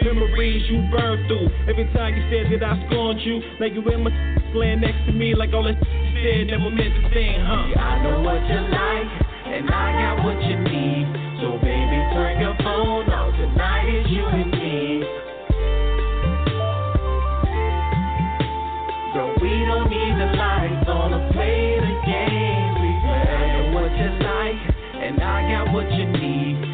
Memories 0.05 0.62
you 0.68 0.85
burn 0.90 1.27
through. 1.27 1.48
Every 1.68 1.89
time 1.93 2.14
you 2.14 2.23
said 2.28 2.52
that 2.52 2.62
I 2.62 2.86
scorned 2.86 3.20
you, 3.23 3.40
now 3.59 3.66
you 3.66 3.82
in 3.89 4.02
my 4.05 4.10
laying 4.55 4.81
next 4.81 5.06
to 5.06 5.12
me 5.12 5.35
like 5.35 5.52
all 5.52 5.64
that 5.64 5.74
said 5.81 6.47
never 6.48 6.70
meant 6.70 6.94
to 6.94 7.02
say, 7.12 7.36
huh? 7.40 7.81
I 7.81 8.02
know 8.02 8.20
what 8.20 8.40
you 8.44 8.60
like, 8.73 9.09
and 9.48 9.70
I 9.70 9.86
got 9.97 10.24
what 10.24 10.39
you 10.44 10.56
need. 10.68 11.06
So 11.40 11.56
baby, 11.64 11.98
turn 12.12 12.40
your 12.40 12.56
phone 12.60 13.09
off. 13.09 13.32
Tonight 13.36 13.89
is 13.89 14.06
you 14.12 14.24
and 14.27 14.51
me. 14.52 15.01
Girl, 19.12 19.32
we 19.40 19.52
don't 19.64 19.89
need 19.89 20.14
the 20.20 20.28
lights 20.36 20.89
on 20.89 21.10
to 21.16 21.20
play 21.32 21.81
the 21.81 21.94
games 22.05 22.77
we 22.85 22.90
play. 23.01 23.27
I 23.32 23.44
know 23.48 23.81
what 23.81 23.90
you 23.97 24.10
like, 24.20 24.60
and 25.02 25.23
I 25.23 25.51
got 25.51 25.73
what 25.73 25.90
you 25.93 26.05
need. 26.05 26.65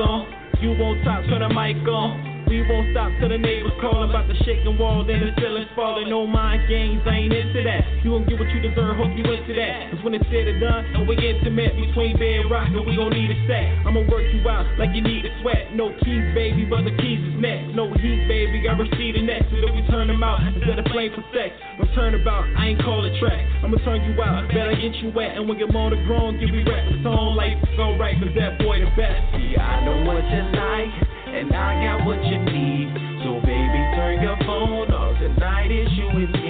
On. 0.00 0.26
You 0.60 0.76
won't 0.78 1.00
stop, 1.02 1.24
turn 1.26 1.40
the 1.40 1.48
mic 1.48 1.86
on. 1.88 2.29
We 2.60 2.68
won't 2.68 2.92
stop 2.92 3.08
till 3.16 3.32
the 3.32 3.40
neighbors 3.40 3.72
call 3.80 4.04
about 4.04 4.28
the 4.28 4.36
shaking 4.44 4.76
wall, 4.76 5.00
then 5.00 5.24
the 5.24 5.32
ceiling's 5.40 5.72
falling. 5.72 6.12
No 6.12 6.28
mind 6.28 6.68
games, 6.68 7.00
I 7.08 7.24
ain't 7.24 7.32
into 7.32 7.64
that. 7.64 8.04
You 8.04 8.12
gon' 8.12 8.28
get 8.28 8.36
what 8.36 8.52
you 8.52 8.60
deserve, 8.60 9.00
hope 9.00 9.16
you 9.16 9.24
into 9.24 9.56
that. 9.56 9.88
Cause 9.88 10.04
when 10.04 10.12
it's 10.12 10.28
said 10.28 10.44
and 10.44 10.60
done, 10.60 10.84
and 10.92 11.08
we 11.08 11.16
intimate 11.16 11.72
between 11.72 12.20
bed 12.20 12.44
and 12.44 12.52
rock, 12.52 12.68
and 12.68 12.84
we 12.84 13.00
gon' 13.00 13.16
need 13.16 13.32
a 13.32 13.38
set. 13.48 13.64
I'ma 13.88 14.04
work 14.12 14.28
you 14.28 14.44
out 14.44 14.68
like 14.76 14.92
you 14.92 15.00
need 15.00 15.24
a 15.24 15.32
sweat. 15.40 15.72
No 15.72 15.88
keys, 16.04 16.20
baby, 16.36 16.68
but 16.68 16.84
the 16.84 16.92
keys 17.00 17.24
is 17.24 17.40
next. 17.40 17.72
No 17.72 17.88
heat, 17.96 18.28
baby, 18.28 18.60
got 18.60 18.76
receipt 18.76 19.16
the 19.16 19.24
next. 19.24 19.48
So 19.56 19.72
we 19.72 19.80
turn 19.88 20.12
them 20.12 20.20
out 20.20 20.44
instead 20.44 20.76
of 20.76 20.84
playing 20.92 21.16
for 21.16 21.24
sex. 21.32 21.56
But 21.80 21.88
turn 21.96 22.12
about, 22.12 22.44
I 22.60 22.76
ain't 22.76 22.84
call 22.84 23.08
it 23.08 23.16
track. 23.24 23.40
I'ma 23.64 23.80
turn 23.88 24.04
you 24.04 24.20
out, 24.20 24.52
better 24.52 24.76
get 24.76 25.00
you 25.00 25.16
wet. 25.16 25.32
And 25.32 25.48
when 25.48 25.56
you're 25.56 25.72
more 25.72 25.88
grown, 26.04 26.36
give 26.36 26.52
me 26.52 26.60
rap. 26.68 26.84
It's 26.92 27.08
on 27.08 27.40
like 27.40 27.56
go 27.80 27.96
right, 27.96 28.20
cause 28.20 28.36
that 28.36 28.60
boy 28.60 28.84
the 28.84 28.92
best. 29.00 29.16
Yeah, 29.48 29.64
I 29.64 29.80
know 29.80 30.04
what 30.04 30.20
you 30.28 30.44
like, 30.52 31.09
and 31.34 31.52
I 31.52 31.84
got 31.84 32.06
what 32.06 32.22
you 32.24 32.38
need. 32.38 32.92
So 33.22 33.40
baby, 33.46 33.80
turn 33.94 34.22
your 34.22 34.36
phone 34.46 34.90
off. 34.90 35.18
Tonight 35.18 35.70
is 35.70 35.88
you 35.92 36.08
and 36.08 36.32
me. 36.32 36.49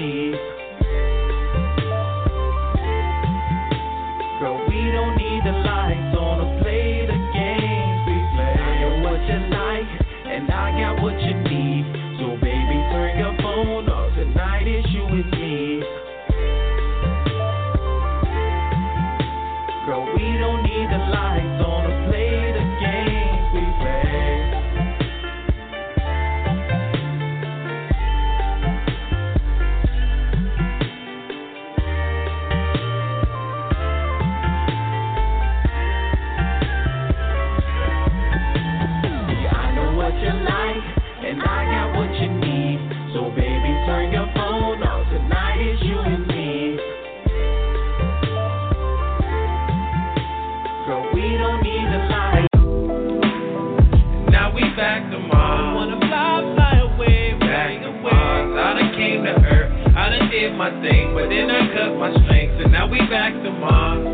To 63.43 63.51
Mars. 63.51 64.05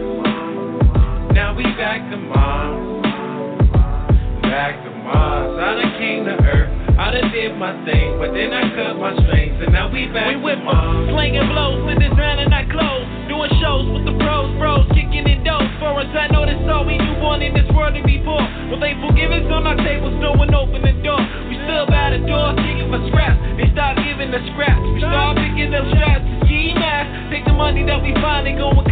Now 1.34 1.54
we 1.56 1.64
back 1.74 2.00
to 2.10 2.16
Mars. 2.16 3.04
Back 4.42 4.84
to 4.84 4.90
Mars. 5.04 5.50
I 5.58 5.74
done 5.74 5.92
came 5.98 6.24
to 6.24 6.36
Earth. 6.46 6.70
I 6.96 7.10
done 7.10 7.30
did 7.32 7.52
my 7.58 7.76
thing, 7.84 8.16
but 8.16 8.32
then 8.32 8.52
I 8.56 8.72
cut 8.72 8.96
my 8.96 9.12
strings, 9.26 9.60
and 9.60 9.72
now 9.72 9.92
we 9.92 10.08
back 10.08 10.32
We 10.32 10.40
to 10.40 10.44
whip 10.46 10.60
slinging 11.12 11.48
blows 11.52 11.84
with 11.84 11.98
this 12.00 12.14
and 12.16 12.48
not 12.48 12.70
close. 12.72 13.04
Doing 13.28 13.52
shows 13.60 13.84
with 13.92 14.08
the 14.08 14.16
pros, 14.24 14.48
bros, 14.56 14.86
kicking 14.96 15.28
in 15.28 15.44
dough. 15.44 15.60
For 15.76 15.92
us, 16.00 16.08
I 16.16 16.32
know 16.32 16.46
that's 16.46 16.64
all 16.70 16.88
we 16.88 16.96
knew 16.96 17.16
born 17.20 17.42
in 17.42 17.52
this 17.52 17.68
world 17.76 17.92
to 17.98 18.02
be 18.06 18.22
poor. 18.24 18.40
With 18.72 18.80
they 18.80 18.96
forgiveness 19.02 19.44
on 19.52 19.66
our 19.68 19.76
tables, 19.76 20.16
no 20.22 20.32
one 20.32 20.54
open 20.54 20.80
the 20.80 20.96
door. 21.04 21.20
We 21.50 21.60
still 21.68 21.84
by 21.84 22.16
the 22.16 22.24
door, 22.24 22.56
kicking 22.56 22.88
for 22.88 23.02
scraps. 23.12 23.36
They 23.60 23.68
start 23.76 24.00
giving 24.00 24.32
us 24.32 24.44
scraps. 24.56 24.80
We 24.96 25.04
start 25.04 25.36
picking 25.36 25.74
up 25.76 25.84
straps 25.92 26.35
money 27.56 27.84
that 27.88 28.02
we 28.04 28.12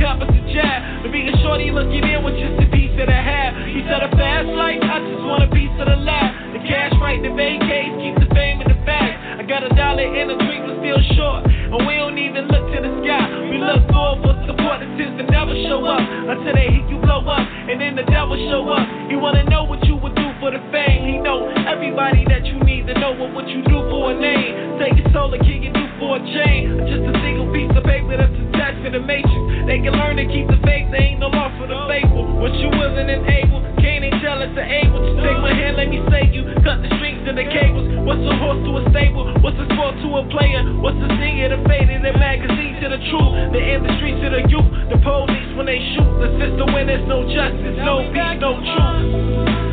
cop 0.04 0.20
us 0.20 0.28
a 0.28 0.42
jab. 0.52 1.04
To 1.04 1.08
be 1.08 1.24
a 1.28 1.34
shorty 1.40 1.72
looking 1.72 2.04
in 2.04 2.20
with 2.24 2.36
just 2.36 2.60
a 2.60 2.68
piece 2.68 2.92
that 3.00 3.08
I 3.08 3.20
have. 3.20 3.52
He 3.68 3.80
said 3.88 4.04
a 4.04 4.10
fast 4.16 4.48
life, 4.52 4.80
I 4.84 5.00
just 5.00 5.24
want 5.24 5.44
a 5.44 5.50
piece 5.52 5.72
of 5.80 5.88
the 5.88 5.98
lab. 6.00 6.52
The 6.52 6.60
cash 6.68 6.92
right, 7.00 7.20
the 7.20 7.32
vacates, 7.32 7.96
keep 8.00 8.16
the 8.20 8.28
fame 8.36 8.60
in 8.60 8.68
the 8.68 8.78
bag. 8.84 9.40
I 9.40 9.42
got 9.44 9.64
a 9.64 9.72
dollar 9.72 10.04
in 10.04 10.30
a 10.30 10.36
drink, 10.36 10.68
but 10.68 10.76
still 10.80 11.00
short. 11.16 11.48
And 11.48 11.80
we 11.88 11.96
don't 11.96 12.20
even 12.20 12.48
look 12.52 12.64
to 12.72 12.78
the 12.84 12.92
sky. 13.04 13.24
We 13.48 13.58
look 13.60 13.84
forward 13.92 14.22
for 14.22 14.32
support 14.48 14.80
that 14.80 14.90
tends 14.96 15.16
to 15.20 15.24
never 15.28 15.56
show 15.68 15.84
up 15.84 16.00
until 16.00 16.52
they 16.52 16.68
hit 16.72 16.84
you 16.88 17.00
blow 17.00 17.24
up. 17.24 17.44
And 17.44 17.80
then 17.80 17.96
the 17.96 18.06
devil 18.08 18.36
show 18.52 18.64
up. 18.70 18.84
He 19.08 19.16
wanna 19.16 19.44
know 19.48 19.64
what 19.64 19.84
you 19.88 19.96
would 19.96 20.14
do 20.14 20.28
for 20.40 20.52
the 20.52 20.60
fame. 20.68 21.04
He 21.04 21.16
know 21.20 21.48
everybody 21.64 22.24
that 22.28 22.44
you 22.44 22.60
need 22.64 22.86
to 22.88 22.94
know 23.00 23.12
what, 23.12 23.32
what 23.32 23.48
you 23.48 23.60
do 23.64 23.78
for 23.88 24.12
a 24.12 24.16
name. 24.16 24.78
Take 24.80 25.00
your 25.00 25.10
soul 25.12 25.32
and 25.32 25.42
do 25.74 25.83
for 25.98 26.18
a 26.18 26.22
chain. 26.22 26.78
Just 26.86 27.04
a 27.06 27.14
single 27.22 27.48
piece 27.52 27.70
of 27.74 27.84
paper 27.84 28.16
that's 28.16 28.32
attached 28.32 28.82
to 28.84 28.90
the 28.90 29.02
matrix. 29.02 29.42
They 29.66 29.80
can 29.80 29.94
learn 29.94 30.16
to 30.18 30.26
keep 30.26 30.46
the 30.48 30.58
faith. 30.66 30.90
There 30.90 31.02
ain't 31.02 31.20
no 31.20 31.28
law 31.28 31.50
for 31.58 31.66
the 31.66 31.78
faithful. 31.86 32.26
What 32.40 32.54
you 32.58 32.70
wasn't 32.72 33.10
able. 33.10 33.60
Can't 33.80 34.04
ain't 34.04 34.18
jealous 34.22 34.52
or 34.56 34.66
able. 34.66 35.00
Just 35.04 35.20
take 35.22 35.40
my 35.40 35.54
hand, 35.54 35.76
let 35.76 35.88
me 35.88 36.00
save 36.10 36.34
you. 36.34 36.44
Cut 36.64 36.80
the 36.82 36.90
strings 36.98 37.24
and 37.26 37.36
the 37.38 37.46
cables. 37.48 37.86
What's 38.04 38.24
a 38.24 38.34
horse 38.40 38.60
to 38.64 38.70
a 38.80 38.82
stable? 38.90 39.28
What's 39.40 39.58
a 39.60 39.66
sport 39.72 39.94
to 40.02 40.08
a 40.20 40.22
player? 40.32 40.62
What's 40.80 41.00
a 41.00 41.10
singer 41.20 41.52
to 41.52 41.58
faded? 41.68 42.04
The 42.04 42.12
magazine 42.16 42.80
to 42.84 42.86
the 42.92 43.00
truth. 43.08 43.34
The 43.52 43.62
industry 43.62 44.12
to 44.18 44.28
the 44.28 44.42
youth. 44.48 44.70
The 44.92 44.98
police 45.00 45.50
when 45.56 45.66
they 45.66 45.80
shoot. 45.96 46.12
The 46.20 46.30
system 46.40 46.72
when 46.72 46.86
there's 46.86 47.06
no 47.08 47.24
justice, 47.24 47.76
no 47.80 48.04
peace, 48.12 48.38
no 48.40 48.60
truth. 48.60 49.64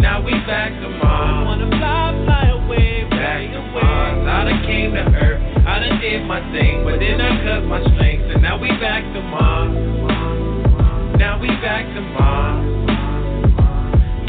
Now 0.00 0.24
we 0.24 0.32
back 0.48 0.72
to 0.80 0.88
Mars. 0.88 1.44
Wanna 1.46 1.68
fly, 1.76 2.16
fly 2.24 2.46
away, 2.56 2.99
back. 3.30 3.46
I 4.26 4.44
done 4.44 4.62
came 4.66 4.90
to 4.94 5.04
Earth. 5.14 5.40
I 5.66 5.78
done 5.78 6.00
did 6.00 6.26
my 6.26 6.40
thing, 6.50 6.82
but 6.82 6.98
then 6.98 7.20
I 7.20 7.30
cut 7.46 7.62
my 7.66 7.80
strings, 7.94 8.26
and 8.26 8.42
now 8.42 8.58
we 8.58 8.68
back 8.82 9.06
to 9.06 9.20
Mars. 9.22 9.70
Now 11.18 11.38
we 11.38 11.48
back 11.62 11.86
to. 11.94 12.00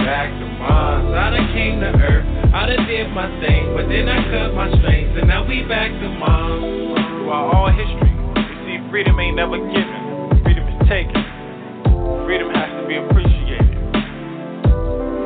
Back 0.01 0.29
to. 0.29 0.45
I 0.61 1.29
done 1.33 1.49
came 1.53 1.79
to 1.81 1.89
Earth. 1.97 2.25
I 2.53 2.65
done 2.67 2.85
did 2.85 3.09
my 3.13 3.27
thing, 3.41 3.73
but 3.73 3.89
then 3.89 4.09
I 4.09 4.21
cut 4.29 4.53
my 4.53 4.69
strings, 4.81 5.17
and 5.17 5.27
now 5.27 5.47
we 5.47 5.63
back 5.63 5.89
to 5.89 6.07
all 7.31 7.71
history, 7.71 8.11
we 8.35 8.43
see 8.67 8.77
freedom 8.91 9.17
ain't 9.19 9.37
never 9.37 9.57
given, 9.57 10.43
freedom 10.43 10.67
is 10.67 10.89
taken. 10.89 11.15
Freedom 12.27 12.51
has 12.53 12.69
to 12.81 12.87
be 12.87 12.97
appreciated. 12.97 13.71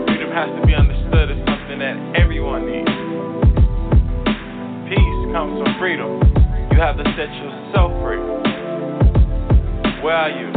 Freedom 0.05 0.29
has 0.31 0.49
to 0.53 0.61
be 0.67 0.75
understood 0.75 1.31
as 1.31 1.37
something 1.49 1.79
that 1.79 1.97
everyone 2.15 2.69
needs. 2.69 2.94
Peace 5.35 5.43
comes 5.43 5.59
from 5.59 5.75
freedom. 5.83 6.15
You 6.71 6.79
have 6.79 6.95
to 6.95 7.03
set 7.19 7.27
yourself 7.27 7.91
free. 7.99 8.23
Where 9.99 10.15
are 10.15 10.31
you? 10.31 10.47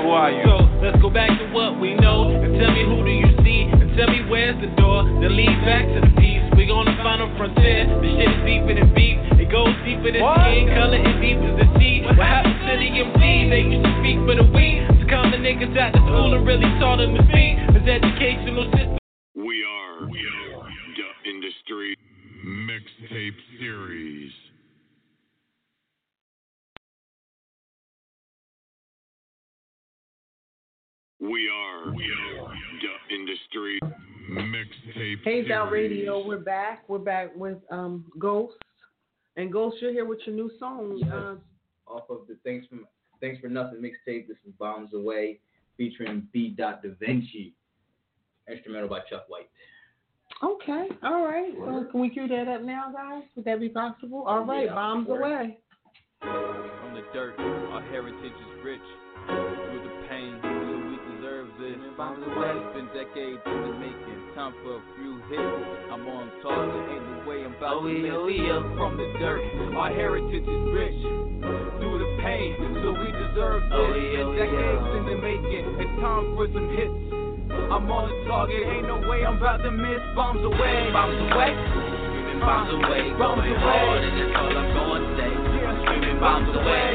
Who 0.00 0.08
are 0.08 0.32
you? 0.32 0.40
So 0.40 0.56
let's 0.80 0.96
go 1.04 1.12
back 1.12 1.28
to 1.28 1.44
what 1.52 1.76
we 1.76 1.92
know 2.00 2.32
and 2.32 2.56
tell 2.56 2.72
me 2.72 2.80
who 2.88 3.04
do 3.04 3.12
you 3.12 3.28
see 3.44 3.68
and 3.68 3.92
tell 4.00 4.08
me 4.08 4.24
where's 4.32 4.56
the 4.64 4.72
door 4.80 5.04
that 5.04 5.28
leads 5.28 5.60
back 5.68 5.84
to 5.84 6.00
the 6.00 6.12
peace. 6.16 6.40
We 6.56 6.64
gonna 6.64 6.96
find 7.04 7.20
a 7.20 7.28
frontier. 7.36 7.92
The 8.00 8.08
shit 8.16 8.32
is 8.32 8.40
deeper 8.48 8.72
than 8.72 8.88
beef. 8.96 9.20
It 9.36 9.52
goes 9.52 9.76
deeper 9.84 10.08
than 10.08 10.24
skin 10.24 10.72
color 10.72 10.96
and 10.96 11.20
deep 11.20 11.36
as 11.36 11.60
the 11.60 11.68
sea. 11.76 12.00
What 12.08 12.24
happened 12.24 12.56
to 12.56 12.72
the 12.80 12.88
MCs? 13.04 13.52
They 13.52 13.62
used 13.68 13.84
to 13.84 13.92
speak 14.00 14.16
for 14.24 14.32
the 14.32 14.48
we. 14.48 14.80
To 14.80 15.04
come 15.12 15.28
the 15.28 15.36
niggas 15.36 15.76
out 15.76 15.92
to 15.92 16.00
school 16.08 16.32
and 16.32 16.48
really 16.48 16.72
taught 16.80 17.04
them 17.04 17.20
to 17.20 17.22
speak. 17.28 17.52
This 17.76 17.84
educational 17.84 18.64
system. 18.72 18.96
We 19.36 19.60
are, 19.60 20.08
we 20.08 20.24
are 20.24 20.64
the 20.64 21.08
industry 21.28 22.00
mixtape 22.44 23.36
series. 23.58 24.32
We 31.20 31.48
are, 31.48 31.92
we 31.92 32.04
are 32.04 32.54
the 32.80 33.14
industry 33.14 33.78
mixtape 34.32 35.22
Hazed 35.24 35.50
Out. 35.50 35.70
Radio, 35.70 36.26
we're 36.26 36.38
back. 36.38 36.88
We're 36.88 36.98
back 36.98 37.34
with 37.36 37.58
um 37.70 38.04
Ghost. 38.18 38.54
And 39.36 39.52
Ghost, 39.52 39.76
you're 39.80 39.92
here 39.92 40.06
with 40.06 40.20
your 40.26 40.34
new 40.34 40.50
song. 40.58 41.02
Uh, 41.04 41.92
Off 41.92 42.08
of 42.10 42.26
the 42.28 42.36
Thanks 42.44 42.66
for 42.68 42.76
Thanks 43.20 43.40
for 43.40 43.48
Nothing 43.48 43.80
mixtape. 43.80 44.28
This 44.28 44.38
is 44.46 44.54
Bombs 44.58 44.94
Away 44.94 45.40
featuring 45.76 46.26
B. 46.32 46.54
Dot 46.56 46.82
Da 46.82 46.90
Vinci. 46.98 47.54
Instrumental 48.50 48.88
by 48.88 49.00
Chuck 49.10 49.24
White. 49.28 49.50
Okay, 50.42 50.88
all 51.02 51.24
right. 51.24 51.52
So 51.56 51.86
can 51.90 52.00
we 52.00 52.10
cue 52.10 52.28
that 52.28 52.48
up 52.48 52.62
now, 52.62 52.92
guys? 52.92 53.22
Would 53.36 53.44
that 53.44 53.60
be 53.60 53.68
possible? 53.68 54.24
All 54.26 54.44
right, 54.44 54.66
Yeah, 54.66 54.74
bombs 54.74 55.08
away. 55.08 55.58
From 56.20 56.94
the 56.94 57.02
dirt, 57.12 57.34
our 57.38 57.82
heritage 57.90 58.32
is 58.32 58.64
rich. 58.64 58.80
Through 59.26 59.84
the 59.84 59.94
pain, 60.08 60.40
so 60.42 60.74
we 60.88 60.96
deserve 61.16 61.48
this. 61.60 61.76
Bombs 61.96 62.24
away. 62.24 62.52
It's 62.56 62.72
been 62.74 62.88
decades 62.96 63.40
in 63.46 63.58
the 63.68 63.74
making. 63.78 64.18
Time 64.34 64.54
for 64.64 64.76
a 64.80 64.82
few 64.96 65.20
hits. 65.28 65.92
I'm 65.92 66.06
on 66.08 66.30
target, 66.40 66.82
ain't 66.88 67.04
no 67.04 67.28
way 67.28 67.44
I'm 67.44 67.52
about 67.54 67.82
Oh, 67.82 67.86
to 67.86 67.92
miss. 67.92 68.10
oh, 68.14 68.28
yeah. 68.28 68.62
From 68.78 68.96
the 68.96 69.08
dirt, 69.20 69.42
our 69.76 69.92
heritage 69.92 70.46
is 70.46 70.64
rich. 70.72 71.00
Through 71.78 71.98
the 72.00 72.10
pain, 72.24 72.56
so 72.80 72.88
we 72.96 73.08
deserve 73.12 73.62
oh, 73.70 73.92
this. 73.92 74.00
Oh, 74.00 74.08
yeah, 74.08 74.24
oh, 74.24 74.32
Been 74.32 74.40
decades 74.40 74.82
yeah. 74.88 74.96
in 74.98 75.02
the 75.04 75.16
making. 75.20 75.64
It's 75.84 75.94
time 76.00 76.26
for 76.36 76.46
some 76.52 76.68
hits. 76.72 77.00
I'm 77.50 77.90
on 77.90 78.06
the 78.06 78.16
target, 78.30 78.62
ain't 78.62 78.86
no 78.86 79.02
way 79.10 79.26
I'm 79.26 79.36
about 79.38 79.58
to 79.66 79.70
miss. 79.74 79.98
Bombs 80.14 80.38
away, 80.38 80.90
bombs 80.94 81.18
away. 81.18 81.50
Screaming 81.50 82.38
bombs 82.38 82.70
away, 82.70 83.10
Bombs 83.18 83.42
going 83.42 83.50
away. 83.50 83.58
hard, 83.58 84.00
and 84.06 84.14
that's 84.14 84.34
all 84.38 84.54
I'm 84.54 84.70
gonna 84.70 85.18
say. 85.18 85.30
I'm 85.66 85.76
screaming 85.82 86.18
bombs 86.22 86.50
away. 86.54 86.90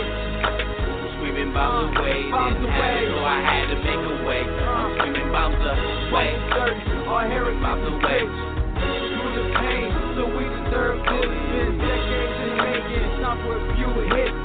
Screaming 1.19 1.51
bombs 1.51 1.91
uh, 1.91 1.99
away, 1.99 2.17
Bombs 2.31 2.55
didn't 2.55 2.71
have 2.71 2.95
it, 3.03 3.07
so 3.11 3.19
I 3.19 3.39
had 3.43 3.65
to 3.67 3.77
make 3.83 4.03
a 4.07 4.15
way. 4.23 4.41
I'm 4.47 4.89
screaming 4.95 5.29
bombs 5.35 5.59
away. 5.59 6.27
Dirt, 6.55 6.75
our 7.11 7.23
heritage 7.27 7.59
Bombs 7.59 7.87
away. 7.91 8.21
Through 8.23 9.31
the 9.35 9.45
pain, 9.59 9.91
so 10.15 10.23
we 10.39 10.43
deserve 10.47 11.03
this. 11.03 11.29
Been 11.51 11.71
decades 11.83 12.37
in 12.47 12.51
making, 12.63 13.07
time 13.19 13.39
for 13.43 13.59
a 13.59 13.63
few 13.75 13.91
hits. 14.07 14.44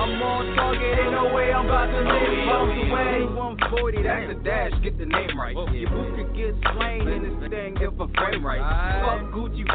I'm 0.00 0.16
on 0.22 0.56
target, 0.56 0.96
ain't 0.96 1.12
no 1.12 1.28
way 1.34 1.52
I'm 1.52 1.66
about 1.66 1.92
to 1.92 2.00
oh, 2.00 2.08
miss. 2.08 2.48
Bombs 2.48 2.72
away. 2.88 3.20
140, 3.36 4.02
that's 4.02 4.32
a 4.32 4.38
dash, 4.40 4.72
get 4.82 4.96
the 4.96 5.04
name 5.04 5.36
right. 5.36 5.52
Your 5.52 5.92
boots 5.92 6.16
could 6.16 6.32
get 6.32 6.56
slain 6.72 7.04
in 7.04 7.20
this 7.20 7.36
thing 7.52 7.76
if 7.76 7.92
a 8.00 8.08
frame 8.16 8.40
right. 8.40 8.64
Fuck 9.04 9.29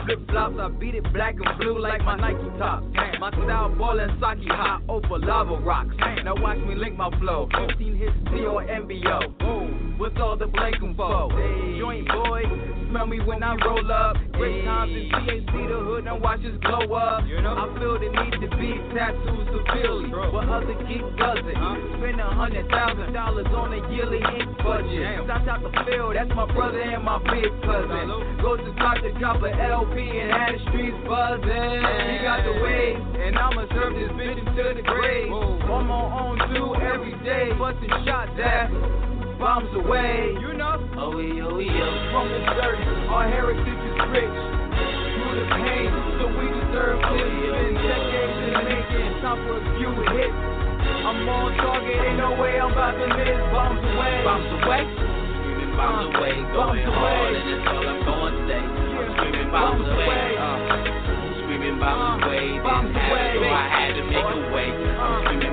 flip 0.06 0.30
flops, 0.30 0.56
I 0.60 0.70
beat 0.70 0.96
it 0.96 1.04
black 1.14 1.36
and 1.36 1.60
blue 1.60 1.80
like 1.80 2.02
my 2.04 2.16
Nike 2.16 2.50
tops. 2.58 2.86
My 3.20 3.32
style 3.32 3.74
ballin' 3.76 4.10
sake 4.22 4.48
hot 4.52 4.84
over 4.88 5.20
lava 5.20 5.58
rocks. 5.58 5.96
Now 6.24 6.36
watch 6.36 6.58
me 6.60 6.76
link 6.76 6.96
my 6.96 7.10
flow. 7.20 7.50
15 7.70 7.96
hits, 7.96 8.14
T 8.32 8.46
or 8.46 8.64
MBO. 8.64 9.98
What's 9.98 10.16
all 10.20 10.38
the 10.38 10.46
blanking 10.46 10.96
for? 10.96 11.32
Joint 11.80 12.08
boy, 12.08 12.44
smell 12.90 13.08
me 13.08 13.20
when 13.22 13.42
I 13.42 13.56
roll 13.66 13.92
up. 13.92 14.18
Great 14.34 14.66
times 14.66 14.92
in 14.92 15.10
THC, 15.10 15.48
the 15.48 15.80
hood, 15.80 16.06
now 16.06 16.20
watch 16.20 16.44
us 16.44 16.58
glow 16.62 16.94
up. 16.94 17.24
I 17.24 17.80
feel 17.80 17.96
the 17.96 18.12
need 18.12 18.36
to 18.44 18.50
be 18.60 18.76
tattoos 18.94 19.48
severely, 19.56 20.12
but 20.12 20.52
other 20.52 20.76
geeks 20.84 21.08
doesn't. 21.18 21.56
Spend 21.96 22.20
a 22.20 22.30
hundred 22.36 22.68
thousand 22.70 23.14
dollars 23.14 23.48
on 23.56 23.72
a 23.72 23.80
yearly 23.92 24.20
ink 24.20 24.52
budget. 24.60 25.24
Shout 25.26 25.48
out 25.48 25.64
the 25.64 25.72
field, 25.88 26.16
that's 26.16 26.30
my 26.36 26.46
brother 26.52 26.82
and 26.82 27.04
my 27.04 27.18
big 27.32 27.50
cousin. 27.64 28.12
Go 28.44 28.58
to 28.58 28.72
top 28.76 29.00
to 29.00 29.12
drop 29.18 29.42
LP 29.96 30.20
and 30.20 30.32
have 30.32 30.52
the 30.52 30.60
streets 30.70 30.98
buzzing. 31.08 31.48
He 31.48 32.16
got 32.20 32.44
the 32.44 32.56
wave, 32.60 33.00
and 33.00 33.38
I'ma 33.38 33.66
serve 33.72 33.96
this 33.96 34.12
bitch 34.20 34.44
to 34.44 34.64
the 34.76 34.84
grave. 34.84 35.32
On 35.32 35.88
my 35.88 36.04
own 36.20 36.36
too, 36.52 36.76
every 36.84 37.16
day, 37.24 37.56
busting 37.58 37.90
shots 38.04 38.32
at 38.36 38.68
bombs 39.40 39.72
away. 39.76 40.36
You 40.40 40.54
know, 40.54 40.76
Oh, 41.00 41.20
yeah, 41.20 41.48
oh, 41.48 41.60
yeah. 41.60 41.72
Oh. 41.72 42.12
from 42.12 42.28
the 42.28 42.40
dirt, 42.60 42.80
our 43.08 43.28
heritage 43.28 43.64
is 43.64 43.98
rich. 44.12 44.38
Through 45.16 45.36
the 45.40 45.46
pain, 45.64 45.88
so 46.20 46.24
we 46.28 46.46
deserve 46.52 47.00
oh, 47.00 47.16
this. 47.16 47.24
Oh, 47.24 47.56
Been 47.56 47.76
decades 47.80 48.36
in 48.36 48.52
the 48.52 48.64
making, 48.68 49.12
time 49.24 49.40
for 49.48 49.56
a 49.56 49.64
few 49.80 49.92
hits. 50.12 50.40
I'm 51.08 51.24
on 51.30 51.56
target, 51.56 51.96
ain't 52.04 52.20
no 52.20 52.36
way 52.36 52.60
I'm 52.60 52.72
about 52.72 53.00
to 53.00 53.08
miss. 53.16 53.40
Bombs 53.56 53.80
away, 53.80 54.16
Bombs 54.28 54.52
away. 54.60 54.84
Bombs 55.76 56.16
away, 56.16 56.36
going 56.52 56.84
hard, 56.84 57.36
and 57.36 57.48
that's 57.48 57.68
all 57.68 57.88
I'm 57.88 58.04
gonna 58.04 58.48
say. 58.48 58.85
Screaming 59.16 59.52
bombs 59.52 59.88
away. 59.88 60.36
Screaming 61.44 61.80
bombs 61.80 62.24
away, 62.24 62.60
didn't 62.60 62.96
have 62.96 63.36
so 63.36 63.48
I 63.48 63.68
had 63.72 63.94
to 63.96 64.04
make 64.04 64.26
a 64.26 64.42
way. 64.54 64.70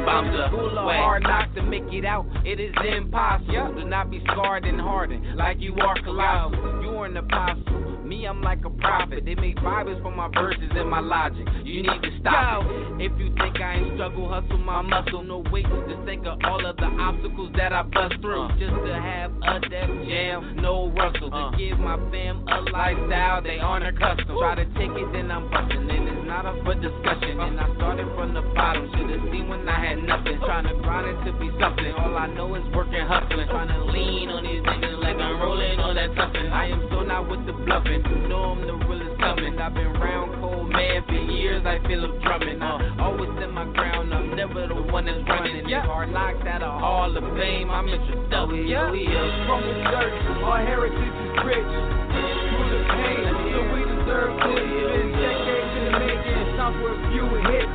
I'm 0.03 0.35
screaming. 0.51 0.97
Hard 0.99 1.23
knock 1.23 1.55
to 1.55 1.63
make 1.63 1.85
it 1.93 2.05
out. 2.05 2.27
It 2.45 2.59
is 2.59 2.75
impossible 2.85 3.75
to 3.75 3.85
not 3.85 4.11
be 4.11 4.21
scarred 4.31 4.65
and 4.65 4.81
hardened 4.81 5.37
like 5.37 5.61
you 5.61 5.77
are 5.77 5.95
colossal. 6.03 6.83
You 6.83 6.91
are 6.91 7.07
an 7.07 7.17
apostle. 7.17 8.02
Me, 8.13 8.27
I'm 8.27 8.43
like 8.43 8.63
a 8.67 8.69
prophet. 8.69 9.25
They 9.25 9.35
make 9.35 9.57
Bibles 9.57 10.03
for 10.03 10.11
my 10.11 10.29
verses 10.29 10.71
and 10.77 10.91
my 10.91 11.01
logic. 11.01 11.49
You 11.65 11.81
need 11.81 12.03
to 12.03 12.11
stop 12.21 12.63
it. 12.67 13.09
If 13.09 13.13
you 13.19 13.33
think 13.41 13.57
I 13.57 13.81
ain't 13.81 13.97
struggle, 13.97 14.29
hustle 14.29 14.59
my 14.59 14.83
muscle. 14.83 15.25
No 15.25 15.39
weight 15.51 15.65
to 15.65 15.97
think 16.05 16.27
of 16.27 16.37
all 16.45 16.61
of 16.61 16.77
the 16.77 16.93
obstacles 17.01 17.53
that 17.57 17.73
I 17.73 17.81
bust 17.83 18.21
through. 18.21 18.43
Uh. 18.43 18.59
Just 18.59 18.77
to 18.85 18.93
have 18.93 19.33
a 19.33 19.61
Def 19.65 19.89
Jam, 20.05 20.45
uh. 20.45 20.61
no 20.61 20.93
Russell. 20.93 21.31
To 21.31 21.37
uh. 21.37 21.57
give 21.57 21.79
my 21.79 21.97
fam 22.13 22.45
a 22.49 22.61
lifestyle 22.69 23.41
they 23.41 23.59
aren't 23.59 23.89
accustomed. 23.89 24.37
Try 24.37 24.57
to 24.57 24.67
take 24.77 24.93
it, 24.93 25.09
then 25.17 25.31
I'm 25.31 25.49
busting. 25.49 25.89
And 25.89 26.05
it's 26.13 26.27
not 26.29 26.45
up 26.45 26.61
for 26.69 26.75
discussion. 26.77 27.41
And 27.41 27.59
I 27.59 27.75
started 27.81 28.13
from 28.13 28.35
the 28.35 28.43
bottom. 28.53 28.93
Should've 28.93 29.25
seen 29.33 29.49
when 29.49 29.67
I 29.67 29.89
had 29.89 29.97
nothing. 30.05 30.37
Trying 30.45 30.69
to 30.69 30.77
grind 30.85 31.09
it 31.09 31.17
to 31.25 31.33
be 31.41 31.49
something. 31.57 31.93
All 31.97 32.13
I 32.19 32.29
know 32.29 32.55
is 32.61 32.67
working, 32.77 33.01
hustling. 33.09 33.49
Trying 33.49 33.73
to 33.73 33.81
lean 33.89 34.29
on 34.29 34.45
these 34.45 34.61
niggas 34.61 35.01
like 35.01 35.17
I'm 35.17 35.41
rolling 35.41 35.81
on 35.81 35.97
that 35.97 36.13
toughin'. 36.13 36.53
I 36.53 36.69
am 36.69 36.85
so 36.93 37.01
not 37.09 37.25
with 37.25 37.47
the 37.47 37.57
bluffing. 37.65 38.02
You 38.09 38.29
know 38.29 38.57
I'm 38.57 38.67
the 38.67 38.75
realest 38.87 39.21
coming. 39.21 39.59
I've 39.59 39.75
been 39.75 39.93
round 39.95 40.41
cold 40.41 40.71
man 40.71 41.05
for 41.07 41.15
years. 41.15 41.65
I 41.67 41.79
feel 41.87 42.05
I'm 42.05 42.21
drumming. 42.23 42.63
I 42.63 42.99
always 43.01 43.31
stand 43.37 43.53
my 43.53 43.65
ground. 43.73 44.13
I'm 44.15 44.35
never 44.37 44.67
the 44.67 44.75
one 44.75 45.07
that's 45.07 45.23
running. 45.29 45.57
It's 45.65 45.87
hard 45.87 46.11
knocks 46.11 46.45
at 46.47 46.63
a 46.63 46.71
Hall 46.71 47.17
of 47.17 47.25
Fame. 47.37 47.71
I'm 47.71 47.89
introductory. 47.89 48.75
Oh, 48.75 48.93
yeah. 48.93 49.47
From 49.47 49.61
the 49.63 49.75
dirt, 49.91 50.13
our 50.45 50.61
heritage 50.65 50.99
is 50.99 51.35
rich. 51.47 51.73
Through 52.13 52.69
the 52.69 52.81
pain, 52.93 53.25
so 53.53 53.61
we 53.73 53.81
deserve 53.89 54.33
this. 54.37 54.53
Oh, 54.53 54.93
been 54.93 55.11
decades 55.17 55.73
in 55.73 55.83
the 55.87 55.93
making, 55.97 56.39
it's 56.45 56.57
time 56.61 56.75
for 56.77 56.93
a 56.93 56.99
few 57.09 57.27
hits. 57.49 57.73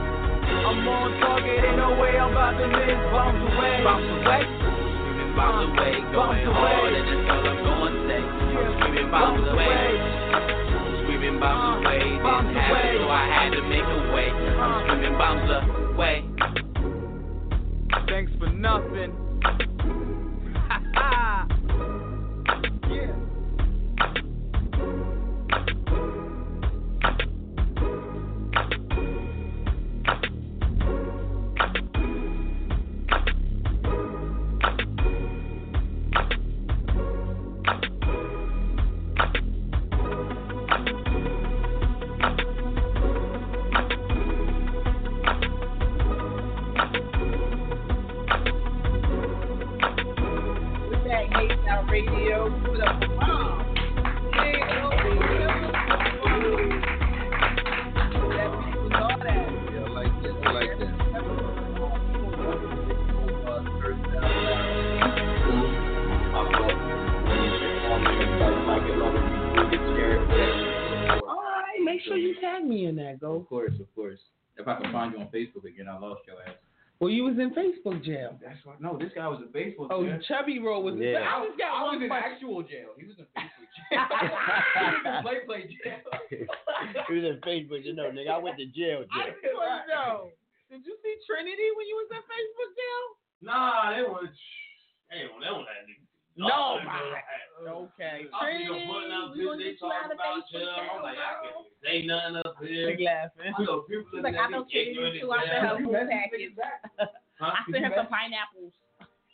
I'm 0.68 0.88
on 0.88 1.10
target, 1.20 1.64
ain't 1.66 1.78
no 1.78 1.98
way 1.98 2.14
I'm 2.18 2.32
about 2.32 2.56
to 2.60 2.68
miss. 2.68 3.00
Bounce 3.10 3.42
away, 3.42 3.82
bounce 3.84 4.06
away. 4.06 4.42
Screaming 4.46 5.34
bounce 5.36 5.74
away, 5.74 5.94
going 6.14 6.46
hard, 6.46 6.94
and 6.94 7.08
that's 7.08 7.26
all 7.34 7.50
I'm 7.50 7.58
gonna 7.66 8.08
say. 8.08 8.37
I'm 8.58 8.80
screaming 8.80 9.12
bounce 9.12 9.48
away. 9.52 10.18
Bounce 11.42 11.86
away, 11.86 12.00
didn't 12.00 12.56
have 12.56 12.74
it, 12.74 12.98
so 12.98 13.10
I 13.10 13.26
had 13.30 13.50
to 13.52 13.62
make 13.64 13.84
a 13.84 14.00
way. 14.14 14.30
I'm 14.58 14.88
screaming 14.88 15.18
bounce 15.18 15.50
away. 15.94 16.26
Thanks 18.08 18.32
for 18.40 18.50
nothing. 18.50 19.14
yeah. 22.90 23.27
Facebook 75.38 75.66
again, 75.70 75.88
I 75.88 75.98
lost 76.00 76.22
your 76.26 76.42
ass. 76.42 76.56
Well, 77.00 77.14
you 77.14 77.24
was 77.30 77.38
in 77.38 77.54
Facebook 77.54 78.02
jail. 78.04 78.34
That's 78.42 78.58
right. 78.66 78.82
No, 78.82 78.98
this 78.98 79.14
guy 79.14 79.28
was 79.30 79.38
in 79.46 79.54
Facebook 79.54 79.94
Oh, 79.94 80.02
jail. 80.02 80.18
Chubby 80.28 80.58
Roll 80.58 80.82
was 80.82 80.96
in 80.98 81.06
Yeah. 81.14 81.30
I 81.30 81.46
just 81.46 81.54
got 81.62 81.70
I 81.78 81.84
was 81.94 82.02
in 82.02 82.10
question. 82.10 82.32
actual 82.34 82.64
jail. 82.66 82.90
He 82.98 83.06
was 83.06 83.18
in 83.22 83.28
Facebook 83.38 83.70
jail. 83.86 84.02
he 84.02 84.82
was 84.82 85.06
in 85.06 85.22
play 85.22 85.38
play 85.46 85.62
jail. 85.70 86.02
he 87.06 87.14
was 87.22 87.26
in 87.30 87.38
Facebook, 87.46 87.86
you 87.86 87.94
know, 87.94 88.10
nigga. 88.10 88.34
I 88.34 88.42
went 88.42 88.58
to 88.58 88.66
jail, 88.74 89.06
I 89.14 89.30
jail. 89.30 89.38
just 89.38 89.54
want 89.54 89.86
to 89.86 89.94
know. 89.94 90.14
Did 90.74 90.82
you 90.90 90.98
see 91.06 91.14
Trinity 91.30 91.70
when 91.78 91.86
you 91.86 91.96
was 92.02 92.10
in 92.18 92.24
Facebook 92.26 92.72
jail? 92.74 93.04
Nah, 93.46 93.94
they 93.94 94.02
was. 94.02 94.34
They 95.14 95.22
don't. 95.22 95.38
They 95.40 95.48
don't 95.54 95.70
let 95.70 95.86
niggas. 95.86 96.07
No, 96.38 96.50
oh, 96.54 96.78
They 96.78 96.86
man. 96.86 97.68
Okay. 97.68 98.30
I 98.30 98.52
see 98.54 98.70
putting 98.86 99.12
out 99.12 99.34
we 99.36 99.44
gonna 99.44 99.58
get 99.58 99.82
you 99.82 99.90
out 99.90 100.12
of 100.12 100.18
Facebook 100.22 100.46
jail. 100.54 100.70
I'm 100.70 101.02
like, 101.02 101.18
I 101.18 101.42
can't 101.42 101.66
say 101.82 102.06
nothing 102.06 102.36
up 102.46 102.56
here. 102.62 102.96
They 102.96 103.04
laughing. 103.04 103.54
I 103.58 103.64
know 103.64 103.82
people 103.90 104.06
She's 104.14 104.22
looking 104.22 104.24
like, 104.24 104.36
at 104.38 104.46
I 104.46 104.50
know 104.54 104.64
me 104.64 104.70
Trinity 104.94 105.20
too. 105.22 105.32
I 105.34 105.42
sent 105.50 105.66
her 105.66 105.78
food 105.82 106.10
package. 106.14 106.54
Huh? 107.42 107.54
I 107.58 107.72
sent 107.72 107.86
her 107.86 107.94
some 107.98 108.08
pineapples. 108.08 108.74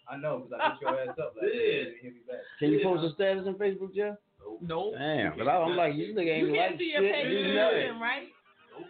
I 0.08 0.16
know, 0.18 0.48
because 0.48 0.60
I 0.60 0.72
hit 0.72 0.82
your 0.82 0.96
ass 1.00 1.16
up. 1.20 1.36
Like, 1.36 1.52
Yeah. 1.52 1.60
yeah. 1.60 1.84
hit 2.04 2.14
me 2.16 2.22
back. 2.28 2.44
Can 2.60 2.72
you 2.72 2.80
post 2.84 3.04
a 3.04 3.12
status 3.16 3.48
on 3.48 3.56
Facebook, 3.56 3.92
Jeff? 3.96 4.16
No. 4.64 4.92
Damn, 4.96 5.38
but 5.38 5.48
I, 5.48 5.56
I'm 5.60 5.76
like, 5.76 5.96
you 5.96 6.16
nigga 6.16 6.28
ain't 6.40 6.48
You 6.48 6.56
like 6.56 6.68
can't 6.72 6.80
see 6.80 6.92
your 6.96 7.02
shit. 7.04 7.16
page 7.16 7.32
You 7.32 7.40
in 7.40 7.56
know 7.56 7.70
it. 7.72 7.92
right? 8.00 8.28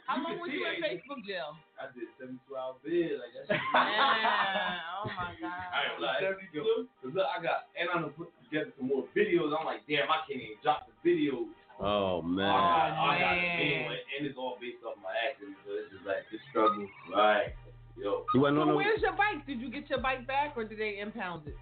How 0.06 0.18
long 0.22 0.34
can 0.34 0.40
was 0.42 0.50
see 0.50 0.58
you 0.58 0.66
in. 0.70 0.82
Facebook 0.82 1.22
jail? 1.26 1.58
I 1.84 1.92
did 1.92 2.08
72 2.16 2.40
hour 2.56 2.80
bid. 2.80 3.20
Like, 3.20 3.36
that's 3.36 3.52
Man, 3.52 3.60
oh 5.04 5.12
my 5.20 5.36
God. 5.36 5.68
I 5.76 5.80
ain't 5.92 6.00
lying. 6.00 6.24
Yo, 6.56 6.88
'cause 7.04 7.12
look, 7.12 7.28
I 7.28 7.44
got, 7.44 7.68
and 7.76 7.92
I'm 7.92 8.08
gonna 8.08 8.16
put 8.16 8.32
together 8.48 8.72
some 8.80 8.88
more 8.88 9.04
videos. 9.12 9.52
I'm 9.52 9.66
like, 9.68 9.84
damn, 9.84 10.08
I 10.08 10.24
can't 10.24 10.40
even 10.40 10.58
drop 10.64 10.88
the 10.88 10.96
videos. 11.04 11.52
Oh 11.82 12.22
I 12.22 12.26
man. 12.26 12.48
got, 12.48 12.96
I 12.96 13.20
got 13.20 13.36
the 13.36 13.42
man. 13.44 13.58
video, 13.60 13.80
and 13.92 14.02
and 14.16 14.22
it's 14.30 14.38
all 14.38 14.56
based 14.62 14.80
off 14.88 14.96
my 15.04 15.12
accident. 15.28 15.58
So 15.68 15.76
it's 15.76 15.92
just 15.92 16.06
like 16.08 16.24
this 16.32 16.40
struggle. 16.50 16.88
Right. 17.12 17.52
Yo. 17.98 18.26
You 18.34 18.42
So 18.42 18.76
where's 18.76 19.02
your 19.02 19.14
bike? 19.14 19.46
Did 19.46 19.60
you 19.62 19.70
get 19.70 19.90
your 19.90 20.00
bike 20.00 20.26
back 20.26 20.54
or 20.56 20.64
did 20.64 20.80
they 20.80 20.98
impound 21.00 21.48
it? 21.48 21.56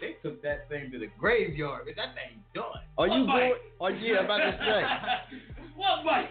They 0.00 0.16
took 0.22 0.42
that 0.42 0.68
thing 0.68 0.90
to 0.92 0.98
the 0.98 1.06
graveyard. 1.18 1.82
but 1.86 1.96
That 1.96 2.14
thing 2.14 2.42
done. 2.54 2.84
Are 2.98 3.08
you 3.08 3.24
going? 3.26 3.54
Oh 3.80 3.88
yeah, 3.88 4.18
I'm 4.18 4.24
about 4.26 4.38
to 4.38 4.52
say. 4.60 4.82
what 5.76 6.04
bike? 6.04 6.28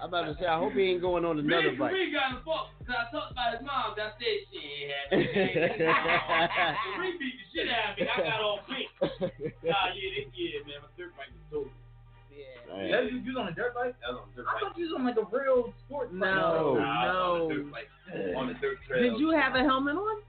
I'm 0.00 0.08
about 0.08 0.26
to 0.26 0.34
say. 0.38 0.46
I 0.46 0.58
hope 0.58 0.72
he 0.74 0.82
ain't 0.92 1.00
going 1.00 1.24
on 1.24 1.38
another 1.38 1.72
Me, 1.72 1.78
bike. 1.78 1.92
me 1.92 2.12
got 2.12 2.30
in 2.30 2.34
the 2.36 2.42
fuck. 2.44 2.68
Cause 2.84 2.96
I 2.98 3.08
talked 3.14 3.32
about 3.32 3.56
his 3.56 3.62
mom. 3.64 3.94
That 3.96 4.14
said 4.20 4.36
she 4.52 4.60
ain't 4.60 4.90
had 4.92 5.86
no 5.88 7.08
beat 7.18 7.34
the 7.40 7.46
shit 7.54 7.68
out 7.72 7.92
of 7.92 7.98
me. 7.98 8.08
I 8.08 8.20
got 8.20 8.40
all 8.42 8.60
pink. 8.68 8.88
Nah, 9.62 9.94
yeah, 9.94 10.10
this 10.18 10.28
year, 10.34 10.60
man, 10.66 10.82
my 10.82 10.88
dirt 10.98 11.14
bike 11.16 11.30
was 11.32 11.46
total. 11.50 11.70
Yeah. 12.28 12.90
That, 13.00 13.12
you, 13.12 13.18
you 13.20 13.32
was 13.32 13.38
on 13.40 13.48
a 13.48 13.54
dirt 13.54 13.74
bike? 13.74 13.94
That 14.02 14.12
was 14.12 14.22
on 14.26 14.28
a 14.32 14.36
dirt 14.36 14.46
I 14.50 14.60
thought 14.60 14.76
you 14.76 14.84
was 14.90 14.94
on 14.98 15.04
like 15.06 15.16
a 15.16 15.26
real 15.30 15.72
sports 15.86 16.10
bike. 16.12 16.20
No, 16.20 16.74
Nah, 16.74 16.82
I 16.82 17.06
was 17.06 17.14
no. 17.14 17.22
on 17.22 17.52
a 17.52 17.54
dirt 17.54 17.70
bike. 17.72 17.88
On 18.36 18.46
the 18.48 18.54
dirt 18.60 18.78
trail. 18.88 19.02
Did 19.02 19.20
you 19.20 19.30
have 19.30 19.54
a 19.54 19.60
helmet 19.62 19.94
on? 19.96 20.22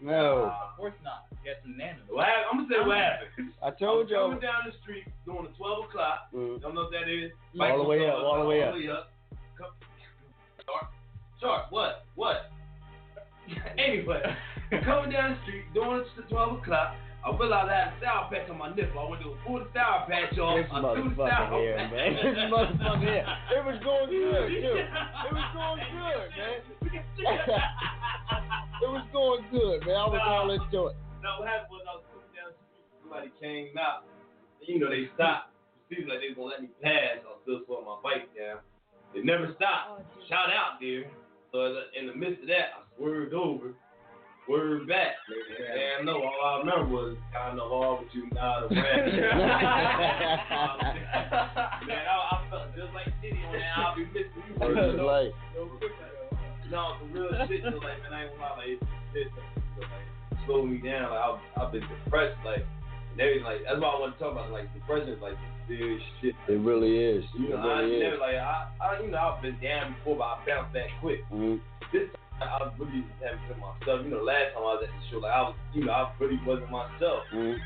No. 0.00 0.52
Of 0.52 0.76
course 0.76 0.94
not. 1.02 1.26
You 1.30 1.50
got 1.52 1.62
some 1.62 1.76
nanos. 1.76 2.02
What? 2.08 2.26
I'm 2.28 2.64
gonna 2.64 2.68
say 2.70 2.86
what 2.86 2.96
happened. 2.96 3.52
I 3.62 3.70
told 3.70 4.06
I'm 4.06 4.12
y'all. 4.12 4.26
coming 4.28 4.40
down 4.40 4.62
the 4.66 4.72
street 4.82 5.04
doing 5.24 5.44
the 5.44 5.54
12 5.56 5.84
o'clock. 5.90 6.30
Mm. 6.34 6.60
Don't 6.62 6.74
know 6.74 6.82
what 6.82 6.92
that 6.92 7.08
is. 7.10 7.32
All 7.60 7.78
the 7.78 7.84
way 7.88 8.06
up, 8.08 8.14
all 8.22 8.42
the 8.42 8.48
way 8.48 8.62
up. 8.62 8.74
All 8.74 8.78
the 8.78 8.86
way 8.86 8.90
up. 8.92 9.10
Come- 9.58 9.74
Sharp. 10.66 10.90
Sharp. 11.40 11.64
What? 11.70 12.04
What? 12.14 12.50
anyway, 13.78 14.22
I'm 14.72 14.84
coming 14.84 15.10
down 15.10 15.32
the 15.34 15.38
street 15.44 15.64
doing 15.74 16.04
the 16.16 16.22
12 16.28 16.58
o'clock. 16.62 16.94
I 17.24 17.34
realized 17.36 17.68
I 17.68 17.74
had 17.74 17.88
a 17.88 18.00
sour 18.00 18.30
patch 18.30 18.48
on 18.48 18.58
my 18.58 18.70
nipple. 18.74 19.00
I 19.00 19.10
went 19.10 19.22
to 19.22 19.34
a 19.34 19.58
the 19.58 19.66
sour 19.74 20.06
patch 20.06 20.38
off. 20.38 20.54
This 20.54 20.70
I 20.70 20.78
threw 20.80 21.10
the 21.10 21.16
motherfucker 21.18 21.50
sour 21.50 21.60
here, 21.60 21.76
patch. 21.76 21.90
man. 21.92 22.10
This 22.22 22.38
motherfucker 22.54 23.00
here. 23.02 23.26
It 23.58 23.62
was 23.66 23.78
going 23.82 24.08
good, 24.08 24.48
too. 24.48 24.78
It 24.78 25.32
was 25.34 25.48
going 25.50 25.82
good, 25.90 26.28
man. 26.38 26.58
it 28.82 28.88
was 28.88 29.06
going 29.12 29.44
good, 29.50 29.80
man. 29.86 29.96
I 29.96 30.06
was 30.08 30.20
all 30.24 30.50
into 30.50 30.86
it. 30.92 30.96
No, 31.22 31.40
what 31.42 31.48
happened 31.48 31.70
was 31.72 31.84
I 31.88 31.94
was 31.98 32.04
coming 32.12 32.30
down 32.34 32.52
the 32.54 32.58
street. 32.70 32.86
Somebody 33.02 33.30
came 33.40 33.76
out. 33.78 34.04
You 34.62 34.78
know, 34.78 34.90
they 34.90 35.08
stopped. 35.14 35.52
It 35.90 35.96
seemed 35.96 36.08
like 36.08 36.20
they 36.20 36.28
was 36.32 36.36
going 36.36 36.50
to 36.52 36.54
let 36.60 36.62
me 36.62 36.70
pass. 36.82 37.20
I 37.24 37.28
was 37.32 37.40
still 37.42 37.60
slowing 37.66 37.86
my 37.88 37.98
bike 38.04 38.28
down. 38.36 38.60
They 39.16 39.20
never 39.24 39.50
stopped. 39.56 40.04
Oh, 40.04 40.22
Shout 40.28 40.52
out 40.52 40.76
there. 40.80 41.08
So 41.52 41.64
in 41.96 42.06
the 42.06 42.14
midst 42.14 42.42
of 42.44 42.48
that, 42.52 42.76
I 42.76 42.84
swerved 42.96 43.32
over. 43.32 43.72
Swerved 44.44 44.88
back. 44.88 45.16
Damn, 45.28 46.04
no. 46.04 46.20
All 46.20 46.40
I 46.44 46.58
remember 46.60 46.88
was 46.92 47.16
kind 47.32 47.58
of 47.60 47.68
hard 47.68 48.04
with 48.04 48.12
you 48.12 48.28
now. 48.32 48.68
the 48.68 48.76
rap. 48.76 49.04
Man, 51.88 52.04
I, 52.04 52.16
I 52.32 52.50
felt 52.50 52.68
just 52.76 52.92
like 52.94 53.08
Diddy 53.20 53.40
on 53.44 53.52
that. 53.52 53.72
I'll 53.76 53.96
be 53.96 54.04
missing 54.12 54.44
you. 54.48 54.54
bro. 54.56 54.68
It 54.68 54.96
was 54.96 55.00
like, 55.00 55.32
No, 56.70 56.96
for 57.00 57.06
real 57.12 57.30
shit. 57.48 57.62
So 57.62 57.78
like, 57.78 58.02
man, 58.02 58.12
I 58.12 58.22
ain't 58.24 58.32
gonna 58.36 58.42
lie. 58.42 58.56
Like, 58.58 58.68
it's, 58.68 58.84
it's, 59.14 59.32
like, 59.80 60.44
slow 60.46 60.64
me 60.66 60.78
down. 60.78 61.10
Like, 61.10 61.20
I've, 61.20 61.40
I've 61.56 61.72
been 61.72 61.84
depressed. 62.04 62.38
Like, 62.44 62.64
and 63.12 63.20
everything. 63.20 63.44
Like, 63.44 63.60
that's 63.66 63.80
why 63.80 63.88
I 63.88 64.00
want 64.00 64.16
to 64.16 64.18
talk 64.22 64.32
about. 64.32 64.50
Like, 64.50 64.72
depression 64.74 65.08
is 65.10 65.20
like 65.22 65.34
serious 65.66 66.02
shit. 66.20 66.34
it 66.48 66.60
really 66.60 66.96
is. 66.96 67.24
You 67.36 67.52
It 67.52 67.56
know, 67.56 67.68
I 67.68 67.80
really 67.80 68.00
never 68.00 68.18
like 68.18 68.36
I, 68.36 68.68
I, 68.80 69.00
you 69.02 69.10
know, 69.10 69.18
I've 69.18 69.42
been 69.42 69.58
down 69.60 69.94
before, 69.94 70.16
but 70.16 70.24
I 70.24 70.36
bounced 70.46 70.72
back 70.72 70.88
quick. 71.00 71.20
Mhm. 71.32 71.60
This 71.92 72.08
I 72.40 72.70
really 72.78 73.02
haven't 73.18 73.42
been 73.50 73.58
myself. 73.58 74.06
You 74.06 74.14
know, 74.14 74.22
last 74.22 74.54
time 74.54 74.62
I 74.62 74.78
was 74.78 74.86
at 74.86 74.94
the 74.94 75.02
show, 75.10 75.18
like 75.18 75.34
I 75.34 75.42
was, 75.42 75.56
you 75.74 75.84
know, 75.84 75.92
I 75.92 76.12
really 76.22 76.38
wasn't 76.46 76.70
myself. 76.70 77.26
Mm-hmm. 77.34 77.58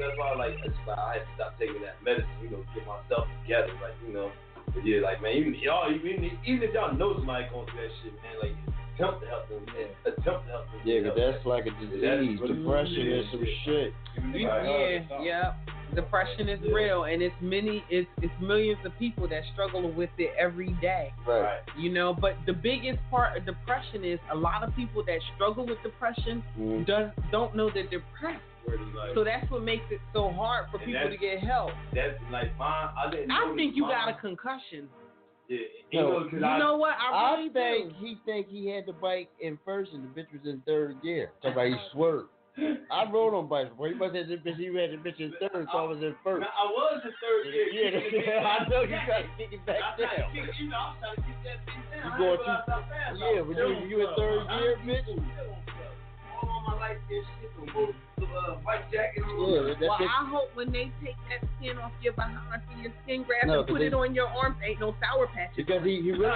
That's 0.00 0.16
why, 0.16 0.32
like, 0.34 0.56
that's 0.64 0.78
why 0.88 0.96
I 0.96 1.12
had 1.20 1.24
to 1.28 1.32
stop 1.36 1.58
taking 1.60 1.84
that 1.84 2.00
medicine. 2.02 2.32
You 2.42 2.50
know, 2.56 2.64
get 2.74 2.88
myself 2.88 3.28
together. 3.44 3.70
Like, 3.84 3.94
you 4.00 4.16
know, 4.16 4.32
but 4.74 4.84
yeah, 4.86 5.00
like 5.00 5.22
man, 5.22 5.32
even 5.36 5.54
y'all, 5.56 5.90
even 5.92 6.30
even 6.44 6.62
if 6.62 6.74
y'all 6.74 6.94
know 6.94 7.14
somebody 7.16 7.46
going 7.52 7.66
through 7.70 7.80
that 7.82 7.90
shit, 8.02 8.12
man, 8.22 8.34
like 8.42 8.52
attempt 8.94 9.22
to 9.22 9.26
help 9.28 9.48
them, 9.48 9.64
man, 9.66 9.88
attempt 10.06 10.46
to 10.46 10.50
help 10.52 10.66
them. 10.70 10.80
Yeah, 10.84 10.94
Yeah, 10.94 11.08
'cause 11.08 11.16
that's 11.18 11.46
like 11.46 11.66
a 11.66 11.70
That 11.70 11.82
is 11.82 11.90
disease. 12.28 12.40
what 12.40 12.48
Depression 12.54 13.06
is. 13.06 13.24
is 13.24 13.30
some 13.30 13.44
shit. 13.64 13.92
You- 14.32 14.40
yeah, 14.48 15.20
yeah. 15.20 15.52
Depression 15.94 16.48
is 16.48 16.60
real, 16.72 17.04
and 17.04 17.22
it's 17.22 17.34
many, 17.40 17.84
it's 17.88 18.08
it's 18.20 18.32
millions 18.40 18.84
of 18.84 18.96
people 18.98 19.28
that 19.28 19.44
struggle 19.52 19.88
with 19.90 20.10
it 20.18 20.32
every 20.38 20.70
day. 20.80 21.12
Right. 21.26 21.60
You 21.78 21.90
know, 21.90 22.12
but 22.14 22.34
the 22.46 22.52
biggest 22.52 22.98
part 23.10 23.36
of 23.36 23.44
depression 23.44 24.04
is 24.04 24.18
a 24.30 24.34
lot 24.34 24.64
of 24.64 24.74
people 24.74 25.04
that 25.04 25.20
struggle 25.34 25.64
with 25.66 25.80
depression 25.82 26.42
Mhm. 26.58 26.86
does 26.86 27.10
don't 27.30 27.54
know 27.54 27.66
that 27.70 27.90
they're 27.90 28.00
depressed. 28.00 28.42
Where 28.64 28.76
it's 28.76 28.94
like- 28.96 29.14
So 29.14 29.24
that's 29.24 29.50
what 29.50 29.62
makes 29.62 29.84
it 29.90 30.00
so 30.12 30.30
hard 30.30 30.70
for 30.70 30.78
people 30.78 31.08
to 31.10 31.16
get 31.16 31.40
help. 31.40 31.70
That's 31.92 32.18
like 32.30 32.56
mine. 32.58 32.90
I 32.96 33.10
didn't. 33.10 33.30
I 33.30 33.52
think 33.54 33.76
you 33.76 33.82
mine. 33.82 33.92
got 33.92 34.08
a 34.08 34.20
concussion. 34.20 34.88
Yeah, 35.48 35.58
No, 35.58 35.66
you 35.90 36.00
know, 36.00 36.24
'cause 36.24 36.32
You 36.40 36.44
I, 36.46 36.58
know 36.58 36.76
what? 36.78 36.94
I 36.98 37.34
really 37.36 37.50
think 37.50 37.90
do. 37.90 37.94
he 38.00 38.16
think 38.24 38.48
he 38.48 38.66
had 38.68 38.86
the 38.86 38.94
bike 38.94 39.28
in 39.40 39.58
first 39.64 39.92
and 39.92 40.02
the 40.02 40.08
bitch 40.18 40.32
was 40.32 40.40
in 40.46 40.62
third 40.62 41.02
gear. 41.02 41.32
Somebody 41.42 41.72
he 41.76 41.78
swerved. 41.92 42.30
I 42.56 43.04
rode 43.10 43.34
on 43.34 43.48
bikes 43.48 43.68
before. 43.70 43.88
He 43.88 43.94
must 43.94 44.14
have 44.14 44.28
the 44.28 44.36
bitch. 44.38 44.56
He 44.56 44.66
had 44.66 44.92
the 44.94 45.02
bitch 45.02 45.18
in 45.20 45.34
third, 45.40 45.66
so 45.72 45.76
I 45.78 45.82
was 45.82 45.98
in 46.02 46.14
first. 46.22 46.46
I 46.46 46.64
was 46.64 47.02
in 47.04 47.12
third 47.20 47.52
gear. 47.52 48.24
Yeah, 48.24 48.56
I 48.62 48.68
know 48.68 48.82
you 48.82 48.90
got 48.94 49.18
to 49.20 49.28
kick 49.36 49.52
it 49.52 49.66
back 49.66 49.82
I'm 49.84 49.96
to 49.98 50.02
down. 50.06 50.32
kick- 50.32 50.54
You 50.60 50.68
know, 50.70 50.78
I'm 50.78 50.96
trying 51.02 51.16
to 51.16 51.22
keep 51.22 51.38
that 51.44 51.58
bitch 51.66 51.82
down. 51.90 52.06
You 52.06 52.14
I 52.14 52.18
going 52.18 52.38
didn't 52.38 52.64
too- 52.64 52.88
fast 52.88 53.18
yeah, 53.18 53.40
was 53.42 53.56
when 53.58 53.58
you- 53.58 53.88
you 53.90 54.08
in 54.08 54.14
third 54.16 54.48
gear, 54.48 54.76
bitch? 54.86 55.08
Still- 56.64 56.68
All 56.68 56.72
on 56.74 56.80
my 56.80 56.88
life, 56.88 56.98
this 57.08 57.24
shit, 57.40 57.50
the 57.56 57.72
motor, 57.72 57.92
the 58.18 58.24
uh, 58.26 58.54
white 58.64 58.84
jacket 58.92 59.22
on. 59.24 59.30
Yeah, 59.30 59.60
Well, 59.88 59.98
bitch- 59.98 60.08
I 60.08 60.24
hope 60.30 60.50
when 60.54 60.72
they 60.72 60.90
take 61.02 61.16
that 61.28 61.40
skin 61.58 61.78
off 61.78 61.92
your 62.02 62.12
behind 62.14 62.62
for 62.70 62.78
your 62.80 62.92
skin 63.04 63.22
graft 63.24 63.46
No, 63.46 63.58
and 63.60 63.66
'cause 63.68 63.74
put 63.74 63.82
it 63.82 63.94
on 63.94 64.14
your 64.14 64.28
arms, 64.28 64.56
ain't 64.64 64.80
no 64.80 64.94
sour 65.00 65.26
patches. 65.28 65.56
Because 65.56 65.82
he, 65.84 66.00
he 66.02 66.12
really. 66.12 66.30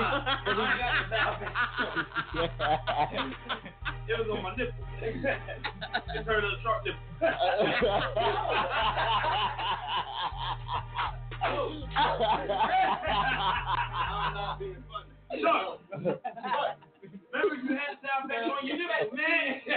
It 4.09 4.17
was 4.19 4.29
on 4.39 4.43
my 4.43 4.57
nipple. 4.57 4.73
it 5.03 6.25
turned 6.25 6.45
into 6.45 6.57
a 6.57 6.63
sharp 6.63 6.83
nipple. 6.85 8.19
I'm 12.99 14.35
not 14.35 14.59
being 14.59 14.77
funny. 14.89 15.43
Sharp. 15.43 15.81
Remember 17.33 17.55
you 17.61 17.77
had 17.77 18.01
sound 18.01 18.29
back 18.29 18.45
on 18.49 18.65
your 18.67 18.77
nipple, 18.81 19.13
man. 19.13 19.61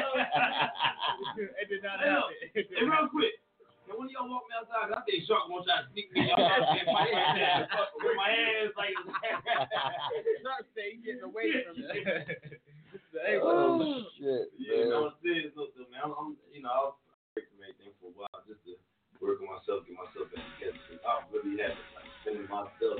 it 1.59 1.67
did 1.69 1.83
not 1.83 1.99
happen. 1.99 2.31
hey, 2.55 2.63
real 2.87 3.07
quick. 3.11 3.35
Now, 3.89 3.99
when 3.99 4.07
y'all 4.13 4.29
walk 4.29 4.47
me 4.47 4.55
outside, 4.55 4.87
'cause 4.87 4.95
I 4.95 5.03
think 5.03 5.27
Sharp 5.27 5.51
gonna 5.51 5.65
try 5.67 5.83
to 5.83 5.87
sneak 5.91 6.07
me 6.15 6.31
out 6.31 6.39
with 6.71 6.87
my 6.95 7.03
hands, 7.11 7.67
with 7.99 8.15
my 8.15 8.29
hands 8.31 8.71
like. 8.79 8.95
Sharp 10.45 10.63
say 10.71 10.95
he's 10.95 11.03
getting 11.03 11.27
away 11.27 11.65
from 11.67 11.75
you. 11.75 11.91
Hey, 11.91 13.35
Oh, 13.43 13.83
shit, 14.15 14.51
Yeah, 14.55 14.71
you 14.71 14.87
man. 14.87 14.89
know 14.89 15.01
what 15.11 15.19
I'm 15.19 15.23
saying? 15.23 15.51
So, 15.55 15.67
so, 15.75 15.83
man, 15.91 15.99
I'm, 16.07 16.13
I'm, 16.15 16.29
you 16.55 16.61
know, 16.63 16.71
I 16.71 16.79
was 16.87 16.95
away 17.35 17.43
from 17.51 17.59
everything 17.67 17.91
for 17.99 18.11
a 18.11 18.15
while 18.15 18.39
just 18.47 18.63
to 18.67 18.79
work 19.19 19.43
on 19.43 19.51
myself, 19.59 19.83
get 19.87 19.95
myself 19.99 20.31
back 20.31 20.43
together. 20.55 20.79
'cause 20.87 21.03
I 21.03 21.13
really 21.35 21.59
had 21.59 21.75
to 21.75 21.83
like 21.99 22.07
finish 22.23 22.47
myself. 22.47 22.99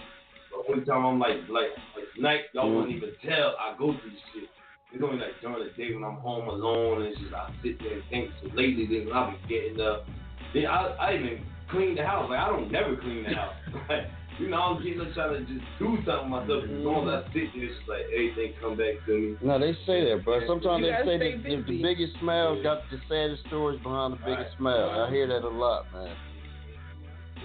But 0.51 0.69
one 0.69 0.85
time 0.85 1.05
I'm 1.05 1.19
like, 1.19 1.47
like, 1.49 1.71
like 1.95 2.07
tonight, 2.15 2.51
y'all 2.53 2.69
wouldn't 2.69 2.93
mm. 2.93 2.97
even 2.97 3.11
tell 3.23 3.55
I 3.57 3.75
go 3.79 3.95
through 3.97 4.11
this 4.11 4.19
shit. 4.33 4.49
It's 4.93 5.03
only 5.03 5.23
like 5.23 5.39
during 5.41 5.63
the 5.63 5.71
day 5.79 5.95
when 5.95 6.03
I'm 6.03 6.19
home 6.19 6.49
alone 6.49 7.01
and 7.01 7.11
it's 7.11 7.19
just 7.19 7.33
I 7.33 7.49
sit 7.63 7.79
there 7.79 7.93
and 7.95 8.03
think. 8.09 8.29
So 8.43 8.51
lately, 8.53 8.85
then 8.87 9.11
I've 9.13 9.31
been 9.31 9.47
getting 9.47 9.79
up. 9.79 10.05
Then 10.53 10.65
I, 10.67 10.91
I 10.99 11.15
even 11.15 11.45
clean 11.71 11.95
the 11.95 12.03
house. 12.03 12.29
Like 12.29 12.39
I 12.39 12.47
don't 12.47 12.71
never 12.71 12.97
clean 12.97 13.23
the 13.23 13.35
house. 13.35 13.55
Like, 13.89 14.07
you 14.39 14.47
know, 14.47 14.57
I'm 14.57 14.83
getting 14.83 15.01
up 15.01 15.13
trying 15.13 15.33
to 15.33 15.39
just 15.45 15.65
do 15.77 15.97
something 16.05 16.29
myself. 16.29 16.63
As 16.63 16.69
long 16.81 17.07
as 17.07 17.23
I 17.23 17.33
sit 17.33 17.51
there, 17.53 17.65
it's 17.67 17.75
just 17.77 17.87
like 17.87 18.07
everything 18.11 18.53
come 18.59 18.75
back 18.77 18.95
to 19.05 19.11
me. 19.11 19.37
No, 19.43 19.59
they 19.59 19.73
say 19.85 20.07
that, 20.07 20.23
bro. 20.23 20.39
Sometimes 20.47 20.83
they 20.83 20.95
say 21.03 21.17
that 21.19 21.67
the, 21.67 21.81
biggest 21.81 22.17
smile 22.19 22.55
got 22.63 22.81
the 22.89 22.97
saddest 23.07 23.43
stories 23.47 23.79
behind 23.83 24.13
the 24.13 24.23
biggest 24.23 24.57
smile. 24.57 24.89
I 24.89 25.11
hear 25.11 25.27
that 25.27 25.43
a 25.43 25.49
lot, 25.49 25.85
man. 25.93 26.15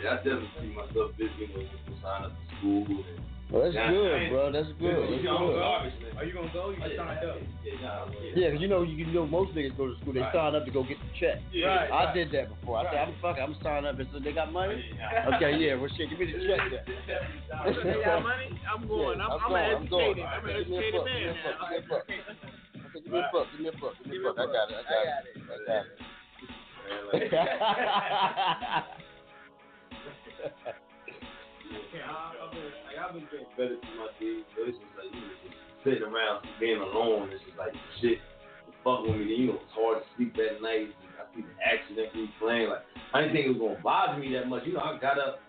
Yeah, 0.02 0.10
I 0.12 0.16
definitely 0.16 0.51
see 0.60 0.74
myself 0.77 1.10
busy, 1.16 1.32
you 1.39 1.48
know, 1.48 1.64
with 1.64 2.02
sign 2.02 2.24
up 2.24 2.32
to 2.32 2.56
school. 2.59 2.85
And, 2.85 3.20
Well, 3.47 3.62
that's 3.62 3.74
Yeah, 3.78 3.90
good, 3.94 4.12
I- 4.12 4.28
bro. 4.28 4.51
That's 4.51 4.73
good. 4.82 4.90
That's 5.06 5.23
good. 5.23 5.24
garbage, 5.24 5.94
man. 6.02 6.18
Are 6.18 6.24
you 6.27 6.32
gonna 6.35 6.51
go? 6.52 6.70
You 6.70 6.82
yeah, 6.82 6.97
signed 6.98 7.23
up. 7.24 7.39
Yeah, 7.62 7.78
nah, 7.81 8.10
yeah. 8.10 8.35
Yeah, 8.35 8.51
'cause 8.51 8.60
you 8.60 8.66
know, 8.68 8.82
you 8.82 9.06
know, 9.06 9.24
most 9.24 9.55
niggas 9.55 9.77
go 9.78 9.86
to 9.86 9.94
school. 10.02 10.12
They 10.12 10.20
Right. 10.20 10.32
sign 10.35 10.55
up 10.56 10.64
to 10.66 10.70
go 10.73 10.82
get 10.82 10.98
the 10.98 11.06
check. 11.14 11.39
Yeah, 11.52 11.86
I 11.86 12.05
right. 12.06 12.14
did 12.14 12.31
that 12.32 12.48
before. 12.51 12.78
I 12.78 12.90
said, 12.90 13.06
I'm 13.06 13.14
fucking, 13.23 13.43
I'm 13.44 13.55
signing 13.62 13.86
up. 13.86 13.98
And 14.01 14.09
so 14.12 14.18
they 14.18 14.32
got 14.32 14.51
money. 14.52 14.82
Okay, 15.35 15.56
yeah. 15.59 15.74
Well, 15.78 15.89
shit, 15.97 16.10
give 16.10 16.18
me 16.18 16.27
the 16.27 16.43
check. 16.44 16.59
Then. 16.70 16.82
So 17.74 17.81
they 17.86 18.02
got 18.05 18.23
money? 18.24 18.51
I'm 18.66 18.82
going. 18.89 19.18
Yeah, 19.18 19.24
I'm, 19.27 19.31
I'm 19.32 19.40
I'm, 19.40 19.48
going, 19.48 19.62
an 19.62 19.77
I'm 19.77 19.86
going. 19.86 20.27
I'm 20.27 20.44
an 20.44 20.51
a 20.51 20.52
educated 20.59 21.05
man 21.06 21.23
give 21.23 21.31
me 21.31 21.31
a 21.31 21.32
now. 21.32 21.70
give 21.70 21.70
me 21.70 21.77
a 21.78 21.81
buck. 21.86 22.02
Okay, 22.02 22.98
give 22.98 23.12
me 23.12 23.18
a 23.18 23.31
buck. 23.32 23.47
Give 23.52 23.60
me 23.60 23.68
a 23.68 23.73
buck. 23.78 23.94
Give 24.02 24.10
me 24.10 24.16
a 24.18 24.20
buck. 24.27 24.39
I 24.39 24.47
got 24.51 24.70
it. 24.70 24.74
I 24.74 24.82
got 24.90 25.23
it. 25.23 25.39
I 25.47 25.56
got 25.70 25.86
it. 27.14 28.85
Yeah, 31.94 32.06
I- 32.10 32.35
I've 32.44 32.52
been, 32.52 32.62
like, 32.86 32.98
I've 32.98 33.12
been 33.14 33.27
getting 33.31 33.47
better 33.56 33.77
to 33.77 33.90
my 33.98 34.09
days. 34.20 34.44
So 34.55 34.62
it's 34.66 34.78
just 34.78 34.94
like, 34.97 35.10
you 35.14 35.20
know, 35.20 35.35
just 35.43 35.56
sitting 35.85 36.02
around, 36.06 36.47
being 36.60 36.81
alone. 36.81 37.31
It's 37.32 37.43
just 37.44 37.59
like, 37.59 37.74
shit, 38.01 38.18
fuck 38.85 39.02
with 39.02 39.16
me. 39.16 39.35
You 39.35 39.47
know, 39.48 39.59
it's 39.62 39.73
hard 39.74 40.02
to 40.02 40.06
sleep 40.16 40.36
at 40.39 40.62
night. 40.62 40.94
I 41.18 41.24
see 41.35 41.43
the 41.43 41.55
accident 41.64 42.12
keep 42.12 42.31
playing. 42.39 42.68
Like, 42.70 42.85
I 43.12 43.20
didn't 43.23 43.35
think 43.35 43.47
it 43.47 43.55
was 43.56 43.59
going 43.59 43.77
to 43.77 43.82
bother 43.82 44.18
me 44.18 44.32
that 44.35 44.47
much. 44.48 44.62
You 44.66 44.74
know, 44.74 44.85
I 44.85 44.98
got 44.98 45.18
up, 45.18 45.40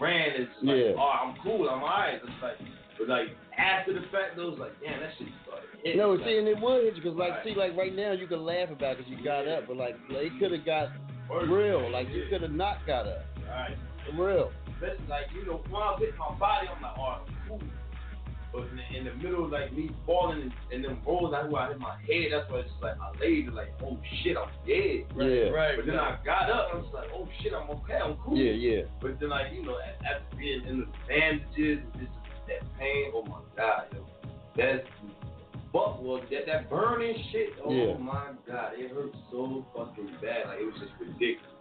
ran, 0.00 0.32
and 0.32 0.44
it's 0.48 0.58
like, 0.62 0.76
Yeah. 0.80 0.96
oh, 0.96 1.12
I'm 1.12 1.36
cool, 1.42 1.68
I'm 1.68 1.82
alright. 1.82 2.20
It's 2.24 2.42
like, 2.42 2.56
but 2.98 3.08
like, 3.08 3.28
after 3.58 3.92
the 3.92 4.06
fact, 4.08 4.36
though, 4.36 4.50
it's 4.56 4.60
like, 4.60 4.72
damn, 4.80 5.00
that 5.00 5.12
shit 5.18 5.28
started 5.44 5.68
hitting. 5.84 5.98
No, 6.00 6.12
Like, 6.16 6.24
see, 6.26 6.38
and 6.38 6.48
it 6.48 6.56
would 6.60 6.84
hit 6.84 6.96
you 6.96 7.02
because, 7.02 7.18
like, 7.18 7.32
Right. 7.40 7.44
see, 7.44 7.54
like 7.54 7.76
right 7.76 7.94
now 7.94 8.12
you 8.12 8.26
can 8.26 8.44
laugh 8.44 8.70
about 8.72 8.96
because 8.96 9.10
you 9.12 9.20
got 9.22 9.46
up, 9.48 9.66
but 9.68 9.76
like 9.76 9.96
it 10.08 10.32
could 10.40 10.52
have 10.52 10.64
got 10.64 10.88
real. 11.28 11.90
Like 11.90 12.08
you 12.08 12.26
could 12.30 12.40
have 12.42 12.52
not 12.56 12.84
got 12.86 13.06
up. 13.06 13.24
Alright. 13.44 13.76
For 14.14 14.26
real. 14.26 14.52
Especially 14.74 15.06
like, 15.08 15.26
you 15.34 15.46
know, 15.46 15.62
when 15.70 15.82
I 15.82 15.90
was 15.92 16.00
hitting 16.00 16.18
my 16.18 16.34
body, 16.38 16.68
I'm 16.68 16.82
like, 16.82 16.98
oh, 16.98 17.18
cool. 17.48 17.60
But 18.52 18.68
in 18.68 18.76
the, 18.76 18.98
in 18.98 19.04
the 19.04 19.14
middle 19.22 19.44
of 19.44 19.50
like 19.50 19.72
me 19.72 19.90
falling 20.06 20.40
and, 20.42 20.52
and 20.72 20.84
them 20.84 20.98
rolls, 21.06 21.32
that's 21.32 21.50
where 21.50 21.62
I 21.62 21.68
hit 21.68 21.78
my 21.80 21.96
head. 22.06 22.28
That's 22.32 22.50
why 22.50 22.60
it's 22.60 22.70
just 22.70 22.82
like 22.82 22.96
I 23.00 23.10
laid 23.20 23.48
there 23.48 23.54
like, 23.54 23.74
oh 23.82 23.98
shit, 24.22 24.36
I'm 24.36 24.48
dead. 24.66 25.04
Yeah. 25.16 25.50
Right. 25.50 25.76
But 25.76 25.84
then 25.86 25.98
I 25.98 26.16
got 26.24 26.48
up, 26.48 26.72
and 26.72 26.80
I 26.80 26.82
was 26.84 26.94
like, 26.94 27.08
oh 27.12 27.28
shit, 27.42 27.52
I'm 27.52 27.68
okay, 27.68 27.98
I'm 28.00 28.16
cool. 28.24 28.36
Yeah, 28.38 28.52
yeah. 28.52 28.82
But 29.02 29.18
then 29.20 29.28
like, 29.30 29.52
you 29.52 29.62
know, 29.62 29.76
after 29.80 30.36
being 30.38 30.64
in 30.64 30.80
the 30.80 30.86
bandages 31.08 31.84
and 31.84 31.92
just 32.00 32.12
that 32.48 32.62
pain, 32.78 33.10
oh 33.14 33.24
my 33.24 33.40
god, 33.56 33.88
yo, 33.92 34.06
that's 34.56 34.86
fuck 35.72 36.00
well 36.00 36.20
that 36.30 36.46
that 36.46 36.70
burning 36.70 37.16
shit. 37.32 37.50
Oh 37.64 37.72
Yeah. 37.72 37.98
my 37.98 38.30
god, 38.46 38.72
it 38.78 38.90
hurt 38.94 39.12
so 39.30 39.66
fucking 39.76 40.16
bad. 40.22 40.46
Like 40.48 40.60
it 40.60 40.64
was 40.64 40.80
just 40.80 40.92
ridiculous. 41.00 41.52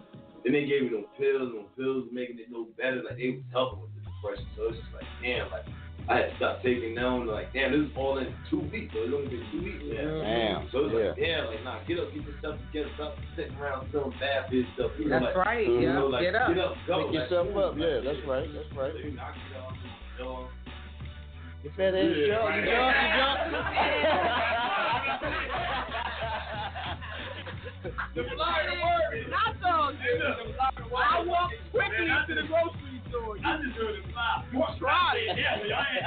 Then 0.45 0.53
they 0.53 0.65
gave 0.69 0.83
me 0.85 0.89
them 0.93 1.09
pills, 1.17 1.49
and 1.49 1.65
them 1.65 1.69
pills 1.73 2.05
making 2.13 2.37
it 2.37 2.53
no 2.53 2.69
better. 2.77 3.01
Like 3.01 3.17
they 3.17 3.41
was 3.41 3.49
helping 3.51 3.81
with 3.81 3.89
the 3.97 4.05
depression. 4.05 4.45
So 4.53 4.69
it's 4.69 4.77
just 4.77 4.93
like, 4.93 5.09
damn, 5.25 5.49
like 5.49 5.65
I 6.05 6.21
had 6.21 6.29
to 6.29 6.35
stop 6.37 6.61
taking 6.61 6.93
them. 6.93 7.25
Like, 7.25 7.49
damn, 7.49 7.73
this 7.73 7.89
is 7.89 7.97
all 7.97 8.21
in 8.21 8.29
two 8.45 8.61
weeks. 8.69 8.93
So 8.93 9.01
it's 9.01 9.09
only 9.09 9.25
been 9.25 9.41
two 9.49 9.65
weeks. 9.65 9.81
now. 9.89 10.21
Damn, 10.21 10.69
So 10.69 10.85
it's 10.85 10.93
like, 10.93 11.17
damn, 11.17 11.49
like, 11.49 11.65
nah, 11.65 11.81
get 11.89 11.97
up, 11.97 12.13
get 12.13 12.21
yourself 12.29 12.61
together, 12.69 12.93
stop 12.93 13.17
sitting 13.33 13.57
around 13.57 13.89
feeling 13.89 14.13
bad 14.21 14.45
for 14.45 14.53
yourself. 14.53 14.93
You 15.01 15.09
know, 15.09 15.17
That's 15.17 15.33
like, 15.33 15.49
right, 15.49 15.65
You 15.65 15.81
yeah. 15.81 15.97
know, 15.97 16.13
like, 16.13 16.21
Get 16.29 16.37
up. 16.37 16.53
Get 16.53 16.61
up, 16.61 16.77
go. 16.85 16.93
Pick 16.93 17.09
Like, 17.09 17.25
yourself 17.25 17.47
cool. 17.49 17.57
up. 17.65 17.73
Yeah, 17.73 17.85
Like, 17.85 18.05
that's 18.05 18.21
right. 18.29 18.45
That's 18.53 18.69
right. 18.77 18.93
So, 18.93 19.01
you 19.01 19.17
know, 19.17 19.25
I 19.25 19.33
get 19.33 19.57
up, 19.57 19.73
you 19.81 20.21
know, 20.21 20.45
You 21.65 21.73
fat 21.73 21.97
ass 21.97 22.05
Yeah, 22.05 22.29
jump, 22.29 22.53
right. 22.53 22.61
you 22.61 22.69
jump, 22.69 22.93
you 23.49 23.57
The 27.85 28.23
Florida 28.33 28.73
word. 28.81 29.29
Told 29.61 29.95
you. 30.01 30.23
I 30.97 31.23
walked 31.25 31.53
quickly 31.71 32.07
to 32.27 32.35
the 32.35 32.43
grocery 32.47 33.01
store. 33.09 33.37
I 33.45 33.57
just 33.61 33.77
heard 33.77 33.95
it 33.95 34.05
fly. 34.11 34.43
You 34.51 34.63
tried 34.79 35.17
it. 35.17 35.37
Yeah, 35.37 35.57
but 35.61 35.71
I 35.71 35.85
ain't. 35.93 36.05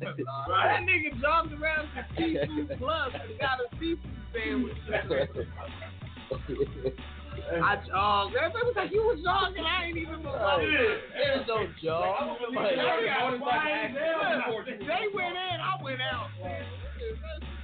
That's 0.00 0.16
That 0.16 0.80
nigga 0.88 1.20
jogged 1.20 1.52
around 1.52 1.88
to 1.94 2.02
seafood 2.16 2.78
plus 2.78 3.12
and 3.14 3.38
got 3.38 3.60
a 3.60 3.68
seafood 3.78 4.00
sandwich. 4.32 4.76
I 7.62 7.76
jogged. 7.86 8.36
Everybody 8.36 8.66
was 8.66 8.76
like, 8.76 8.92
you 8.92 9.02
was 9.02 9.20
jogging. 9.22 9.64
I 9.64 9.84
ain't 9.86 9.96
even 9.96 10.22
know. 10.22 10.58
There's 10.60 11.46
no 11.46 11.66
jog. 11.82 12.38
They 14.78 15.06
went 15.14 15.36
in, 15.36 15.60
I 15.60 15.82
went 15.82 16.00
out. 16.00 16.30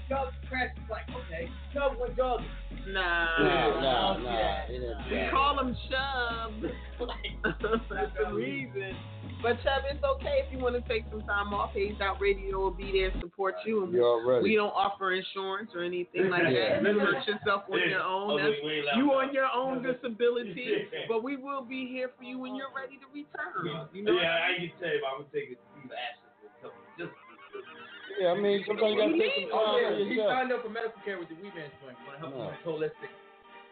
Chubb 0.08 0.28
Crash 0.48 0.70
is 0.76 0.90
like, 0.90 1.08
okay, 1.10 1.48
Chubb 1.72 1.92
went 1.98 2.16
jogging. 2.16 2.46
Nah. 2.88 3.38
Nah, 3.38 3.80
nah, 3.80 4.18
nah. 4.18 4.56
It 4.68 4.82
We 5.10 5.16
ain't 5.16 5.32
call 5.32 5.58
him 5.58 5.74
Shub. 5.88 6.70
That's 7.90 8.12
the 8.20 8.34
reason. 8.34 8.92
But 9.42 9.56
Chubb, 9.64 9.84
it's 9.90 10.04
okay 10.04 10.44
if 10.44 10.52
you 10.52 10.58
want 10.58 10.76
to 10.76 10.84
take 10.88 11.04
some 11.10 11.22
time 11.22 11.52
off. 11.54 11.70
Hazed 11.72 12.00
Out 12.02 12.20
Radio 12.20 12.58
will 12.60 12.70
be 12.76 12.92
there 12.92 13.10
to 13.12 13.20
support 13.20 13.54
you. 13.64 13.84
And 13.84 14.42
we 14.42 14.54
don't 14.56 14.72
offer 14.72 15.12
insurance 15.12 15.70
or 15.74 15.82
anything 15.84 16.28
like 16.28 16.44
Yeah. 16.48 16.80
that. 16.80 16.92
You 16.92 17.00
hurt 17.00 17.26
yourself 17.26 17.64
on 17.72 17.78
Yeah. 17.80 17.88
your 18.00 18.02
own. 18.04 18.30
Oh, 18.32 18.36
That's, 18.36 18.60
we 18.64 18.72
ain't 18.72 18.84
allowed 18.84 18.96
you 19.00 19.06
that. 19.08 19.16
on 19.16 19.34
your 19.34 19.48
own 19.52 19.82
disability. 19.82 20.88
But 21.08 21.22
we 21.24 21.36
will 21.36 21.62
be 21.64 21.88
here 21.88 22.10
for 22.16 22.24
you 22.24 22.38
when 22.38 22.54
you're 22.54 22.72
ready 22.76 22.96
to 23.00 23.06
return. 23.12 23.88
You 23.92 24.02
know 24.04 24.12
yeah, 24.12 24.44
I 24.44 24.52
I 24.52 24.56
can 24.60 24.70
tell 24.80 24.88
you, 24.92 25.00
but 25.00 25.08
I'm 25.08 25.18
gonna 25.24 25.32
take 25.32 25.50
it 25.56 25.58
through 25.72 25.88
the 25.88 25.96
actions 25.96 26.52
for 26.60 26.68
a 26.68 26.72
just. 27.00 27.16
Yeah, 28.20 28.30
I 28.32 28.38
mean, 28.40 28.62
sometimes 28.66 28.94
you 28.94 28.98
gotta 29.00 29.18
take 29.18 29.34
some 29.50 29.50
Oh, 29.52 29.64
time 29.74 29.82
yeah, 29.82 29.90
for 29.90 30.04
he 30.06 30.16
signed 30.22 30.52
up 30.52 30.62
for 30.62 30.70
medical 30.70 31.00
care 31.04 31.18
with 31.18 31.28
the 31.28 31.36
Weed 31.42 31.54
Man's 31.54 31.74
Joint. 31.82 31.98
Want 32.06 32.14
to 32.14 32.20
help 32.22 32.32
No. 32.34 32.42
him 32.42 32.54
with 32.54 32.62
holistic 32.62 33.10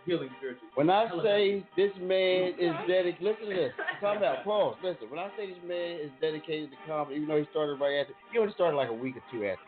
healing 0.05 0.31
spiritually. 0.39 0.67
When 0.75 0.91
I 0.91 1.07
Hella 1.07 1.23
say 1.23 1.63
this 1.79 1.95
man 2.03 2.59
is 2.59 2.75
dedicated, 2.91 3.23
listen 3.23 3.47
to 3.47 3.55
this. 3.55 3.73
Calm 4.03 4.19
down, 4.19 4.43
pause. 4.43 4.75
Listen. 4.83 5.07
When 5.11 5.23
I 5.23 5.31
say 5.39 5.47
this 5.47 5.63
man 5.63 6.03
is 6.03 6.11
dedicated 6.21 6.75
to 6.75 6.77
comedy, 6.91 7.23
even 7.23 7.29
though 7.31 7.39
he 7.39 7.47
started 7.55 7.79
right 7.79 8.03
after, 8.03 8.15
he 8.35 8.39
only 8.43 8.53
started 8.55 8.75
like 8.77 8.91
a 8.91 8.99
week 8.99 9.15
or 9.15 9.23
two 9.31 9.47
after. 9.47 9.63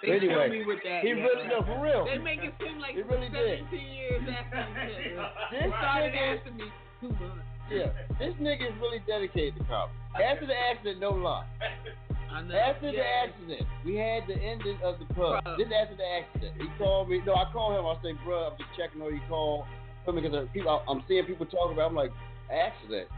They 0.00 0.14
But 0.16 0.20
kill 0.22 0.30
anyway, 0.40 0.48
me 0.48 0.64
with 0.64 0.80
that. 0.86 1.02
he 1.02 1.10
yeah. 1.10 1.26
really 1.26 1.46
no 1.50 1.60
for 1.66 1.76
real. 1.82 2.06
They 2.06 2.16
make 2.22 2.40
it 2.40 2.54
seem 2.62 2.78
like 2.78 2.94
He 2.94 3.02
really 3.02 3.28
17 3.34 3.66
did. 3.68 3.82
years 3.82 4.22
after 4.30 4.62
he. 4.86 5.10
This 5.50 5.58
They 5.58 5.68
started 5.74 6.14
nigga- 6.14 6.38
after 6.38 6.50
me 6.54 6.66
two 7.02 7.08
months. 7.18 7.44
Yeah, 7.70 7.90
this 8.18 8.34
nigga 8.40 8.66
is 8.70 8.76
really 8.80 9.02
dedicated 9.06 9.58
to 9.58 9.64
comedy. 9.66 9.94
After 10.22 10.46
the 10.46 10.56
accident, 10.56 10.98
no 11.00 11.10
lie. 11.10 11.46
After 12.30 12.92
the 12.92 13.02
accident, 13.02 13.66
we 13.84 13.96
had 13.96 14.22
the 14.28 14.34
ending 14.38 14.78
of 14.84 14.98
the 14.98 15.06
pub. 15.14 15.42
Bruh. 15.44 15.58
This 15.58 15.66
after 15.74 15.96
the 15.96 16.06
accident, 16.06 16.54
he 16.62 16.68
called 16.78 17.08
me. 17.08 17.20
No, 17.26 17.34
I 17.34 17.50
called 17.52 17.78
him. 17.78 17.86
I 17.86 17.94
say, 18.02 18.18
bro, 18.24 18.50
I'm 18.50 18.58
just 18.58 18.70
checking 18.78 19.02
on 19.02 19.12
you. 19.12 19.20
Call 19.28 19.66
because 20.06 20.34
uh, 20.34 20.46
people, 20.52 20.82
I'm 20.88 21.02
seeing 21.06 21.24
people 21.24 21.46
talking 21.46 21.74
about. 21.74 21.90
I'm 21.90 21.94
like, 21.94 22.10
accident. 22.50 23.08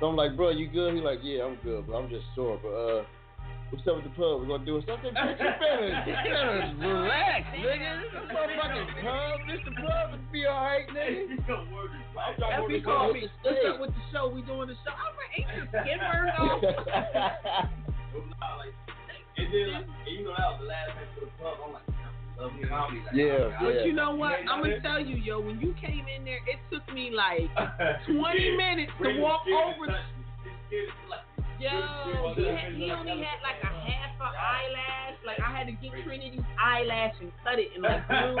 So 0.00 0.06
I'm 0.06 0.16
like, 0.16 0.36
bro, 0.36 0.50
you 0.50 0.68
good? 0.68 0.94
He's 0.94 1.02
like, 1.02 1.18
yeah, 1.22 1.44
I'm 1.44 1.56
good, 1.64 1.86
but 1.86 1.94
I'm 1.94 2.08
just 2.08 2.24
sore. 2.34 2.58
But 2.62 2.68
uh, 2.68 3.02
what's 3.70 3.86
up 3.88 3.96
with 3.96 4.04
the 4.04 4.10
pub? 4.10 4.42
We're 4.42 4.46
gonna 4.46 4.64
do 4.64 4.80
something. 4.86 5.10
Bitch, 5.10 5.38
you 5.38 5.50
better, 5.58 5.88
you 6.06 6.78
better 6.78 7.02
relax, 7.02 7.42
nigga. 7.58 8.02
This 8.02 8.12
is 8.14 8.30
motherfucking 8.30 8.86
pub. 9.02 9.38
This 9.50 9.60
the 9.64 9.72
pub. 9.82 10.14
It'll 10.14 10.32
be 10.32 10.46
all 10.46 10.62
right, 10.62 10.86
nigga. 10.90 11.30
He 11.30 12.80
called 12.82 13.14
me. 13.14 13.26
What's 13.42 13.58
up 13.66 13.80
with 13.80 13.90
the 13.90 14.02
show? 14.12 14.28
We 14.28 14.42
doing 14.42 14.68
the 14.68 14.74
show. 14.86 14.94
I'm 14.94 15.14
like, 15.18 15.32
ain't 15.38 15.50
your 15.56 15.66
skin 15.82 15.98
burned 15.98 16.38
off? 16.38 17.70
And 18.24 19.52
then, 19.52 19.72
like, 19.72 19.84
and 19.84 20.16
you 20.18 20.24
know, 20.24 20.34
that 20.36 20.50
was 20.50 20.58
the 20.60 20.66
last 20.66 20.88
time 20.90 21.08
for 21.14 21.20
the 21.24 21.30
pub. 21.38 21.58
I'm 21.64 21.72
like, 21.72 22.68
comedy. 22.68 23.02
Like, 23.06 23.14
Yeah, 23.14 23.50
I'm- 23.54 23.64
But 23.64 23.86
you 23.86 23.92
know 23.92 24.14
what? 24.14 24.34
I'm 24.50 24.62
gonna 24.62 24.80
tell 24.80 25.00
you, 25.00 25.16
yo. 25.16 25.40
When 25.40 25.60
you 25.60 25.74
came 25.80 26.06
in 26.08 26.24
there, 26.24 26.40
it 26.46 26.58
took 26.70 26.86
me 26.92 27.10
like 27.10 27.48
20 28.06 28.56
minutes 28.56 28.92
to 29.02 29.20
walk 29.20 29.42
over. 29.46 29.86
touch 29.86 29.96
me. 31.58 31.66
Just 31.66 31.90
scared 32.06 32.38
to, 32.38 32.38
like, 32.38 32.38
Yo, 32.38 32.42
he, 32.42 32.46
had, 32.48 32.72
he 32.74 32.86
only 32.90 33.18
had 33.22 33.40
like 33.42 33.60
a 33.62 33.72
half 33.72 34.14
a 34.20 34.28
eyelash. 34.30 35.18
Like 35.26 35.40
I 35.42 35.50
had 35.52 35.66
to 35.66 35.74
get 35.76 35.92
Trinity's 36.06 36.40
eyelash 36.58 37.14
and 37.20 37.32
cut 37.44 37.58
it 37.58 37.74
and 37.74 37.82
like 37.82 38.06
glue 38.08 38.38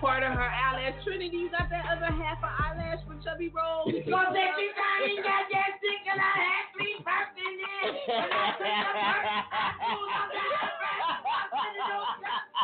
part 0.00 0.22
of 0.22 0.32
her 0.32 0.48
eyelash. 0.48 0.94
Trinity, 1.04 1.36
you 1.36 1.50
got 1.50 1.68
that 1.70 1.84
other 1.90 2.08
half 2.14 2.38
a 2.42 2.50
eyelash 2.62 3.02
for 3.06 3.18
Chubby 3.22 3.50
Roll? 3.52 3.84
Cause 3.90 4.32
every 4.32 4.70
time 4.72 5.00
he 5.04 5.16
got 5.20 5.44
that 5.52 5.70
stick 5.82 6.02
and 6.08 6.20
I 6.22 6.32
had 6.34 6.66
me 6.78 6.88
bursting 7.04 7.58
in. 7.58 7.90
And 8.14 8.30
I 8.32 8.56
took 8.56 8.64
the 8.64 8.94
first, 8.94 9.26
I 9.52 9.74
pulled 9.90 10.10
out 10.14 10.28
the 10.30 10.40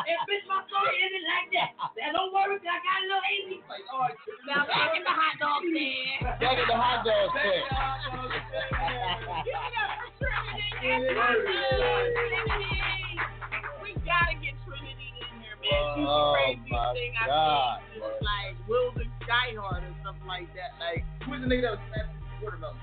And 0.01 0.17
bitch, 0.25 0.41
my 0.49 0.65
story 0.65 0.95
ended 0.97 1.21
like 1.29 1.49
that. 1.53 1.69
Now 1.93 2.09
don't 2.17 2.33
worry, 2.33 2.57
'cause 2.57 2.65
I 2.73 2.79
got 2.81 2.97
a 3.03 3.05
little 3.05 3.27
easy. 3.37 3.57
Like, 3.69 3.85
oh, 3.93 4.07
now 4.49 4.65
back 4.65 4.95
in 4.97 5.03
the 5.05 5.13
hot 5.13 5.35
dog 5.37 5.61
stand. 5.61 6.41
Back 6.41 6.57
at 6.57 6.65
the 6.67 6.77
hot 6.79 7.05
dog 7.05 7.29
stand. 7.37 7.69
We 13.81 13.93
gotta 14.05 14.35
get 14.41 14.55
Trinity 14.65 15.09
in 15.13 15.29
here, 15.41 15.57
man. 15.61 15.81
She's 15.95 16.05
the 16.05 16.33
craziest 16.33 16.71
my 16.71 16.93
thing 16.93 17.13
I've 17.21 17.29
seen. 17.93 18.01
It's 18.01 18.21
like 18.21 18.55
Will 18.67 18.91
the 18.93 19.05
Skyheart 19.25 19.81
or 19.83 19.95
something 20.03 20.27
like 20.27 20.47
that. 20.55 20.77
Like, 20.79 21.03
Who's 21.25 21.41
the 21.41 21.47
nigga 21.47 21.61
that 21.63 21.71
was 21.71 21.83
smashing 21.89 22.17
the 22.17 22.45
watermelon? 22.45 22.77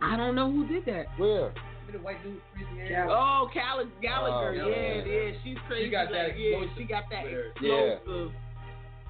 I 0.00 0.16
don't 0.16 0.34
know 0.34 0.50
who 0.50 0.66
did 0.66 0.84
that. 0.86 1.06
Where? 1.18 1.52
The 1.90 1.98
white 1.98 2.22
dude, 2.22 2.40
crazy 2.52 2.88
hair. 2.88 3.06
Oh, 3.08 3.48
Call- 3.54 3.86
Gallagher. 4.02 4.60
Oh, 4.60 4.68
yeah, 4.68 5.06
yeah. 5.06 5.30
yeah. 5.30 5.30
She's 5.44 5.56
crazy. 5.68 5.84
She 5.86 5.90
got 5.90 6.10
that 6.10 6.36
yeah, 6.36 6.66
she 6.76 6.84
got 6.84 7.04
that 7.10 7.24
with 7.24 7.32
her. 7.32 7.52
Yeah. 7.62 8.28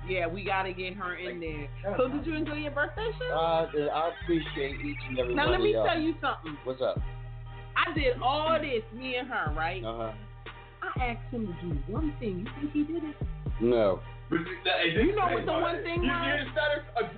Explosive. 0.07 0.11
Yeah, 0.11 0.27
we 0.33 0.45
gotta 0.45 0.73
get 0.73 0.95
her 0.95 1.15
in 1.17 1.41
there. 1.41 1.69
So, 1.97 2.09
did 2.09 2.27
you 2.27 2.35
enjoy 2.35 2.55
your 2.55 2.71
birthday 2.73 3.11
show? 3.19 3.35
Uh, 3.35 3.69
I 3.93 4.11
appreciate 4.23 4.81
each 4.85 4.97
and 5.09 5.19
every 5.19 5.35
now, 5.35 5.45
one 5.45 5.53
let 5.53 5.61
of 5.61 5.65
me 5.65 5.73
y'all. 5.73 5.87
tell 5.87 6.01
you 6.01 6.15
something. 6.21 6.57
What's 6.65 6.81
up? 6.83 7.01
I 7.77 7.93
did 7.95 8.21
all 8.23 8.59
this, 8.61 8.83
me 8.95 9.17
and 9.17 9.29
her, 9.29 9.53
right? 9.57 9.85
Uh 9.85 9.97
huh. 9.97 10.13
I 10.99 11.05
asked 11.05 11.31
him 11.33 11.47
to 11.47 11.53
do 11.67 11.75
one 11.93 12.13
thing. 12.19 12.47
You 12.47 12.71
think 12.71 12.73
he 12.73 12.93
did 12.93 13.05
it? 13.05 13.17
No. 13.61 14.01
You 14.31 15.15
know 15.15 15.27
what 15.29 15.47
the 15.47 15.53
one 15.53 15.83
thing 15.83 16.03
You 16.03 16.11
was? 16.11 16.41
did 16.45 16.53
stutter. 16.53 17.13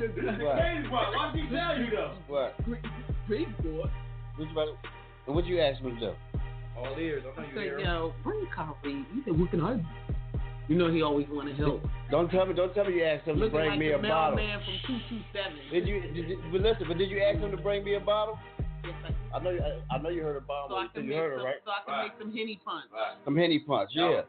This 0.00 0.10
is 0.10 0.38
the 0.38 0.44
What? 0.44 0.56
crazy 0.56 0.88
part. 0.88 1.14
Why 1.14 1.32
did 1.34 1.44
he 1.44 1.54
tell 1.54 1.78
you 1.78 1.90
though? 1.90 2.14
What? 2.26 2.56
Big 3.28 3.46
boy. 3.62 3.90
What 4.36 4.44
you 4.46 4.50
about? 4.52 4.64
to- 4.82 4.88
And 5.26 5.34
what 5.36 5.44
you 5.46 5.60
asked 5.60 5.82
me 5.82 5.90
to 5.94 6.00
do? 6.00 6.12
All 6.76 6.96
ears. 6.98 7.22
I 7.24 7.40
know 7.40 7.46
I 7.46 7.48
you 7.50 7.54
said, 7.54 7.62
hear 7.64 7.78
him. 7.78 7.84
yo, 7.86 8.12
bring 8.24 8.46
coffee. 8.54 9.04
He 9.14 9.20
said, 9.24 9.38
what 9.38 9.50
can 9.50 9.60
I 9.60 9.74
do? 9.74 9.84
You 10.68 10.76
know 10.76 10.90
he 10.90 11.02
always 11.02 11.26
want 11.28 11.48
to 11.48 11.54
help. 11.54 11.82
Don't 12.10 12.30
tell 12.30 12.46
me. 12.46 12.54
Don't 12.54 12.72
tell 12.74 12.86
me 12.86 12.94
you 12.96 13.04
asked 13.04 13.26
him 13.26 13.38
to 13.38 13.50
bring 13.50 13.70
like 13.70 13.78
me 13.78 13.88
the 13.88 13.98
a 13.98 14.02
bottle. 14.02 14.36
man 14.36 14.60
from 14.64 14.96
227. 15.12 15.52
Did 15.70 15.86
you? 15.88 16.00
Did, 16.00 16.28
did, 16.28 16.38
but 16.52 16.60
listen. 16.62 16.84
But 16.88 16.96
did 16.98 17.10
you 17.10 17.20
ask 17.20 17.38
him 17.38 17.50
to 17.50 17.56
bring 17.58 17.84
me 17.84 17.94
a 17.96 18.00
bottle? 18.00 18.38
Yes, 18.84 18.94
I. 19.04 19.36
I 19.36 19.42
know. 19.42 19.50
you- 19.50 19.60
I, 19.60 19.94
I 19.94 19.98
know 20.00 20.08
you 20.08 20.22
heard 20.22 20.36
a 20.36 20.40
bottle. 20.40 20.68
So 20.70 20.76
I 20.76 20.82
you 20.84 20.88
can 20.94 21.02
make 21.06 21.10
you 21.16 21.20
heard 21.20 21.32
it, 21.32 21.36
some, 21.36 21.44
right? 21.44 21.60
so 21.64 21.70
I 21.70 21.80
can 21.84 22.08
make 22.08 22.12
some 22.18 22.32
henny 22.32 22.60
punch. 22.64 22.86
Some 23.24 23.36
henny 23.36 23.58
punch. 23.60 23.90
Yeah. 23.92 24.22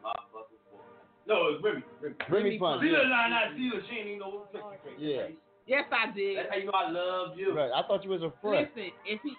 No, 1.26 1.48
it's 1.50 1.64
Remy. 1.64 1.82
Remy. 2.00 2.14
Remy 2.30 2.58
punch. 2.58 2.82
See, 2.82 2.90
look, 2.90 3.02
nah, 3.08 3.26
nah, 3.28 3.50
see, 3.56 3.70
look, 3.74 3.82
she 3.90 3.96
ain't 3.96 4.06
even 4.06 4.18
know 4.20 4.46
what 4.46 4.52
to 4.52 4.58
take. 4.86 4.94
Yeah. 4.98 5.26
Yes, 5.66 5.84
I 5.90 6.12
did. 6.14 6.38
That's 6.38 6.48
how 6.50 6.56
you 6.56 6.66
know 6.66 6.72
I 6.72 6.90
love 6.90 7.36
you. 7.36 7.56
Right. 7.56 7.70
I 7.74 7.82
thought 7.88 8.04
you 8.04 8.10
was 8.10 8.22
a 8.22 8.30
friend. 8.40 8.68
Listen, 8.76 8.92
if 9.04 9.20
he 9.22 9.34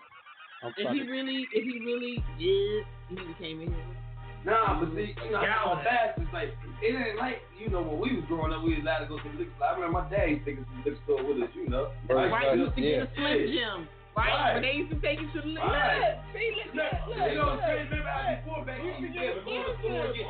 I'm 0.64 0.74
if 0.76 0.84
sorry. 0.84 1.00
he 1.00 1.08
really 1.08 1.48
if 1.54 1.64
he 1.64 1.80
really 1.80 2.24
did, 2.38 2.84
he 3.08 3.34
came 3.40 3.62
in 3.62 3.70
here. 3.72 3.86
Nah, 4.46 4.80
but 4.80 4.94
see, 4.96 5.14
you 5.26 5.32
know, 5.32 5.44
how 5.44 5.82
fast 5.84 6.20
it's 6.20 6.32
like 6.34 6.54
it 6.82 6.96
ain't 6.96 7.18
like 7.18 7.42
you 7.60 7.70
know 7.70 7.82
when 7.82 8.00
we 8.00 8.16
was 8.16 8.26
growing 8.28 8.54
up, 8.54 8.64
we 8.64 8.76
was 8.76 8.84
allowed 8.84 9.00
to 9.00 9.08
go 9.08 9.18
to 9.18 9.24
the 9.24 9.38
liquor 9.44 9.52
store. 9.58 9.68
I 9.68 9.74
remember 9.76 10.02
my 10.02 10.10
dad 10.10 10.30
used 10.30 10.46
to 10.46 10.52
take 10.52 10.60
us 10.62 10.66
to 10.66 10.72
the 10.72 10.90
liquor 10.90 11.04
store 11.04 11.24
with 11.26 11.44
us, 11.44 11.50
you 11.56 11.68
know. 11.68 11.92
Right, 12.08 12.32
Right, 12.32 12.48
uh, 12.48 12.54
used 12.54 12.76
to 12.76 12.82
yeah. 12.82 13.04
get 13.04 13.12
a 13.12 13.16
Slim 13.16 13.40
Jim. 13.52 13.78
Right? 14.18 14.34
Right. 14.34 14.54
When 14.58 14.64
they 14.66 14.74
used 14.82 14.90
to 14.92 15.00
take 15.00 15.22
you 15.22 15.30
to 15.30 15.40
the 15.46 15.52
liquor 15.54 15.70
Right. 15.70 16.02
store. 16.02 16.34
See, 16.34 16.50
look, 16.74 16.74
Look, 16.74 17.18
look, 17.18 17.30
you 17.30 17.38
know, 17.38 17.54
look. 17.54 17.62
say, 17.62 17.74
remember 17.86 18.10
how 18.10 18.34
before 18.34 18.66
back 18.66 18.82
you 18.82 18.90
used 18.98 19.14
to 19.14 19.14
get 19.14 19.46
go 19.46 19.54
the 19.62 19.74
store 19.78 20.10
get. 20.10 20.26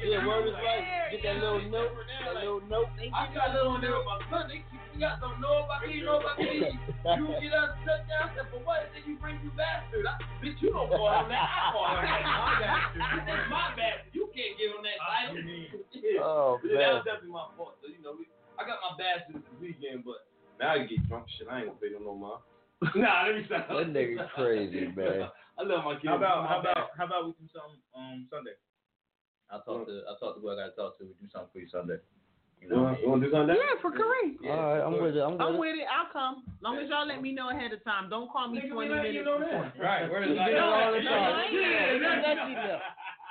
Yeah, 0.00 0.24
word 0.24 0.48
is 0.48 0.56
right. 0.56 1.12
Get 1.12 1.20
that 1.28 1.36
little 1.44 1.60
note. 1.68 1.92
That 2.00 2.34
little 2.40 2.64
note. 2.64 2.88
I 3.12 3.28
got 3.36 3.52
a 3.52 3.60
little 3.60 3.76
on 3.76 3.80
there 3.84 3.92
with 3.92 4.08
my 4.08 4.18
son. 4.32 4.48
They 4.48 4.64
you 4.96 4.98
got 4.98 5.20
don't 5.20 5.36
know 5.40 5.64
about 5.68 5.84
me, 5.84 6.00
you 6.00 6.04
know 6.08 6.20
about 6.20 6.36
me. 6.40 6.64
You 6.64 7.24
get 7.44 7.52
us 7.52 7.76
shut 7.84 8.08
down. 8.08 8.32
Said, 8.36 8.48
for 8.48 8.60
what? 8.64 8.88
Then 8.96 9.04
you 9.04 9.16
bring 9.20 9.36
you 9.44 9.52
bastard. 9.52 10.04
I, 10.08 10.16
bitch, 10.40 10.56
you 10.64 10.72
don't 10.72 10.88
go 10.88 11.04
on 11.08 11.28
that. 11.28 11.44
I 11.44 11.72
call 11.76 11.88
her 11.88 12.00
that. 12.00 12.24
My 12.24 12.56
bastard. 12.60 13.00
That's 13.28 13.46
my 13.52 13.66
bastard. 13.76 14.12
You 14.16 14.28
can't 14.32 14.56
get 14.56 14.72
on 14.72 14.82
that 14.88 14.96
title. 14.96 15.36
Oh, 16.20 16.60
man. 16.64 16.76
That 16.76 16.92
was 17.00 17.04
definitely 17.08 17.32
my 17.32 17.48
fault. 17.56 17.76
So, 17.80 17.88
you 17.88 18.00
know, 18.04 18.12
we, 18.16 18.28
I 18.60 18.64
got 18.68 18.76
my 18.84 18.92
bastard 19.00 19.40
this 19.40 19.56
weekend, 19.60 20.04
but 20.04 20.28
now 20.60 20.76
I 20.76 20.84
get 20.84 21.00
drunk. 21.08 21.24
Shit, 21.38 21.48
I 21.48 21.64
ain't 21.64 21.72
gonna 21.72 21.80
pay 21.80 21.92
no 21.96 22.00
more, 22.04 22.18
man. 22.20 22.38
Nah, 22.96 23.26
let 23.26 23.34
me 23.36 23.42
stop. 23.46 23.68
That 23.68 23.92
nigga 23.92 24.28
crazy, 24.34 24.88
man. 24.96 25.28
I 25.58 25.62
love 25.62 25.84
my 25.84 25.94
kids. 25.94 26.08
How 26.08 26.16
about 26.16 26.48
how 26.48 26.60
about 26.60 26.90
how 26.96 27.04
about 27.06 27.26
we 27.26 27.32
do 27.36 27.46
something 27.52 27.80
um 27.96 28.26
Sunday? 28.32 28.56
I'll 29.50 29.60
talk 29.62 29.86
to 29.86 30.02
I'll 30.08 30.16
talk 30.16 30.36
to 30.36 30.40
who 30.40 30.48
I 30.50 30.56
gotta 30.56 30.72
talk 30.72 30.96
to. 30.98 31.04
We 31.04 31.12
do 31.20 31.28
something 31.32 31.50
for 31.52 31.58
you 31.60 31.68
Sunday. 31.68 31.98
You 32.60 32.68
You 32.68 32.76
know 32.76 32.82
want, 32.84 33.00
you 33.00 33.08
want 33.08 33.20
to 33.22 33.26
do 33.28 33.32
something? 33.32 33.56
Yeah, 33.56 33.76
for 33.80 33.90
Kareem. 33.92 34.36
All 34.44 34.56
right, 34.56 34.80
I'm 34.84 34.96
with 35.00 35.16
it. 35.16 35.20
I'm 35.24 35.32
with 35.36 35.40
I'm 35.40 35.54
it. 35.56 35.60
with 35.60 35.76
it. 35.80 35.88
I'll 35.88 36.12
come. 36.12 36.44
Long 36.60 36.76
as 36.80 36.88
y'all 36.88 37.08
let 37.08 37.20
me 37.20 37.32
know 37.32 37.48
ahead 37.50 37.72
of 37.72 37.80
time. 37.84 38.08
Don't 38.12 38.28
call 38.32 38.48
me 38.52 38.60
Nigga, 38.60 38.72
20 38.72 38.88
minutes 38.88 39.14
you 39.16 39.24
know 39.24 39.40
before. 39.40 39.64
that. 39.64 39.80
Right, 39.80 40.04
where 40.12 40.22
is 40.24 40.28
You 40.28 40.34
that? 40.36 40.44
get 40.48 40.56
it 40.56 40.64
all 40.64 40.92
the 40.92 41.00
No, 41.00 41.10
time. 41.10 41.34
I 41.40 41.44
Yeah, 41.52 41.98
gonna- 42.00 42.20
let 42.20 42.38
you 42.48 42.56
know. 42.56 42.78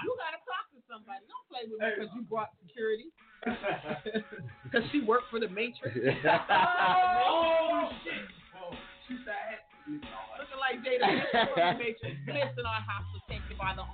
You 0.02 0.10
gotta 0.18 0.42
talk 0.50 0.66
to 0.74 0.80
somebody. 0.90 1.22
Don't 1.30 1.46
play 1.50 1.64
with 1.70 1.78
me 1.78 1.88
because 1.94 2.10
you 2.18 2.22
brought 2.26 2.50
security. 2.62 3.10
Because 4.70 4.86
she 4.92 5.02
worked 5.02 5.30
for 5.32 5.40
the 5.40 5.48
Matrix. 5.50 5.98
oh 5.98 7.90
shit! 8.04 8.14
Looking 9.10 10.60
like 10.60 10.86
Jada 10.86 11.10
Pinkett 11.10 11.50
from 11.54 11.58
the 11.58 11.74
Matrix. 11.80 12.14
Bliss 12.26 12.54
in 12.58 12.66
our 12.66 12.82
house 12.86 13.10
to 13.14 13.20
take 13.28 13.42
you 13.50 13.58
by 13.58 13.74
the 13.74 13.82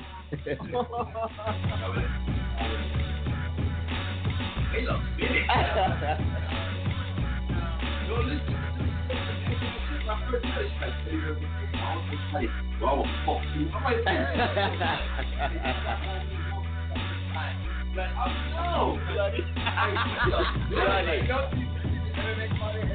Hey, 4.76 4.84
look, 4.84 5.00
bitch. 5.16 5.48
Yo, 8.10 8.16
listen. 8.28 8.56
My 10.06 10.16
first 10.30 10.46
touch, 10.46 10.70
like, 10.82 10.94
I 11.74 11.96
was 11.96 12.04
just 12.12 12.28
like, 12.34 12.52
well, 12.82 12.90
I 12.90 12.94
will 12.96 13.08
fuck 13.26 13.44
you. 13.56 13.64
I'm 13.72 13.82
like, 13.84 14.04
no. 22.76 22.95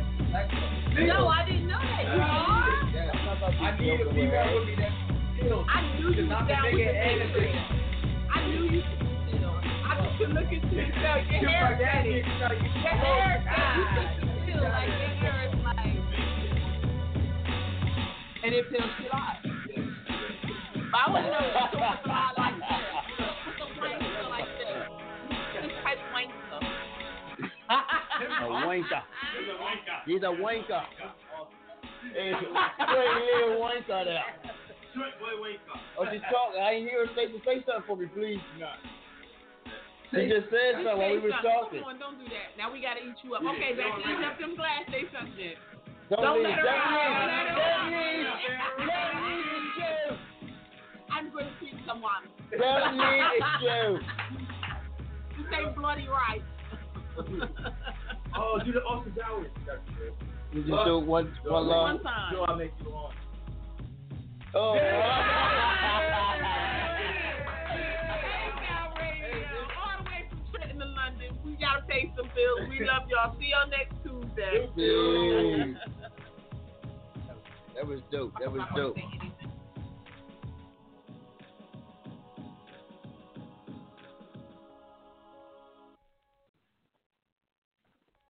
No, 1.07 1.29
I 1.29 1.45
didn't 1.47 1.69
know 1.69 1.79
that. 1.79 2.05
You 2.05 2.21
are? 2.21 2.81
I 3.41 3.77
need 3.81 4.01
a 4.01 4.09
female 4.11 4.59
with 4.59 4.69
me 4.69 4.75
that 4.77 4.93
still. 5.39 5.65
I 5.69 5.83
knew 5.99 6.11
you 6.13 6.27
not 6.27 6.49
down 6.49 6.65
with 6.65 6.75
the 6.75 6.89
and 6.89 7.21
the 7.21 7.27
big 7.39 7.51
bitch. 7.51 7.65
I 8.35 8.47
knew 8.49 8.65
you 8.65 8.83
could. 8.83 9.01
I 9.41 10.01
just 10.03 10.19
could 10.19 10.31
look 10.31 10.45
at 10.45 10.53
you 10.53 10.61
and 10.61 10.93
tell 10.95 11.19
your 11.19 11.41
hair 11.51 11.71
like 11.71 11.79
that 11.81 12.05
steady. 12.05 12.23
bitch, 12.23 12.39
tell 12.39 12.55
you, 12.55 12.63
Your 12.63 12.93
oh, 12.93 13.21
hair 13.21 13.43
steady. 13.43 13.81
You 13.81 13.87
could 13.97 14.09
still 14.45 14.63
like 14.65 14.89
your 14.89 15.15
hair 15.19 15.39
is 15.49 15.57
like. 15.65 15.99
And 18.45 18.55
it 18.55 18.65
feels 18.71 18.91
out. 19.13 19.37
But 20.91 20.99
I 20.99 21.11
wouldn't 21.13 21.31
know 21.31 21.39
if 21.39 21.73
it 21.73 21.81
was 21.81 21.99
He's 29.37 29.49
a 29.49 29.57
wanker. 29.61 30.01
He's 30.07 30.23
a 30.23 30.33
wanker. 30.41 30.83
Hey, 32.15 32.33
straight 32.33 33.17
little 33.37 33.61
wanker 33.61 34.05
there. 34.05 34.25
Oh, 35.99 36.07
she's 36.11 36.25
talking. 36.33 36.61
I 36.61 36.81
ain't 36.81 36.89
hear 36.89 37.07
her 37.07 37.13
say, 37.15 37.29
say 37.45 37.63
something 37.67 37.85
for 37.87 37.97
me, 37.97 38.07
please. 38.07 38.41
She 40.11 40.27
just 40.27 40.51
said 40.51 40.83
something 40.83 40.99
while 40.99 41.13
we 41.13 41.21
were 41.23 41.31
Say 41.31 41.47
talking. 41.47 41.79
Come 41.85 41.95
on, 41.95 41.99
don't 42.01 42.19
do 42.19 42.27
that. 42.27 42.59
Now 42.59 42.73
we 42.73 42.83
gotta 42.83 42.99
eat 42.99 43.15
you 43.23 43.39
up. 43.39 43.43
Okay, 43.47 43.79
back 43.79 43.95
eat 44.03 44.25
up 44.27 44.35
them 44.41 44.57
glass. 44.57 44.83
Say 44.91 45.07
something. 45.15 45.55
Don't 46.11 46.19
Don't 46.19 46.43
let 46.43 46.59
her 46.59 46.67
out. 46.67 46.91
leave. 46.91 47.15
Don't 47.15 47.31
let 47.31 47.47
her 47.47 47.55
Don't 47.55 47.95
out. 48.59 48.75
Don't 48.83 49.23
leave 49.31 49.47
the 49.55 49.63
show. 49.79 50.19
I'm 51.15 51.31
gonna 51.31 51.55
treat 51.63 51.79
someone. 51.87 52.27
Don't 52.51 52.99
leave 52.99 53.23
the 53.39 53.53
show. 53.63 54.03
You 55.39 55.43
say 55.47 55.63
bloody 55.79 56.09
right. 56.11 56.43
Oh, 58.37 58.59
do 58.65 58.73
the 58.73 58.81
Austin 58.81 59.13
Powers. 59.21 59.49
You 60.53 60.63
just 60.63 60.85
do 60.85 60.99
one, 60.99 61.33
one 61.45 61.67
long. 61.67 61.95
One 61.95 62.03
time. 62.03 62.35
No, 62.35 62.45
I 62.45 62.57
make 62.57 62.73
you 62.81 62.91
on. 62.91 63.13
Oh. 64.55 64.59
All 69.81 69.99
the 69.99 70.05
way 70.05 70.29
from 70.29 70.41
Trenton 70.53 70.79
to 70.79 70.87
London. 70.87 71.39
We 71.45 71.53
gotta 71.53 71.83
pay 71.89 72.13
some 72.17 72.29
bills. 72.35 72.69
We 72.69 72.85
love 72.85 73.09
y'all. 73.09 73.37
See 73.39 73.51
y'all 73.51 73.69
next 73.69 73.95
Tuesday. 74.03 74.69
That 77.77 77.87
was 77.89 78.01
dope. 78.13 78.35
That 78.39 78.53
was 78.53 78.61
dope. 78.77 78.97